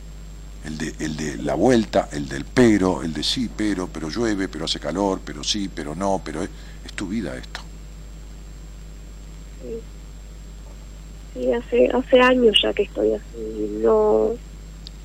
el 0.69 0.77
de, 0.77 0.95
el 1.05 1.17
de 1.17 1.37
la 1.43 1.55
vuelta, 1.55 2.09
el 2.13 2.29
del 2.29 2.45
pero, 2.45 3.03
el 3.03 3.15
de 3.15 3.23
sí, 3.23 3.49
pero, 3.55 3.89
pero 3.89 4.11
llueve, 4.11 4.49
pero 4.49 4.67
hace 4.67 4.79
calor, 4.79 5.21
pero 5.25 5.43
sí, 5.43 5.71
pero 5.75 5.95
no, 5.95 6.21
pero 6.23 6.43
es, 6.43 6.51
es 6.85 6.93
tu 6.93 7.09
vida 7.09 7.35
esto. 7.37 7.61
sí, 11.33 11.53
hace, 11.53 11.89
hace 11.89 12.21
años 12.21 12.59
ya 12.63 12.73
que 12.75 12.83
estoy 12.83 13.15
así, 13.15 13.79
no, 13.83 14.33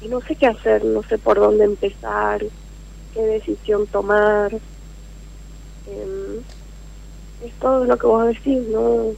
y 0.01 0.07
no 0.09 0.19
sé 0.21 0.35
qué 0.35 0.47
hacer, 0.47 0.83
no 0.83 1.01
sé 1.03 1.17
por 1.17 1.39
dónde 1.39 1.63
empezar, 1.63 2.43
qué 3.13 3.21
decisión 3.21 3.87
tomar. 3.87 4.51
Em, 5.87 6.41
es 7.45 7.53
todo 7.59 7.85
lo 7.85 7.97
que 7.97 8.07
vos 8.07 8.27
decís, 8.27 8.67
¿no? 8.67 9.13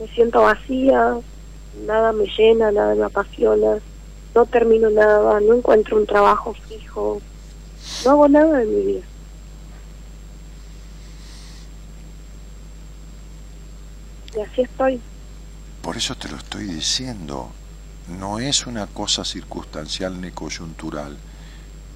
Me 0.00 0.08
siento 0.08 0.42
vacía, 0.42 1.18
nada 1.86 2.12
me 2.12 2.26
llena, 2.36 2.72
nada 2.72 2.96
me 2.96 3.04
apasiona, 3.04 3.78
no 4.34 4.46
termino 4.46 4.90
nada, 4.90 5.40
no 5.40 5.54
encuentro 5.54 5.96
un 5.96 6.06
trabajo 6.06 6.54
fijo, 6.68 7.20
no 8.04 8.10
hago 8.10 8.28
nada 8.28 8.62
en 8.62 8.74
mi 8.74 8.86
vida. 8.86 9.04
Y 14.36 14.40
así 14.40 14.62
estoy. 14.62 15.00
Por 15.82 15.96
eso 15.96 16.16
te 16.16 16.28
lo 16.28 16.36
estoy 16.36 16.64
diciendo, 16.64 17.50
no 18.08 18.38
es 18.40 18.66
una 18.66 18.86
cosa 18.86 19.24
circunstancial 19.24 20.20
ni 20.20 20.30
coyuntural, 20.32 21.16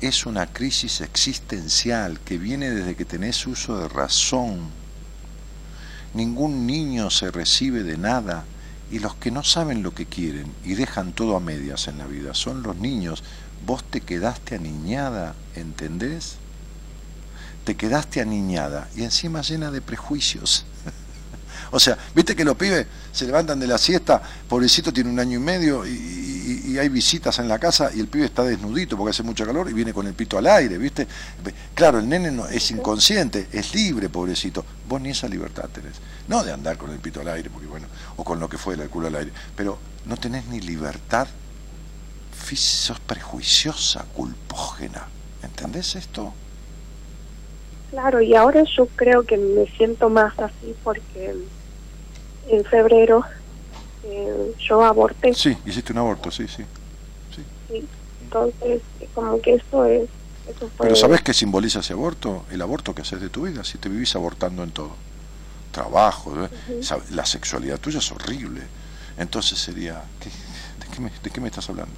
es 0.01 0.27
una 0.27 0.47
crisis 0.47 1.01
existencial 1.01 2.21
que 2.21 2.39
viene 2.39 2.71
desde 2.71 2.95
que 2.95 3.05
tenés 3.05 3.47
uso 3.47 3.79
de 3.79 3.89
razón. 3.89 4.61
Ningún 6.15 6.67
niño 6.67 7.11
se 7.11 7.31
recibe 7.33 7.83
de 7.83 7.99
nada 7.99 8.45
y 8.91 8.99
los 9.01 9.15
que 9.15 9.31
no 9.31 9.45
saben 9.45 9.83
lo 9.83 9.95
que 9.95 10.07
quieren 10.07 10.53
y 10.65 10.75
dejan 10.75 11.13
todo 11.13 11.37
a 11.37 11.41
medias 11.41 11.89
en 11.89 11.99
la 11.99 12.07
vida 12.07 12.35
son 12.35 12.63
los 12.63 12.77
niños. 12.77 13.23
Vos 13.67 13.85
te 13.85 14.01
quedaste 14.01 14.55
aniñada, 14.55 15.35
¿entendés? 15.55 16.37
Te 17.65 17.77
quedaste 17.77 18.21
aniñada 18.21 18.89
y 18.97 19.03
encima 19.03 19.43
llena 19.43 19.71
de 19.71 19.81
prejuicios. 19.81 20.65
O 21.71 21.81
sea, 21.81 21.97
viste 22.15 22.35
que 22.35 22.45
los 22.45 22.57
pibes 22.57 22.87
se 23.13 23.27
levantan 23.27 23.61
de 23.61 23.67
la 23.67 23.79
siesta, 23.79 24.23
pobrecito 24.49 24.93
tiene 24.93 25.11
un 25.11 25.19
año 25.19 25.39
y 25.39 25.43
medio 25.43 25.87
y, 25.87 26.27
hay 26.79 26.89
visitas 26.91 27.41
en 27.41 27.49
la 27.49 27.59
casa 27.59 27.91
y 27.93 27.99
el 27.99 28.07
pibe 28.07 28.27
está 28.27 28.45
desnudito 28.45 28.97
porque 28.97 29.11
hace 29.11 29.25
mucho 29.25 29.45
calor 29.45 29.69
y 29.69 29.73
viene 29.73 29.93
con 29.93 30.07
el 30.07 30.15
pito 30.15 30.39
al 30.39 30.47
aire, 30.47 30.79
¿viste? 30.79 31.09
Claro, 31.75 31.99
el 31.99 32.09
nene 32.09 32.31
no, 32.31 32.47
es 32.47 32.71
inconsciente, 32.71 33.49
es 33.51 33.75
libre, 33.75 34.09
pobrecito. 34.09 34.65
Vos 34.89 35.01
ni 35.01 35.11
esa 35.11 35.27
libertad 35.27 35.69
tenés. 35.73 35.95
No 36.29 36.45
de 36.45 36.53
andar 36.53 36.79
con 36.79 36.93
el 36.93 37.01
pito 37.01 37.21
al 37.21 37.29
aire, 37.29 37.51
porque 37.51 37.67
bueno, 37.67 37.89
o 38.17 38.23
con 38.23 38.39
lo 38.39 38.49
que 38.49 38.59
fue 38.59 38.75
el 38.75 38.89
culo 38.89 39.09
al 39.09 39.17
aire, 39.17 39.33
pero 39.57 39.77
no 40.07 40.17
tenés 40.19 40.47
ni 40.47 40.61
libertad, 40.61 41.27
sos 42.57 43.01
prejuiciosa, 43.01 44.05
culpógena. 44.15 45.09
¿Entendés 45.43 45.97
esto? 45.97 46.33
Claro, 47.91 48.21
y 48.21 48.35
ahora 48.35 48.65
yo 48.77 48.87
creo 48.97 49.25
que 49.25 49.37
me 49.37 49.67
siento 49.77 50.11
más 50.11 50.39
así 50.39 50.75
porque 50.85 51.35
en 52.51 52.65
febrero 52.65 53.25
eh, 54.05 54.55
yo 54.69 54.85
aborté. 54.85 55.35
Sí, 55.35 55.57
hiciste 55.67 55.93
un 55.93 55.99
aborto, 55.99 56.31
sí, 56.31 56.47
sí. 56.49 56.65
sí. 57.35 57.87
Entonces, 58.23 58.83
como 59.15 59.41
que 59.41 59.55
eso 59.55 59.85
es. 59.85 60.03
Eso 60.49 60.69
fue, 60.77 60.87
Pero 60.87 60.97
¿sabés 60.97 61.21
qué 61.23 61.35
simboliza 61.35 61.81
ese 61.81 61.93
aborto? 61.93 62.45
El 62.51 62.63
aborto 62.63 62.95
que 62.95 63.03
haces 63.03 63.21
de 63.21 63.29
tu 63.29 63.43
vida, 63.43 63.65
si 63.65 63.79
te 63.79 63.89
vivís 63.89 64.15
abortando 64.17 64.63
en 64.63 64.71
todo. 64.71 64.93
Trabajo, 65.73 66.45
¿eh? 66.45 66.49
La 67.11 67.27
sexualidad 67.27 67.79
tuya 67.79 67.99
es 67.99 68.11
horrible. 68.11 68.63
Entonces 69.19 69.59
sería, 69.59 70.03
¿qué- 70.21 70.31
de, 70.31 70.95
qué 70.95 71.01
me, 71.01 71.11
de 71.23 71.31
qué 71.31 71.41
me 71.41 71.49
estás 71.49 71.69
hablando? 71.69 71.93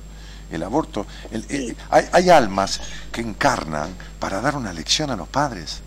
El 0.51 0.63
aborto, 0.65 1.07
el- 1.31 1.45
el- 1.49 1.77
hay, 1.91 2.07
hay 2.13 2.31
almas 2.31 2.81
que 3.13 3.21
encarnan 3.21 3.91
para 4.19 4.41
dar 4.41 4.57
una 4.57 4.73
lección 4.73 5.11
a 5.11 5.17
los 5.17 5.29
padres. 5.29 5.81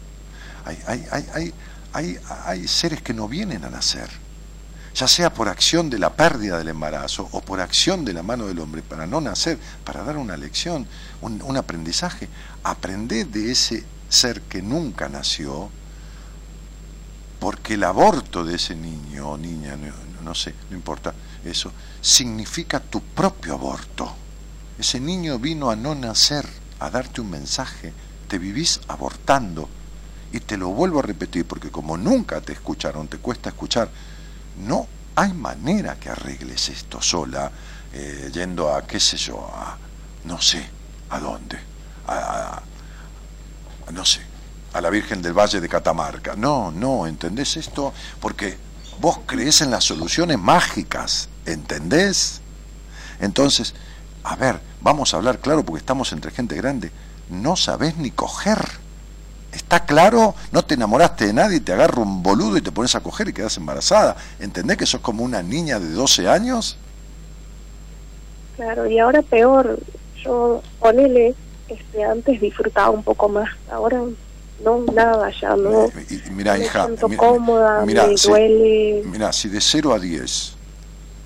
Hay, 0.66 0.80
hay, 0.88 1.06
hay, 1.12 1.26
hay, 1.34 1.54
hay, 1.92 2.18
hay 2.46 2.68
seres 2.68 3.02
que 3.02 3.14
no 3.14 3.28
vienen 3.28 3.66
a 3.66 3.70
nacer, 3.70 4.10
ya 4.94 5.08
sea 5.08 5.34
por 5.34 5.50
acción 5.50 5.90
de 5.90 5.98
la 5.98 6.14
pérdida 6.14 6.58
del 6.58 6.68
embarazo 6.68 7.28
o 7.32 7.42
por 7.42 7.60
acción 7.60 8.06
de 8.06 8.14
la 8.14 8.22
mano 8.22 8.46
del 8.46 8.60
hombre 8.60 8.84
para 8.84 9.08
no 9.08 9.22
nacer, 9.22 9.58
para 9.84 10.04
dar 10.04 10.18
una 10.18 10.38
lección, 10.38 10.88
un, 11.22 11.58
aprendizaje. 11.58 12.30
Aprender 12.64 13.28
de 13.28 13.52
ese 13.52 13.84
ser 14.08 14.42
que 14.42 14.62
nunca 14.62 15.10
nació, 15.10 15.70
porque 17.40 17.74
el 17.74 17.84
aborto 17.84 18.46
de 18.46 18.56
ese 18.56 18.76
niño 18.76 19.32
o 19.32 19.38
niña, 19.38 19.76
no, 19.76 20.24
no 20.24 20.36
sé, 20.36 20.54
no 20.70 20.76
importa, 20.76 21.14
eso, 21.44 21.72
significa 22.00 22.80
tu 22.80 23.02
propio 23.02 23.56
aborto. 23.56 24.14
Ese 24.78 25.00
niño 25.00 25.40
vino 25.40 25.72
a 25.72 25.76
no 25.76 25.96
nacer, 25.96 26.48
a 26.80 26.90
darte 26.90 27.22
un 27.22 27.32
mensaje, 27.32 27.94
te 28.28 28.38
vivís 28.38 28.80
abortando. 28.88 29.68
Y 30.32 30.40
te 30.40 30.58
lo 30.58 30.70
vuelvo 30.70 31.00
a 31.00 31.04
repetir, 31.04 31.46
porque 31.46 31.70
como 31.70 31.96
nunca 31.96 32.42
te 32.42 32.54
escucharon, 32.54 33.08
te 33.08 33.20
cuesta 33.20 33.50
escuchar, 33.50 33.90
no 34.58 34.88
hay 35.16 35.34
manera 35.34 35.96
que 36.00 36.10
arregles 36.10 36.70
esto 36.70 37.02
sola, 37.02 37.52
eh, 37.94 38.30
yendo 38.34 38.74
a, 38.74 38.86
qué 38.86 39.00
sé 39.00 39.18
yo, 39.18 39.40
a, 39.54 39.78
no 40.26 40.42
sé, 40.42 40.68
a 41.10 41.20
dónde, 41.20 41.60
a, 42.08 42.62
a- 43.88 43.92
no 43.92 44.06
sé, 44.06 44.22
a 44.74 44.82
la 44.82 44.90
Virgen 44.90 45.22
del 45.22 45.34
Valle 45.34 45.62
de 45.62 45.70
Catamarca. 45.70 46.36
No, 46.36 46.72
no, 46.72 47.06
¿entendés 47.06 47.58
esto? 47.58 47.94
Porque 48.20 48.58
vos 49.00 49.20
crees 49.26 49.62
en 49.62 49.70
las 49.72 49.84
soluciones 49.84 50.40
mágicas, 50.40 51.30
¿entendés? 51.46 52.42
Entonces, 53.20 53.76
a 54.24 54.36
ver, 54.36 54.60
vamos 54.82 55.14
a 55.14 55.18
hablar 55.18 55.40
claro 55.40 55.64
porque 55.64 55.80
estamos 55.80 56.12
entre 56.14 56.32
gente 56.32 56.56
grande. 56.56 56.92
No 57.30 57.56
sabés 57.56 57.98
ni 57.98 58.10
coger. 58.12 58.83
¿Está 59.54 59.86
claro? 59.86 60.34
No 60.52 60.64
te 60.64 60.74
enamoraste 60.74 61.28
de 61.28 61.34
nadie, 61.34 61.60
te 61.60 61.74
agarra 61.74 62.02
un 62.02 62.24
boludo 62.24 62.58
y 62.58 62.62
te 62.62 62.72
pones 62.72 62.96
a 62.96 63.02
coger 63.02 63.28
y 63.30 63.34
quedas 63.34 63.56
embarazada. 63.58 64.16
¿Entendés 64.40 64.78
que 64.78 64.86
sos 64.86 65.02
como 65.02 65.24
una 65.24 65.44
niña 65.44 65.80
de 65.80 65.92
12 65.92 66.28
años? 66.28 66.78
Claro, 68.56 68.88
y 68.88 69.00
ahora 69.00 69.22
peor, 69.22 69.80
yo 70.24 70.62
ponele, 70.80 71.34
este, 71.68 72.04
antes 72.04 72.40
disfrutaba 72.40 72.90
un 72.92 73.04
poco 73.04 73.28
más, 73.30 73.50
ahora 73.72 74.02
no, 74.64 74.80
nada 74.94 75.32
ya, 75.42 75.56
no, 75.56 75.88
Y, 76.10 76.16
y 76.16 76.32
mira, 76.32 76.54
me 76.54 76.66
hija, 76.66 76.86
siento 76.86 77.10
mi- 77.10 77.16
cómoda, 77.18 77.84
mira, 77.86 78.06
me 78.08 78.18
si- 78.18 78.28
duele, 78.28 79.02
Mira, 79.06 79.34
si 79.34 79.50
de 79.50 79.60
0 79.60 79.94
a 79.94 80.00
10 80.00 80.54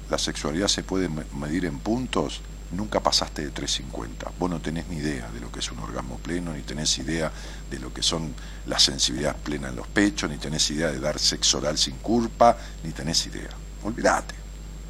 la 0.09 0.17
sexualidad 0.17 0.69
se 0.69 0.83
puede 0.83 1.09
me- 1.09 1.25
medir 1.37 1.65
en 1.65 1.79
puntos, 1.79 2.39
nunca 2.71 2.99
pasaste 2.99 3.43
de 3.43 3.51
350. 3.51 4.31
Vos 4.39 4.49
no 4.49 4.59
tenés 4.59 4.87
ni 4.87 4.97
idea 4.97 5.29
de 5.31 5.39
lo 5.39 5.51
que 5.51 5.59
es 5.59 5.71
un 5.71 5.79
orgasmo 5.79 6.17
pleno, 6.17 6.53
ni 6.53 6.61
tenés 6.61 6.97
idea 6.97 7.31
de 7.69 7.79
lo 7.79 7.93
que 7.93 8.03
son 8.03 8.33
las 8.65 8.83
sensibilidades 8.83 9.39
plenas 9.41 9.71
en 9.71 9.77
los 9.77 9.87
pechos, 9.87 10.29
ni 10.29 10.37
tenés 10.37 10.69
idea 10.71 10.91
de 10.91 10.99
dar 10.99 11.17
sexo 11.19 11.59
oral 11.59 11.77
sin 11.77 11.95
culpa, 11.97 12.57
ni 12.83 12.91
tenés 12.91 13.25
idea. 13.27 13.49
Olvídate, 13.83 14.35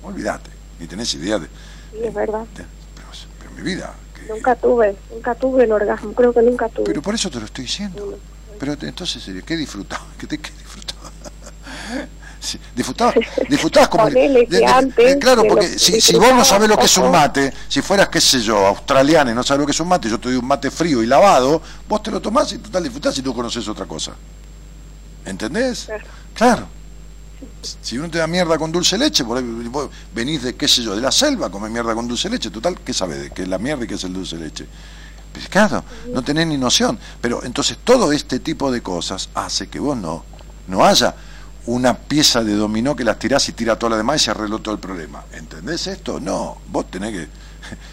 olvídate, 0.04 0.50
ni 0.80 0.88
tenés 0.88 1.14
idea 1.14 1.38
de... 1.40 1.46
sí, 1.48 1.98
es 2.04 2.14
verdad, 2.14 2.46
de- 2.56 2.66
pero, 2.96 3.08
pero 3.40 3.52
mi 3.52 3.62
vida... 3.62 3.94
que- 4.16 4.34
nunca 4.34 4.56
tuve, 4.56 4.96
nunca 5.14 5.36
tuve 5.36 5.64
el 5.66 5.72
orgasmo, 5.72 6.14
creo 6.14 6.34
que 6.34 6.42
nunca 6.42 6.70
tuve. 6.70 6.86
pero 6.86 7.02
por 7.02 7.14
eso 7.16 7.30
te 7.30 7.40
lo 7.40 7.46
estoy 7.46 7.66
diciendo. 7.66 8.18
Pero 8.60 8.74
entonces, 8.82 9.24
¿qué 9.46 9.56
disfrutaba? 9.56 10.06
¿Qué, 10.18 10.26
te- 10.26 10.40
qué 10.40 10.52
disfrutaba? 10.52 11.12
Sí, 12.40 12.60
disfrutabas, 12.76 13.16
disfrutabas 13.50 13.90
como... 13.90 14.10
De- 14.10 14.46
de- 14.48 14.64
eh, 14.98 15.18
claro, 15.20 15.44
porque 15.48 15.70
lo- 15.70 15.80
si, 15.80 16.00
si 16.00 16.16
vos 16.16 16.34
no 16.34 16.46
sabés 16.46 16.70
lo 16.70 16.78
que 16.78 16.86
es 16.86 16.98
un 16.98 17.12
mate, 17.12 17.52
si 17.68 17.82
fueras, 17.82 18.10
qué 18.10 18.22
sé 18.22 18.40
yo, 18.42 18.68
australiana 18.68 19.32
y 19.32 19.34
no 19.34 19.44
sabés 19.44 19.62
lo 19.62 19.66
que 19.66 19.72
es 19.72 19.80
un 19.80 19.88
mate, 19.88 20.10
yo 20.10 20.20
te 20.20 20.30
doy 20.30 20.38
un 20.38 20.46
mate 20.46 20.70
frío 20.72 21.02
y 21.02 21.08
lavado, 21.08 21.62
vos 21.90 22.04
te 22.04 22.12
lo 22.12 22.22
tomás 22.22 22.52
y 22.54 22.60
total 22.60 22.84
disfrutás 22.84 23.18
y 23.18 23.22
tú 23.22 23.34
conoces 23.34 23.68
otra 23.68 23.86
cosa. 23.86 24.14
¿Entendés? 25.26 25.86
Claro. 25.86 26.04
Claro. 26.34 26.68
Si 27.82 27.98
uno 27.98 28.10
te 28.10 28.18
da 28.18 28.28
mierda 28.28 28.58
con 28.58 28.72
dulce 28.72 28.98
leche, 28.98 29.24
por 29.24 29.38
ahí 29.38 29.44
vos 29.44 29.90
venís 30.14 30.42
de, 30.44 30.56
qué 30.56 30.68
sé 30.68 30.82
yo, 30.84 30.96
de 30.96 31.02
la 31.02 31.12
selva, 31.12 31.50
comés 31.52 31.70
mierda 31.72 31.94
con 31.94 32.08
dulce 32.08 32.30
leche, 32.30 32.50
total, 32.50 32.80
¿qué 32.80 32.94
sabés 32.94 33.20
de 33.22 33.30
qué 33.32 33.44
es 33.44 33.48
la 33.48 33.58
mierda 33.60 33.84
y 33.84 33.88
qué 33.88 33.96
es 33.96 34.04
el 34.04 34.14
dulce 34.14 34.38
leche? 34.38 34.66
Pues 35.34 35.48
claro, 35.50 35.84
no 36.14 36.24
tenés 36.24 36.48
ni 36.48 36.58
noción. 36.58 36.98
Pero 37.22 37.44
entonces 37.44 37.78
todo 37.84 38.12
este 38.12 38.40
tipo 38.40 38.72
de 38.72 38.82
cosas 38.82 39.30
hace 39.36 39.68
que 39.68 39.80
vos 39.80 39.96
no, 39.98 40.24
no 40.68 40.84
haya 40.86 41.14
una 41.68 41.98
pieza 41.98 42.44
de 42.44 42.56
dominó 42.56 42.96
que 42.96 43.04
las 43.04 43.20
tirás 43.20 43.48
y 43.50 43.52
tira 43.52 43.78
toda 43.78 43.92
la 43.92 43.98
demás 43.98 44.22
y 44.22 44.26
se 44.26 44.32
arregló 44.32 44.60
todo 44.60 44.74
el 44.74 44.80
problema. 44.80 45.24
¿Entendés 45.34 45.88
esto? 45.88 46.20
No, 46.20 46.58
vos 46.70 46.90
tenés 46.90 47.12
que 47.12 47.28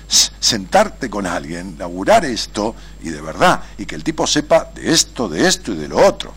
sentarte 0.40 1.10
con 1.10 1.26
alguien, 1.26 1.76
laburar 1.78 2.24
esto 2.24 2.74
y 3.02 3.10
de 3.10 3.20
verdad, 3.20 3.62
y 3.76 3.84
que 3.84 3.96
el 3.96 4.04
tipo 4.04 4.26
sepa 4.26 4.70
de 4.74 4.92
esto, 4.92 5.28
de 5.28 5.46
esto 5.46 5.72
y 5.72 5.76
de 5.76 5.88
lo 5.88 5.98
otro. 5.98 6.32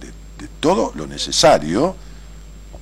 De, 0.00 0.12
todo 0.58 0.92
lo 0.94 1.06
necesario 1.06 1.96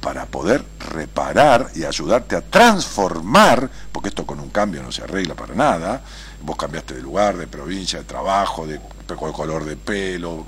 para 0.01 0.27
poder 0.27 0.65
reparar 0.79 1.71
y 1.75 1.85
ayudarte 1.85 2.37
a 2.37 2.43
transformar, 2.43 3.71
porque 3.93 4.09
esto 4.11 4.27
con 4.27 4.41
un 4.41 4.51
cambio 4.51 4.83
no 4.83 4.93
se 4.93 5.03
arregla 5.03 5.35
para 5.35 5.55
nada, 5.55 6.03
vos 6.43 6.57
cambiaste 6.57 6.95
de 6.95 7.03
lugar, 7.03 7.37
de 7.37 7.47
provincia, 7.47 7.99
de 7.99 8.05
trabajo, 8.05 8.67
de, 8.67 8.79
de 8.79 9.17
color 9.17 9.65
de 9.65 9.77
pelo, 9.77 10.45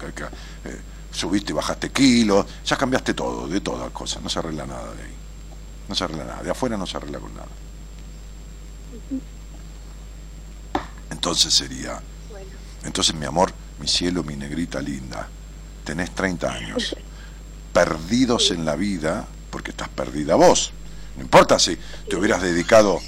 eh, 0.65 0.81
subiste 1.13 1.53
y 1.53 1.55
bajaste 1.55 1.91
kilos, 1.91 2.47
ya 2.65 2.77
cambiaste 2.77 3.15
todo, 3.15 3.47
de 3.47 3.61
todas 3.61 3.91
cosas, 3.91 4.23
no 4.23 4.29
se 4.29 4.39
arregla 4.39 4.67
nada 4.67 4.93
de 4.95 5.03
ahí, 5.03 5.15
no 5.89 5.95
se 5.95 6.05
arregla 6.05 6.25
nada, 6.25 6.43
de 6.43 6.51
afuera 6.51 6.77
no 6.77 6.87
se 6.87 6.97
arregla 6.97 7.19
con 7.19 7.35
nada. 7.35 7.49
Entonces 11.11 11.55
sería, 11.55 12.01
entonces 12.85 13.15
mi 13.15 13.27
amor, 13.27 13.53
mi 13.79 13.87
cielo, 13.87 14.25
mi 14.25 14.35
negrita 14.35 14.81
linda, 14.81 15.29
tenés 15.85 16.11
30 16.15 16.51
años, 16.51 16.97
perdidos 17.73 18.51
en 18.51 18.65
la 18.65 18.75
vida, 18.75 19.27
porque 19.51 19.71
estás 19.71 19.89
perdida 19.89 20.35
vos. 20.35 20.73
No 21.17 21.23
importa 21.23 21.59
si 21.59 21.79
te 22.09 22.17
hubieras 22.17 22.43
dedicado, 22.43 23.01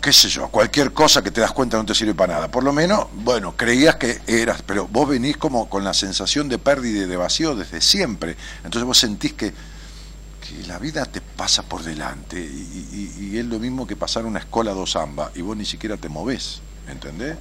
qué 0.00 0.12
sé 0.12 0.28
yo, 0.28 0.48
cualquier 0.48 0.92
cosa 0.92 1.22
que 1.22 1.30
te 1.30 1.40
das 1.40 1.52
cuenta 1.52 1.76
no 1.76 1.84
te 1.84 1.94
sirve 1.94 2.14
para 2.14 2.34
nada. 2.34 2.50
Por 2.50 2.62
lo 2.62 2.72
menos, 2.72 3.06
bueno, 3.12 3.56
creías 3.56 3.96
que 3.96 4.20
eras, 4.26 4.62
pero 4.62 4.86
vos 4.86 5.08
venís 5.08 5.36
como 5.36 5.68
con 5.68 5.84
la 5.84 5.94
sensación 5.94 6.48
de 6.48 6.58
pérdida 6.58 7.04
y 7.04 7.06
de 7.06 7.16
vacío 7.16 7.56
desde 7.56 7.80
siempre. 7.80 8.36
Entonces 8.58 8.84
vos 8.84 8.98
sentís 8.98 9.32
que, 9.32 9.52
que 9.52 10.66
la 10.66 10.78
vida 10.78 11.04
te 11.04 11.20
pasa 11.20 11.62
por 11.62 11.82
delante 11.82 12.40
y, 12.40 13.36
es 13.36 13.44
lo 13.44 13.58
mismo 13.58 13.86
que 13.86 13.94
pasar 13.94 14.24
una 14.24 14.40
escola 14.40 14.72
dos 14.72 14.96
amba 14.96 15.30
y 15.34 15.42
vos 15.42 15.56
ni 15.56 15.64
siquiera 15.64 15.96
te 15.96 16.08
movés, 16.08 16.60
¿entendés? 16.88 17.36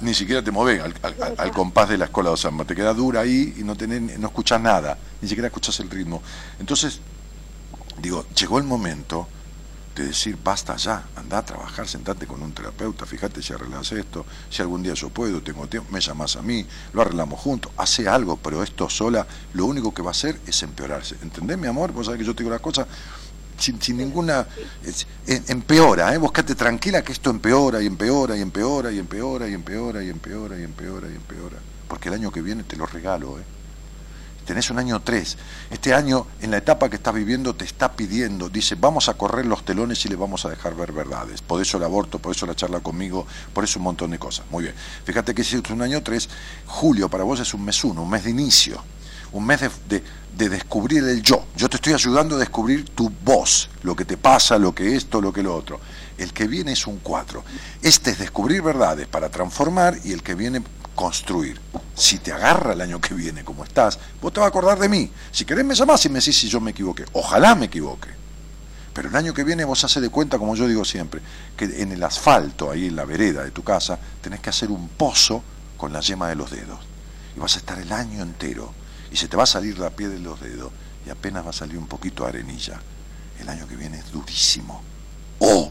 Ni 0.00 0.14
siquiera 0.14 0.42
te 0.42 0.50
movés 0.50 0.82
al, 0.82 1.52
compás 1.52 1.88
de 1.88 1.98
la 1.98 2.06
escuela 2.06 2.30
dos 2.30 2.40
samba, 2.40 2.64
te 2.64 2.74
queda 2.74 2.94
dura 2.94 3.20
ahí 3.20 3.54
y 3.56 3.62
no, 3.62 3.76
tenés, 3.76 4.18
no 4.18 4.28
escuchás 4.28 4.60
nada, 4.60 4.96
ni 5.20 5.28
siquiera 5.28 5.48
escuchás 5.48 5.78
el 5.80 5.90
ritmo. 5.90 6.22
Entonces, 6.58 7.00
digo, 8.00 8.24
llegó 8.34 8.58
el 8.58 8.64
momento 8.64 9.28
de 10.02 10.08
decir, 10.08 10.38
basta 10.42 10.76
ya, 10.76 11.08
anda 11.16 11.38
a 11.38 11.44
trabajar, 11.44 11.86
sentate 11.86 12.26
con 12.26 12.42
un 12.42 12.52
terapeuta, 12.52 13.04
fíjate 13.06 13.42
si 13.42 13.52
arreglas 13.52 13.92
esto, 13.92 14.24
si 14.50 14.62
algún 14.62 14.82
día 14.82 14.94
yo 14.94 15.08
puedo, 15.10 15.42
tengo 15.42 15.66
tiempo, 15.66 15.90
me 15.92 16.00
llamas 16.00 16.36
a 16.36 16.42
mí, 16.42 16.66
lo 16.92 17.02
arreglamos 17.02 17.40
juntos, 17.40 17.72
hace 17.76 18.08
algo, 18.08 18.36
pero 18.36 18.62
esto 18.62 18.88
sola 18.88 19.26
lo 19.54 19.66
único 19.66 19.92
que 19.92 20.02
va 20.02 20.08
a 20.08 20.12
hacer 20.12 20.40
es 20.46 20.62
empeorarse. 20.62 21.16
¿Entendés, 21.22 21.58
mi 21.58 21.66
amor? 21.66 21.92
Vos 21.92 22.06
sabés 22.06 22.20
que 22.20 22.26
yo 22.26 22.34
te 22.34 22.42
digo 22.42 22.50
las 22.50 22.60
cosas 22.60 22.86
sin, 23.58 23.80
sin 23.82 23.96
ninguna... 23.96 24.46
em- 25.26 25.42
empeora, 25.48 26.14
¿eh? 26.14 26.18
Vos 26.18 26.32
quédate 26.32 26.54
tranquila 26.54 27.02
que 27.02 27.12
esto 27.12 27.30
empeora 27.30 27.82
y 27.82 27.86
empeora 27.86 28.36
y 28.36 28.40
empeora 28.40 28.92
y 28.92 28.98
empeora 28.98 29.48
y 29.48 29.54
empeora 29.54 30.02
y 30.02 30.08
empeora 30.08 30.58
y 30.58 30.62
empeora 30.62 31.08
y 31.08 31.14
empeora. 31.14 31.56
Porque 31.88 32.08
el 32.08 32.14
año 32.14 32.30
que 32.30 32.42
viene 32.42 32.62
te 32.62 32.76
lo 32.76 32.86
regalo, 32.86 33.38
¿eh? 33.38 33.57
Tenés 34.48 34.70
un 34.70 34.78
año 34.78 34.98
tres. 35.00 35.36
Este 35.70 35.92
año, 35.92 36.26
en 36.40 36.50
la 36.50 36.56
etapa 36.56 36.88
que 36.88 36.96
estás 36.96 37.12
viviendo, 37.12 37.54
te 37.54 37.66
está 37.66 37.92
pidiendo, 37.92 38.48
dice, 38.48 38.76
vamos 38.76 39.10
a 39.10 39.14
correr 39.14 39.44
los 39.44 39.62
telones 39.62 40.02
y 40.06 40.08
le 40.08 40.16
vamos 40.16 40.46
a 40.46 40.48
dejar 40.48 40.74
ver 40.74 40.92
verdades. 40.92 41.42
Por 41.42 41.60
eso 41.60 41.76
el 41.76 41.84
aborto, 41.84 42.18
por 42.18 42.34
eso 42.34 42.46
la 42.46 42.56
charla 42.56 42.80
conmigo, 42.80 43.26
por 43.52 43.64
eso 43.64 43.78
un 43.78 43.84
montón 43.84 44.10
de 44.10 44.18
cosas. 44.18 44.46
Muy 44.50 44.62
bien. 44.62 44.74
Fíjate 45.04 45.34
que 45.34 45.44
si 45.44 45.56
es 45.56 45.70
un 45.70 45.82
año 45.82 46.02
tres, 46.02 46.30
julio 46.66 47.10
para 47.10 47.24
vos 47.24 47.38
es 47.40 47.52
un 47.52 47.62
mes 47.66 47.84
uno, 47.84 48.02
un 48.04 48.08
mes 48.10 48.24
de 48.24 48.30
inicio, 48.30 48.82
un 49.32 49.44
mes 49.44 49.60
de, 49.60 49.70
de- 49.88 50.04
de 50.38 50.48
descubrir 50.48 51.02
el 51.04 51.20
yo. 51.20 51.44
Yo 51.56 51.68
te 51.68 51.76
estoy 51.76 51.92
ayudando 51.94 52.36
a 52.36 52.38
descubrir 52.38 52.84
tu 52.90 53.10
voz, 53.24 53.68
lo 53.82 53.96
que 53.96 54.04
te 54.04 54.16
pasa, 54.16 54.56
lo 54.56 54.72
que 54.74 54.94
esto, 54.94 55.20
lo 55.20 55.32
que 55.32 55.42
lo 55.42 55.54
otro. 55.54 55.80
El 56.16 56.32
que 56.32 56.46
viene 56.46 56.72
es 56.72 56.86
un 56.86 56.98
cuatro. 56.98 57.44
Este 57.82 58.12
es 58.12 58.18
descubrir 58.18 58.62
verdades 58.62 59.08
para 59.08 59.28
transformar 59.30 59.98
y 60.04 60.12
el 60.12 60.22
que 60.22 60.34
viene 60.34 60.62
construir. 60.98 61.60
Si 61.94 62.18
te 62.18 62.32
agarra 62.32 62.72
el 62.72 62.80
año 62.80 63.00
que 63.00 63.14
viene 63.14 63.44
como 63.44 63.62
estás, 63.62 64.00
vos 64.20 64.32
te 64.32 64.40
vas 64.40 64.46
a 64.46 64.48
acordar 64.48 64.80
de 64.80 64.88
mí. 64.88 65.08
Si 65.30 65.44
querés 65.44 65.64
me 65.64 65.76
llamás 65.76 66.04
y 66.04 66.08
me 66.08 66.18
decís 66.18 66.36
si 66.36 66.48
yo 66.48 66.60
me 66.60 66.72
equivoqué. 66.72 67.04
Ojalá 67.12 67.54
me 67.54 67.66
equivoque. 67.66 68.08
Pero 68.92 69.08
el 69.08 69.14
año 69.14 69.32
que 69.32 69.44
viene 69.44 69.64
vos 69.64 69.84
haces 69.84 70.02
de 70.02 70.10
cuenta, 70.10 70.38
como 70.38 70.56
yo 70.56 70.66
digo 70.66 70.84
siempre, 70.84 71.20
que 71.56 71.66
en 71.82 71.92
el 71.92 72.02
asfalto, 72.02 72.68
ahí 72.68 72.86
en 72.86 72.96
la 72.96 73.04
vereda 73.04 73.44
de 73.44 73.52
tu 73.52 73.62
casa, 73.62 73.96
tenés 74.20 74.40
que 74.40 74.50
hacer 74.50 74.72
un 74.72 74.88
pozo 74.88 75.40
con 75.76 75.92
la 75.92 76.00
yema 76.00 76.28
de 76.30 76.34
los 76.34 76.50
dedos. 76.50 76.80
Y 77.36 77.38
vas 77.38 77.54
a 77.54 77.58
estar 77.58 77.78
el 77.78 77.92
año 77.92 78.20
entero. 78.20 78.74
Y 79.12 79.16
se 79.16 79.28
te 79.28 79.36
va 79.36 79.44
a 79.44 79.46
salir 79.46 79.78
la 79.78 79.90
piel 79.90 80.10
de 80.10 80.18
los 80.18 80.40
dedos. 80.40 80.72
Y 81.06 81.10
apenas 81.10 81.46
va 81.46 81.50
a 81.50 81.52
salir 81.52 81.78
un 81.78 81.86
poquito 81.86 82.24
de 82.24 82.30
arenilla. 82.30 82.80
El 83.38 83.48
año 83.48 83.68
que 83.68 83.76
viene 83.76 84.00
es 84.00 84.10
durísimo. 84.10 84.82
O, 85.38 85.70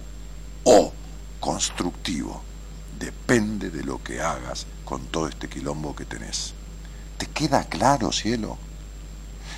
o, 0.63 0.93
constructivo. 1.41 2.47
Depende 2.99 3.69
de 3.69 3.83
lo 3.83 4.01
que 4.01 4.21
hagas 4.21 4.65
con 4.85 5.07
todo 5.07 5.27
este 5.27 5.47
quilombo 5.47 5.95
que 5.95 6.05
tenés. 6.05 6.53
¿Te 7.17 7.27
queda 7.27 7.63
claro, 7.65 8.11
cielo? 8.11 8.57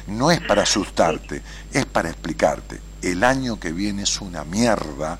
No 0.07 0.31
es 0.31 0.41
para 0.41 0.63
asustarte, 0.63 1.41
es 1.71 1.85
para 1.85 2.09
explicarte. 2.09 2.81
El 3.01 3.23
año 3.23 3.59
que 3.59 3.71
viene 3.71 4.03
es 4.03 4.21
una 4.21 4.43
mierda, 4.43 5.19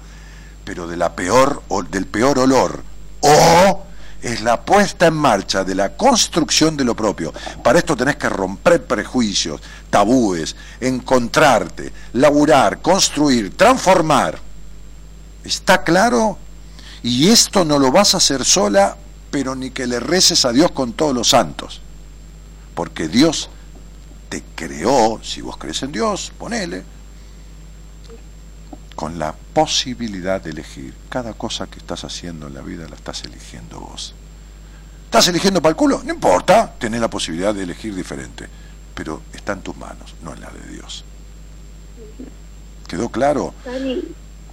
pero 0.65 0.87
de 0.87 0.97
la 0.97 1.15
peor 1.15 1.63
o 1.67 1.83
del 1.83 2.07
peor 2.07 2.39
olor. 2.39 2.83
O 3.21 3.83
es 4.21 4.41
la 4.41 4.65
puesta 4.65 5.07
en 5.07 5.13
marcha 5.13 5.63
de 5.63 5.75
la 5.75 5.95
construcción 5.95 6.75
de 6.75 6.83
lo 6.83 6.95
propio. 6.95 7.33
Para 7.63 7.79
esto 7.79 7.95
tenés 7.95 8.17
que 8.17 8.29
romper 8.29 8.85
prejuicios, 8.85 9.61
tabúes, 9.89 10.55
encontrarte, 10.81 11.93
laburar, 12.13 12.81
construir, 12.81 13.55
transformar. 13.55 14.39
¿Está 15.43 15.83
claro? 15.83 16.37
Y 17.03 17.29
esto 17.29 17.63
no 17.65 17.79
lo 17.79 17.91
vas 17.91 18.13
a 18.13 18.17
hacer 18.17 18.43
sola, 18.43 18.97
pero 19.31 19.55
ni 19.55 19.71
que 19.71 19.87
le 19.87 19.99
reces 19.99 20.45
a 20.45 20.51
Dios 20.51 20.71
con 20.71 20.93
todos 20.93 21.13
los 21.13 21.29
santos. 21.29 21.81
Porque 22.75 23.07
Dios 23.07 23.49
te 24.29 24.43
creó, 24.55 25.19
si 25.23 25.41
vos 25.41 25.57
crees 25.57 25.81
en 25.83 25.91
Dios, 25.91 26.31
ponele, 26.37 26.83
con 28.95 29.17
la 29.17 29.33
posibilidad 29.33 30.41
de 30.41 30.49
elegir. 30.49 30.93
Cada 31.09 31.33
cosa 31.33 31.67
que 31.67 31.79
estás 31.79 32.03
haciendo 32.03 32.47
en 32.47 32.53
la 32.53 32.61
vida 32.61 32.87
la 32.89 32.95
estás 32.95 33.23
eligiendo 33.23 33.79
vos. 33.79 34.13
¿Estás 35.05 35.27
eligiendo 35.29 35.61
para 35.61 35.71
el 35.71 35.77
culo? 35.77 36.01
No 36.03 36.13
importa, 36.13 36.73
tenés 36.77 36.99
la 36.99 37.09
posibilidad 37.09 37.53
de 37.53 37.63
elegir 37.63 37.95
diferente. 37.95 38.47
Pero 38.93 39.21
está 39.33 39.53
en 39.53 39.61
tus 39.61 39.77
manos, 39.77 40.15
no 40.21 40.33
en 40.33 40.41
la 40.41 40.49
de 40.49 40.73
Dios. 40.73 41.05
¿Quedó 42.87 43.09
claro? 43.09 43.53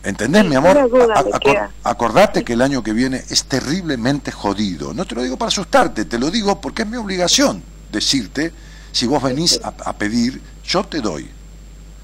¿Entendés, 0.07 0.43
Sí, 0.43 0.49
mi 0.49 0.55
amor? 0.55 0.89
duda 0.89 1.15
acor- 1.16 1.69
acordate 1.83 2.45
que 2.45 2.53
el 2.53 2.62
año 2.62 2.83
que 2.83 2.93
viene 2.93 3.24
es 3.28 3.45
terriblemente 3.45 4.31
jodido. 4.31 4.95
No 4.95 5.05
te 5.05 5.15
lo 5.16 5.23
digo 5.23 5.37
para 5.37 5.49
asustarte, 5.49 6.05
te 6.05 6.19
lo 6.19 6.31
digo 6.31 6.61
porque 6.61 6.83
es 6.83 6.89
mi 6.89 6.97
obligación 6.97 7.62
decirte, 7.91 8.53
si 8.93 9.07
vos 9.07 9.23
venís 9.23 9.61
a, 9.65 9.69
a 9.85 9.93
pedir, 9.95 10.41
yo 10.65 10.85
te 10.85 11.01
doy. 11.01 11.28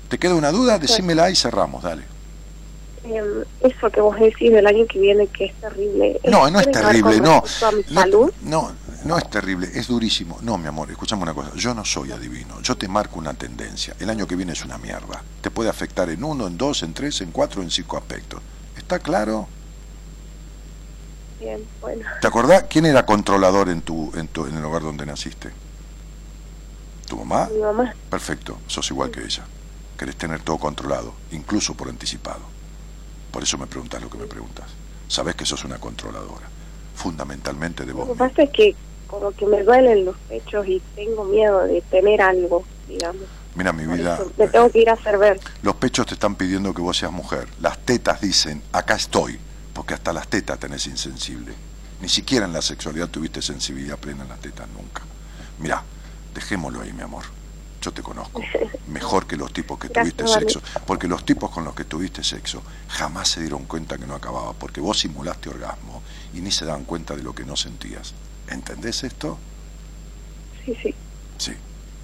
¿Te 0.09 0.19
queda 0.19 0.35
una 0.35 0.51
duda? 0.51 0.79
Decímela 0.79 1.31
y 1.31 1.37
cerramos, 1.37 1.83
dale. 1.85 2.03
Em, 3.05 3.45
eso 3.61 3.91
que 3.91 4.01
vos 4.01 4.19
decís 4.19 4.53
del 4.53 4.67
año 4.67 4.87
que 4.87 4.99
viene 4.99 5.27
que 5.27 5.47
es 5.47 5.55
terrible. 5.55 6.21
No, 6.25 6.51
no 6.51 6.61
es 6.61 6.67
¿tiene 6.67 6.81
que 6.81 6.87
ver 6.87 7.03
terrible, 7.03 7.21
no. 7.21 7.43
salud? 7.47 8.33
no, 8.43 8.73
no 9.05 9.19
es 9.19 9.29
terrible, 9.31 9.69
es 9.75 9.89
durísimo. 9.89 10.39
No, 10.43 10.59
mi 10.59 10.69
amor, 10.69 10.91
escuchame 10.91 11.23
una 11.23 11.35
cosa, 11.35 11.53
yo 11.57 11.75
no 11.75 11.85
soy 11.85 12.13
adivino, 12.13 12.61
yo 12.63 12.77
te 12.77 12.89
marco 12.89 13.19
una 13.19 13.35
tendencia. 13.35 13.95
El 13.99 14.11
año 14.11 14.27
que 14.27 14.37
viene 14.37 14.53
es 14.53 14.65
una 14.65 14.79
mierda. 14.79 15.23
Te 15.41 15.51
puede 15.51 15.71
afectar 15.71 16.09
en 16.11 16.23
uno, 16.23 16.47
en 16.47 16.57
dos, 16.57 16.83
en 16.83 16.95
tres, 16.95 17.21
en 17.21 17.33
cuatro, 17.33 17.63
en 17.63 17.71
cinco 17.71 17.97
aspectos. 17.97 18.41
¿Está 18.77 18.99
claro? 18.99 19.49
Bien, 21.41 21.65
bueno. 21.81 22.05
¿Te 22.21 22.27
acordás 22.29 22.65
quién 22.69 22.87
era 22.87 23.05
controlador 23.05 23.69
en 23.69 23.83
tu, 23.83 24.13
en 24.15 24.29
tu, 24.29 24.47
en 24.47 24.57
el 24.57 24.65
hogar 24.65 24.83
donde 24.83 25.05
naciste? 25.05 25.51
¿Tu 27.09 27.17
mamá? 27.17 27.49
Mi 27.53 27.61
mamá, 27.61 27.95
Perfecto, 28.09 28.59
sos 28.69 28.89
igual 28.91 29.11
que 29.11 29.25
ella. 29.25 29.45
Querés 29.99 30.17
tener 30.17 30.41
todo 30.43 30.59
controlado, 30.59 31.13
incluso 31.33 31.75
por 31.75 31.89
anticipado. 31.89 32.41
Por 33.33 33.43
eso 33.43 33.59
me 33.59 33.67
preguntas 33.67 34.01
lo 34.01 34.09
que 34.09 34.19
me 34.19 34.27
preguntas. 34.27 34.67
Sabés 35.09 35.35
que 35.35 35.45
sos 35.45 35.65
una 35.65 35.79
controladora, 35.79 36.49
fundamentalmente 36.95 37.85
de 37.85 37.93
lo 37.93 37.99
vos. 37.99 38.07
que 38.07 38.13
misma. 38.13 38.29
pasa 38.29 38.43
es 38.43 38.51
que 38.51 38.77
como 39.07 39.33
que 39.33 39.47
me 39.47 39.63
duelen 39.63 40.05
los 40.05 40.17
pechos 40.29 40.67
y 40.67 40.81
tengo 40.95 41.25
miedo 41.25 41.63
de 41.65 41.81
tener 41.83 42.23
algo, 42.23 42.65
digamos. 42.89 43.23
Mira 43.55 43.73
mi 43.73 43.87
vida, 43.87 44.19
me 44.39 44.49
tengo 44.49 44.71
que 44.71 44.81
ir 44.81 44.89
a 44.89 44.95
hacer 44.95 45.19
ver. 45.19 45.39
los 45.63 45.75
pechos 45.77 46.07
te 46.07 46.15
están 46.15 46.37
pidiendo 46.37 46.73
que 46.73 46.81
vos 46.81 46.97
seas 46.97 47.13
mujer. 47.13 47.47
Las 47.61 47.79
tetas 47.79 48.21
dicen, 48.21 48.63
acá 48.73 48.95
estoy, 48.95 49.39
porque 49.75 49.95
hasta 49.95 50.13
las 50.13 50.29
tetas 50.29 50.59
tenés 50.59 50.87
insensible. 50.87 51.53
Ni 52.01 52.09
siquiera 52.09 52.47
en 52.47 52.53
la 52.53 52.63
sexualidad 52.63 53.09
tuviste 53.09 53.43
sensibilidad 53.43 53.99
plena 53.99 54.23
en 54.23 54.31
las 54.31 54.41
tetas, 54.41 54.67
nunca. 54.71 55.03
Mirá, 55.59 55.83
dejémoslo 56.35 56.81
ahí, 56.81 56.93
mi 56.93 57.03
amor. 57.03 57.25
Yo 57.83 57.93
te 57.93 58.03
conozco 58.03 58.41
mejor 58.87 59.27
que 59.27 59.37
los 59.37 59.53
tipos 59.53 59.79
que 59.79 59.89
Gracias, 59.89 60.15
tuviste 60.15 60.41
sexo. 60.41 60.63
Porque 60.87 61.09
los 61.09 61.27
tipos 61.27 61.51
con 61.51 61.65
los 61.65 61.75
que 61.75 61.85
tuviste 61.85 62.23
sexo 62.23 62.63
jamás 62.89 63.29
se 63.29 63.41
dieron 63.41 63.65
cuenta 63.65 63.99
que 63.99 64.07
no 64.07 64.15
acababa, 64.15 64.53
porque 64.53 64.81
vos 64.81 65.01
simulaste 65.01 65.49
orgasmo 65.49 66.03
y 66.33 66.41
ni 66.41 66.53
se 66.53 66.65
daban 66.65 66.85
cuenta 66.85 67.17
de 67.17 67.23
lo 67.23 67.35
que 67.35 67.45
no 67.45 67.57
sentías. 67.57 68.15
¿Entendés 68.49 69.03
esto? 69.03 69.39
Sí, 70.65 70.79
sí. 70.81 70.95
Sí. 71.39 71.53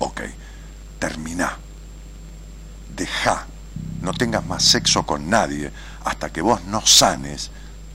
Ok. 0.01 0.23
Terminá. 0.99 1.57
Deja. 2.95 3.47
No 4.03 4.13
tengas 4.13 4.45
más 4.45 4.65
sexo 4.65 5.07
con 5.07 5.31
nadie 5.31 5.71
hasta 6.05 6.31
que 6.31 6.43
vos 6.43 6.65
no 6.65 6.85
sanes 6.85 7.51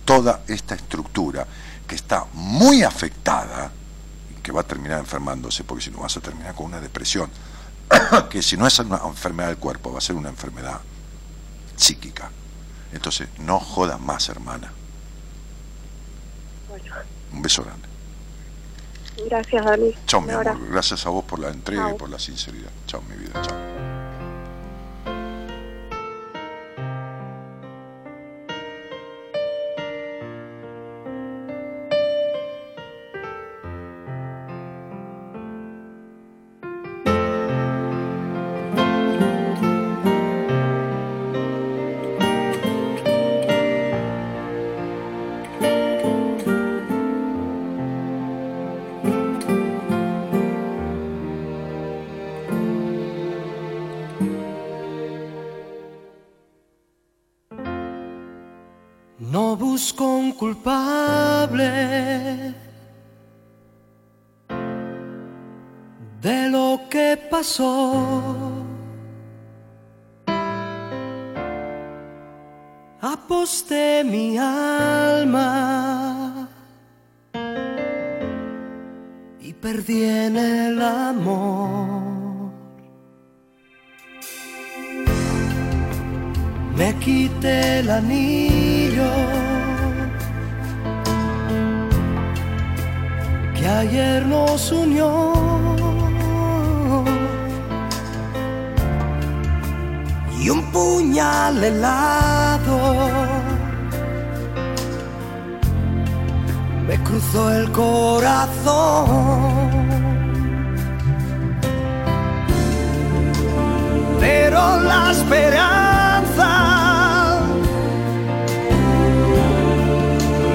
toda 0.06 0.42
esta 0.48 0.76
estructura 0.76 1.46
que 1.88 1.96
está 1.96 2.26
muy 2.34 2.84
afectada 2.84 3.72
y 4.32 4.42
que 4.42 4.52
va 4.52 4.62
a 4.62 4.68
terminar 4.68 5.00
enfermándose, 5.00 5.64
porque 5.64 5.84
si 5.84 5.92
no 5.92 6.00
vas 6.00 6.16
a 6.18 6.22
terminar 6.22 6.56
con 6.56 6.68
una 6.68 6.80
depresión, 6.80 7.30
que 8.30 8.42
si 8.42 8.58
no 8.58 8.68
es 8.68 8.78
una 8.80 9.02
enfermedad 9.06 9.50
del 9.50 9.58
cuerpo, 9.58 9.92
va 9.92 9.98
a 10.00 10.02
ser 10.02 10.16
una 10.16 10.30
enfermedad 10.30 10.80
psíquica. 11.76 12.30
Entonces, 12.92 13.28
no 13.40 13.60
jodas 13.60 14.00
más, 14.00 14.30
hermana. 14.30 14.72
Bueno, 16.70 16.96
Un 17.32 17.42
beso 17.42 17.64
grande. 17.64 17.88
gracias, 19.28 19.66
Dani. 19.66 19.94
Chao, 20.06 20.22
mi 20.22 20.32
amor. 20.32 20.70
Gracias 20.70 21.06
a 21.06 21.10
vos 21.10 21.24
por 21.26 21.40
la 21.40 21.50
entrega 21.50 21.92
y 21.92 21.98
por 21.98 22.10
la 22.10 22.20
sinceridad. 22.20 22.72
Chao, 22.88 23.02
mi 23.02 23.16
vida. 23.16 23.42
Chao. 23.42 23.93
Culpable 60.64 62.54
de 66.22 66.50
lo 66.50 66.80
que 66.90 67.20
pasó. 67.30 68.52
Aposté 73.02 74.04
mi 74.06 74.38
alma 74.38 75.50
y 79.42 79.54
perdí 79.54 80.04
en 80.04 80.38
el 80.38 80.82
amor. 80.82 82.04
Me 86.78 86.96
quité 86.96 87.80
el 87.80 87.90
anillo 87.90 89.43
que 93.64 93.70
ayer 93.70 94.26
nos 94.26 94.72
unió. 94.74 95.10
Y 100.38 100.50
un 100.50 100.62
puñal 100.74 101.64
helado 101.64 102.78
me 106.88 106.96
cruzó 107.06 107.54
el 107.54 107.72
corazón. 107.72 109.54
pero 114.20 114.80
la 114.90 115.12
esperanza 115.12 116.50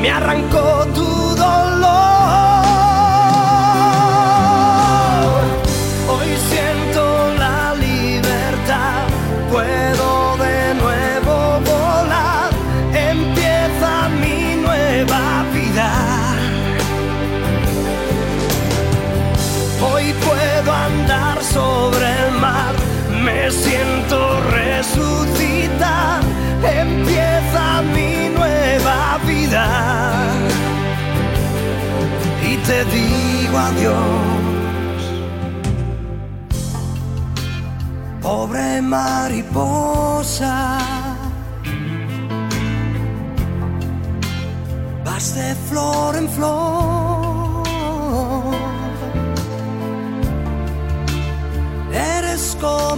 me 0.00 0.10
arrancó 0.10 0.87
siento 23.50 24.40
resucitar, 24.50 26.20
empieza 26.62 27.82
mi 27.94 28.28
nueva 28.36 29.18
vida. 29.26 29.64
Y 32.42 32.56
te 32.58 32.84
digo 32.84 33.58
adiós, 33.58 35.00
pobre 38.22 38.82
mariposa. 38.82 40.78
Vas 45.04 45.34
de 45.34 45.54
flor 45.68 46.16
en 46.16 46.28
flor 46.28 47.07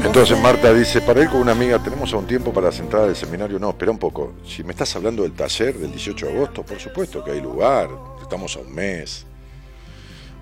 Entonces 0.03 0.41
Marta 0.41 0.73
dice, 0.73 1.03
para 1.03 1.23
ir 1.23 1.29
con 1.29 1.41
una 1.41 1.53
amiga, 1.53 1.79
¿tenemos 1.79 2.13
aún 2.15 2.27
tiempo 2.27 2.51
para 2.53 2.69
las 2.69 2.79
entradas 2.81 3.09
del 3.09 3.17
seminario? 3.17 3.59
No, 3.59 3.71
espera 3.71 3.91
un 3.91 3.99
poco. 3.99 4.33
Si 4.45 4.65
me 4.65 4.71
estás 4.71 4.97
hablando 4.97 5.23
del 5.23 5.33
taller 5.33 5.77
del 5.77 5.91
18 5.93 6.27
de 6.27 6.33
agosto, 6.33 6.63
por 6.63 6.79
supuesto 6.79 7.23
que 7.23 7.33
hay 7.33 7.41
lugar. 7.43 7.91
Estamos 8.23 8.57
a 8.57 8.61
un 8.61 8.75
mes. 8.75 9.27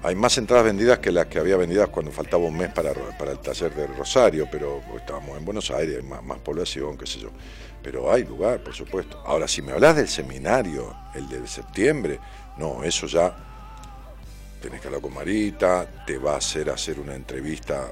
Hay 0.04 0.14
más 0.14 0.38
entradas 0.38 0.66
vendidas 0.66 1.00
que 1.00 1.10
las 1.10 1.26
que 1.26 1.40
había 1.40 1.56
vendidas 1.56 1.88
cuando 1.88 2.12
faltaba 2.12 2.44
un 2.44 2.56
mes 2.56 2.70
para, 2.70 2.92
para 3.18 3.32
el 3.32 3.40
taller 3.40 3.74
de 3.74 3.88
Rosario, 3.88 4.46
pero 4.50 4.80
estábamos 4.96 5.36
en 5.36 5.44
Buenos 5.44 5.70
Aires, 5.72 5.96
hay 5.96 6.08
más, 6.08 6.22
más 6.22 6.38
población, 6.38 6.96
qué 6.96 7.06
sé 7.06 7.18
yo. 7.18 7.30
Pero 7.82 8.12
hay 8.12 8.22
lugar, 8.22 8.62
por 8.62 8.74
supuesto. 8.74 9.20
Ahora, 9.26 9.48
si 9.48 9.62
me 9.62 9.72
hablas 9.72 9.96
del 9.96 10.08
seminario, 10.08 10.94
el 11.14 11.28
de 11.28 11.44
septiembre, 11.48 12.20
no, 12.56 12.84
eso 12.84 13.08
ya 13.08 13.34
tenés 14.60 14.80
que 14.80 14.88
hablar 14.88 15.02
con 15.02 15.14
Marita, 15.14 15.86
te 16.06 16.18
va 16.18 16.34
a 16.34 16.36
hacer 16.38 16.70
hacer 16.70 16.98
una 17.00 17.14
entrevista, 17.14 17.90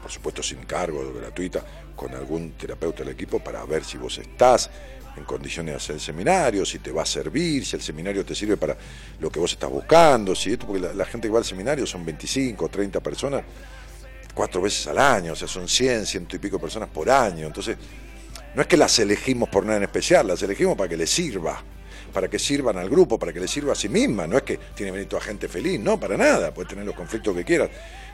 por 0.00 0.10
supuesto 0.10 0.42
sin 0.42 0.64
cargo, 0.64 1.12
gratuita, 1.12 1.64
con 1.94 2.14
algún 2.14 2.52
terapeuta 2.52 3.04
del 3.04 3.12
equipo 3.12 3.38
para 3.40 3.64
ver 3.64 3.84
si 3.84 3.98
vos 3.98 4.18
estás 4.18 4.70
en 5.16 5.24
condiciones 5.24 5.72
de 5.72 5.76
hacer 5.76 5.94
el 5.96 6.00
seminario, 6.00 6.64
si 6.64 6.78
te 6.78 6.92
va 6.92 7.02
a 7.02 7.06
servir, 7.06 7.66
si 7.66 7.76
el 7.76 7.82
seminario 7.82 8.24
te 8.24 8.34
sirve 8.34 8.56
para 8.56 8.76
lo 9.18 9.30
que 9.30 9.38
vos 9.38 9.52
estás 9.52 9.70
buscando, 9.70 10.34
si 10.34 10.52
esto, 10.52 10.66
porque 10.66 10.80
la, 10.94 11.04
gente 11.04 11.28
que 11.28 11.32
va 11.32 11.38
al 11.38 11.44
seminario 11.44 11.86
son 11.86 12.04
25 12.04 12.64
o 12.64 12.68
30 12.68 13.00
personas 13.00 13.42
cuatro 14.34 14.62
veces 14.62 14.86
al 14.86 14.98
año, 14.98 15.32
o 15.32 15.36
sea, 15.36 15.48
son 15.48 15.68
100, 15.68 16.06
ciento 16.06 16.36
y 16.36 16.38
pico 16.38 16.58
personas 16.58 16.88
por 16.88 17.10
año, 17.10 17.46
entonces 17.46 17.76
no 18.54 18.62
es 18.62 18.68
que 18.68 18.76
las 18.76 18.98
elegimos 18.98 19.48
por 19.48 19.64
nada 19.64 19.78
en 19.78 19.82
especial, 19.84 20.26
las 20.26 20.42
elegimos 20.42 20.76
para 20.76 20.88
que 20.88 20.96
les 20.96 21.10
sirva, 21.10 21.62
para 22.12 22.28
que 22.28 22.38
sirvan 22.38 22.78
al 22.78 22.88
grupo, 22.88 23.18
para 23.18 23.32
que 23.32 23.40
les 23.40 23.50
sirva 23.50 23.72
a 23.72 23.76
sí 23.76 23.88
misma, 23.88 24.26
no 24.26 24.36
es 24.36 24.42
que 24.44 24.56
tiene 24.56 24.90
que 24.90 24.92
venir 24.92 25.08
toda 25.08 25.22
gente 25.22 25.48
feliz, 25.48 25.78
no, 25.80 25.98
para 25.98 26.16
nada, 26.16 26.54
puedes 26.54 26.68
tener 26.68 26.84
los 26.84 26.94
conflictos 26.94 27.34
que 27.34 27.44
quieras, 27.44 27.70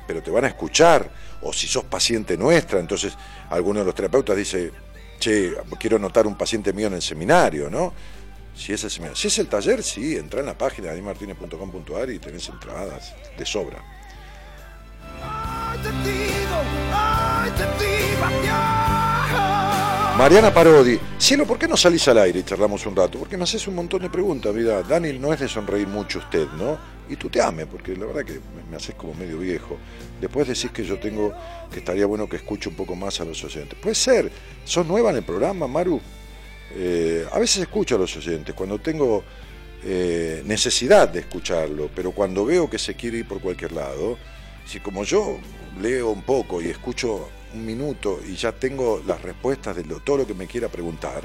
pero 0.07 0.23
te 0.23 0.31
van 0.31 0.45
a 0.45 0.49
escuchar, 0.49 1.11
o 1.43 1.53
si 1.53 1.67
sos 1.67 1.85
paciente 1.85 2.37
nuestra, 2.37 2.81
entonces 2.81 3.15
alguno 3.51 3.81
de 3.81 3.87
los 3.87 3.95
terapeutas 3.95 4.37
dice, 4.37 4.73
che, 5.19 5.53
quiero 5.79 5.99
notar 5.99 6.27
un 6.27 6.37
paciente 6.37 6.73
mío 6.73 6.87
en 6.87 6.95
el 6.95 7.03
seminario, 7.03 7.71
¿no? 7.71 7.93
Si 8.55 8.73
es 8.73 8.83
el 8.85 8.91
seminario. 8.91 9.17
Si 9.17 9.29
es 9.29 9.39
el 9.39 9.49
taller, 9.49 9.83
sí, 9.83 10.17
entra 10.17 10.41
en 10.41 10.47
la 10.47 10.57
página 10.57 10.93
de 10.93 12.15
y 12.15 12.19
tenés 12.19 12.49
entradas 12.49 13.15
de 13.37 13.45
sobra. 13.45 13.83
Mariana 20.17 20.53
Parodi, 20.53 20.99
cielo, 21.19 21.47
¿por 21.47 21.59
qué 21.59 21.69
no 21.69 21.77
salís 21.77 22.09
al 22.09 22.17
aire 22.19 22.39
y 22.39 22.43
charlamos 22.43 22.87
un 22.87 22.97
rato? 22.97 23.19
Porque 23.19 23.37
me 23.37 23.45
haces 23.45 23.69
un 23.69 23.75
montón 23.75 24.01
de 24.01 24.09
preguntas, 24.09 24.55
vida. 24.55 24.83
Dani, 24.83 25.19
no 25.19 25.33
es 25.35 25.41
de 25.41 25.49
sonreír 25.49 25.87
mucho 25.87 26.21
usted, 26.21 26.47
¿no? 26.57 26.96
Y 27.09 27.17
tú 27.17 27.29
te 27.29 27.41
ames, 27.41 27.67
porque 27.67 27.95
la 27.97 28.07
verdad 28.07 28.25
que 28.25 28.35
me- 28.35 28.63
me 28.71 28.77
haces 28.77 28.95
como 28.97 29.15
medio 29.15 29.39
viejo. 29.39 29.77
Después 30.21 30.49
decís 30.49 30.71
que 30.73 30.85
yo 30.85 30.99
tengo, 30.99 31.33
que 31.71 31.79
estaría 31.79 32.07
bueno 32.07 32.29
que 32.29 32.37
escuche 32.37 32.69
un 32.69 32.75
poco 32.75 32.97
más 32.97 33.21
a 33.21 33.25
los 33.25 33.43
oyentes. 33.45 33.79
Puede 33.81 33.95
ser, 33.95 34.31
sos 34.65 34.87
nueva 34.87 35.11
en 35.11 35.17
el 35.17 35.23
programa, 35.23 35.69
Maru. 35.69 36.01
Eh, 36.75 37.27
a 37.33 37.39
veces 37.39 37.63
escucho 37.63 37.95
a 37.95 37.99
los 37.99 38.17
oyentes, 38.17 38.55
cuando 38.55 38.79
tengo 38.79 39.23
eh, 39.85 40.43
necesidad 40.45 41.09
de 41.09 41.21
escucharlo, 41.21 41.89
pero 41.95 42.11
cuando 42.11 42.45
veo 42.45 42.69
que 42.69 42.79
se 42.79 42.95
quiere 42.95 43.19
ir 43.19 43.29
por 43.29 43.41
cualquier 43.41 43.71
lado, 43.73 44.19
si 44.67 44.81
como 44.81 45.05
yo 45.05 45.39
leo 45.81 46.11
un 46.11 46.23
poco 46.23 46.61
y 46.61 46.67
escucho 46.69 47.29
un 47.55 47.65
minuto 47.65 48.19
y 48.27 48.35
ya 48.35 48.51
tengo 48.51 49.01
las 49.07 49.23
respuestas 49.23 49.77
de 49.77 49.85
lo- 49.85 50.01
todo 50.01 50.17
lo 50.19 50.27
que 50.27 50.35
me 50.35 50.47
quiera 50.49 50.69
preguntar, 50.69 51.23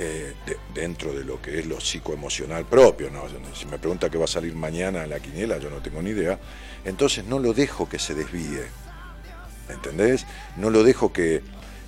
eh, 0.00 0.32
de- 0.46 0.56
dentro 0.80 1.12
de 1.12 1.24
lo 1.24 1.42
que 1.42 1.58
es 1.58 1.66
lo 1.66 1.80
psicoemocional 1.80 2.64
propio, 2.66 3.10
¿no? 3.10 3.24
si 3.54 3.66
me 3.66 3.78
pregunta 3.78 4.08
qué 4.08 4.16
va 4.16 4.24
a 4.26 4.28
salir 4.28 4.54
mañana 4.54 5.06
la 5.08 5.18
quiniela, 5.18 5.58
yo 5.58 5.70
no 5.70 5.78
tengo 5.82 6.00
ni 6.00 6.10
idea, 6.10 6.38
entonces 6.84 7.24
no 7.24 7.38
lo 7.40 7.52
dejo 7.52 7.88
que 7.88 7.98
se 7.98 8.14
desvíe, 8.14 8.62
¿entendés? 9.68 10.24
No 10.56 10.70
lo 10.70 10.82
dejo 10.84 11.12
que, 11.12 11.42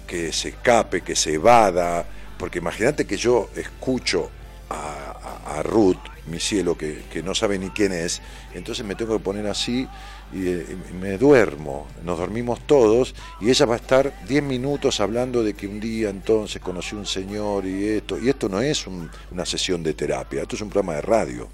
que 0.07 0.33
se 0.33 0.51
escape, 0.51 1.03
que 1.03 1.15
se 1.17 1.35
evada, 1.35 2.05
porque 2.39 2.59
imagínate 2.59 3.07
que 3.07 3.17
yo 3.17 3.49
escucho 3.57 4.31
a, 4.69 5.41
a- 5.47 5.59
a 5.59 5.63
Ruth, 5.63 5.99
mi 6.27 6.39
cielo, 6.41 6.77
que, 6.77 7.05
que 7.13 7.23
no 7.23 7.35
sabe 7.35 7.59
ni 7.59 7.71
quién 7.71 7.93
es, 7.93 8.21
entonces 8.55 8.85
me 8.85 8.95
tengo 8.95 9.17
que 9.19 9.25
poner 9.25 9.47
así 9.47 9.89
y, 10.33 10.95
me 10.95 11.19
duermo, 11.19 11.87
nos 12.05 12.19
dormimos 12.19 12.61
todos 12.67 13.15
y 13.41 13.51
ella 13.51 13.67
va 13.67 13.75
a 13.75 13.79
estar 13.79 14.25
10 14.27 14.43
minutos 14.43 15.01
hablando 15.01 15.43
de 15.43 15.55
que 15.55 15.67
un 15.67 15.81
día 15.81 16.09
entonces 16.11 16.63
conoció 16.63 16.99
un 16.99 17.07
señor 17.07 17.67
y 17.67 17.89
esto, 17.89 18.19
y 18.19 18.29
esto 18.29 18.49
no 18.49 18.61
es 18.61 18.87
un- 18.87 19.11
una 19.31 19.45
sesión 19.45 19.83
de 19.83 19.95
terapia, 19.95 20.43
esto 20.43 20.57
es 20.57 20.63
un 20.63 20.71
programa 20.71 20.95
de 20.95 21.03
radio. 21.03 21.49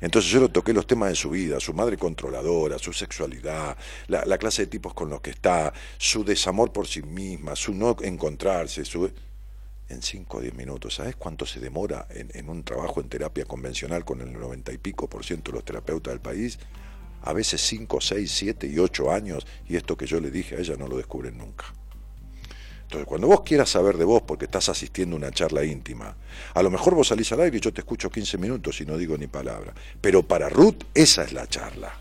Entonces 0.00 0.30
yo 0.30 0.40
le 0.40 0.48
toqué 0.50 0.72
los 0.74 0.86
temas 0.86 1.08
de 1.08 1.14
su 1.14 1.30
vida, 1.30 1.58
su 1.58 1.72
madre 1.72 1.96
controladora, 1.96 2.78
su 2.78 2.92
sexualidad, 2.92 3.76
la, 4.08 4.24
la 4.26 4.36
clase 4.38 4.62
de 4.62 4.66
tipos 4.66 4.92
con 4.92 5.08
los 5.08 5.20
que 5.22 5.30
está, 5.30 5.72
su 5.96 6.22
desamor 6.22 6.70
por 6.70 6.86
sí 6.86 7.02
misma, 7.02 7.56
su 7.56 7.72
no 7.74 7.96
encontrarse, 8.02 8.84
su... 8.84 9.10
En 9.88 10.02
5 10.02 10.38
o 10.38 10.40
10 10.40 10.52
minutos, 10.54 10.96
¿sabes 10.96 11.14
cuánto 11.14 11.46
se 11.46 11.60
demora 11.60 12.08
en, 12.10 12.28
en 12.34 12.48
un 12.48 12.64
trabajo 12.64 13.00
en 13.00 13.08
terapia 13.08 13.44
convencional 13.44 14.04
con 14.04 14.20
el 14.20 14.32
90 14.32 14.72
y 14.72 14.78
pico 14.78 15.08
por 15.08 15.24
ciento 15.24 15.52
de 15.52 15.58
los 15.58 15.64
terapeutas 15.64 16.12
del 16.12 16.20
país? 16.20 16.58
A 17.26 17.32
veces 17.32 17.60
5, 17.60 18.00
6, 18.00 18.30
7 18.30 18.66
y 18.66 18.78
8 18.78 19.12
años, 19.12 19.46
y 19.68 19.76
esto 19.76 19.96
que 19.96 20.06
yo 20.06 20.20
le 20.20 20.30
dije 20.30 20.56
a 20.56 20.60
ella 20.60 20.76
no 20.76 20.88
lo 20.88 20.96
descubren 20.96 21.36
nunca. 21.36 21.66
Entonces, 22.82 23.08
cuando 23.08 23.26
vos 23.26 23.40
quieras 23.40 23.68
saber 23.68 23.96
de 23.96 24.04
vos 24.04 24.22
porque 24.22 24.44
estás 24.44 24.68
asistiendo 24.68 25.16
a 25.16 25.18
una 25.18 25.32
charla 25.32 25.64
íntima, 25.64 26.16
a 26.54 26.62
lo 26.62 26.70
mejor 26.70 26.94
vos 26.94 27.08
salís 27.08 27.32
al 27.32 27.40
aire 27.40 27.56
y 27.56 27.60
yo 27.60 27.72
te 27.72 27.80
escucho 27.80 28.08
15 28.08 28.38
minutos 28.38 28.80
y 28.80 28.86
no 28.86 28.96
digo 28.96 29.18
ni 29.18 29.26
palabra. 29.26 29.74
Pero 30.00 30.22
para 30.22 30.48
Ruth 30.48 30.84
esa 30.94 31.24
es 31.24 31.32
la 31.32 31.48
charla. 31.48 31.92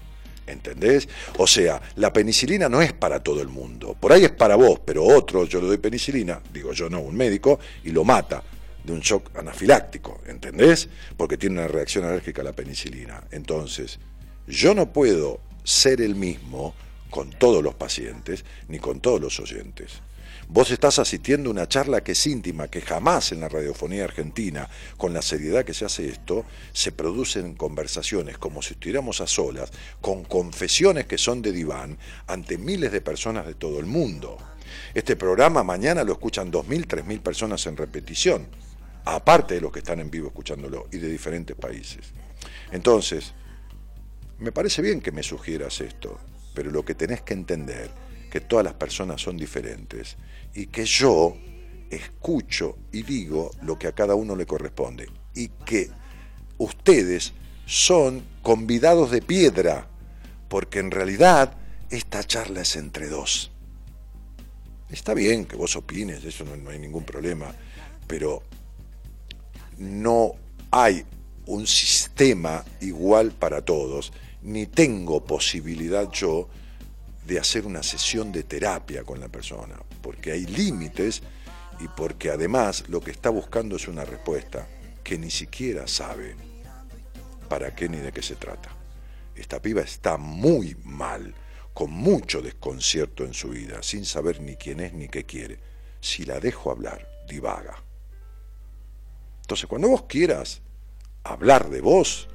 ¿Entendés? 0.45 1.09
O 1.39 1.47
sea, 1.47 1.81
la 1.95 2.13
penicilina 2.13 2.69
no 2.69 2.83
es 2.83 2.93
para 2.93 3.23
todo 3.23 3.41
el 3.41 3.47
mundo. 3.47 3.97
Por 3.99 4.13
ahí 4.13 4.25
es 4.25 4.31
para 4.31 4.55
vos, 4.55 4.79
pero 4.85 5.03
otro, 5.03 5.45
yo 5.45 5.59
le 5.59 5.65
doy 5.65 5.77
penicilina, 5.77 6.39
digo 6.53 6.71
yo 6.71 6.87
no, 6.87 6.99
un 6.99 7.15
médico, 7.17 7.59
y 7.83 7.89
lo 7.89 8.03
mata 8.03 8.43
de 8.83 8.93
un 8.93 8.99
shock 8.99 9.35
anafiláctico. 9.35 10.21
¿Entendés? 10.27 10.87
Porque 11.17 11.37
tiene 11.37 11.59
una 11.61 11.67
reacción 11.67 12.05
alérgica 12.05 12.43
a 12.43 12.45
la 12.45 12.53
penicilina. 12.53 13.23
Entonces, 13.31 13.97
yo 14.47 14.73
no 14.73 14.91
puedo 14.91 15.39
ser 15.63 16.01
el 16.01 16.15
mismo 16.15 16.73
con 17.09 17.29
todos 17.31 17.63
los 17.63 17.75
pacientes 17.75 18.45
ni 18.67 18.79
con 18.79 18.99
todos 18.99 19.21
los 19.21 19.39
oyentes. 19.39 20.01
Vos 20.47 20.69
estás 20.69 20.99
asistiendo 20.99 21.49
a 21.49 21.53
una 21.53 21.67
charla 21.67 22.03
que 22.03 22.11
es 22.11 22.27
íntima, 22.27 22.67
que 22.67 22.81
jamás 22.81 23.31
en 23.31 23.39
la 23.39 23.49
radiofonía 23.49 24.03
argentina, 24.03 24.69
con 24.95 25.11
la 25.11 25.23
seriedad 25.23 25.65
que 25.65 25.73
se 25.73 25.85
hace 25.85 26.07
esto, 26.07 26.45
se 26.71 26.91
producen 26.91 27.55
conversaciones 27.55 28.37
como 28.37 28.61
si 28.61 28.73
estuviéramos 28.73 29.21
a 29.21 29.27
solas, 29.27 29.71
con 30.01 30.23
confesiones 30.23 31.07
que 31.07 31.17
son 31.17 31.41
de 31.41 31.51
diván, 31.51 31.97
ante 32.27 32.59
miles 32.59 32.91
de 32.91 33.01
personas 33.01 33.47
de 33.47 33.55
todo 33.55 33.79
el 33.79 33.87
mundo. 33.87 34.37
Este 34.93 35.15
programa 35.15 35.63
mañana 35.63 36.03
lo 36.03 36.13
escuchan 36.13 36.51
2.000, 36.51 36.85
3.000 36.85 37.21
personas 37.21 37.65
en 37.65 37.77
repetición, 37.77 38.47
aparte 39.05 39.55
de 39.55 39.61
los 39.61 39.71
que 39.71 39.79
están 39.79 39.99
en 39.99 40.11
vivo 40.11 40.27
escuchándolo, 40.27 40.87
y 40.91 40.97
de 40.97 41.09
diferentes 41.09 41.55
países. 41.55 42.11
Entonces, 42.71 43.33
me 44.39 44.51
parece 44.51 44.81
bien 44.81 45.01
que 45.01 45.11
me 45.11 45.23
sugieras 45.23 45.81
esto, 45.81 46.19
pero 46.53 46.71
lo 46.71 46.83
que 46.83 46.95
tenés 46.95 47.21
que 47.21 47.33
entender 47.33 47.89
que 48.29 48.41
todas 48.41 48.65
las 48.65 48.73
personas 48.73 49.21
son 49.21 49.37
diferentes 49.37 50.17
y 50.53 50.67
que 50.67 50.85
yo 50.85 51.37
escucho 51.89 52.77
y 52.91 53.03
digo 53.03 53.51
lo 53.61 53.77
que 53.77 53.87
a 53.87 53.93
cada 53.93 54.15
uno 54.15 54.35
le 54.35 54.45
corresponde 54.45 55.07
y 55.33 55.49
que 55.49 55.89
ustedes 56.57 57.33
son 57.65 58.23
convidados 58.41 59.11
de 59.11 59.21
piedra, 59.21 59.87
porque 60.49 60.79
en 60.79 60.91
realidad 60.91 61.57
esta 61.89 62.23
charla 62.23 62.61
es 62.61 62.75
entre 62.75 63.07
dos. 63.07 63.51
Está 64.89 65.13
bien 65.13 65.45
que 65.45 65.55
vos 65.55 65.75
opines, 65.75 66.23
eso 66.23 66.45
no 66.45 66.69
hay 66.69 66.79
ningún 66.79 67.03
problema, 67.03 67.53
pero 68.07 68.43
no 69.77 70.33
hay 70.71 71.05
un 71.47 71.67
sistema 71.67 72.63
igual 72.81 73.31
para 73.31 73.63
todos, 73.63 74.13
ni 74.45 74.67
tengo 74.67 75.25
posibilidad 75.25 76.09
yo 76.11 76.47
de 77.25 77.39
hacer 77.39 77.65
una 77.65 77.81
sesión 77.81 78.31
de 78.31 78.43
terapia 78.43 79.03
con 79.03 79.19
la 79.19 79.27
persona, 79.27 79.75
porque 80.01 80.31
hay 80.31 80.45
límites 80.45 81.23
y 81.79 81.87
porque 81.87 82.29
además 82.29 82.87
lo 82.87 83.01
que 83.01 83.09
está 83.09 83.31
buscando 83.31 83.75
es 83.75 83.87
una 83.87 84.05
respuesta 84.05 84.67
que 85.03 85.17
ni 85.17 85.31
siquiera 85.31 85.87
sabe 85.87 86.35
para 87.49 87.73
qué 87.75 87.89
ni 87.89 87.97
de 87.97 88.11
qué 88.11 88.21
se 88.21 88.35
trata. 88.35 88.69
Esta 89.35 89.59
piba 89.59 89.81
está 89.81 90.17
muy 90.17 90.77
mal, 90.83 91.33
con 91.73 91.89
mucho 91.91 92.41
desconcierto 92.41 93.25
en 93.25 93.33
su 93.33 93.49
vida, 93.49 93.81
sin 93.81 94.05
saber 94.05 94.39
ni 94.41 94.55
quién 94.55 94.79
es 94.79 94.93
ni 94.93 95.09
qué 95.09 95.25
quiere. 95.25 95.59
Si 95.99 96.23
la 96.23 96.39
dejo 96.39 96.69
hablar, 96.69 97.07
divaga. 97.27 97.83
Entonces, 99.41 99.65
cuando 99.67 99.89
vos 99.89 100.03
quieras 100.03 100.61
hablar 101.23 101.69
de 101.69 101.81
vos, 101.81 102.29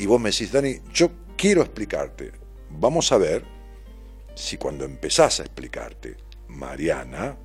y 0.00 0.06
vos 0.06 0.18
me 0.18 0.30
decís, 0.30 0.50
Dani, 0.50 0.80
yo 0.94 1.10
quiero 1.36 1.60
explicarte, 1.60 2.32
vamos 2.70 3.12
a 3.12 3.18
ver 3.18 3.44
si 4.34 4.56
cuando 4.56 4.86
empezás 4.86 5.40
a 5.40 5.42
explicarte, 5.42 6.16
Mariana, 6.48 7.36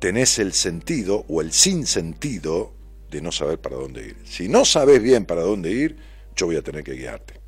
tenés 0.00 0.40
el 0.40 0.52
sentido 0.52 1.24
o 1.28 1.40
el 1.40 1.52
sinsentido 1.52 2.74
de 3.12 3.22
no 3.22 3.30
saber 3.30 3.60
para 3.60 3.76
dónde 3.76 4.08
ir. 4.08 4.16
Si 4.24 4.48
no 4.48 4.64
sabes 4.64 5.00
bien 5.00 5.24
para 5.24 5.42
dónde 5.42 5.70
ir, 5.70 5.96
yo 6.34 6.46
voy 6.46 6.56
a 6.56 6.62
tener 6.62 6.82
que 6.82 6.94
guiarte. 6.94 7.40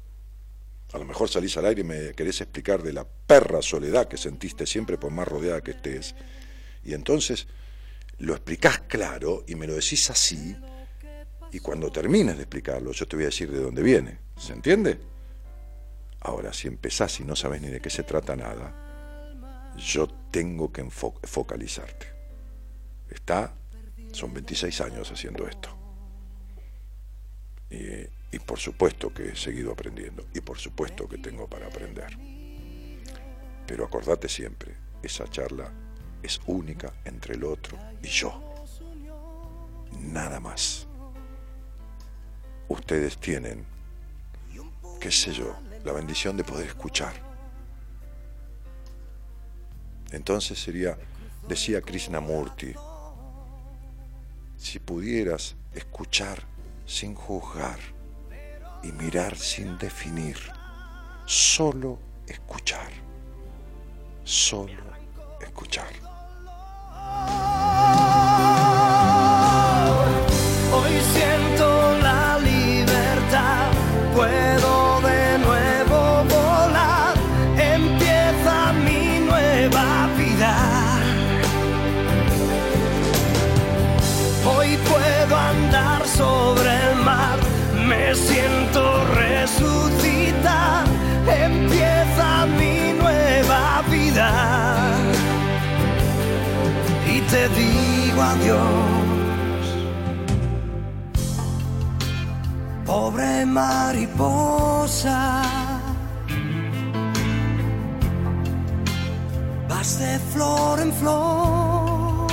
A 0.92 0.98
lo 0.98 1.04
mejor 1.04 1.28
salís 1.28 1.56
al 1.56 1.66
aire 1.66 1.80
y 1.80 1.84
me 1.84 2.14
querés 2.14 2.40
explicar 2.40 2.84
de 2.84 2.92
la 2.92 3.04
perra 3.04 3.62
soledad 3.62 4.06
que 4.06 4.16
sentiste 4.16 4.64
siempre 4.64 4.96
por 4.96 5.10
más 5.10 5.26
rodeada 5.26 5.60
que 5.60 5.72
estés. 5.72 6.14
Y 6.84 6.94
entonces 6.94 7.48
lo 8.18 8.32
explicás 8.32 8.82
claro 8.82 9.42
y 9.48 9.56
me 9.56 9.66
lo 9.66 9.74
decís 9.74 10.08
así. 10.08 10.56
Y 11.56 11.60
cuando 11.60 11.90
termines 11.90 12.36
de 12.36 12.42
explicarlo, 12.42 12.92
yo 12.92 13.08
te 13.08 13.16
voy 13.16 13.22
a 13.24 13.28
decir 13.28 13.50
de 13.50 13.62
dónde 13.62 13.82
viene. 13.82 14.18
¿Se 14.36 14.52
entiende? 14.52 15.00
Ahora, 16.20 16.52
si 16.52 16.68
empezás 16.68 17.18
y 17.20 17.24
no 17.24 17.34
sabes 17.34 17.62
ni 17.62 17.68
de 17.68 17.80
qué 17.80 17.88
se 17.88 18.02
trata 18.02 18.36
nada, 18.36 19.72
yo 19.78 20.06
tengo 20.30 20.70
que 20.70 20.84
focalizarte. 20.90 22.08
Está, 23.08 23.54
son 24.12 24.34
26 24.34 24.82
años 24.82 25.10
haciendo 25.10 25.48
esto. 25.48 25.70
Y, 27.70 28.36
y 28.36 28.38
por 28.40 28.58
supuesto 28.58 29.14
que 29.14 29.30
he 29.30 29.34
seguido 29.34 29.72
aprendiendo. 29.72 30.26
Y 30.34 30.42
por 30.42 30.58
supuesto 30.58 31.08
que 31.08 31.16
tengo 31.16 31.48
para 31.48 31.68
aprender. 31.68 32.18
Pero 33.66 33.86
acordate 33.86 34.28
siempre, 34.28 34.74
esa 35.02 35.26
charla 35.30 35.72
es 36.22 36.38
única 36.48 36.92
entre 37.06 37.34
el 37.34 37.44
otro 37.44 37.78
y 38.02 38.08
yo. 38.08 38.42
Nada 40.02 40.38
más. 40.38 40.85
Ustedes 42.68 43.18
tienen, 43.18 43.64
qué 45.00 45.10
sé 45.10 45.32
yo, 45.32 45.56
la 45.84 45.92
bendición 45.92 46.36
de 46.36 46.44
poder 46.44 46.66
escuchar. 46.66 47.14
Entonces 50.10 50.58
sería, 50.58 50.96
decía 51.48 51.80
Krishnamurti, 51.80 52.74
si 54.56 54.78
pudieras 54.78 55.54
escuchar 55.74 56.42
sin 56.86 57.14
juzgar 57.14 57.78
y 58.82 58.92
mirar 58.92 59.36
sin 59.36 59.78
definir, 59.78 60.38
solo 61.26 61.98
escuchar, 62.26 62.90
solo 64.24 64.82
escuchar. 65.40 65.92
Adiós. 98.30 99.66
Pobre 102.84 103.44
mariposa, 103.44 105.42
vas 109.68 109.98
de 109.98 110.18
flor 110.32 110.80
en 110.80 110.92
flor. 110.92 112.26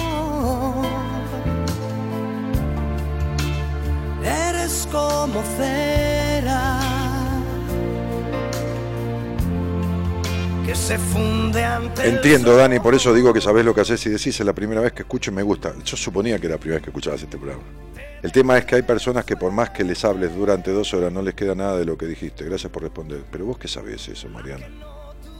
Eres 4.23 4.87
como 4.91 5.41
cera 5.57 6.82
que 10.73 10.79
se 10.79 10.97
funde 10.97 11.63
ante 11.63 12.07
Entiendo. 12.07 12.55
Dani, 12.55 12.79
por 12.79 12.95
eso 12.95 13.13
digo 13.13 13.31
que 13.31 13.41
sabés 13.41 13.63
lo 13.63 13.75
que 13.75 13.81
haces 13.81 14.03
y 14.07 14.09
decís, 14.09 14.39
es 14.39 14.45
la 14.45 14.53
primera 14.53 14.81
vez 14.81 14.91
que 14.91 15.03
escucho 15.03 15.29
y 15.29 15.33
me 15.35 15.43
gusta. 15.43 15.73
Yo 15.85 15.95
suponía 15.95 16.39
que 16.39 16.47
era 16.47 16.55
la 16.55 16.59
primera 16.59 16.77
vez 16.77 16.83
que 16.83 16.89
escuchabas 16.89 17.21
este 17.21 17.37
programa. 17.37 17.61
El 18.23 18.31
tema 18.31 18.57
es 18.57 18.65
que 18.65 18.75
hay 18.75 18.81
personas 18.81 19.23
que 19.23 19.37
por 19.37 19.51
más 19.51 19.69
que 19.69 19.83
les 19.83 20.03
hables 20.03 20.35
durante 20.35 20.71
dos 20.71 20.91
horas 20.95 21.11
no 21.11 21.21
les 21.21 21.35
queda 21.35 21.53
nada 21.53 21.77
de 21.77 21.85
lo 21.85 21.95
que 21.95 22.07
dijiste. 22.07 22.45
Gracias 22.45 22.71
por 22.71 22.81
responder. 22.81 23.23
Pero 23.31 23.45
vos 23.45 23.59
qué 23.59 23.67
sabés 23.67 24.07
eso, 24.07 24.29
Mariana. 24.29 24.65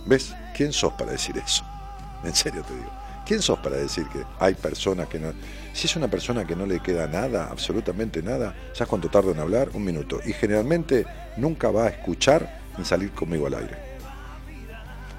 ¿Ves? 0.05 0.35
¿Quién 0.55 0.72
sos 0.72 0.93
para 0.93 1.11
decir 1.11 1.35
eso? 1.38 1.64
En 2.23 2.35
serio 2.35 2.64
te 2.68 2.76
digo. 2.76 2.91
¿Quién 3.26 3.41
sos 3.41 3.57
para 3.60 3.77
decir 3.77 4.05
que 4.14 4.19
hay 4.39 4.53
personas 4.53 5.07
que 5.07 5.18
no... 5.18 5.34
Si 5.73 5.88
es 5.88 5.95
una 5.95 6.10
persona 6.10 6.45
que 6.45 6.55
no 6.55 6.65
le 6.68 6.80
queda 6.80 7.07
nada, 7.07 7.47
absolutamente 7.49 8.22
nada, 8.22 8.53
¿sabes 8.73 8.88
cuánto 8.88 9.10
tarda 9.10 9.31
en 9.31 9.39
hablar? 9.39 9.69
Un 9.73 9.84
minuto. 9.84 10.19
Y 10.26 10.34
generalmente 10.34 11.05
nunca 11.38 11.72
va 11.72 11.85
a 11.85 11.89
escuchar 11.89 12.61
ni 12.77 12.85
salir 12.85 13.11
conmigo 13.11 13.47
al 13.47 13.55
aire. 13.55 13.93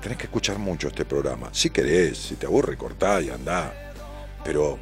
Tenés 0.05 0.19
que 0.19 0.25
escuchar 0.25 0.59
mucho 0.59 0.89
este 0.89 1.07
programa. 1.07 1.49
Si 1.51 1.71
querés, 1.71 2.19
si 2.19 2.35
te 2.35 2.45
aburre, 2.45 2.77
cortá 2.77 3.23
y 3.23 3.31
andá. 3.31 3.73
Pero 4.45 4.79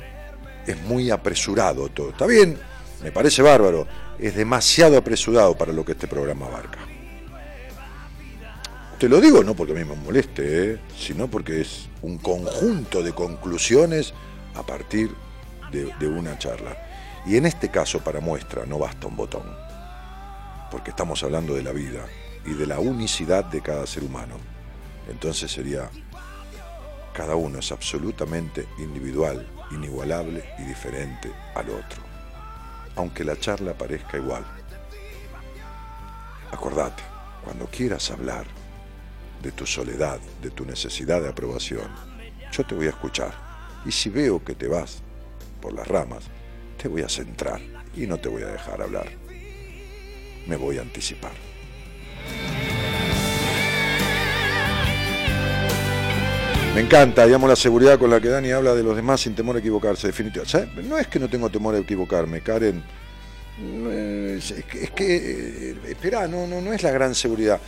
es 0.67 0.83
muy 0.83 1.13
apresurado 1.13 1.89
todo. 1.91 2.11
Está 2.11 2.27
bien, 2.27 2.59
me 3.01 3.13
parece 3.13 3.41
bárbaro. 3.41 3.87
Es 4.19 4.35
demasiado 4.35 4.99
apresurado 4.99 5.57
para 5.57 5.73
lo 5.73 5.85
que 5.85 5.93
este 5.93 6.09
programa 6.09 6.47
abarca. 6.47 6.81
Te 8.99 9.09
lo 9.09 9.21
digo 9.21 9.45
no 9.45 9.55
porque 9.55 9.71
a 9.71 9.77
mí 9.77 9.85
me 9.85 9.95
moleste, 9.95 10.73
¿eh? 10.73 10.81
sino 10.99 11.29
porque 11.29 11.61
es 11.61 11.89
un 12.03 12.19
conjunto 12.19 13.01
de 13.01 13.13
conclusiones 13.13 14.15
a 14.57 14.67
partir 14.67 15.15
de, 15.71 15.85
de 16.01 16.09
una 16.09 16.37
charla. 16.37 16.77
Y 17.27 17.37
en 17.37 17.47
este 17.47 17.69
caso, 17.69 18.01
para 18.01 18.19
muestra, 18.19 18.67
no 18.67 18.77
basta 18.77 19.07
un 19.07 19.15
botón, 19.15 19.45
porque 20.69 20.91
estamos 20.91 21.23
hablando 21.23 21.55
de 21.55 21.63
la 21.63 21.71
vida 21.71 22.07
y 22.45 22.55
de 22.55 22.67
la 22.67 22.81
unicidad 22.81 23.45
de 23.45 23.61
cada 23.61 23.87
ser 23.87 24.03
humano. 24.03 24.52
Entonces 25.09 25.51
sería, 25.51 25.91
cada 27.13 27.35
uno 27.37 27.59
es 27.59 27.73
absolutamente 27.73 28.67
individual, 28.79 29.47
inigualable 29.71 30.45
y 30.59 30.63
diferente 30.63 31.31
al 31.55 31.71
otro, 31.71 32.03
aunque 32.97 33.25
la 33.25 33.39
charla 33.39 33.75
parezca 33.75 34.17
igual. 34.17 34.45
Acordate, 36.51 37.03
cuando 37.45 37.67
quieras 37.67 38.11
hablar 38.11 38.47
de 39.43 39.53
tu 39.53 39.67
soledad, 39.67 40.21
de 40.41 40.51
tu 40.51 40.65
necesidad 40.65 41.21
de 41.21 41.29
aprobación, 41.29 41.91
yo 42.53 42.65
te 42.65 42.75
voy 42.75 42.87
a 42.87 42.91
escuchar. 42.91 43.33
Y 43.85 43.91
si 43.91 44.11
veo 44.11 44.45
que 44.45 44.55
te 44.55 44.69
vas 44.69 45.03
por 45.61 45.73
las 45.73 45.89
ramas, 45.89 46.25
te 46.81 46.89
voy 46.89 47.03
a 47.03 47.09
centrar 47.09 47.61
y 47.97 48.07
no 48.07 48.19
te 48.19 48.29
voy 48.29 48.43
a 48.43 48.49
dejar 48.49 48.83
hablar. 48.83 49.11
Me 50.47 50.57
voy 50.57 50.79
a 50.79 50.83
anticipar. 50.83 51.33
Me 56.75 56.81
encanta, 56.81 57.27
digamos, 57.27 57.51
la 57.51 57.57
seguridad 57.57 57.99
con 57.99 58.09
la 58.11 58.19
que 58.21 58.29
Dani 58.29 58.51
habla 58.51 58.75
de 58.75 58.83
los 58.83 58.97
demás 58.97 59.21
sin 59.21 59.35
temor 59.35 59.57
a 59.57 59.59
equivocarse, 59.59 60.07
definitivamente. 60.07 60.83
No 60.83 60.97
es 60.99 61.07
que 61.07 61.19
no 61.19 61.29
tengo 61.29 61.51
temor 61.51 61.75
a 61.75 61.79
equivocarme, 61.79 62.41
Karen. 62.41 62.83
Es 64.39 64.53
que, 64.65 64.85
es 64.85 64.91
eh, 64.99 65.77
espera, 65.89 66.27
no, 66.27 66.47
no, 66.47 66.63
no 66.63 66.73
es 66.73 66.83
la 66.83 66.91
gran 66.91 67.15
seguridad. 67.15 67.61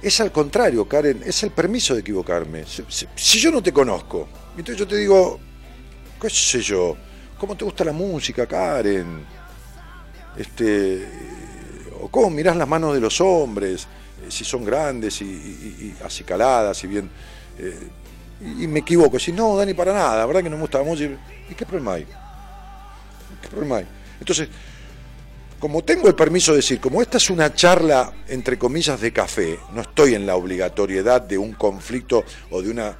Es 0.00 0.20
al 0.20 0.30
contrario, 0.30 0.86
Karen, 0.86 1.22
es 1.26 1.42
el 1.42 1.50
permiso 1.50 1.94
de 1.94 2.00
equivocarme. 2.00 2.64
Si, 3.16 3.38
yo 3.40 3.50
no 3.50 3.60
te 3.60 3.72
conozco, 3.72 4.28
entonces 4.50 4.76
yo 4.76 4.86
te 4.86 4.96
digo, 4.96 5.40
qué 6.20 6.30
sé 6.30 6.60
yo, 6.60 6.96
¿cómo 7.38 7.56
te 7.56 7.64
gusta 7.64 7.84
la 7.84 7.92
música, 7.92 8.46
Karen? 8.46 9.24
Este, 10.36 11.06
o 12.00 12.08
cómo 12.08 12.30
mirás 12.30 12.56
las 12.56 12.68
manos 12.68 12.94
de 12.94 13.00
los 13.00 13.20
hombres, 13.20 13.82
eh, 14.24 14.30
si 14.30 14.44
son 14.44 14.64
grandes 14.64 15.20
y, 15.22 15.24
y- 15.24 15.96
y 16.84 16.86
bien. 16.86 17.10
eh, 17.58 17.76
y, 18.42 18.66
me 18.66 18.80
equivoco, 18.80 19.18
si 19.18 19.32
no, 19.32 19.56
Dani, 19.56 19.74
para 19.74 19.92
nada, 19.92 20.16
la 20.18 20.26
verdad 20.26 20.42
que 20.42 20.50
no 20.50 20.56
me 20.56 20.62
gusta 20.62 20.78
la 20.78 20.84
música. 20.84 21.16
¿Y 21.48 21.54
qué 21.54 21.64
problema 21.64 21.94
hay? 21.94 22.06
¿Qué 23.40 23.48
problema 23.48 23.76
hay? 23.78 23.86
Entonces, 24.18 24.48
como 25.58 25.84
tengo 25.84 26.08
el 26.08 26.14
permiso 26.14 26.52
de 26.52 26.56
decir, 26.56 26.80
como 26.80 27.00
esta 27.00 27.18
es 27.18 27.30
una 27.30 27.54
charla, 27.54 28.12
entre 28.28 28.58
comillas, 28.58 29.00
de 29.00 29.12
café, 29.12 29.58
no 29.72 29.82
estoy 29.82 30.14
en 30.14 30.26
la 30.26 30.34
obligatoriedad 30.34 31.22
de 31.22 31.38
un 31.38 31.52
conflicto 31.52 32.24
o 32.50 32.60
de 32.60 32.70
una 32.70 32.96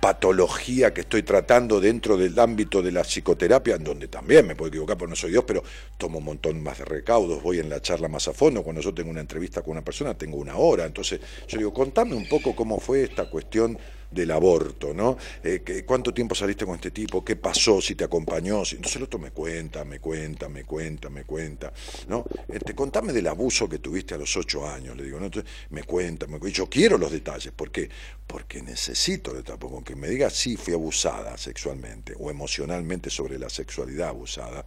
patología 0.00 0.94
que 0.94 1.02
estoy 1.02 1.22
tratando 1.22 1.80
dentro 1.80 2.16
del 2.16 2.38
ámbito 2.38 2.82
de 2.82 2.92
la 2.92 3.02
psicoterapia, 3.02 3.76
en 3.76 3.84
donde 3.84 4.08
también 4.08 4.46
me 4.46 4.54
puedo 4.54 4.68
equivocar 4.68 4.96
porque 4.96 5.10
no 5.10 5.16
soy 5.16 5.30
Dios, 5.30 5.44
pero 5.46 5.62
tomo 5.96 6.18
un 6.18 6.24
montón 6.24 6.62
más 6.62 6.78
de 6.78 6.84
recaudos, 6.84 7.42
voy 7.42 7.58
en 7.58 7.68
la 7.68 7.80
charla 7.80 8.08
más 8.08 8.28
a 8.28 8.32
fondo, 8.32 8.62
cuando 8.62 8.80
yo 8.80 8.94
tengo 8.94 9.10
una 9.10 9.20
entrevista 9.20 9.62
con 9.62 9.72
una 9.72 9.82
persona 9.82 10.14
tengo 10.14 10.36
una 10.36 10.56
hora, 10.56 10.84
entonces 10.84 11.20
yo 11.48 11.58
digo, 11.58 11.72
contame 11.72 12.14
un 12.14 12.28
poco 12.28 12.54
cómo 12.54 12.78
fue 12.78 13.02
esta 13.02 13.28
cuestión 13.28 13.76
del 14.10 14.30
aborto, 14.30 14.94
¿no? 14.94 15.16
Eh, 15.42 15.84
¿Cuánto 15.86 16.14
tiempo 16.14 16.34
saliste 16.34 16.64
con 16.64 16.76
este 16.76 16.90
tipo? 16.90 17.24
¿Qué 17.24 17.36
pasó? 17.36 17.80
¿Si 17.80 17.94
te 17.94 18.04
acompañó? 18.04 18.64
Si- 18.64 18.76
Entonces 18.76 18.96
el 18.96 19.02
otro 19.04 19.18
me 19.18 19.30
cuenta, 19.30 19.84
me 19.84 20.00
cuenta, 20.00 20.48
me 20.48 20.64
cuenta, 20.64 21.10
me 21.10 21.24
cuenta, 21.24 21.72
¿no? 22.08 22.24
Este, 22.48 22.74
contame 22.74 23.12
del 23.12 23.26
abuso 23.26 23.68
que 23.68 23.78
tuviste 23.78 24.14
a 24.14 24.18
los 24.18 24.36
ocho 24.36 24.66
años, 24.66 24.96
le 24.96 25.04
digo, 25.04 25.18
¿no? 25.18 25.26
Entonces, 25.26 25.50
me 25.70 25.82
cuenta, 25.84 26.26
me 26.26 26.38
cuenta. 26.38 26.56
Yo 26.56 26.68
quiero 26.68 26.96
los 26.96 27.12
detalles, 27.12 27.52
¿por 27.52 27.70
qué? 27.70 27.88
Porque 28.26 28.62
necesito 28.62 29.32
detalles, 29.32 29.58
con 29.60 29.84
que 29.84 29.96
me 29.96 30.08
diga 30.08 30.30
sí 30.30 30.56
fui 30.56 30.74
abusada 30.74 31.36
sexualmente 31.36 32.14
o 32.18 32.30
emocionalmente 32.30 33.10
sobre 33.10 33.38
la 33.38 33.50
sexualidad 33.50 34.08
abusada, 34.08 34.64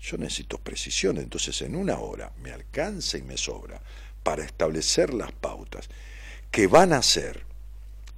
yo 0.00 0.16
necesito 0.16 0.58
precisión, 0.58 1.18
entonces 1.18 1.60
en 1.62 1.76
una 1.76 1.98
hora 1.98 2.32
me 2.42 2.52
alcanza 2.52 3.18
y 3.18 3.22
me 3.22 3.36
sobra 3.36 3.80
para 4.22 4.44
establecer 4.44 5.12
las 5.12 5.32
pautas 5.32 5.88
que 6.50 6.66
van 6.66 6.92
a 6.92 7.02
ser 7.02 7.44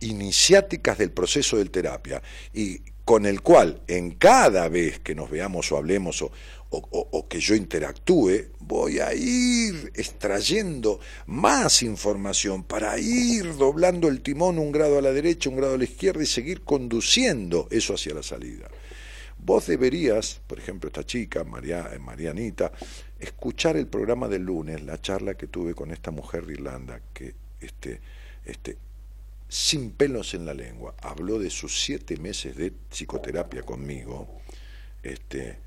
iniciáticas 0.03 0.99
del 0.99 1.11
proceso 1.11 1.57
de 1.57 1.67
terapia 1.67 2.23
y 2.53 2.81
con 3.05 3.27
el 3.27 3.43
cual 3.43 3.83
en 3.89 4.13
cada 4.13 4.69
vez 4.69 5.01
que 5.01 5.15
nos 5.15 5.31
veamos 5.31 5.73
o 5.73 5.77
hablemos 5.77 6.23
o, 6.23 7.29
que 7.29 7.41
yo 7.41 7.55
interactúe, 7.55 8.47
voy 8.61 8.99
a 8.99 9.13
ir 9.13 9.93
extrayendo 9.95 11.01
más 11.27 11.83
información 11.83 12.65
para 12.65 12.99
ir 12.99 13.57
doblando 13.57 14.09
el 14.09 14.23
timón 14.23 14.59
un 14.59 14.73
grado 14.73 14.99
a 14.99 15.03
la 15.03 15.13
derecha, 15.13 15.51
un 15.51 15.57
grado 15.57 15.75
a 15.75 15.79
la 15.79 15.85
izquierda 15.85 16.23
y 16.23 16.27
seguir 16.27 16.63
conduciendo 16.63 17.69
eso 17.71 17.95
hacia 17.95 18.15
la 18.15 18.23
salida. 18.23 18.69
Vos 19.39 19.67
deberías, 19.67 20.41
por 20.47 20.59
ejemplo, 20.59 20.89
esta 20.89 21.05
chica, 21.05 21.43
María, 21.45 21.91
eh, 21.93 21.99
Marianita, 21.99 22.73
escuchar 23.19 23.77
el 23.77 23.89
programa 23.89 24.29
del 24.29 24.43
lunes, 24.43 24.83
la 24.83 25.01
charla 25.01 25.35
que 25.35 25.49
tuve 25.49 25.75
con 25.75 25.91
esta 25.91 26.11
mujer 26.11 26.47
de 26.47 26.55
Irlanda, 26.55 27.01
que 27.13 27.35
este, 27.61 28.01
este, 28.45 28.79
sin 29.53 29.91
pelos 29.91 30.33
en 30.33 30.47
la 30.47 30.55
lengua, 30.55 30.95
habló 31.03 31.39
de 31.39 31.51
sus 31.51 31.79
siete 31.83 32.17
meses 32.17 32.57
de 32.57 32.73
psicoterapia 32.89 33.63
conmigo, 33.63 34.41
este, 35.03 35.59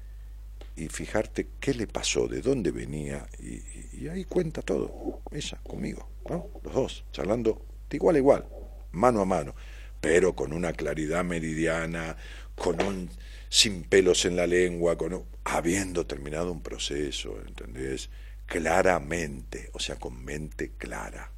y 0.75 0.87
fijarte 0.87 1.49
qué 1.59 1.75
le 1.75 1.85
pasó, 1.85 2.27
de 2.27 2.41
dónde 2.41 2.71
venía, 2.71 3.27
y, 3.37 4.07
ahí 4.07 4.23
cuenta 4.23 4.63
todo, 4.63 5.21
ella 5.29 5.59
conmigo, 5.61 6.09
¿no? 6.27 6.49
los 6.63 6.73
dos, 6.73 7.05
charlando 7.11 7.63
de 7.87 7.97
igual 7.97 8.15
a 8.15 8.17
igual, 8.17 8.49
mano 8.91 9.21
a 9.21 9.25
mano, 9.25 9.53
pero 10.01 10.35
con 10.35 10.51
una 10.51 10.73
claridad 10.73 11.23
meridiana, 11.23 12.17
con 12.55 12.81
un 12.81 13.07
sin 13.49 13.83
pelos 13.83 14.25
en 14.25 14.35
la 14.35 14.47
lengua, 14.47 14.97
con 14.97 15.25
habiendo 15.43 16.07
terminado 16.07 16.51
un 16.51 16.63
proceso, 16.63 17.39
¿entendés? 17.45 18.09
Claramente, 18.47 19.69
o 19.73 19.79
sea, 19.79 19.97
con 19.97 20.25
mente 20.25 20.71
clara. 20.75 21.34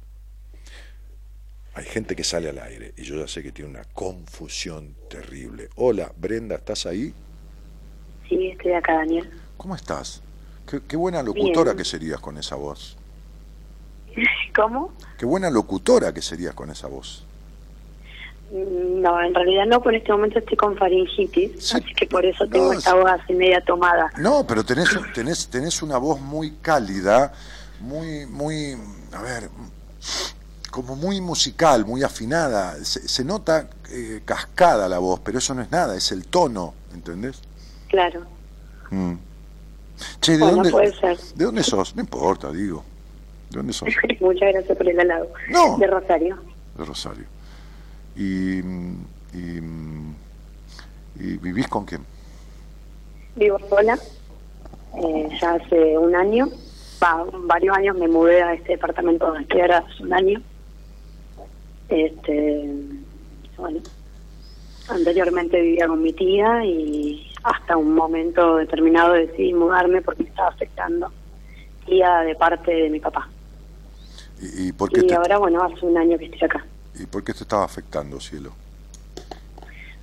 Hay 1.78 1.84
gente 1.84 2.16
que 2.16 2.24
sale 2.24 2.48
al 2.48 2.58
aire 2.58 2.92
y 2.96 3.04
yo 3.04 3.14
ya 3.20 3.28
sé 3.28 3.40
que 3.40 3.52
tiene 3.52 3.70
una 3.70 3.84
confusión 3.94 4.96
terrible. 5.08 5.68
Hola, 5.76 6.10
Brenda, 6.16 6.56
¿estás 6.56 6.86
ahí? 6.86 7.14
Sí, 8.28 8.48
estoy 8.48 8.72
acá, 8.72 8.94
Daniel. 8.94 9.30
¿Cómo 9.56 9.76
estás? 9.76 10.20
Qué, 10.68 10.80
qué 10.88 10.96
buena 10.96 11.22
locutora 11.22 11.66
Bien. 11.70 11.76
que 11.76 11.84
serías 11.84 12.18
con 12.18 12.36
esa 12.36 12.56
voz. 12.56 12.96
¿Cómo? 14.56 14.92
Qué 15.18 15.24
buena 15.24 15.50
locutora 15.50 16.12
que 16.12 16.20
serías 16.20 16.52
con 16.52 16.68
esa 16.70 16.88
voz. 16.88 17.24
Mm, 18.50 19.00
No, 19.00 19.22
en 19.22 19.32
realidad 19.32 19.66
no, 19.66 19.80
por 19.80 19.94
este 19.94 20.10
momento 20.10 20.40
estoy 20.40 20.56
con 20.56 20.76
faringitis, 20.76 21.64
Sí. 21.64 21.76
así 21.76 21.94
que 21.94 22.08
por 22.08 22.26
eso 22.26 22.44
No, 22.46 22.50
tengo 22.50 22.72
es- 22.72 22.78
esta 22.78 22.94
voz 22.94 23.06
así 23.08 23.34
media 23.34 23.60
tomada. 23.64 24.10
No, 24.18 24.44
pero 24.44 24.64
tenés, 24.64 24.88
tenés, 25.14 25.46
tenés 25.46 25.80
una 25.80 25.98
voz 25.98 26.20
muy 26.20 26.56
cálida, 26.60 27.32
muy, 27.78 28.26
muy, 28.26 28.76
a 29.12 29.22
ver, 29.22 29.48
como 30.78 30.94
muy 30.94 31.20
musical, 31.20 31.84
muy 31.84 32.04
afinada. 32.04 32.76
Se, 32.84 33.08
se 33.08 33.24
nota 33.24 33.68
eh, 33.90 34.20
cascada 34.24 34.88
la 34.88 35.00
voz, 35.00 35.18
pero 35.24 35.38
eso 35.38 35.52
no 35.52 35.62
es 35.62 35.72
nada, 35.72 35.96
es 35.96 36.12
el 36.12 36.24
tono, 36.26 36.72
¿entendés? 36.94 37.40
Claro. 37.88 38.22
Mm. 38.90 39.14
Che, 40.20 40.32
¿de 40.32 40.38
Bueno, 40.38 40.54
dónde, 40.54 40.70
puede 40.70 40.92
ser. 40.94 41.18
¿de 41.34 41.44
dónde 41.44 41.64
sos? 41.64 41.96
No 41.96 42.02
importa, 42.02 42.52
digo. 42.52 42.84
¿De 43.50 43.56
dónde 43.56 43.72
sos? 43.72 43.88
Muchas 44.20 44.52
gracias 44.52 44.78
por 44.78 44.88
el 44.88 45.00
halago. 45.00 45.32
No. 45.50 45.76
De 45.78 45.86
Rosario. 45.88 46.38
De 46.76 46.84
Rosario. 46.84 47.24
Y, 48.14 48.60
y, 48.60 49.60
y 51.16 51.36
vivís 51.38 51.66
con 51.66 51.84
quién? 51.86 52.04
Vivo 53.34 53.58
sola. 53.68 53.98
Eh, 54.94 55.28
ya 55.40 55.54
hace 55.54 55.98
un 55.98 56.14
año, 56.14 56.48
va, 57.02 57.24
varios 57.46 57.76
años 57.76 57.96
me 57.96 58.06
mudé 58.06 58.42
a 58.42 58.54
este 58.54 58.72
departamento 58.72 59.26
donde 59.26 59.42
estoy 59.42 59.60
ahora 59.62 59.78
hace 59.78 60.04
un 60.04 60.12
año. 60.12 60.40
Este, 61.88 62.70
bueno, 63.56 63.80
anteriormente 64.88 65.60
vivía 65.60 65.88
con 65.88 66.02
mi 66.02 66.12
tía 66.12 66.64
y 66.64 67.30
hasta 67.42 67.76
un 67.76 67.94
momento 67.94 68.56
determinado 68.56 69.14
decidí 69.14 69.52
mudarme 69.52 70.02
porque 70.02 70.24
me 70.24 70.28
estaba 70.28 70.48
afectando. 70.48 71.10
Tía 71.86 72.18
de 72.20 72.34
parte 72.34 72.72
de 72.72 72.90
mi 72.90 73.00
papá. 73.00 73.28
¿Y, 74.40 74.68
y 74.68 74.72
por, 74.72 74.90
qué 74.90 75.00
Y 75.00 75.06
te, 75.06 75.14
ahora, 75.14 75.38
bueno, 75.38 75.62
hace 75.62 75.84
un 75.84 75.96
año 75.96 76.18
que 76.18 76.26
estoy 76.26 76.44
acá. 76.44 76.64
¿Y 76.98 77.06
por 77.06 77.24
qué 77.24 77.32
te 77.32 77.42
estaba 77.42 77.64
afectando, 77.64 78.20
cielo? 78.20 78.52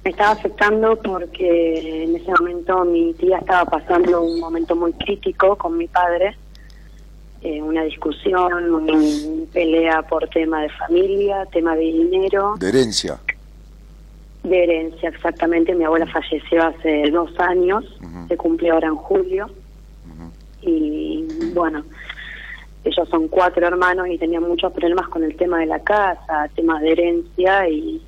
Me 0.03 0.11
estaba 0.11 0.31
afectando 0.31 0.95
porque 1.01 2.03
en 2.03 2.15
ese 2.15 2.31
momento 2.31 2.85
mi 2.85 3.13
tía 3.15 3.39
estaba 3.39 3.65
pasando 3.65 4.21
un 4.21 4.39
momento 4.39 4.75
muy 4.75 4.93
crítico 4.93 5.55
con 5.55 5.77
mi 5.77 5.87
padre, 5.87 6.37
eh, 7.45 7.61
una 7.61 7.83
discusión, 7.83 8.73
una 8.73 8.99
pelea 9.53 10.01
por 10.01 10.27
tema 10.29 10.63
de 10.63 10.69
familia, 10.69 11.45
tema 11.51 11.75
de 11.75 11.83
dinero, 11.83 12.55
De 12.57 12.69
herencia. 12.69 13.19
de 14.41 14.63
herencia 14.63 15.09
exactamente. 15.09 15.75
Mi 15.75 15.83
abuela 15.83 16.07
falleció 16.07 16.65
hace 16.65 17.11
dos 17.11 17.29
años, 17.39 17.85
se 18.27 18.35
cumplió 18.35 18.73
ahora 18.73 18.87
en 18.87 18.95
julio, 18.95 19.47
y 20.63 21.23
bueno, 21.53 21.83
ellos 22.83 23.07
son 23.09 23.27
cuatro 23.27 23.67
hermanos 23.67 24.07
y 24.07 24.17
tenían 24.17 24.41
muchos 24.41 24.73
problemas 24.73 25.07
con 25.09 25.23
el 25.23 25.35
tema 25.35 25.59
de 25.59 25.67
la 25.67 25.79
casa, 25.83 26.49
temas 26.55 26.81
de 26.81 26.93
herencia 26.93 27.69
y 27.69 28.01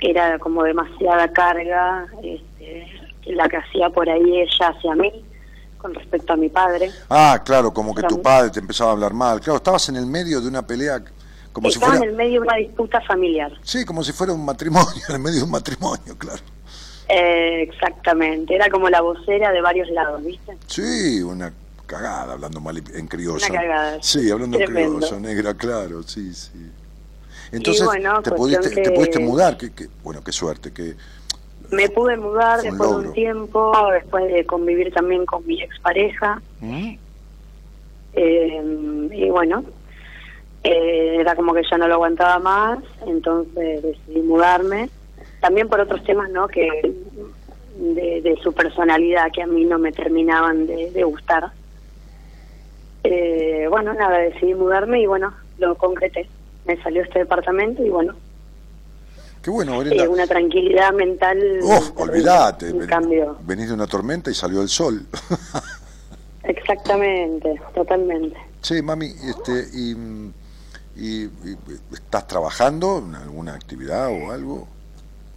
era 0.00 0.38
como 0.38 0.62
demasiada 0.64 1.32
carga 1.32 2.06
este, 2.22 2.86
la 3.26 3.48
que 3.48 3.56
hacía 3.56 3.88
por 3.88 4.10
ahí 4.10 4.40
ella 4.40 4.68
hacia 4.68 4.94
mí 4.94 5.10
con 5.82 5.92
respecto 5.92 6.32
a 6.32 6.36
mi 6.36 6.48
padre. 6.48 6.90
Ah, 7.10 7.42
claro, 7.44 7.74
como 7.74 7.92
que 7.94 8.02
tu 8.04 8.22
padre 8.22 8.50
te 8.50 8.60
empezaba 8.60 8.90
a 8.90 8.92
hablar 8.94 9.12
mal. 9.12 9.40
Claro, 9.40 9.56
estabas 9.56 9.88
en 9.88 9.96
el 9.96 10.06
medio 10.06 10.40
de 10.40 10.46
una 10.48 10.64
pelea, 10.64 11.02
como 11.52 11.68
si 11.70 11.80
fuera... 11.80 11.96
en 11.96 12.04
el 12.04 12.12
medio 12.14 12.40
de 12.40 12.46
una 12.46 12.56
disputa 12.56 13.00
familiar. 13.00 13.52
Sí, 13.62 13.84
como 13.84 14.04
si 14.04 14.12
fuera 14.12 14.32
un 14.32 14.44
matrimonio, 14.44 15.02
en 15.08 15.14
el 15.16 15.20
medio 15.20 15.38
de 15.38 15.44
un 15.44 15.50
matrimonio, 15.50 16.16
claro. 16.16 16.40
Eh, 17.08 17.62
exactamente, 17.62 18.54
era 18.54 18.70
como 18.70 18.88
la 18.88 19.00
vocera 19.02 19.50
de 19.50 19.60
varios 19.60 19.88
lados, 19.90 20.22
¿viste? 20.24 20.56
Sí, 20.66 21.20
una 21.20 21.52
cagada, 21.84 22.32
hablando 22.34 22.60
mal 22.60 22.78
en 22.94 23.06
criollo. 23.08 23.44
Una 23.44 23.60
cagada, 23.60 23.98
Sí, 24.00 24.30
hablando 24.30 24.58
en 24.58 24.64
criollo, 24.64 25.20
negra, 25.20 25.52
claro, 25.54 26.02
sí, 26.04 26.32
sí. 26.32 26.70
Entonces, 27.50 27.84
bueno, 27.84 28.22
te, 28.22 28.30
pudiste, 28.30 28.70
te 28.70 28.90
pudiste 28.92 29.18
mudar, 29.18 29.58
que, 29.58 29.72
que- 29.72 29.88
bueno, 30.02 30.22
qué 30.24 30.32
suerte, 30.32 30.72
que 30.72 30.96
Me 31.72 31.88
pude 31.88 32.16
mudar 32.18 32.60
después 32.60 32.90
de 32.90 32.96
un 32.96 33.12
tiempo, 33.12 33.72
después 33.92 34.30
de 34.32 34.44
convivir 34.44 34.92
también 34.92 35.24
con 35.24 35.46
mi 35.46 35.60
expareja. 35.62 36.40
¿Mm? 36.60 36.96
Eh, 38.14 39.08
y 39.12 39.30
bueno, 39.30 39.64
eh, 40.64 41.16
era 41.18 41.34
como 41.34 41.54
que 41.54 41.62
ya 41.68 41.78
no 41.78 41.88
lo 41.88 41.94
aguantaba 41.94 42.38
más, 42.38 42.78
entonces 43.06 43.82
decidí 43.82 44.20
mudarme. 44.20 44.90
También 45.40 45.68
por 45.68 45.80
otros 45.80 46.04
temas, 46.04 46.30
¿no? 46.30 46.46
Que 46.46 46.68
de, 47.78 48.20
de 48.20 48.36
su 48.42 48.52
personalidad 48.52 49.32
que 49.32 49.42
a 49.42 49.46
mí 49.46 49.64
no 49.64 49.78
me 49.78 49.92
terminaban 49.92 50.66
de, 50.66 50.90
de 50.90 51.04
gustar. 51.04 51.50
Eh, 53.02 53.66
bueno, 53.70 53.94
nada, 53.94 54.18
decidí 54.18 54.54
mudarme 54.54 55.00
y 55.00 55.06
bueno, 55.06 55.32
lo 55.58 55.74
concreté. 55.76 56.28
Me 56.66 56.76
salió 56.82 57.02
este 57.02 57.20
departamento 57.20 57.84
y 57.84 57.88
bueno, 57.88 58.14
Qué 59.42 59.50
bueno, 59.50 59.78
Brenda. 59.78 60.04
eh, 60.04 60.08
una 60.08 60.26
tranquilidad 60.26 60.92
mental. 60.92 61.36
Terrible, 61.38 61.92
olvídate, 61.96 62.72
Un 62.72 62.78
ven- 62.80 62.88
cambio. 62.88 63.36
venís 63.44 63.68
de 63.68 63.74
una 63.74 63.86
tormenta 63.86 64.30
y 64.30 64.34
salió 64.34 64.62
el 64.62 64.68
sol. 64.68 65.04
Exactamente, 66.44 67.60
totalmente. 67.74 68.36
Che, 68.60 68.82
mami, 68.82 69.06
este, 69.06 69.66
y, 69.74 69.92
y- 70.96 71.24
y- 71.24 71.58
¿estás 71.92 72.26
trabajando 72.26 72.98
en 72.98 73.14
alguna 73.14 73.54
actividad 73.54 74.08
o 74.08 74.30
algo? 74.32 74.68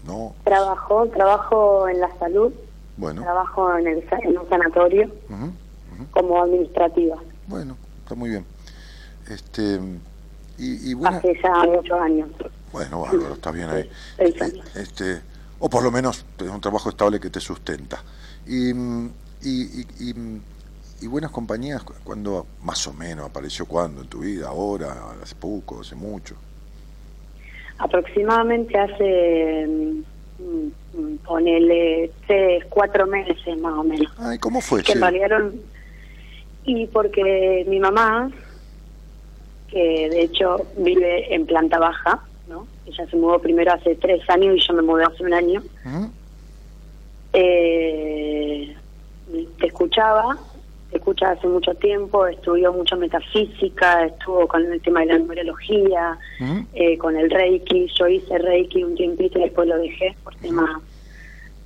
No, 0.05 0.35
Trabajo, 0.43 1.07
trabajo 1.07 1.87
en 1.89 1.99
la 1.99 2.09
salud, 2.19 2.53
bueno, 2.97 3.23
trabajo 3.23 3.75
en, 3.77 3.87
el, 3.87 4.03
en 4.23 4.37
un 4.37 4.47
sanatorio 4.49 5.09
como 6.11 6.43
administrativa. 6.43 7.17
bueno, 7.47 7.75
está 8.03 8.13
muy 8.13 8.29
bien. 8.29 8.45
Este, 9.29 9.79
y, 10.59 10.91
y 10.91 10.93
bueno, 10.93 11.17
Hace 11.17 11.33
ya 11.41 11.51
muchos 11.65 11.99
años. 11.99 12.29
Bueno, 12.75 13.01
bárbaro, 13.01 13.33
está 13.35 13.51
bien 13.51 13.69
ahí. 13.69 13.89
Eh. 14.17 14.33
Este, 14.75 15.21
o 15.59 15.69
por 15.69 15.81
lo 15.81 15.91
menos 15.91 16.25
es 16.37 16.49
un 16.49 16.59
trabajo 16.59 16.89
estable 16.89 17.19
que 17.21 17.29
te 17.29 17.39
sustenta. 17.39 18.03
Y, 18.45 18.71
y, 18.71 18.75
y, 19.41 19.85
y, 19.99 20.41
y 21.01 21.07
buenas 21.07 21.31
compañías, 21.31 21.83
cu- 21.83 21.93
cuando 22.03 22.45
más 22.63 22.85
o 22.87 22.93
menos 22.93 23.29
apareció 23.29 23.65
cuando 23.65 24.01
en 24.01 24.07
tu 24.07 24.19
vida, 24.19 24.49
ahora, 24.49 24.93
hace 25.23 25.35
poco, 25.35 25.79
hace 25.79 25.95
mucho. 25.95 26.35
Aproximadamente 27.77 28.77
hace, 28.77 29.67
mm, 30.39 31.15
ponele, 31.25 32.11
tres, 32.27 32.65
cuatro 32.69 33.07
meses 33.07 33.57
más 33.61 33.73
o 33.73 33.83
menos. 33.83 34.11
Ay, 34.17 34.37
¿cómo 34.37 34.59
fue? 34.61 34.83
que 34.83 34.91
eran- 34.93 35.53
Y 36.65 36.87
porque 36.87 37.65
mi 37.69 37.79
mamá, 37.79 38.29
que 39.69 40.09
de 40.09 40.21
hecho 40.23 40.65
vive 40.77 41.33
en 41.33 41.45
planta 41.45 41.77
baja. 41.79 42.21
Ella 42.85 43.07
se 43.07 43.17
mudó 43.17 43.39
primero 43.39 43.73
hace 43.73 43.95
tres 43.95 44.21
años 44.29 44.55
y 44.57 44.59
yo 44.59 44.73
me 44.73 44.81
mudé 44.83 45.03
hace 45.05 45.23
un 45.23 45.33
año. 45.33 45.63
Ujú. 45.85 46.11
Eh, 47.33 48.75
te 49.59 49.67
escuchaba, 49.67 50.37
te, 50.89 50.97
escucha 50.97 51.31
hace 51.31 51.47
mucho 51.47 51.73
tiempo, 51.75 52.27
estudió 52.27 52.71
mucho 52.71 52.95
metafísica, 52.95 54.05
estuvo 54.05 54.47
con 54.47 54.71
el 54.71 54.81
tema 54.81 55.01
de 55.01 55.07
la 55.07 55.17
numerología, 55.19 56.17
Ujú. 56.39 56.67
eh, 56.73 56.97
con 56.97 57.17
el 57.17 57.29
Reiki. 57.29 57.87
Yo 57.97 58.07
hice 58.07 58.37
Reiki 58.37 58.83
un 58.83 58.95
tiempito 58.95 59.39
y 59.39 59.43
después 59.43 59.67
lo 59.67 59.77
dejé 59.77 60.15
por 60.23 60.35
temas 60.35 60.69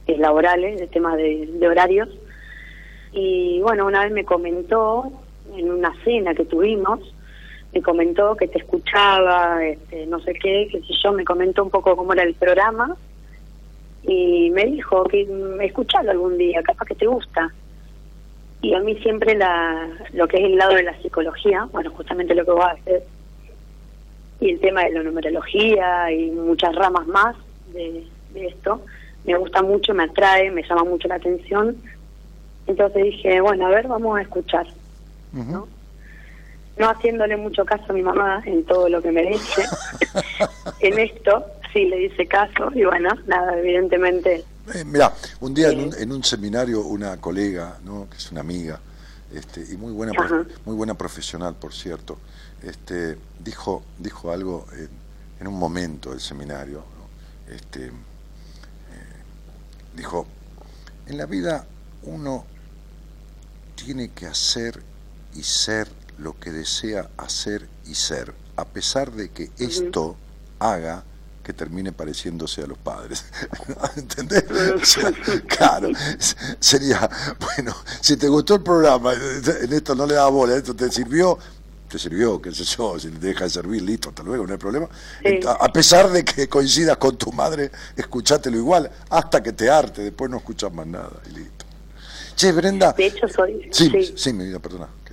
eh, 0.08 0.18
laborales, 0.18 0.80
de 0.80 0.88
temas 0.88 1.18
de, 1.18 1.48
de 1.52 1.68
horarios. 1.68 2.10
Y 3.12 3.60
bueno, 3.62 3.86
una 3.86 4.04
vez 4.04 4.14
me 4.14 4.24
comentó, 4.24 5.12
en 5.54 5.72
una 5.72 5.94
cena 6.04 6.34
que 6.34 6.46
tuvimos, 6.46 7.00
me 7.74 7.82
comentó 7.82 8.36
que 8.36 8.48
te 8.48 8.60
escuchaba, 8.60 9.64
este, 9.64 10.06
no 10.08 10.20
sé 10.22 10.34
qué, 10.34 10.68
que 10.72 10.82
si 10.82 10.94
yo 11.04 11.12
me 11.12 11.24
comentó 11.24 11.64
un 11.64 11.70
poco 11.70 11.96
cómo 11.96 12.14
era 12.14 12.24
el 12.24 12.34
programa 12.34 12.96
y 14.04 14.50
me 14.50 14.66
dijo 14.66 15.04
que 15.04 15.26
mm, 15.26 15.62
escuchalo 15.62 16.12
algún 16.12 16.38
día, 16.38 16.64
capaz 16.64 16.86
que 16.86 16.96
te 16.96 17.06
gusta. 17.06 17.54
Y 18.62 18.74
a 18.74 18.80
mí 18.80 18.96
siempre 18.98 19.36
la, 19.36 19.88
lo 20.14 20.28
que 20.28 20.38
es 20.38 20.44
el 20.44 20.58
lado 20.58 20.74
de 20.74 20.84
la 20.84 21.00
psicología, 21.02 21.68
bueno, 21.72 21.92
justamente 21.92 22.36
lo 22.36 22.44
que 22.44 22.52
voy 22.52 22.64
a 22.64 22.72
hacer, 22.72 23.04
y 24.42 24.52
el 24.52 24.60
tema 24.60 24.84
de 24.84 24.92
la 24.92 25.04
numerología 25.04 26.12
y 26.12 26.32
muchas 26.32 26.74
ramas 26.76 27.06
más 27.08 27.36
de, 27.74 28.06
esto, 28.36 28.82
me 29.26 29.38
gusta 29.38 29.62
mucho, 29.62 29.94
me 29.94 30.04
atrae, 30.04 30.50
me 30.50 30.64
llama 30.64 30.86
mucho 30.86 31.08
la 31.08 31.16
atención. 31.16 31.76
Entonces 32.68 33.04
dije, 33.04 33.42
bueno, 33.42 33.68
a 33.68 33.70
ver, 33.70 33.88
vamos 33.88 34.18
a 34.18 34.22
escuchar. 34.22 34.66
Ujú. 35.34 35.52
¿no? 35.52 35.79
No 36.80 36.90
haciéndole 36.90 37.38
mucho 37.38 37.66
caso 37.66 37.84
a 37.90 37.94
mi 37.94 38.02
mamá 38.02 38.42
en 38.46 38.64
todo 38.64 38.90
lo 38.90 39.02
que 39.02 39.12
me 39.12 39.24
dice. 39.24 39.64
en 40.80 40.98
esto 40.98 41.46
sí 41.72 41.86
le 41.86 42.06
hice 42.06 42.26
caso 42.26 42.72
y 42.74 42.84
bueno, 42.86 43.10
nada, 43.28 43.60
evidentemente 43.60 44.44
Eh, 44.74 44.84
mirá, 44.86 45.14
un 45.42 45.54
día 45.54 45.70
en 45.70 45.80
un, 45.82 45.94
en 45.96 46.12
un 46.12 46.24
seminario 46.24 46.82
una 46.82 47.18
colega, 47.18 47.78
¿no? 47.84 48.08
que 48.10 48.18
es 48.18 48.32
una 48.32 48.42
amiga, 48.42 48.80
este, 49.34 49.66
y 49.72 49.78
muy 49.78 49.92
buena, 49.92 50.14
Ajá. 50.18 50.46
muy 50.66 50.76
buena 50.76 50.94
profesional, 50.94 51.56
por 51.56 51.74
cierto, 51.74 52.18
este, 52.64 53.18
dijo, 53.44 53.84
dijo 53.98 54.32
algo 54.32 54.66
en, 54.74 54.90
en 55.42 55.48
un 55.48 55.60
momento 55.60 56.12
del 56.12 56.20
seminario, 56.22 56.78
¿no? 56.78 57.54
este, 57.54 57.88
eh, 57.88 57.92
dijo, 59.96 60.26
en 61.08 61.18
la 61.18 61.26
vida 61.26 61.66
uno 62.04 62.46
tiene 63.76 64.10
que 64.12 64.28
hacer 64.28 64.82
y 65.36 65.44
ser 65.44 65.88
lo 66.20 66.38
que 66.40 66.52
desea 66.52 67.10
hacer 67.18 67.68
y 67.86 67.96
ser, 67.96 68.34
a 68.56 68.66
pesar 68.66 69.12
de 69.12 69.30
que 69.30 69.52
esto 69.58 70.16
haga 70.60 71.04
que 71.44 71.54
termine 71.54 71.92
pareciéndose 71.92 72.62
a 72.62 72.68
los 72.68 72.78
padres. 72.78 73.26
¿Entendés? 73.96 74.44
O 74.52 74.86
sea, 74.86 75.12
claro, 75.48 75.90
sería, 76.60 77.10
bueno, 77.40 77.76
si 78.02 78.18
te 78.18 78.28
gustó 78.28 78.56
el 78.56 78.62
programa, 78.64 79.14
en 79.14 79.74
esto 79.74 79.96
no 79.96 80.06
le 80.06 80.14
da 80.16 80.28
bola, 80.28 80.56
esto 80.56 80.76
te 80.76 80.92
sirvió, 80.92 81.40
te 81.90 81.98
sirvió, 81.98 82.40
qué 82.40 82.52
sé 82.54 82.64
yo, 82.66 83.00
si 83.00 83.10
te 83.10 83.18
deja 83.28 83.46
de 83.46 83.50
servir, 83.50 83.82
listo, 83.82 84.10
hasta 84.10 84.22
luego, 84.22 84.46
no 84.46 84.54
hay 84.54 84.60
problema. 84.60 84.88
Sí. 85.26 85.40
A 85.48 85.74
pesar 85.74 86.12
de 86.12 86.24
que 86.24 86.48
coincidas 86.48 86.98
con 86.98 87.18
tu 87.18 87.32
madre, 87.32 87.72
escuchátelo 87.96 88.58
igual, 88.58 88.92
hasta 89.10 89.42
que 89.42 89.54
te 89.54 89.70
arte, 89.72 90.04
después 90.04 90.30
no 90.30 90.38
escuchas 90.38 90.72
más 90.72 90.86
nada 90.86 91.20
y 91.32 91.40
listo. 91.40 91.66
Che, 92.36 92.52
Brenda. 92.52 92.94
de 92.94 93.08
hecho 93.08 93.28
soy 93.28 93.68
Sí, 93.72 93.90
sí. 93.90 94.14
sí, 94.16 94.34
mi 94.34 94.46
vida, 94.46 94.60
perdona. 94.60 94.86
ok. 94.86 95.12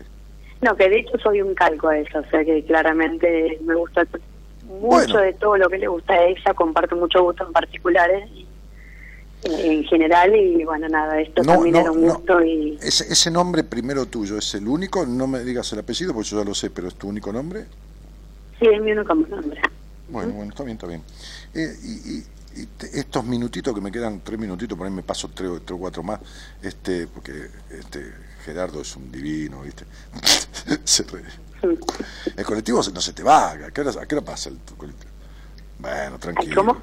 No 0.62 0.76
que 0.76 0.88
de 0.88 1.00
hecho 1.00 1.18
soy 1.22 1.42
un 1.42 1.54
calco 1.54 1.88
a 1.88 1.98
eso 1.98 2.18
o 2.18 2.24
sea 2.30 2.44
que 2.44 2.64
claramente 2.64 3.58
me 3.64 3.74
gusta 3.74 4.06
mucho 4.62 4.78
Bueno. 4.78 5.20
de 5.20 5.32
todo 5.34 5.56
lo 5.56 5.68
que 5.68 5.78
le 5.78 5.86
gusta 5.86 6.14
a 6.14 6.24
ella 6.24 6.54
comparto 6.54 6.96
mucho 6.96 7.22
gusto 7.22 7.46
en 7.46 7.52
particulares 7.52 8.28
y- 8.34 8.46
en 9.44 9.84
general 9.84 10.34
y 10.34 10.64
bueno 10.64 10.88
nada 10.88 11.20
esto 11.20 11.42
No, 11.44 11.52
también 11.52 11.74
no, 11.74 11.80
era 11.82 11.90
un 11.92 12.04
no. 12.06 12.14
gusto 12.14 12.42
y 12.44 12.76
Ese, 12.82 13.04
ese 13.12 13.30
nombre 13.30 13.62
primero 13.62 14.06
tuyo, 14.06 14.38
¿es 14.38 14.54
el 14.56 14.66
único? 14.66 15.06
No 15.06 15.26
me 15.28 15.44
digas 15.44 15.72
el 15.72 15.78
apellido 15.80 16.12
porque 16.12 16.30
yo 16.30 16.38
ya 16.38 16.44
lo 16.48 16.54
sé, 16.54 16.70
pero 16.70 16.88
¿es 16.88 16.94
tu 16.96 17.08
único 17.08 17.32
nombre? 17.32 17.66
sí 18.58 18.66
es 18.66 18.80
mi 18.80 18.90
único 18.92 19.14
nombre 19.14 19.60
Bueno, 20.08 20.32
bueno, 20.32 20.50
está 20.50 20.64
bien, 20.64 20.76
está 20.76 20.86
bien. 20.88 21.02
Eh, 21.54 21.74
y 21.82 22.18
y- 22.18 22.24
estos 22.94 23.22
minutitos 23.26 23.74
que 23.74 23.82
me 23.82 23.92
quedan, 23.92 24.20
tres 24.24 24.38
minutitos, 24.38 24.78
por 24.78 24.86
ahí 24.86 24.92
me 24.92 25.02
paso 25.02 25.28
tres, 25.34 25.50
o- 25.50 25.60
tres 25.60 25.72
o 25.72 25.78
cuatro 25.78 26.02
más, 26.02 26.18
este, 26.62 27.06
porque 27.06 27.32
este 27.70 28.00
Gerardo 28.46 28.80
es 28.80 28.94
un 28.94 29.10
divino, 29.10 29.62
¿viste? 29.62 29.84
Se 30.84 31.02
ríe. 31.02 31.24
El 32.36 32.44
colectivo 32.44 32.80
no 32.94 33.00
se 33.00 33.12
te 33.12 33.24
va, 33.24 33.50
¿a 33.50 33.70
qué 33.72 33.80
hora, 33.80 33.90
a 34.00 34.06
qué 34.06 34.14
hora 34.14 34.24
pasa 34.24 34.50
el 34.50 34.58
colectivo? 34.76 35.10
Bueno, 35.80 36.16
tranquilo. 36.20 36.54
¿cómo? 36.54 36.80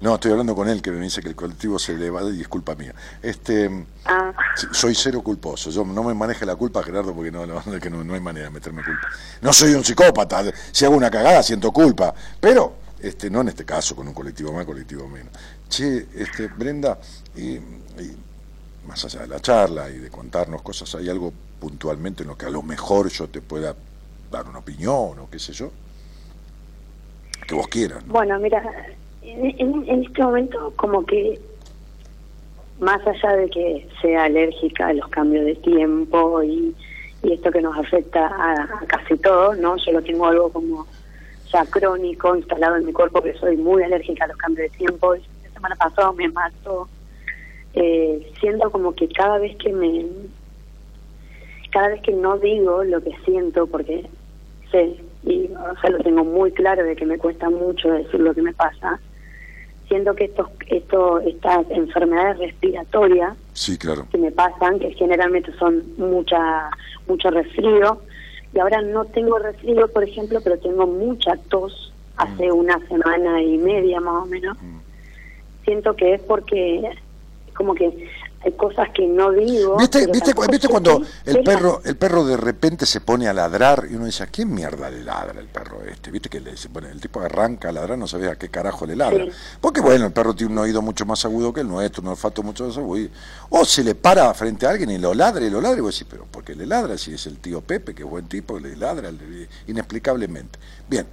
No, 0.00 0.16
estoy 0.16 0.32
hablando 0.32 0.56
con 0.56 0.68
él 0.68 0.82
que 0.82 0.90
me 0.90 1.04
dice 1.04 1.22
que 1.22 1.28
el 1.28 1.36
colectivo 1.36 1.78
se 1.78 1.94
le 1.96 2.10
va 2.10 2.28
y 2.30 2.40
es 2.40 2.48
culpa 2.48 2.74
mía. 2.74 2.92
Este, 3.22 3.86
ah 4.06 4.32
Soy 4.72 4.94
cero 4.96 5.22
culposo. 5.22 5.70
Yo 5.70 5.84
no 5.84 6.02
me 6.02 6.14
maneje 6.14 6.44
la 6.44 6.56
culpa, 6.56 6.82
Gerardo, 6.82 7.14
porque 7.14 7.30
no, 7.30 7.46
no, 7.46 7.62
que 7.80 7.90
no, 7.90 8.02
no 8.02 8.14
hay 8.14 8.20
manera 8.20 8.46
de 8.46 8.50
meterme 8.50 8.82
culpa. 8.82 9.08
No 9.40 9.52
soy 9.52 9.72
un 9.74 9.84
psicópata. 9.84 10.42
Si 10.72 10.84
hago 10.84 10.96
una 10.96 11.12
cagada, 11.12 11.44
siento 11.44 11.70
culpa. 11.70 12.12
Pero, 12.40 12.74
este, 12.98 13.30
no 13.30 13.42
en 13.42 13.48
este 13.48 13.64
caso, 13.64 13.94
con 13.94 14.08
un 14.08 14.14
colectivo 14.14 14.52
más, 14.52 14.66
colectivo 14.66 15.06
menos. 15.06 15.32
Che, 15.68 16.08
este, 16.16 16.48
Brenda, 16.48 16.98
y, 17.36 17.52
y 17.52 18.16
más 18.86 19.04
allá 19.04 19.20
de 19.22 19.28
la 19.28 19.40
charla 19.40 19.90
y 19.90 19.98
de 19.98 20.10
contarnos 20.10 20.62
cosas, 20.62 20.94
¿hay 20.94 21.08
algo 21.08 21.32
puntualmente 21.60 22.22
en 22.22 22.28
lo 22.28 22.36
que 22.36 22.46
a 22.46 22.50
lo 22.50 22.62
mejor 22.62 23.08
yo 23.08 23.28
te 23.28 23.40
pueda 23.40 23.74
dar 24.30 24.46
una 24.48 24.58
opinión 24.58 25.18
o 25.18 25.28
qué 25.30 25.38
sé 25.38 25.52
yo? 25.52 25.70
Que 27.46 27.54
vos 27.54 27.68
quieras, 27.68 28.04
¿no? 28.06 28.12
Bueno, 28.12 28.38
mira, 28.38 28.62
en, 29.22 29.46
en- 29.58 29.88
en 29.88 30.04
este 30.04 30.22
momento 30.22 30.72
como 30.76 31.04
que 31.04 31.40
más 32.80 33.00
allá 33.06 33.36
de 33.36 33.48
que 33.50 33.88
sea 34.02 34.24
alérgica 34.24 34.88
a 34.88 34.92
los 34.92 35.08
cambios 35.08 35.44
de 35.44 35.54
tiempo 35.56 36.42
y, 36.42 36.74
y 37.22 37.32
esto 37.32 37.50
que 37.50 37.62
nos 37.62 37.76
afecta 37.78 38.26
a, 38.26 38.52
a 38.64 38.86
casi 38.86 39.16
todos, 39.16 39.56
¿no? 39.58 39.76
Yo 39.76 39.92
lo 39.92 40.02
tengo 40.02 40.26
algo 40.26 40.50
como 40.50 40.86
ya 41.52 41.64
crónico 41.66 42.34
instalado 42.34 42.76
en 42.76 42.86
mi 42.86 42.92
cuerpo 42.92 43.22
que 43.22 43.32
soy 43.34 43.56
muy 43.56 43.82
alérgica 43.82 44.24
a 44.24 44.28
los 44.28 44.36
cambios 44.36 44.70
de 44.72 44.76
tiempo. 44.78 45.14
La 45.14 45.50
semana 45.52 45.76
pasada 45.76 46.12
me 46.12 46.28
mató. 46.28 46.88
Eh, 47.76 48.32
siento 48.40 48.70
como 48.70 48.94
que 48.94 49.08
cada 49.08 49.38
vez 49.38 49.56
que 49.56 49.72
me 49.72 50.06
cada 51.72 51.88
vez 51.88 52.02
que 52.02 52.12
no 52.12 52.38
digo 52.38 52.84
lo 52.84 53.02
que 53.02 53.10
siento 53.24 53.66
porque 53.66 54.06
sé 54.70 54.96
y 55.24 55.46
o 55.52 55.80
sea, 55.80 55.90
lo 55.90 55.98
tengo 55.98 56.22
muy 56.22 56.52
claro 56.52 56.84
de 56.84 56.94
que 56.94 57.04
me 57.04 57.18
cuesta 57.18 57.50
mucho 57.50 57.90
decir 57.90 58.20
lo 58.20 58.32
que 58.32 58.42
me 58.42 58.52
pasa 58.52 59.00
siento 59.88 60.14
que 60.14 60.26
estos 60.26 60.48
esto 60.68 61.18
estas 61.20 61.68
enfermedades 61.70 62.38
respiratorias 62.38 63.36
Sí, 63.54 63.76
claro. 63.76 64.06
que 64.12 64.18
me 64.18 64.30
pasan 64.30 64.78
que 64.78 64.92
generalmente 64.92 65.52
son 65.58 65.82
mucha 65.98 66.70
mucho 67.08 67.28
resfrío 67.30 68.00
y 68.54 68.58
ahora 68.60 68.82
no 68.82 69.04
tengo 69.06 69.36
resfrío 69.38 69.88
por 69.88 70.04
ejemplo 70.04 70.40
pero 70.44 70.58
tengo 70.58 70.86
mucha 70.86 71.36
tos 71.48 71.92
hace 72.16 72.52
una 72.52 72.78
semana 72.86 73.42
y 73.42 73.58
media 73.58 74.00
más 74.00 74.22
o 74.22 74.26
menos. 74.26 74.56
Siento 75.64 75.96
que 75.96 76.14
es 76.14 76.20
porque 76.22 76.88
como 77.54 77.74
que 77.74 78.08
hay 78.44 78.52
cosas 78.52 78.90
que 78.90 79.06
no 79.06 79.32
digo 79.32 79.78
¿Viste, 79.78 80.06
viste, 80.08 80.34
cuando 80.68 81.00
el 81.24 81.42
perro, 81.42 81.80
el 81.82 81.96
perro 81.96 82.26
de 82.26 82.36
repente 82.36 82.84
se 82.84 83.00
pone 83.00 83.26
a 83.26 83.32
ladrar 83.32 83.86
y 83.90 83.94
uno 83.94 84.04
dice, 84.04 84.22
¿a 84.22 84.26
qué 84.26 84.44
mierda 84.44 84.90
le 84.90 85.02
ladra 85.02 85.40
el 85.40 85.46
perro 85.46 85.82
este? 85.90 86.10
Viste 86.10 86.28
que 86.28 86.40
le, 86.40 86.54
se 86.56 86.68
pone, 86.68 86.90
el 86.90 87.00
tipo 87.00 87.20
arranca 87.20 87.70
a 87.70 87.72
ladrar, 87.72 87.96
no 87.96 88.06
sabía 88.06 88.32
a 88.32 88.36
qué 88.36 88.50
carajo 88.50 88.84
le 88.84 88.96
ladra. 88.96 89.24
Sí. 89.24 89.30
Porque 89.62 89.80
bueno, 89.80 90.04
el 90.04 90.12
perro 90.12 90.34
tiene 90.34 90.52
un 90.52 90.58
oído 90.58 90.82
mucho 90.82 91.06
más 91.06 91.24
agudo 91.24 91.54
que 91.54 91.62
el 91.62 91.68
nuestro, 91.68 92.02
un 92.02 92.08
olfato 92.08 92.42
mucho 92.42 92.66
más 92.66 92.76
agudo. 92.76 93.08
O 93.48 93.64
se 93.64 93.82
le 93.82 93.94
para 93.94 94.34
frente 94.34 94.66
a 94.66 94.70
alguien 94.70 94.90
y 94.90 94.98
lo 94.98 95.14
ladra 95.14 95.42
y 95.46 95.48
lo 95.48 95.62
ladra 95.62 95.78
y 95.78 95.80
vos 95.80 95.94
decís, 95.94 96.06
pero 96.10 96.26
¿por 96.26 96.44
qué 96.44 96.54
le 96.54 96.66
ladra? 96.66 96.98
Si 96.98 97.14
es 97.14 97.26
el 97.26 97.38
tío 97.38 97.62
Pepe, 97.62 97.94
que 97.94 98.02
es 98.02 98.08
buen 98.10 98.28
tipo, 98.28 98.58
le 98.58 98.76
ladra 98.76 99.10
le- 99.10 99.48
inexplicablemente. 99.68 100.58
Bien. 100.86 101.06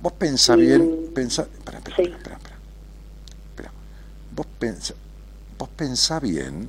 Vos 0.00 0.12
pensá 0.12 0.54
bien, 0.56 1.10
pensá, 1.14 1.42
espera, 1.42 1.78
espera, 1.78 1.96
sí. 1.96 2.02
espera, 2.02 2.16
espera, 2.16 2.36
espera. 2.36 2.51
Vos 4.36 4.46
pensá, 4.58 4.94
vos 5.58 5.68
pensá 5.68 6.18
bien, 6.20 6.68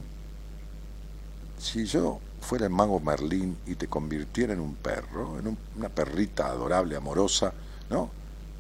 si 1.58 1.86
yo 1.86 2.20
fuera 2.42 2.66
el 2.66 2.72
mago 2.72 3.00
Merlín 3.00 3.58
y 3.66 3.76
te 3.76 3.88
convirtiera 3.88 4.54
en 4.54 4.60
un 4.60 4.76
perro, 4.76 5.40
en 5.40 5.48
un- 5.48 5.58
una 5.78 5.90
perrita 5.90 6.48
adorable, 6.48 6.96
amorosa, 6.96 7.54
¿no? 7.90 8.10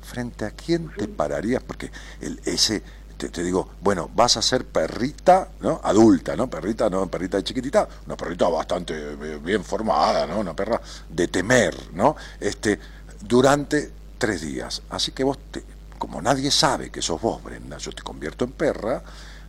¿Frente 0.02 0.46
a 0.46 0.52
quién 0.52 0.90
te 0.98 1.08
pararías? 1.08 1.64
Porque 1.64 1.92
el, 2.22 2.40
ese, 2.46 2.82
te, 3.18 3.30
te 3.30 3.44
digo, 3.44 3.70
bueno, 3.82 4.10
vas 4.14 4.38
a 4.38 4.42
ser 4.42 4.66
perrita, 4.66 5.50
¿no? 5.62 5.82
Adulta, 5.84 6.36
¿no? 6.36 6.50
Perrita, 6.50 6.90
no, 6.90 7.08
perrita 7.08 7.38
de 7.38 7.44
chiquitita, 7.44 7.88
una 8.06 8.16
perrita 8.18 8.48
bastante 8.50 8.94
eh, 8.96 9.40
bien 9.44 9.64
formada, 9.64 10.26
¿no? 10.28 10.40
Una 10.40 10.56
perra 10.56 10.82
de 11.10 11.28
temer, 11.28 11.76
¿no? 11.94 12.16
Este, 12.40 12.80
durante 13.22 13.92
tres 14.18 14.42
días. 14.42 14.82
Así 14.90 15.12
que 15.12 15.24
vos, 15.24 15.38
te, 15.52 15.64
como 16.04 16.22
nadie 16.22 16.52
sabe 16.52 16.90
que 16.90 17.02
sos 17.02 17.22
vos, 17.22 17.42
Brenda, 17.42 17.78
yo 17.78 17.94
te 17.94 18.02
convierto 18.04 18.44
en 18.44 18.52
perra, 18.52 19.02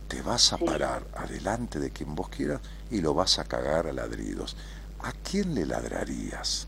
te 0.07 0.21
vas 0.21 0.53
a 0.53 0.57
parar 0.57 1.03
adelante 1.13 1.81
de 1.81 1.89
quien 1.91 2.15
vos 2.15 2.29
quieras 2.29 2.61
y 2.89 3.01
lo 3.01 3.13
vas 3.13 3.39
a 3.39 3.43
cagar 3.43 3.87
a 3.87 3.91
ladridos. 3.91 4.55
¿A 5.01 5.11
quién 5.11 5.53
le 5.53 5.65
ladrarías? 5.65 6.65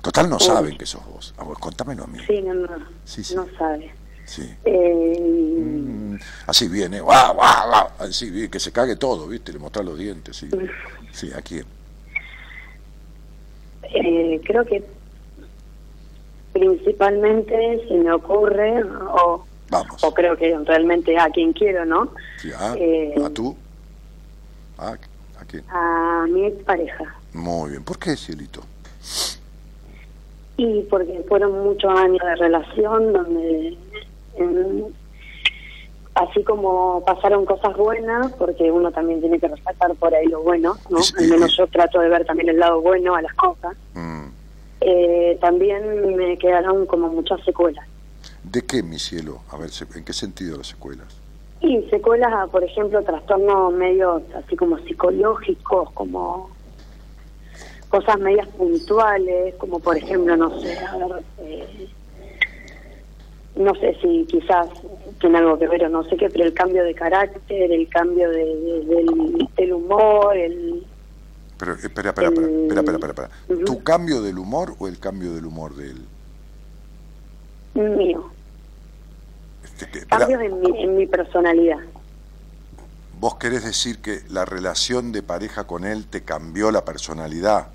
Total 0.00 0.30
no 0.30 0.40
saben 0.40 0.78
que 0.78 0.86
sos 0.86 1.04
vos. 1.04 1.34
A 1.36 1.44
vos, 1.44 1.58
contámelo 1.58 2.04
a 2.04 2.06
mí. 2.06 2.20
sí 2.26 2.40
no 2.40 2.54
no 2.54 2.68
Sí, 3.04 3.34
no 3.34 3.46
sabe 3.58 3.92
Sí. 4.24 4.50
Eh, 4.64 5.16
Mm, 5.60 6.16
Así 6.46 6.68
viene, 6.68 7.02
guau, 7.02 7.34
guau, 7.34 7.68
guau, 7.68 7.88
así, 7.98 8.48
que 8.48 8.58
se 8.58 8.72
cague 8.72 8.96
todo, 8.96 9.28
¿viste? 9.28 9.52
Le 9.52 9.58
mostrar 9.58 9.84
los 9.84 9.98
dientes, 9.98 10.38
sí. 10.38 10.48
Sí, 11.12 11.30
¿a 11.34 11.42
quién? 11.42 11.66
Eh, 13.82 14.40
creo 14.46 14.64
que 14.64 14.82
principalmente 16.52 17.84
se 17.88 17.94
me 17.94 18.12
ocurre, 18.12 18.82
o, 18.84 19.44
Vamos. 19.70 20.02
o 20.04 20.12
creo 20.14 20.36
que 20.36 20.56
realmente 20.64 21.18
a 21.18 21.28
quien 21.30 21.52
quiero, 21.52 21.84
¿no? 21.84 22.12
Sí, 22.38 22.50
¿a, 22.56 22.74
Eh, 22.76 23.14
¿A 23.24 23.30
tú? 23.30 23.56
¿A, 24.78 24.92
¿A 24.92 25.44
quién? 25.46 25.64
A 25.70 26.26
mi 26.28 26.46
expareja. 26.46 27.14
Muy 27.32 27.70
bien. 27.70 27.84
¿Por 27.84 27.98
qué, 27.98 28.16
Cielito? 28.16 28.62
Y 30.56 30.82
porque 30.90 31.24
fueron 31.28 31.64
muchos 31.64 31.90
años 31.98 32.20
de 32.22 32.36
relación 32.36 33.12
donde, 33.12 33.78
en- 34.36 34.84
así 36.14 36.42
como 36.42 37.02
pasaron 37.06 37.46
cosas 37.46 37.74
buenas, 37.76 38.32
porque 38.32 38.70
uno 38.70 38.90
también 38.92 39.20
tiene 39.20 39.38
que 39.38 39.48
rescatar 39.48 39.94
por 39.94 40.14
ahí 40.14 40.26
lo 40.26 40.42
bueno, 40.42 40.76
¿no? 40.90 40.98
Al 41.18 41.28
menos 41.28 41.56
yo 41.56 41.66
trato 41.68 42.00
de 42.00 42.08
ver 42.10 42.26
también 42.26 42.50
el 42.50 42.58
lado 42.58 42.80
bueno 42.82 43.14
a 43.14 43.22
las 43.22 43.32
cosas. 43.34 43.74
Mm, 43.94 44.26
Eh, 44.80 45.38
también 45.40 46.16
me 46.16 46.38
quedaron 46.38 46.86
como 46.86 47.08
muchas 47.08 47.42
secuelas. 47.44 47.86
¿De 48.42 48.62
qué, 48.62 48.82
mi 48.82 48.98
cielo? 48.98 49.42
A 49.50 49.56
ver, 49.58 49.70
¿en 49.94 50.04
qué 50.04 50.12
sentido 50.12 50.56
las 50.56 50.68
secuelas? 50.68 51.20
Y 51.60 51.82
secuelas, 51.90 52.32
a, 52.32 52.46
por 52.46 52.64
ejemplo, 52.64 53.02
trastornos 53.02 53.72
medios 53.74 54.22
así 54.34 54.56
como 54.56 54.78
psicológicos, 54.78 55.90
como 55.92 56.50
cosas 57.90 58.18
medias 58.18 58.48
puntuales, 58.48 59.54
como 59.56 59.78
por 59.80 59.96
ejemplo, 59.98 60.36
no 60.36 60.58
sé, 60.60 60.78
a 60.78 60.96
ver, 60.96 61.22
eh, 61.42 61.88
no 63.56 63.74
sé 63.74 63.98
si 64.00 64.24
quizás 64.26 64.68
tiene 65.20 65.38
algo 65.38 65.58
que 65.58 65.68
ver 65.68 65.84
o 65.84 65.88
no 65.90 66.02
sé 66.04 66.16
qué, 66.16 66.30
pero 66.30 66.44
el 66.44 66.54
cambio 66.54 66.82
de 66.84 66.94
carácter, 66.94 67.70
el 67.72 67.88
cambio 67.90 68.30
de, 68.30 68.44
de- 68.44 68.84
del, 68.86 69.48
del 69.56 69.72
humor, 69.72 70.36
el... 70.36 70.86
Pero, 71.60 71.74
eh, 71.74 71.78
espera, 71.82 72.08
espera, 72.10 72.28
espera, 72.28 72.46
espera, 72.48 72.80
espera, 72.80 72.96
espera, 72.96 73.12
espera. 73.12 73.30
Ujú. 73.48 73.64
¿Tu 73.66 73.82
cambio 73.84 74.22
del 74.22 74.38
humor 74.38 74.74
o 74.78 74.88
el 74.88 74.98
cambio 74.98 75.34
del 75.34 75.44
humor 75.44 75.74
de 75.76 75.90
él? 75.90 76.06
mío, 77.74 78.28
Este, 79.62 80.04
cambios 80.06 80.40
en 80.42 80.60
mi, 80.60 80.82
en 80.82 80.96
mi 80.96 81.06
personalidad. 81.06 81.78
¿Vos 83.20 83.36
querés 83.36 83.62
decir 83.64 84.00
que 84.00 84.22
la 84.28 84.44
relación 84.44 85.12
de 85.12 85.22
pareja 85.22 85.64
con 85.64 85.84
él 85.84 86.06
te 86.06 86.22
cambió 86.22 86.70
la 86.72 86.84
personalidad? 86.84 87.68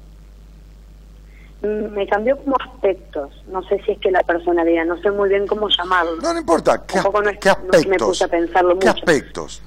Me 1.62 2.06
cambió 2.08 2.38
como 2.44 2.56
aspectos, 2.60 3.32
no 3.48 3.64
sé 3.64 3.82
si 3.86 3.94
es 3.94 4.00
que 4.00 4.12
la 4.12 4.22
personalidad, 4.24 4.86
no 4.86 5.02
sé 5.02 5.10
muy 5.12 5.30
bien 5.30 5.48
cómo 5.48 5.70
llamarlo. 5.70 6.18
No, 6.22 6.34
no 6.34 6.40
importa. 6.40 6.84
¿Qué, 6.86 7.00
no 7.02 7.30
es- 7.30 7.40
qué 7.40 7.50
no 7.50 7.64
me 7.72 7.78
aspectos? 7.78 8.08
puse 8.10 8.24
a 8.26 8.28
pensarlo 8.28 8.78
¿Qué 8.78 8.88
mucho. 8.88 9.00
aspectos? 9.00 9.62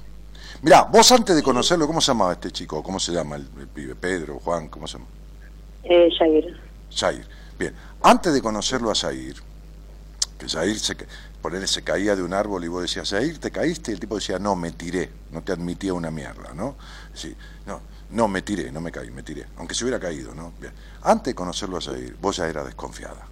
Mirá, 0.61 0.83
vos 0.83 1.13
antes 1.13 1.37
de 1.37 1.43
conocerlo, 1.43 1.87
¿cómo 1.87 2.01
se 2.01 2.09
llamaba 2.09 2.33
este 2.33 2.51
chico? 2.51 2.83
¿Cómo 2.83 2.99
se 2.99 3.13
llama 3.13 3.37
el, 3.37 3.49
el 3.61 3.69
pibe? 3.69 3.95
¿Pedro, 3.95 4.41
Juan? 4.41 4.69
¿Cómo 4.69 4.89
se 4.89 4.99
llama? 4.99 5.09
Eh, 5.85 6.11
Jair. 6.19 6.61
Jair. 6.91 7.29
Bien, 7.57 7.75
antes 8.03 8.33
de 8.33 8.43
conocerlo 8.43 8.91
a 8.91 8.95
Jair, 8.95 9.37
que 10.37 10.49
Jair 10.49 10.79
se, 10.81 10.97
por 11.41 11.55
él 11.55 11.67
se 11.69 11.83
caía 11.83 12.17
de 12.17 12.23
un 12.23 12.33
árbol 12.33 12.65
y 12.65 12.69
vos 12.69 12.83
decías, 12.83 13.09
Jair, 13.09 13.39
¿te 13.39 13.53
caíste? 13.53 13.93
Y 13.93 13.95
el 13.95 14.01
tipo 14.01 14.17
decía, 14.17 14.41
no, 14.41 14.57
me 14.57 14.73
tiré, 14.73 15.11
no 15.31 15.43
te 15.43 15.53
admitía 15.53 15.95
una 15.95 16.11
mierda, 16.11 16.53
¿no? 16.55 16.75
Sí, 17.15 17.37
no, 17.65 17.81
no, 18.11 18.27
me 18.27 18.43
tiré, 18.43 18.73
no 18.73 18.81
me 18.81 18.91
caí, 18.91 19.11
me 19.13 19.23
tiré, 19.23 19.47
aunque 19.59 19.75
se 19.75 19.85
hubiera 19.85 20.01
caído, 20.01 20.35
¿no? 20.35 20.53
Bien, 20.61 20.73
antes 21.03 21.31
de 21.33 21.35
conocerlo 21.37 21.77
a 21.79 21.81
Jair, 21.81 22.17
vos 22.21 22.37
ya 22.37 22.49
eras 22.49 22.67
desconfiada. 22.67 23.27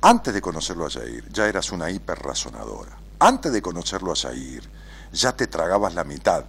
Antes 0.00 0.32
de 0.32 0.40
conocerlo 0.40 0.86
a 0.86 0.90
Jair, 0.90 1.28
ya 1.30 1.46
eras 1.46 1.70
una 1.70 1.90
hiperrazonadora. 1.90 2.96
Antes 3.18 3.52
de 3.52 3.60
conocerlo 3.60 4.12
a 4.12 4.16
Jair, 4.16 4.62
ya 5.12 5.32
te 5.32 5.46
tragabas 5.46 5.94
la 5.94 6.04
mitad 6.04 6.44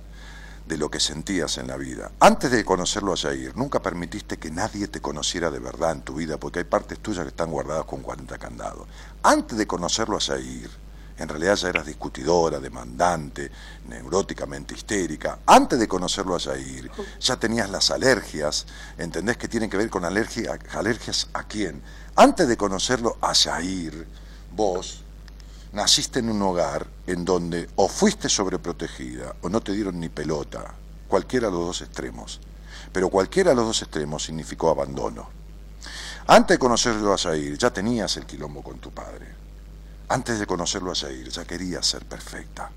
de 0.66 0.78
lo 0.78 0.90
que 0.90 1.00
sentías 1.00 1.58
en 1.58 1.68
la 1.68 1.78
vida. 1.78 2.12
Antes 2.20 2.52
de 2.52 2.64
conocerlo 2.64 3.14
a 3.14 3.18
Jair, 3.18 3.56
nunca 3.56 3.82
permitiste 3.82 4.38
que 4.38 4.52
nadie 4.52 4.88
te 4.88 5.02
conociera 5.02 5.52
de 5.52 5.60
verdad 5.60 5.92
en 5.92 6.02
tu 6.02 6.16
vida, 6.16 6.38
porque 6.38 6.60
hay 6.60 6.66
partes 6.66 7.00
tuyas 7.00 7.24
que 7.24 7.30
están 7.30 7.52
guardadas 7.52 7.86
con 7.86 8.02
40 8.02 8.38
candados. 8.38 8.88
Antes 9.24 9.58
de 9.58 9.68
conocerlo 9.68 10.18
a 10.18 10.22
Jair, 10.22 10.70
en 11.18 11.30
realidad 11.30 11.56
ya 11.56 11.70
eras 11.70 11.86
discutidora, 11.86 12.60
demandante, 12.60 13.52
neuróticamente 13.88 14.74
histérica. 14.74 15.40
Antes 15.46 15.80
de 15.80 15.88
conocerlo 15.88 16.36
a 16.36 16.40
Jair, 16.40 16.90
ya 17.20 17.38
tenías 17.38 17.70
las 17.70 17.92
alergias, 17.92 18.66
¿entendés 18.98 19.38
que 19.38 19.48
tienen 19.48 19.70
que 19.70 19.78
ver 19.78 19.90
con 19.90 20.06
alergia, 20.06 20.58
alergias 20.72 21.28
a 21.34 21.44
quién? 21.44 21.82
Antes 22.16 22.48
de 22.48 22.58
conocerlo 22.58 23.18
a 23.22 23.36
Jair, 23.36 24.08
vos 24.56 25.03
naciste 25.74 26.20
en 26.20 26.30
un 26.30 26.42
hogar 26.42 26.88
en 27.08 27.26
donde 27.26 27.70
o 27.76 27.88
fuiste 27.88 28.30
sobreprotegida 28.30 29.36
o 29.42 29.50
no 29.50 29.62
te 29.62 29.74
dieron 29.74 30.00
ni 30.00 30.10
pelota, 30.10 30.74
cualquiera 31.08 31.48
de 31.48 31.54
los 31.54 31.66
dos 31.66 31.82
extremos. 31.82 32.40
Pero 32.92 33.10
cualquiera 33.10 33.52
de 33.52 33.56
los 33.56 33.66
dos 33.66 33.82
extremos 33.82 34.24
significó 34.24 34.70
abandono. 34.70 35.30
Antes 36.28 36.56
de 36.56 36.60
conocerlo 36.60 37.14
a 37.14 37.18
Jair, 37.18 37.58
ya 37.58 37.72
tenías 37.72 38.16
el 38.18 38.26
quilombo 38.26 38.62
con 38.62 38.80
tu 38.80 38.92
padre. 38.92 39.28
Antes 40.10 40.40
de 40.40 40.46
conocerlo 40.46 40.92
a 40.92 40.96
Jair, 40.96 41.30
ya 41.30 41.44
querías 41.44 41.86
ser 41.86 42.06
perfecta. 42.06 42.70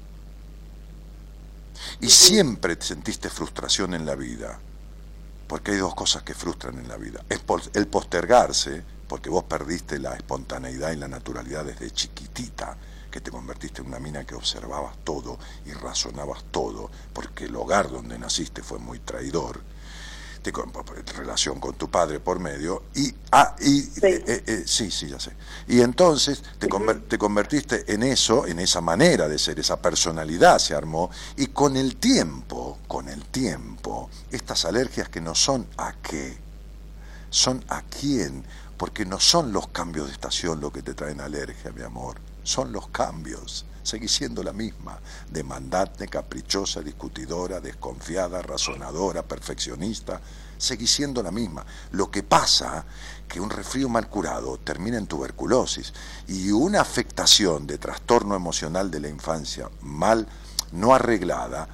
Y 2.01 2.09
siempre 2.09 2.77
sentiste 2.81 3.29
frustración 3.29 3.95
en 3.95 4.07
la 4.07 4.15
vida, 4.15 4.59
porque 5.47 5.73
hay 5.73 5.77
dos 5.77 5.95
cosas 5.95 6.23
que 6.23 6.35
frustran 6.35 6.79
en 6.79 6.89
la 6.89 6.97
vida. 6.97 7.21
El 7.29 7.87
postergarse, 7.87 8.83
porque 9.09 9.31
vos 9.31 9.45
perdiste 9.45 9.99
la 9.99 10.15
espontaneidad 10.15 10.93
y 10.93 10.97
la 10.97 11.09
naturalidad 11.09 11.65
desde 11.65 11.91
chiquitita, 11.91 12.77
que 13.11 13.21
te 13.21 13.31
convertiste 13.31 13.81
en 13.81 13.89
una 13.89 13.99
mina 13.99 14.25
que 14.25 14.35
observabas 14.35 14.97
todo 15.05 15.39
y 15.65 15.73
razonabas 15.73 16.45
todo, 16.51 16.91
porque 17.13 17.45
el 17.47 17.57
hogar 17.57 17.91
donde 17.91 18.19
naciste 18.19 18.63
fue 18.63 18.79
muy 18.79 18.99
traidor, 18.99 19.61
te 20.43 20.53
con- 20.53 20.71
relación 21.17 21.59
con 21.59 21.75
tu 21.75 21.91
padre 21.91 22.21
por 22.21 22.39
medio, 22.39 22.85
y, 22.95 23.13
ah, 23.33 23.57
y 23.61 23.81
Sí. 23.81 24.01
eh, 24.03 24.25
eh, 24.27 24.43
eh, 24.47 24.65
sí, 24.67 24.91
sí, 24.91 25.09
ya 25.09 25.19
sé. 25.19 25.33
Y 25.67 25.81
entonces 25.81 26.43
te, 26.59 26.69
conver- 26.69 27.09
te 27.09 27.17
convertiste 27.19 27.91
en 27.93 28.03
eso, 28.03 28.47
en 28.47 28.59
esa 28.61 28.81
manera 28.81 29.29
de 29.29 29.39
ser, 29.39 29.59
esa 29.59 29.81
personalidad 29.81 30.59
se 30.59 30.75
armó, 30.75 31.11
y 31.37 31.47
con 31.49 31.77
el 31.77 31.97
tiempo, 31.97 32.79
con 32.87 33.09
el 33.09 33.25
tiempo, 33.25 34.11
estas 34.31 34.65
alergias 34.67 35.09
que 35.09 35.21
no 35.21 35.35
son 35.35 35.67
a 35.79 35.95
qué, 36.03 36.39
son 37.31 37.65
a 37.69 37.83
quién, 37.83 38.45
porque 38.77 39.07
no 39.07 39.21
son 39.21 39.53
los 39.53 39.69
cambios 39.69 40.07
de 40.07 40.13
estación 40.13 40.61
lo 40.61 40.73
que 40.73 40.83
te 40.83 40.95
traen 40.95 41.21
alergia, 41.21 41.73
mi 41.73 41.83
amor, 41.83 42.17
son 42.43 42.73
los 42.73 42.89
cambios. 42.89 43.67
Seguís 43.83 44.13
siendo 44.13 44.43
la 44.43 44.53
misma, 44.53 44.99
demandante, 45.31 46.09
caprichosa, 46.09 46.81
discutidora, 46.81 47.61
desconfiada, 47.61 48.43
razonadora, 48.43 49.23
perfeccionista, 49.23 50.21
seguís 50.59 50.91
siendo 50.91 51.23
la 51.23 51.31
misma. 51.31 51.65
Lo 51.93 52.11
que 52.11 52.25
pasa 52.25 52.85
que 53.29 53.41
un 53.41 53.49
resfrío 53.49 53.89
mal 53.89 54.09
curado 54.09 54.59
termina 54.59 54.99
en 54.99 55.07
tuberculosis 55.07 55.93
y 56.27 56.51
una 56.51 56.81
afectación 56.81 57.67
de 57.67 57.79
trastorno 57.79 58.35
emocional 58.35 58.91
de 58.91 59.01
la 59.01 59.09
infancia 59.09 59.71
mal 59.83 60.27
no 60.73 60.93
arreglada 60.93 61.69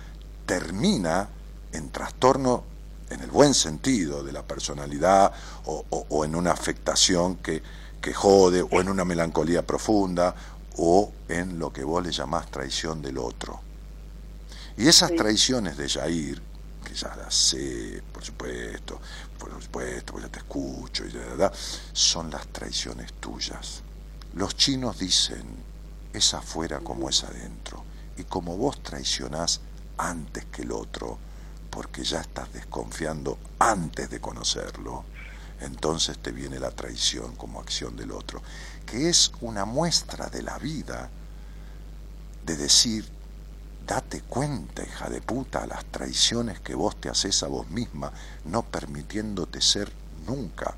termina 0.45 1.29
en 1.73 1.91
trastorno 1.91 2.65
en 3.13 3.21
el 3.23 3.31
buen 3.31 3.55
sentido 3.55 4.23
de 4.23 4.33
la 4.33 4.43
personalidad 4.43 5.33
o, 5.67 5.85
o- 5.91 6.07
o 6.09 6.25
en 6.25 6.35
una 6.35 6.53
afectación 6.53 7.37
que, 7.37 7.63
que 8.01 8.13
jode 8.15 8.63
o 8.63 8.81
en 8.81 8.89
una 8.89 9.05
melancolía 9.05 9.67
profunda 9.67 10.35
o 10.77 11.13
en 11.29 11.59
lo 11.59 11.73
que 11.73 11.85
vos 11.85 12.03
le 12.05 12.13
llamás 12.13 12.51
traición 12.51 13.03
del 13.03 13.19
otro. 13.19 13.61
Y 14.77 14.89
esas 14.89 15.11
traiciones 15.15 15.77
de 15.77 15.89
Jair, 15.89 16.43
que 16.85 16.95
ya 16.95 17.15
las 17.17 17.35
sé, 17.35 18.03
por 18.13 18.25
supuesto, 18.25 19.01
por 19.39 19.63
supuesto, 19.63 20.13
pues 20.15 20.25
ya 20.25 20.31
te 20.31 20.39
escucho, 20.39 21.05
y 21.05 21.13
son 21.93 22.31
las 22.31 22.47
traiciones 22.49 23.13
tuyas. 23.15 23.83
Los 24.35 24.57
chinos 24.57 24.99
dicen, 24.99 25.45
es 26.13 26.35
afuera 26.35 26.81
como 26.81 27.09
es 27.09 27.23
adentro. 27.25 27.85
Y 28.17 28.25
como 28.25 28.57
vos 28.57 28.83
traicionás 28.83 29.61
antes 29.99 30.47
que 30.47 30.63
el 30.63 30.73
otro, 30.73 31.19
porque 31.73 32.05
ya 32.05 32.21
estás 32.21 32.53
desconfiando 32.53 33.39
antes 33.59 34.11
de 34.11 34.21
conocerlo, 34.21 35.07
entonces 35.59 36.19
te 36.19 36.31
viene 36.31 36.61
la 36.61 36.71
traición 36.71 37.35
como 37.35 37.61
acción 37.61 37.97
del 37.97 38.13
otro, 38.13 38.43
que 38.85 39.09
es 39.09 39.33
una 39.41 39.65
muestra 39.65 40.27
de 40.27 40.43
la 40.43 40.59
vida, 40.59 41.09
de 42.45 42.57
decir, 42.57 43.09
date 43.87 44.21
cuenta, 44.21 44.85
hija 44.85 45.09
de 45.09 45.23
puta, 45.23 45.67
las 45.67 45.87
traiciones 45.87 46.61
que 46.61 46.75
vos 46.75 47.01
te 47.01 47.09
haces 47.09 47.43
a 47.43 47.47
vos 47.47 47.71
misma, 47.71 48.13
no 48.45 48.65
permitiéndote 48.65 49.63
ser 49.63 49.91
nunca, 50.27 50.75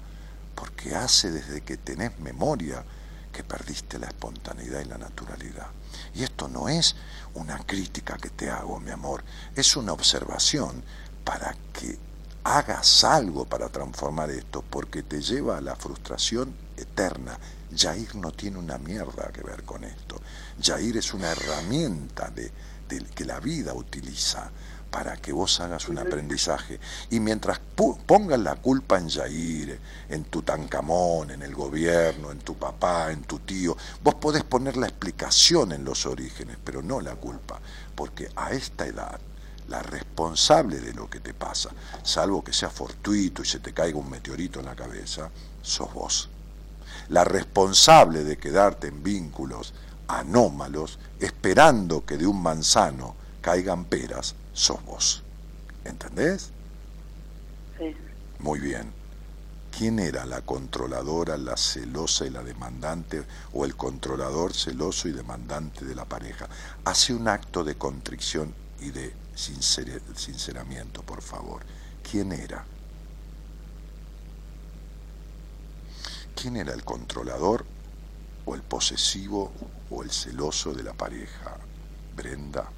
porque 0.55 0.95
hace 0.95 1.33
desde 1.33 1.62
que 1.62 1.77
tenés 1.77 2.21
memoria 2.21 2.85
que 3.33 3.43
perdiste 3.43 3.99
la 3.99 4.07
espontaneidad 4.07 4.81
y 4.81 4.85
la 4.85 4.99
naturalidad. 4.99 5.66
Y 6.15 6.23
esto 6.23 6.49
no 6.49 6.69
es 6.69 6.95
una 7.35 7.59
crítica 7.59 8.16
que 8.16 8.31
te 8.31 8.51
hago, 8.51 8.78
mi 8.81 8.91
amor, 8.91 9.24
es 9.55 9.77
una 9.77 9.93
observación 9.93 10.82
para 11.24 11.57
que 11.73 11.99
hagas 12.45 13.05
algo 13.05 13.47
para 13.47 13.69
transformar 13.69 14.31
esto, 14.31 14.62
porque 14.69 15.03
te 15.03 15.20
lleva 15.20 15.59
a 15.59 15.61
la 15.61 15.74
frustración 15.74 16.55
eterna. 16.77 17.39
Jair 17.74 18.15
no 18.16 18.31
tiene 18.31 18.59
una 18.59 18.78
mierda 18.78 19.32
que 19.32 19.43
ver 19.43 19.65
con 19.65 19.82
esto. 19.82 20.20
Jair 20.62 20.97
es 20.99 21.12
una 21.15 21.32
herramienta 21.32 22.31
de 22.31 22.53
que 23.15 23.24
la 23.24 23.41
vida 23.41 23.74
utiliza 23.74 24.51
para 24.95 25.16
que 25.16 25.33
vos 25.33 25.59
hagas 25.59 25.89
un 25.89 25.99
aprendizaje. 25.99 26.79
Y 27.11 27.19
mientras 27.19 27.59
pongas 28.07 28.39
la 28.39 28.55
culpa 28.55 28.97
en 28.97 29.11
Jair, 29.11 29.81
en 30.09 30.23
Tutankamón, 30.27 31.33
en 31.33 31.43
el 31.43 31.53
gobierno, 31.53 32.31
en 32.31 32.39
tu 32.39 32.55
papá, 32.55 33.11
en 33.11 33.25
tu 33.25 33.41
tío, 33.41 33.77
vos 34.05 34.15
podés 34.15 34.45
poner 34.45 34.77
la 34.77 34.87
explicación 34.87 35.73
en 35.73 35.85
los 35.85 36.07
orígenes, 36.07 36.59
pero 36.62 36.81
no 36.81 37.01
la 37.01 37.16
culpa, 37.16 37.59
porque 37.97 38.31
a 38.37 38.53
esta 38.53 38.87
edad 38.87 39.19
la 39.66 39.83
responsable 39.83 40.79
de 40.79 40.95
lo 40.95 41.11
que 41.11 41.19
te 41.19 41.35
pasa, 41.35 41.71
salvo 42.05 42.45
que 42.45 42.53
sea 42.53 42.71
fortuito 42.71 43.43
y 43.43 43.47
se 43.47 43.59
te 43.59 43.73
caiga 43.73 43.99
un 43.99 44.09
meteorito 44.09 44.61
en 44.61 44.66
la 44.66 44.77
cabeza, 44.77 45.29
sos 45.61 45.93
vos. 45.93 46.29
La 47.09 47.25
responsable 47.25 48.23
de 48.23 48.39
quedarte 48.39 48.87
en 48.87 49.03
vínculos 49.03 49.75
anómalos, 50.07 51.01
esperando 51.19 52.05
que 52.05 52.16
de 52.16 52.29
un 52.29 52.41
manzano 52.41 53.16
caigan 53.41 53.87
peras, 53.87 54.37
sos 54.55 54.82
vos. 54.85 55.22
¿Entendés? 55.85 56.51
Sí. 57.78 57.94
Muy 58.39 58.60
bien. 58.60 58.90
¿Quién 59.76 59.98
era 59.98 60.24
la 60.24 60.40
controladora, 60.43 61.36
la 61.36 61.56
celosa 61.56 62.24
y 62.24 62.31
la 62.31 62.44
demandante 62.44 63.24
o 63.52 63.64
el 63.64 63.74
controlador 63.76 64.55
celoso 64.55 65.09
y 65.09 65.12
demandante 65.12 65.85
de 65.85 65.97
la 65.97 66.05
pareja? 66.05 66.48
Hace 66.85 67.12
un 67.12 67.26
acto 67.26 67.64
de 67.64 67.74
contrición 67.74 68.55
y 68.81 68.90
de 68.90 69.12
sinceramiento, 69.35 71.02
por 71.02 71.22
favor. 71.22 71.62
¿Quién 72.09 72.32
era? 72.32 72.64
¿Quién 76.36 76.56
era 76.56 76.72
el 76.72 76.85
controlador 76.85 77.64
o 78.44 78.55
el 78.55 78.62
posesivo 78.62 79.51
o 79.90 80.02
el 80.05 80.10
celoso 80.12 80.72
de 80.72 80.85
la 80.85 80.93
pareja? 80.93 81.56
Brenda. 82.14 82.70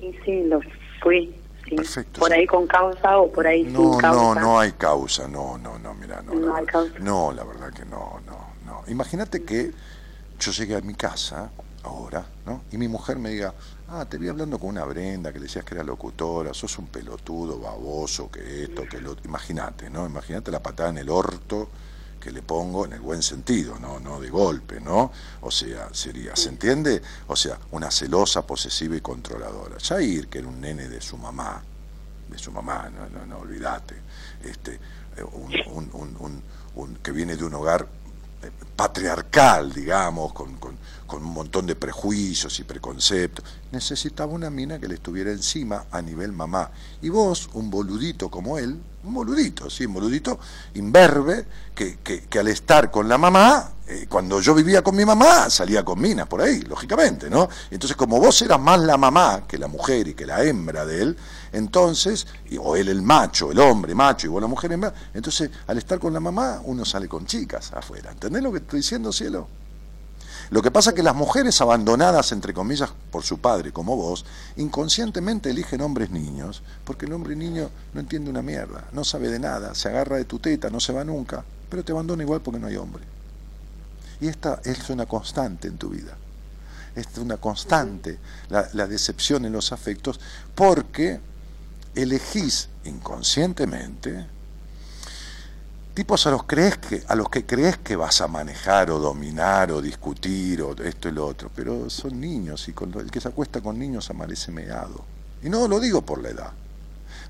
Y 0.00 0.12
sí, 0.24 0.42
lo 0.44 0.60
fui. 1.02 1.34
sí. 1.68 1.76
Perfecto, 1.76 2.20
Por 2.20 2.32
ahí 2.32 2.46
con 2.46 2.66
causa 2.66 3.18
o 3.18 3.30
por 3.30 3.46
ahí 3.46 3.64
No, 3.64 3.92
sin 3.92 4.00
causa. 4.00 4.10
no, 4.22 4.34
no 4.34 4.58
hay 4.60 4.72
causa, 4.72 5.28
no, 5.28 5.58
no, 5.58 5.78
no, 5.78 5.94
mira, 5.94 6.22
no. 6.22 6.34
No 6.34 6.48
la 6.52 6.56
hay 6.58 6.66
causa. 6.66 6.98
No, 6.98 7.32
la 7.32 7.44
verdad 7.44 7.72
que 7.72 7.84
no, 7.84 8.20
no, 8.26 8.38
no. 8.66 8.82
Imagínate 8.88 9.44
que 9.44 9.70
yo 10.38 10.52
llegué 10.52 10.76
a 10.76 10.80
mi 10.80 10.94
casa 10.94 11.50
ahora, 11.82 12.24
¿no? 12.46 12.62
Y 12.72 12.78
mi 12.78 12.88
mujer 12.88 13.18
me 13.18 13.30
diga, 13.30 13.54
ah, 13.88 14.04
te 14.08 14.18
vi 14.18 14.28
hablando 14.28 14.58
con 14.58 14.70
una 14.70 14.84
Brenda 14.84 15.32
que 15.32 15.38
le 15.38 15.44
decías 15.44 15.64
que 15.64 15.74
era 15.74 15.84
locutora, 15.84 16.52
sos 16.54 16.78
un 16.78 16.86
pelotudo, 16.86 17.58
baboso, 17.58 18.30
que 18.30 18.64
esto, 18.64 18.84
que 18.84 19.00
lo 19.00 19.12
otro. 19.12 19.24
Imagínate, 19.26 19.90
¿no? 19.90 20.06
Imagínate 20.06 20.50
la 20.50 20.62
patada 20.62 20.90
en 20.90 20.98
el 20.98 21.10
orto 21.10 21.68
que 22.20 22.30
le 22.30 22.42
pongo 22.42 22.84
en 22.84 22.92
el 22.92 23.00
buen 23.00 23.22
sentido, 23.22 23.78
no, 23.80 23.98
no 23.98 24.20
de 24.20 24.28
golpe, 24.30 24.80
¿no? 24.80 25.10
O 25.40 25.50
sea, 25.50 25.88
sería, 25.92 26.36
¿se 26.36 26.50
entiende? 26.50 27.00
O 27.28 27.34
sea, 27.36 27.58
una 27.72 27.90
celosa, 27.90 28.46
posesiva 28.46 28.94
y 28.96 29.00
controladora. 29.00 29.76
Jair, 29.82 30.28
que 30.28 30.38
era 30.40 30.48
un 30.48 30.60
nene 30.60 30.88
de 30.88 31.00
su 31.00 31.16
mamá, 31.16 31.62
de 32.28 32.38
su 32.38 32.52
mamá, 32.52 32.90
no, 32.90 33.08
no, 33.08 33.26
no 33.26 33.38
olvídate, 33.38 33.96
este, 34.44 34.74
eh, 35.16 35.22
un, 35.32 35.52
un- 35.72 35.90
un- 35.94 36.16
un- 36.20 36.42
un- 36.74 36.96
que 36.96 37.10
viene 37.12 37.36
de 37.36 37.44
un 37.44 37.54
hogar 37.54 37.88
eh, 38.42 38.50
patriarcal, 38.76 39.72
digamos, 39.72 40.32
con, 40.32 40.56
con- 40.56 40.78
con 41.10 41.24
un 41.24 41.32
montón 41.34 41.66
de 41.66 41.74
prejuicios 41.74 42.60
y 42.60 42.64
preconceptos, 42.64 43.44
necesitaba 43.72 44.32
una 44.32 44.48
mina 44.48 44.78
que 44.78 44.86
le 44.86 44.94
estuviera 44.94 45.32
encima 45.32 45.86
a 45.90 46.00
nivel 46.00 46.30
mamá. 46.32 46.70
Y 47.02 47.08
vos, 47.08 47.50
un 47.54 47.68
boludito 47.68 48.30
como 48.30 48.56
él, 48.58 48.78
un 49.02 49.14
boludito, 49.14 49.68
sí, 49.68 49.86
un 49.86 49.94
boludito 49.94 50.38
imberbe, 50.74 51.46
que, 51.74 51.98
que- 51.98 52.22
que 52.22 52.38
al 52.38 52.48
estar 52.48 52.90
con 52.92 53.08
la 53.08 53.18
mamá, 53.18 53.70
eh, 53.88 54.06
cuando 54.08 54.40
yo 54.40 54.54
vivía 54.54 54.82
con 54.82 54.94
mi 54.94 55.04
mamá, 55.04 55.50
salía 55.50 55.84
con 55.84 56.00
minas 56.00 56.28
por 56.28 56.42
ahí, 56.42 56.60
lógicamente, 56.60 57.28
¿no? 57.28 57.48
Entonces, 57.70 57.96
como 57.96 58.20
vos 58.20 58.40
eras 58.42 58.60
más 58.60 58.78
la 58.80 58.96
mamá 58.96 59.44
que 59.48 59.58
la 59.58 59.66
mujer 59.66 60.06
y 60.08 60.14
que 60.14 60.26
la 60.26 60.44
hembra 60.44 60.84
de 60.86 61.02
él, 61.02 61.16
entonces, 61.52 62.26
o 62.60 62.76
él 62.76 62.88
el 62.88 63.02
macho, 63.02 63.50
el 63.50 63.58
hombre 63.58 63.94
macho 63.96 64.26
y 64.26 64.30
vos 64.30 64.40
la 64.40 64.46
mujer 64.48 64.70
hembra, 64.72 64.94
entonces 65.12 65.50
al 65.66 65.78
estar 65.78 65.98
con 65.98 66.12
la 66.12 66.20
mamá 66.20 66.60
uno 66.64 66.84
sale 66.84 67.08
con 67.08 67.26
chicas 67.26 67.72
afuera. 67.72 68.12
¿Entendés 68.12 68.42
lo 68.42 68.52
que 68.52 68.58
estoy 68.58 68.80
diciendo, 68.80 69.12
cielo? 69.12 69.48
Lo 70.50 70.62
que 70.62 70.72
pasa 70.72 70.90
es 70.90 70.96
que 70.96 71.04
las 71.04 71.14
mujeres 71.14 71.60
abandonadas, 71.60 72.32
entre 72.32 72.52
comillas, 72.52 72.90
por 73.12 73.22
su 73.22 73.38
padre, 73.38 73.72
como 73.72 73.94
vos, 73.96 74.24
inconscientemente 74.56 75.50
eligen 75.50 75.80
hombres 75.80 76.10
niños, 76.10 76.62
porque 76.84 77.06
el 77.06 77.12
hombre 77.12 77.36
niño 77.36 77.70
no 77.94 78.00
entiende 78.00 78.30
una 78.30 78.42
mierda, 78.42 78.88
no 78.90 79.04
sabe 79.04 79.28
de 79.28 79.38
nada, 79.38 79.76
se 79.76 79.88
agarra 79.88 80.16
de 80.16 80.24
tu 80.24 80.40
teta, 80.40 80.68
no 80.68 80.80
se 80.80 80.92
va 80.92 81.04
nunca, 81.04 81.44
pero 81.68 81.84
te 81.84 81.92
abandona 81.92 82.24
igual 82.24 82.40
porque 82.40 82.58
no 82.58 82.66
hay 82.66 82.76
hombre. 82.76 83.04
Y 84.20 84.26
esta 84.26 84.60
es 84.64 84.90
una 84.90 85.06
constante 85.06 85.68
en 85.68 85.78
tu 85.78 85.90
vida. 85.90 86.16
Es 86.96 87.06
una 87.18 87.36
constante 87.36 88.18
la, 88.48 88.68
la 88.72 88.88
decepción 88.88 89.44
en 89.44 89.52
los 89.52 89.70
afectos 89.70 90.18
porque 90.56 91.20
elegís 91.94 92.68
inconscientemente 92.84 94.26
tipos 96.00 96.26
a 96.26 96.30
los 96.30 96.44
crees 96.44 96.78
que 96.78 97.02
a 97.08 97.14
los 97.14 97.28
que 97.28 97.44
crees 97.44 97.76
que 97.76 97.94
vas 97.94 98.22
a 98.22 98.26
manejar 98.26 98.90
o 98.90 98.98
dominar 98.98 99.70
o 99.70 99.82
discutir 99.82 100.62
o 100.62 100.72
esto 100.82 101.10
y 101.10 101.12
lo 101.12 101.26
otro, 101.26 101.50
pero 101.54 101.90
son 101.90 102.18
niños 102.18 102.66
y 102.68 102.72
con 102.72 102.98
el 102.98 103.10
que 103.10 103.20
se 103.20 103.28
acuesta 103.28 103.60
con 103.60 103.78
niños 103.78 104.08
amanece 104.08 104.50
meado. 104.50 105.04
Y 105.42 105.50
no 105.50 105.68
lo 105.68 105.78
digo 105.78 106.00
por 106.00 106.22
la 106.22 106.30
edad, 106.30 106.52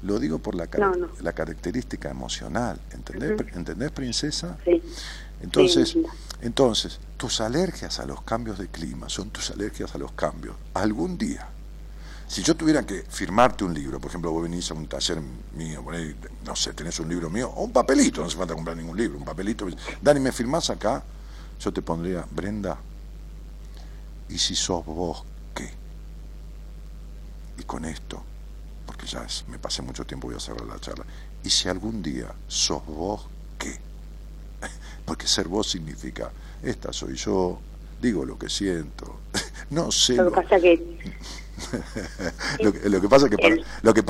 lo 0.02 0.20
digo 0.20 0.38
por 0.38 0.54
la, 0.54 0.68
cara- 0.68 0.86
No, 0.86 0.94
no. 0.94 1.08
la 1.20 1.32
característica 1.32 2.10
emocional, 2.10 2.80
¿entendés, 2.92 3.32
Ujú. 3.40 3.58
¿entendés 3.58 3.90
princesa? 3.90 4.56
Sí. 4.64 4.80
Entonces, 5.42 5.88
Sí, 5.88 6.06
entonces, 6.42 7.00
tus 7.16 7.40
alergias 7.40 7.98
a 7.98 8.06
los 8.06 8.22
cambios 8.22 8.56
de 8.60 8.68
clima 8.68 9.08
son 9.08 9.30
tus 9.30 9.50
alergias 9.50 9.96
a 9.96 9.98
los 9.98 10.12
cambios. 10.12 10.54
Algún 10.74 11.18
día, 11.18 11.48
si 12.30 12.44
yo 12.44 12.54
tuviera 12.54 12.86
que 12.86 13.02
firmarte 13.02 13.64
un 13.64 13.74
libro, 13.74 13.98
por 13.98 14.08
ejemplo, 14.08 14.30
vos 14.30 14.44
venís 14.44 14.70
a 14.70 14.74
un 14.74 14.86
taller 14.86 15.20
mío, 15.56 15.84
ahí, 15.90 16.14
no 16.46 16.54
sé, 16.54 16.72
tenés 16.74 17.00
un 17.00 17.08
libro 17.08 17.28
mío, 17.28 17.50
o 17.56 17.64
un 17.64 17.72
papelito, 17.72 18.20
no 18.20 18.28
hace 18.28 18.36
falta 18.36 18.54
comprar 18.54 18.76
ningún 18.76 18.96
libro, 18.96 19.18
un 19.18 19.24
papelito, 19.24 19.66
Dani, 20.00 20.20
¿me 20.20 20.30
firmás 20.30 20.70
acá? 20.70 21.02
Yo 21.58 21.72
te 21.72 21.82
pondría, 21.82 22.24
Brenda, 22.30 22.78
¿y 24.28 24.38
si 24.38 24.54
sos 24.54 24.86
vos 24.86 25.24
qué? 25.52 25.68
Y 27.58 27.64
con 27.64 27.84
esto, 27.84 28.22
porque 28.86 29.06
ya 29.08 29.24
es- 29.24 29.44
me 29.48 29.58
pasé 29.58 29.82
mucho 29.82 30.04
tiempo, 30.04 30.28
voy 30.28 30.36
a 30.36 30.40
cerrar 30.40 30.66
la 30.68 30.78
charla, 30.78 31.04
¿y 31.42 31.50
si 31.50 31.68
algún 31.68 32.00
día 32.00 32.32
sos 32.46 32.86
vos 32.86 33.26
qué? 33.58 33.76
Porque 35.04 35.26
ser 35.26 35.48
vos 35.48 35.68
significa, 35.68 36.30
esta 36.62 36.92
soy 36.92 37.16
yo, 37.16 37.58
digo 38.00 38.24
lo 38.24 38.38
que 38.38 38.48
siento, 38.48 39.18
no 39.70 39.90
sé 39.90 40.14
lo, 40.14 40.30
que 40.30 40.42
pasa 40.42 40.60
que 40.60 41.00
lo 42.60 42.72
que, 42.72 42.88
lo 42.88 43.00
que 43.00 43.08
pasa 43.08 43.28
que 43.28 43.36
para- 43.38 43.56
lo 43.82 43.94
que 43.94 44.04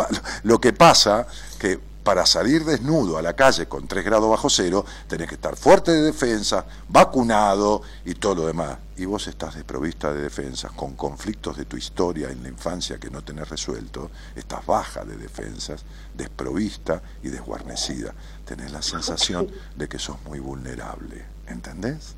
lo 0.44 0.60
que 0.60 0.72
pasa 0.72 1.26
que 1.58 1.78
para 2.02 2.24
salir 2.24 2.64
desnudo 2.64 3.18
a 3.18 3.22
la 3.22 3.34
calle 3.36 3.66
con 3.66 3.86
3 3.86 4.02
grados 4.04 4.30
bajo 4.30 4.48
cero 4.48 4.86
tenés 5.06 5.28
que 5.28 5.34
estar 5.34 5.54
fuerte 5.54 5.92
de 5.92 6.00
defensa, 6.00 6.64
vacunado 6.88 7.82
y 8.06 8.14
todo 8.14 8.36
lo 8.36 8.46
demás. 8.46 8.78
Y 8.96 9.04
vos 9.04 9.26
estás 9.28 9.54
desprovista 9.54 10.10
de 10.12 10.22
defensas, 10.22 10.72
con 10.72 10.94
conflictos 10.96 11.58
de 11.58 11.66
tu 11.66 11.76
historia 11.76 12.30
en 12.30 12.42
la 12.42 12.48
infancia 12.48 12.98
que 12.98 13.10
no 13.10 13.22
tenés 13.22 13.50
resuelto, 13.50 14.10
estás 14.34 14.64
baja 14.64 15.04
de 15.04 15.16
defensas, 15.16 15.84
desprovista 16.14 17.02
y 17.22 17.28
desguarnecida. 17.28 18.14
Tenés 18.46 18.72
la 18.72 18.80
sensación 18.82 19.48
de 19.76 19.86
que 19.88 19.98
sos 19.98 20.16
muy 20.24 20.38
vulnerable, 20.38 21.22
¿entendés? 21.48 22.14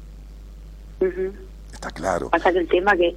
Está 1.73 1.91
claro. 1.91 2.31
pasa 2.31 2.53
que 2.53 2.59
el 2.61 2.69
tema 2.69 2.97
que 2.97 3.17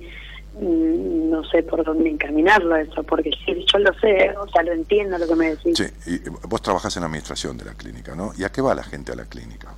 no 0.59 1.43
sé 1.45 1.63
por 1.63 1.83
dónde 1.83 2.09
encaminarlo 2.09 2.75
eso, 2.77 3.03
porque 3.03 3.29
sí, 3.45 3.65
yo 3.71 3.79
lo 3.79 3.93
sé, 3.99 4.33
o 4.37 4.47
sea, 4.49 4.63
lo 4.63 4.71
entiendo 4.71 5.17
lo 5.17 5.27
que 5.27 5.35
me 5.35 5.49
decís. 5.51 5.77
Sí, 5.77 5.85
y 6.07 6.13
y 6.15 6.29
vos 6.47 6.61
trabajás 6.61 6.95
en 6.95 7.01
la 7.01 7.07
administración 7.07 7.57
de 7.57 7.65
la 7.65 7.73
clínica, 7.73 8.15
¿no? 8.15 8.31
¿Y 8.37 8.43
a 8.45 8.51
qué 8.51 8.61
va 8.61 8.73
la 8.73 8.83
gente 8.83 9.11
a 9.11 9.15
la 9.15 9.25
clínica? 9.25 9.73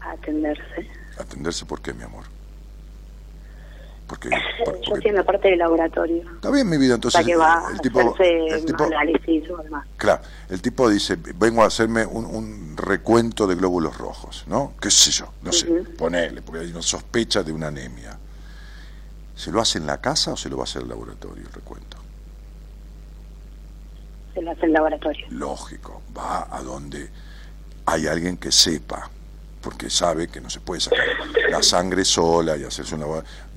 A 0.00 0.12
atenderse. 0.12 0.88
Atenderse, 1.18 1.66
¿por 1.66 1.82
qué, 1.82 1.92
mi 1.92 2.02
amor? 2.04 2.24
Porque, 4.06 4.30
por- 4.64 4.80
Yo 4.80 4.94
estoy 4.94 5.10
en 5.10 5.16
la 5.16 5.24
parte 5.24 5.48
de 5.50 5.56
laboratorio. 5.56 6.22
está 6.36 6.50
bien 6.50 6.68
mi 6.68 6.78
vida, 6.78 6.92
O 6.92 6.96
entonces 6.96 7.20
sea 7.20 7.26
que 7.26 7.36
va 7.36 7.62
el 7.72 7.80
tipo, 7.82 8.00
hacerse 8.14 8.46
el 8.56 8.64
tipo, 8.64 8.84
análisis 8.84 9.50
o 9.50 9.56
demás. 9.62 9.86
claro, 9.98 10.22
el 10.48 10.62
tipo 10.62 10.88
dice, 10.88 11.16
vengo 11.36 11.62
a 11.62 11.66
hacerme 11.66 12.06
un, 12.06 12.24
un 12.24 12.76
recuento 12.78 13.46
de 13.46 13.56
glóbulos 13.56 13.98
rojos, 13.98 14.44
¿no? 14.46 14.72
¿Qué 14.80 14.90
sé 14.90 15.10
yo? 15.10 15.32
No 15.42 15.52
sé, 15.52 15.70
Ujú. 15.70 15.84
ponele, 15.96 16.40
porque 16.42 16.60
hay 16.64 16.70
una 16.70 16.82
sospecha 16.82 17.42
de 17.42 17.52
una 17.52 17.68
anemia. 17.68 18.18
¿Se 19.40 19.50
lo 19.50 19.62
hace 19.62 19.78
en 19.78 19.86
la 19.86 20.02
casa 20.02 20.34
o 20.34 20.36
se 20.36 20.50
lo 20.50 20.58
va 20.58 20.64
a 20.64 20.64
hacer 20.64 20.82
el 20.82 20.88
laboratorio 20.90 21.46
el 21.46 21.50
recuento? 21.50 21.96
Se 24.34 24.42
lo 24.42 24.50
hace 24.50 24.66
el 24.66 24.72
laboratorio. 24.74 25.26
lógico, 25.30 26.02
va 26.14 26.54
a 26.54 26.62
donde 26.62 27.08
hay 27.86 28.06
alguien 28.06 28.36
que 28.36 28.52
sepa, 28.52 29.08
porque 29.62 29.88
sabe 29.88 30.28
que 30.28 30.42
no 30.42 30.50
se 30.50 30.60
puede 30.60 30.82
sacar 30.82 31.06
la 31.50 31.62
sangre 31.62 32.04
sola 32.04 32.54
y 32.58 32.64
hacerse 32.64 32.94
una... 32.94 33.06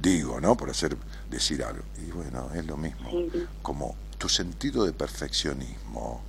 Digo, 0.02 0.40
¿no? 0.40 0.56
Por 0.56 0.70
hacer, 0.70 0.96
decir 1.30 1.62
algo. 1.62 1.84
Y 1.98 2.12
bueno, 2.12 2.50
es 2.56 2.66
lo 2.66 2.78
mismo. 2.78 3.10
Sí. 3.12 3.46
Como 3.62 3.94
tu 4.18 4.30
sentido 4.30 4.86
de 4.86 4.94
perfeccionismo 4.94 6.22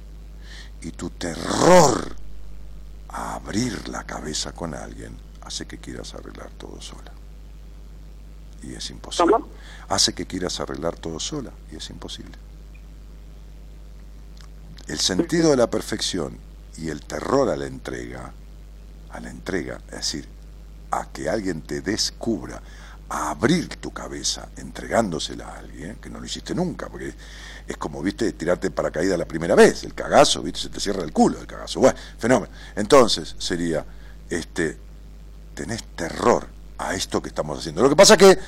y 0.82 0.90
tu 0.90 1.10
terror 1.10 2.16
a 3.08 3.36
abrir 3.36 3.88
la 3.88 4.02
cabeza 4.02 4.50
con 4.50 4.74
alguien 4.74 5.16
hace 5.42 5.64
que 5.64 5.78
quieras 5.78 6.12
arreglar 6.14 6.50
todo 6.58 6.80
sola. 6.80 7.13
Y 8.62 8.74
es 8.74 8.90
imposible. 8.90 9.32
¿Cómo? 9.32 9.48
Hace 9.88 10.12
que 10.12 10.26
quieras 10.26 10.60
arreglar 10.60 10.96
todo 10.96 11.20
sola 11.20 11.52
y 11.70 11.76
es 11.76 11.90
imposible. 11.90 12.32
El 14.86 14.98
sentido 14.98 15.50
de 15.50 15.56
la 15.56 15.70
perfección 15.70 16.38
y 16.76 16.88
el 16.88 17.00
terror 17.02 17.48
a 17.48 17.56
la 17.56 17.66
entrega, 17.66 18.32
a 19.10 19.20
la 19.20 19.30
entrega, 19.30 19.80
es 19.88 19.96
decir, 19.96 20.28
a 20.90 21.08
que 21.10 21.28
alguien 21.28 21.62
te 21.62 21.80
descubra, 21.80 22.60
a 23.08 23.30
abrir 23.30 23.76
tu 23.76 23.92
cabeza 23.92 24.48
entregándosela 24.56 25.46
a 25.46 25.58
alguien, 25.58 25.96
que 25.96 26.10
no 26.10 26.18
lo 26.18 26.26
hiciste 26.26 26.54
nunca, 26.54 26.88
porque 26.88 27.14
es 27.66 27.76
como, 27.76 28.02
viste, 28.02 28.32
tirarte 28.32 28.70
para 28.70 28.90
caída 28.90 29.16
la 29.16 29.26
primera 29.26 29.54
vez, 29.54 29.84
el 29.84 29.94
cagazo, 29.94 30.42
viste, 30.42 30.60
se 30.60 30.68
te 30.68 30.80
cierra 30.80 31.02
el 31.02 31.12
culo 31.12 31.40
el 31.40 31.46
cagazo. 31.46 31.80
Bueno, 31.80 31.98
fenómeno. 32.18 32.52
Entonces 32.76 33.36
sería, 33.38 33.84
este, 34.28 34.78
tenés 35.54 35.82
terror 35.96 36.53
a 36.78 36.94
esto 36.94 37.22
que 37.22 37.28
estamos 37.28 37.58
haciendo. 37.58 37.82
Lo 37.82 37.88
que 37.88 37.96
pasa 37.96 38.16
que 38.16 38.38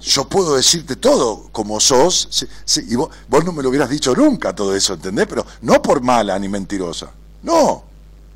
yo 0.00 0.28
puedo 0.28 0.56
decirte 0.56 0.96
todo 0.96 1.48
como 1.50 1.80
sos, 1.80 2.46
y 2.88 2.94
vos, 2.94 3.10
no 3.44 3.52
me 3.52 3.62
lo 3.62 3.70
hubieras 3.70 3.88
dicho 3.88 4.14
nunca 4.14 4.54
todo 4.54 4.74
eso, 4.74 4.94
¿entendés? 4.94 5.26
Pero 5.26 5.46
no 5.62 5.80
por 5.80 6.02
mala 6.02 6.38
ni 6.38 6.48
mentirosa, 6.48 7.10
no, 7.42 7.84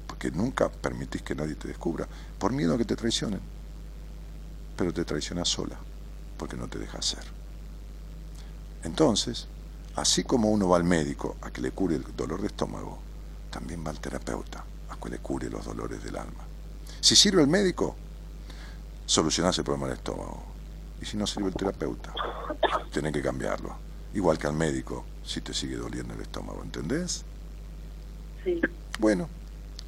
porque 0.06 0.30
nunca 0.30 0.68
permitís 0.70 1.22
que 1.22 1.34
nadie 1.34 1.54
te 1.54 1.68
descubra, 1.68 2.08
por 2.38 2.52
miedo 2.52 2.74
a 2.74 2.78
que 2.78 2.84
te 2.84 2.96
traicionen, 2.96 3.40
pero 4.76 4.92
te 4.92 5.04
traicionas 5.04 5.48
sola, 5.48 5.76
porque 6.36 6.56
no 6.56 6.68
te 6.68 6.78
dejas 6.78 7.04
ser. 7.04 7.24
Entonces, 8.84 9.46
así 9.96 10.24
como 10.24 10.50
uno 10.50 10.68
va 10.68 10.78
al 10.78 10.84
médico 10.84 11.36
a 11.42 11.50
que 11.50 11.60
le 11.60 11.70
cure 11.70 11.96
el 11.96 12.04
dolor 12.16 12.40
de 12.40 12.48
estómago, 12.48 12.98
también 13.50 13.84
va 13.86 13.90
al 13.90 14.00
terapeuta 14.00 14.64
a 14.88 14.96
que 14.96 15.10
le 15.10 15.18
cure 15.18 15.50
los 15.50 15.66
dolores 15.66 16.02
del 16.02 16.16
alma. 16.16 16.44
Si 17.00 17.14
sirve 17.14 17.42
el 17.42 17.48
médico, 17.48 17.94
solucionás 19.12 19.58
el 19.58 19.64
problema 19.64 19.88
del 19.88 19.98
estómago. 19.98 20.42
Y 21.00 21.04
si 21.04 21.16
no 21.18 21.26
sirve 21.26 21.48
el 21.48 21.54
terapeuta, 21.54 22.14
tenés 22.92 23.12
que 23.12 23.20
cambiarlo. 23.20 23.76
Igual 24.14 24.38
que 24.38 24.46
al 24.46 24.54
médico, 24.54 25.04
si 25.24 25.40
te 25.42 25.52
sigue 25.52 25.76
doliendo 25.76 26.14
el 26.14 26.20
estómago, 26.22 26.62
¿entendés? 26.62 27.22
Sí. 28.42 28.60
Bueno, 28.98 29.28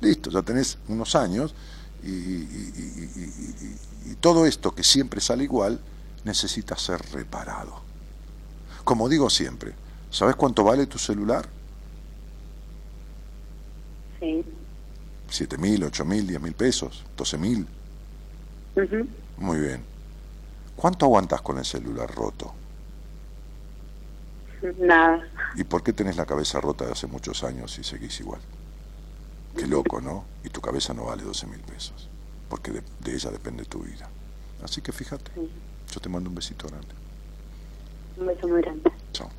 listo, 0.01 0.31
ya 0.31 0.43
tenés 0.43 0.77
unos 0.89 1.15
años 1.15 1.55
y, 2.03 2.09
y- 2.11 3.77
todo 4.21 4.45
esto 4.47 4.75
que 4.75 4.83
siempre 4.85 5.21
sale 5.21 5.45
igual 5.45 5.81
necesita 6.25 6.77
ser 6.77 7.01
reparado. 7.13 7.81
Como 8.85 9.09
digo 9.09 9.31
siempre, 9.31 9.73
¿sabes 10.11 10.37
cuánto 10.37 10.65
vale 10.65 10.87
tu 10.87 10.99
celular? 10.99 11.49
Sí. 14.21 14.45
¿Siete 15.31 15.57
mil, 15.57 15.83
ocho 15.85 16.05
mil, 16.05 16.27
diez 16.27 16.41
mil 16.41 16.53
pesos? 16.55 17.03
¿Doce 17.17 17.39
mil? 17.39 17.67
Muy 19.37 19.59
bien. 19.59 19.85
¿Cuánto 20.77 21.07
aguantas 21.07 21.41
con 21.43 21.59
el 21.59 21.65
celular 21.65 22.13
roto? 22.13 22.53
Nada. 24.79 25.23
¿Y 25.57 25.65
por 25.65 25.83
qué 25.83 25.93
tenés 25.93 26.17
la 26.17 26.27
cabeza 26.27 26.61
rota 26.61 26.87
de 26.87 26.93
hace 26.93 27.07
muchos 27.07 27.45
años 27.45 27.79
y 27.79 27.85
seguís 27.85 28.19
igual? 28.21 28.41
Qué 29.57 29.67
loco, 29.67 30.01
¿no? 30.01 30.25
Y 30.43 30.49
tu 30.49 30.61
cabeza 30.61 30.95
no 30.95 31.05
vale 31.05 31.23
12 31.23 31.47
mil 31.47 31.61
pesos, 31.61 32.09
porque 32.49 32.73
de, 32.73 32.83
de 33.01 33.15
ella 33.15 33.31
depende 33.31 33.65
tu 33.65 33.81
vida. 33.81 34.09
Así 34.63 34.81
que 34.81 34.91
fíjate, 34.91 35.31
yo 35.93 36.01
te 36.01 36.09
mando 36.09 36.29
un 36.29 36.35
besito 36.35 36.67
grande. 36.67 36.89
Un 38.17 38.27
beso 38.27 38.49
muy 38.49 38.63
grande. 38.63 38.91
Chao. 39.13 39.31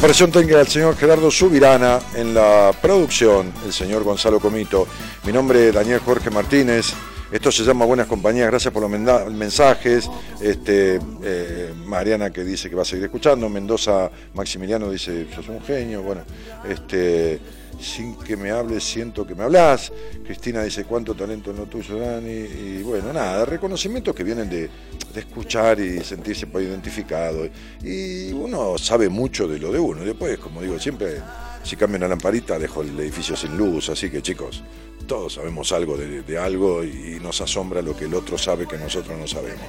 Operación 0.00 0.32
técnica 0.32 0.58
el 0.58 0.66
señor 0.66 0.96
Gerardo 0.96 1.30
Subirana, 1.30 2.00
en 2.14 2.32
la 2.32 2.72
producción 2.80 3.52
el 3.66 3.70
señor 3.70 4.02
Gonzalo 4.02 4.40
Comito, 4.40 4.86
mi 5.24 5.32
nombre 5.32 5.68
es 5.68 5.74
Daniel 5.74 6.00
Jorge 6.00 6.30
Martínez, 6.30 6.94
esto 7.30 7.52
se 7.52 7.64
llama 7.64 7.84
Buenas 7.84 8.06
Compañías, 8.06 8.46
gracias 8.46 8.72
por 8.72 8.88
los 8.88 9.30
mensajes, 9.30 10.08
este, 10.40 10.98
eh, 11.22 11.74
Mariana 11.84 12.30
que 12.30 12.44
dice 12.44 12.70
que 12.70 12.76
va 12.76 12.80
a 12.80 12.86
seguir 12.86 13.04
escuchando, 13.04 13.46
Mendoza 13.50 14.10
Maximiliano 14.32 14.90
dice, 14.90 15.26
sos 15.34 15.46
un 15.50 15.60
genio, 15.60 16.00
bueno, 16.00 16.22
este, 16.66 17.38
sin 17.78 18.16
que 18.16 18.38
me 18.38 18.52
hables 18.52 18.82
siento 18.82 19.26
que 19.26 19.34
me 19.34 19.44
hablas, 19.44 19.92
Cristina 20.24 20.62
dice, 20.62 20.84
cuánto 20.84 21.14
talento 21.14 21.50
en 21.50 21.58
lo 21.58 21.66
tuyo, 21.66 21.98
Dani, 21.98 22.30
y 22.30 22.82
bueno, 22.82 23.12
nada, 23.12 23.44
reconocimientos 23.44 24.14
que 24.14 24.24
vienen 24.24 24.48
de, 24.48 24.70
de 25.14 25.20
escuchar 25.20 25.80
y 25.80 26.02
sentirse 26.04 26.46
identificado, 26.46 27.48
y 27.82 28.32
uno 28.32 28.78
sabe 28.78 29.08
mucho 29.08 29.46
de 29.48 29.58
lo 29.58 29.72
de 29.72 29.78
uno, 29.78 30.04
después, 30.04 30.38
como 30.38 30.62
digo 30.62 30.78
siempre, 30.78 31.20
si 31.62 31.76
cambia 31.76 31.98
una 31.98 32.08
lamparita 32.08 32.58
dejo 32.58 32.82
el 32.82 32.98
edificio 33.00 33.36
sin 33.36 33.56
luz, 33.56 33.88
así 33.88 34.08
que 34.10 34.22
chicos, 34.22 34.62
todos 35.06 35.34
sabemos 35.34 35.72
algo 35.72 35.96
de, 35.96 36.38
algo 36.38 36.84
y 36.84 37.18
nos 37.20 37.40
asombra 37.40 37.82
lo 37.82 37.96
que 37.96 38.04
el 38.04 38.14
otro 38.14 38.38
sabe 38.38 38.66
que 38.66 38.78
nosotros 38.78 39.18
no 39.18 39.26
sabemos. 39.26 39.66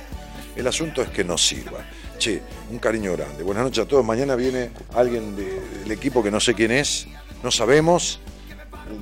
El 0.56 0.68
asunto 0.68 1.02
es 1.02 1.10
que 1.10 1.24
nos 1.24 1.42
sirva. 1.46 1.86
Che, 2.20 2.42
un 2.70 2.78
cariño 2.78 3.14
grande. 3.14 3.42
Buenas 3.42 3.64
noches 3.64 3.86
a 3.86 3.88
todos. 3.88 4.06
Mañana 4.06 4.36
viene 4.36 4.70
alguien 4.94 5.36
de- 5.36 5.60
del 5.80 5.92
equipo 5.92 6.22
que 6.22 6.30
no 6.30 6.40
sé 6.40 6.54
quién 6.54 6.72
es, 6.72 7.08
no 7.42 7.50
sabemos. 7.50 8.20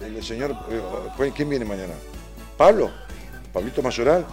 El, 0.06 0.16
el 0.16 0.24
señor, 0.24 0.56
eh, 0.70 1.32
¿quién 1.36 1.49
viene 1.49 1.66
mañana? 1.66 1.94
¿Pablo? 2.56 2.91
¿Pablito 3.52 3.82
Mayoral? 3.82 4.26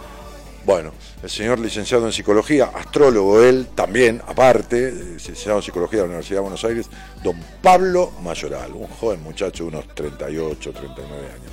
Bueno, 0.67 0.91
el 1.23 1.29
señor 1.29 1.59
licenciado 1.59 2.05
en 2.07 2.11
psicología, 2.11 2.71
astrólogo 2.75 3.41
él 3.41 3.67
también, 3.73 4.21
aparte, 4.27 4.89
eh, 4.89 5.13
licenciado 5.13 5.59
en 5.59 5.63
psicología 5.63 5.99
de 5.99 6.03
la 6.03 6.09
Universidad 6.09 6.39
de 6.39 6.41
Buenos 6.41 6.65
Aires, 6.65 6.87
don 7.23 7.39
Pablo 7.61 8.11
Mayoral, 8.21 8.73
un 8.73 8.87
joven 8.87 9.23
muchacho 9.23 9.63
de 9.63 9.69
unos 9.69 9.95
38, 9.95 10.73
39 10.73 11.25
años. 11.25 11.51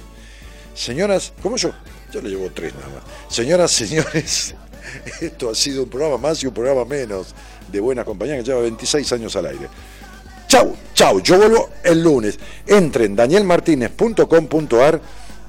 Señoras, 0.74 1.32
¿cómo 1.40 1.56
yo? 1.56 1.70
Yo 2.12 2.22
le 2.22 2.30
llevo 2.30 2.50
tres 2.52 2.74
nada 2.74 2.88
más. 2.88 3.04
Señoras, 3.32 3.70
señores, 3.70 4.56
esto 5.20 5.48
ha 5.48 5.54
sido 5.54 5.84
un 5.84 5.88
programa 5.88 6.18
más 6.18 6.42
y 6.42 6.48
un 6.48 6.54
programa 6.54 6.84
menos 6.84 7.36
de 7.70 7.78
Buena 7.78 8.04
Compañía 8.04 8.36
que 8.38 8.42
lleva 8.42 8.62
26 8.62 9.12
años 9.12 9.36
al 9.36 9.46
aire. 9.46 9.68
Chau, 10.48 10.74
chau, 10.92 11.22
yo 11.22 11.36
vuelvo 11.36 11.70
el 11.84 12.02
lunes. 12.02 12.36
Entren 12.66 13.14
danielmartinez.com.ar 13.14 15.00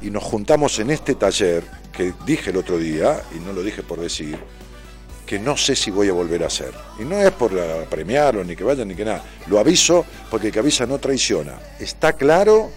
y 0.04 0.12
nos 0.12 0.24
juntamos 0.24 0.78
en 0.78 0.92
este 0.92 1.16
taller 1.16 1.64
que 1.96 2.14
dije 2.26 2.52
el 2.52 2.58
otro 2.58 2.78
día, 2.78 3.22
y 3.36 3.40
no 3.40 3.54
lo 3.54 3.64
dije 3.64 3.84
por 3.84 4.00
decir, 4.00 4.38
que 5.26 5.40
no 5.40 5.58
sé 5.58 5.76
si 5.76 5.90
voy 5.92 6.10
a 6.10 6.14
volver 6.14 6.44
a 6.44 6.48
hacer. 6.48 6.74
Y 7.00 7.04
no 7.04 7.18
es 7.18 7.32
por 7.32 7.52
premiarlo, 7.88 8.44
ni 8.44 8.56
que 8.56 8.64
vayan, 8.64 8.88
ni 8.88 8.96
que 8.96 9.06
nada. 9.06 9.24
Lo 9.48 9.60
aviso 9.60 10.06
porque 10.30 10.48
el 10.48 10.54
que 10.54 10.60
avisa 10.60 10.86
no 10.86 11.00
traiciona. 11.00 11.54
¿Está 11.80 12.14
claro? 12.14 12.70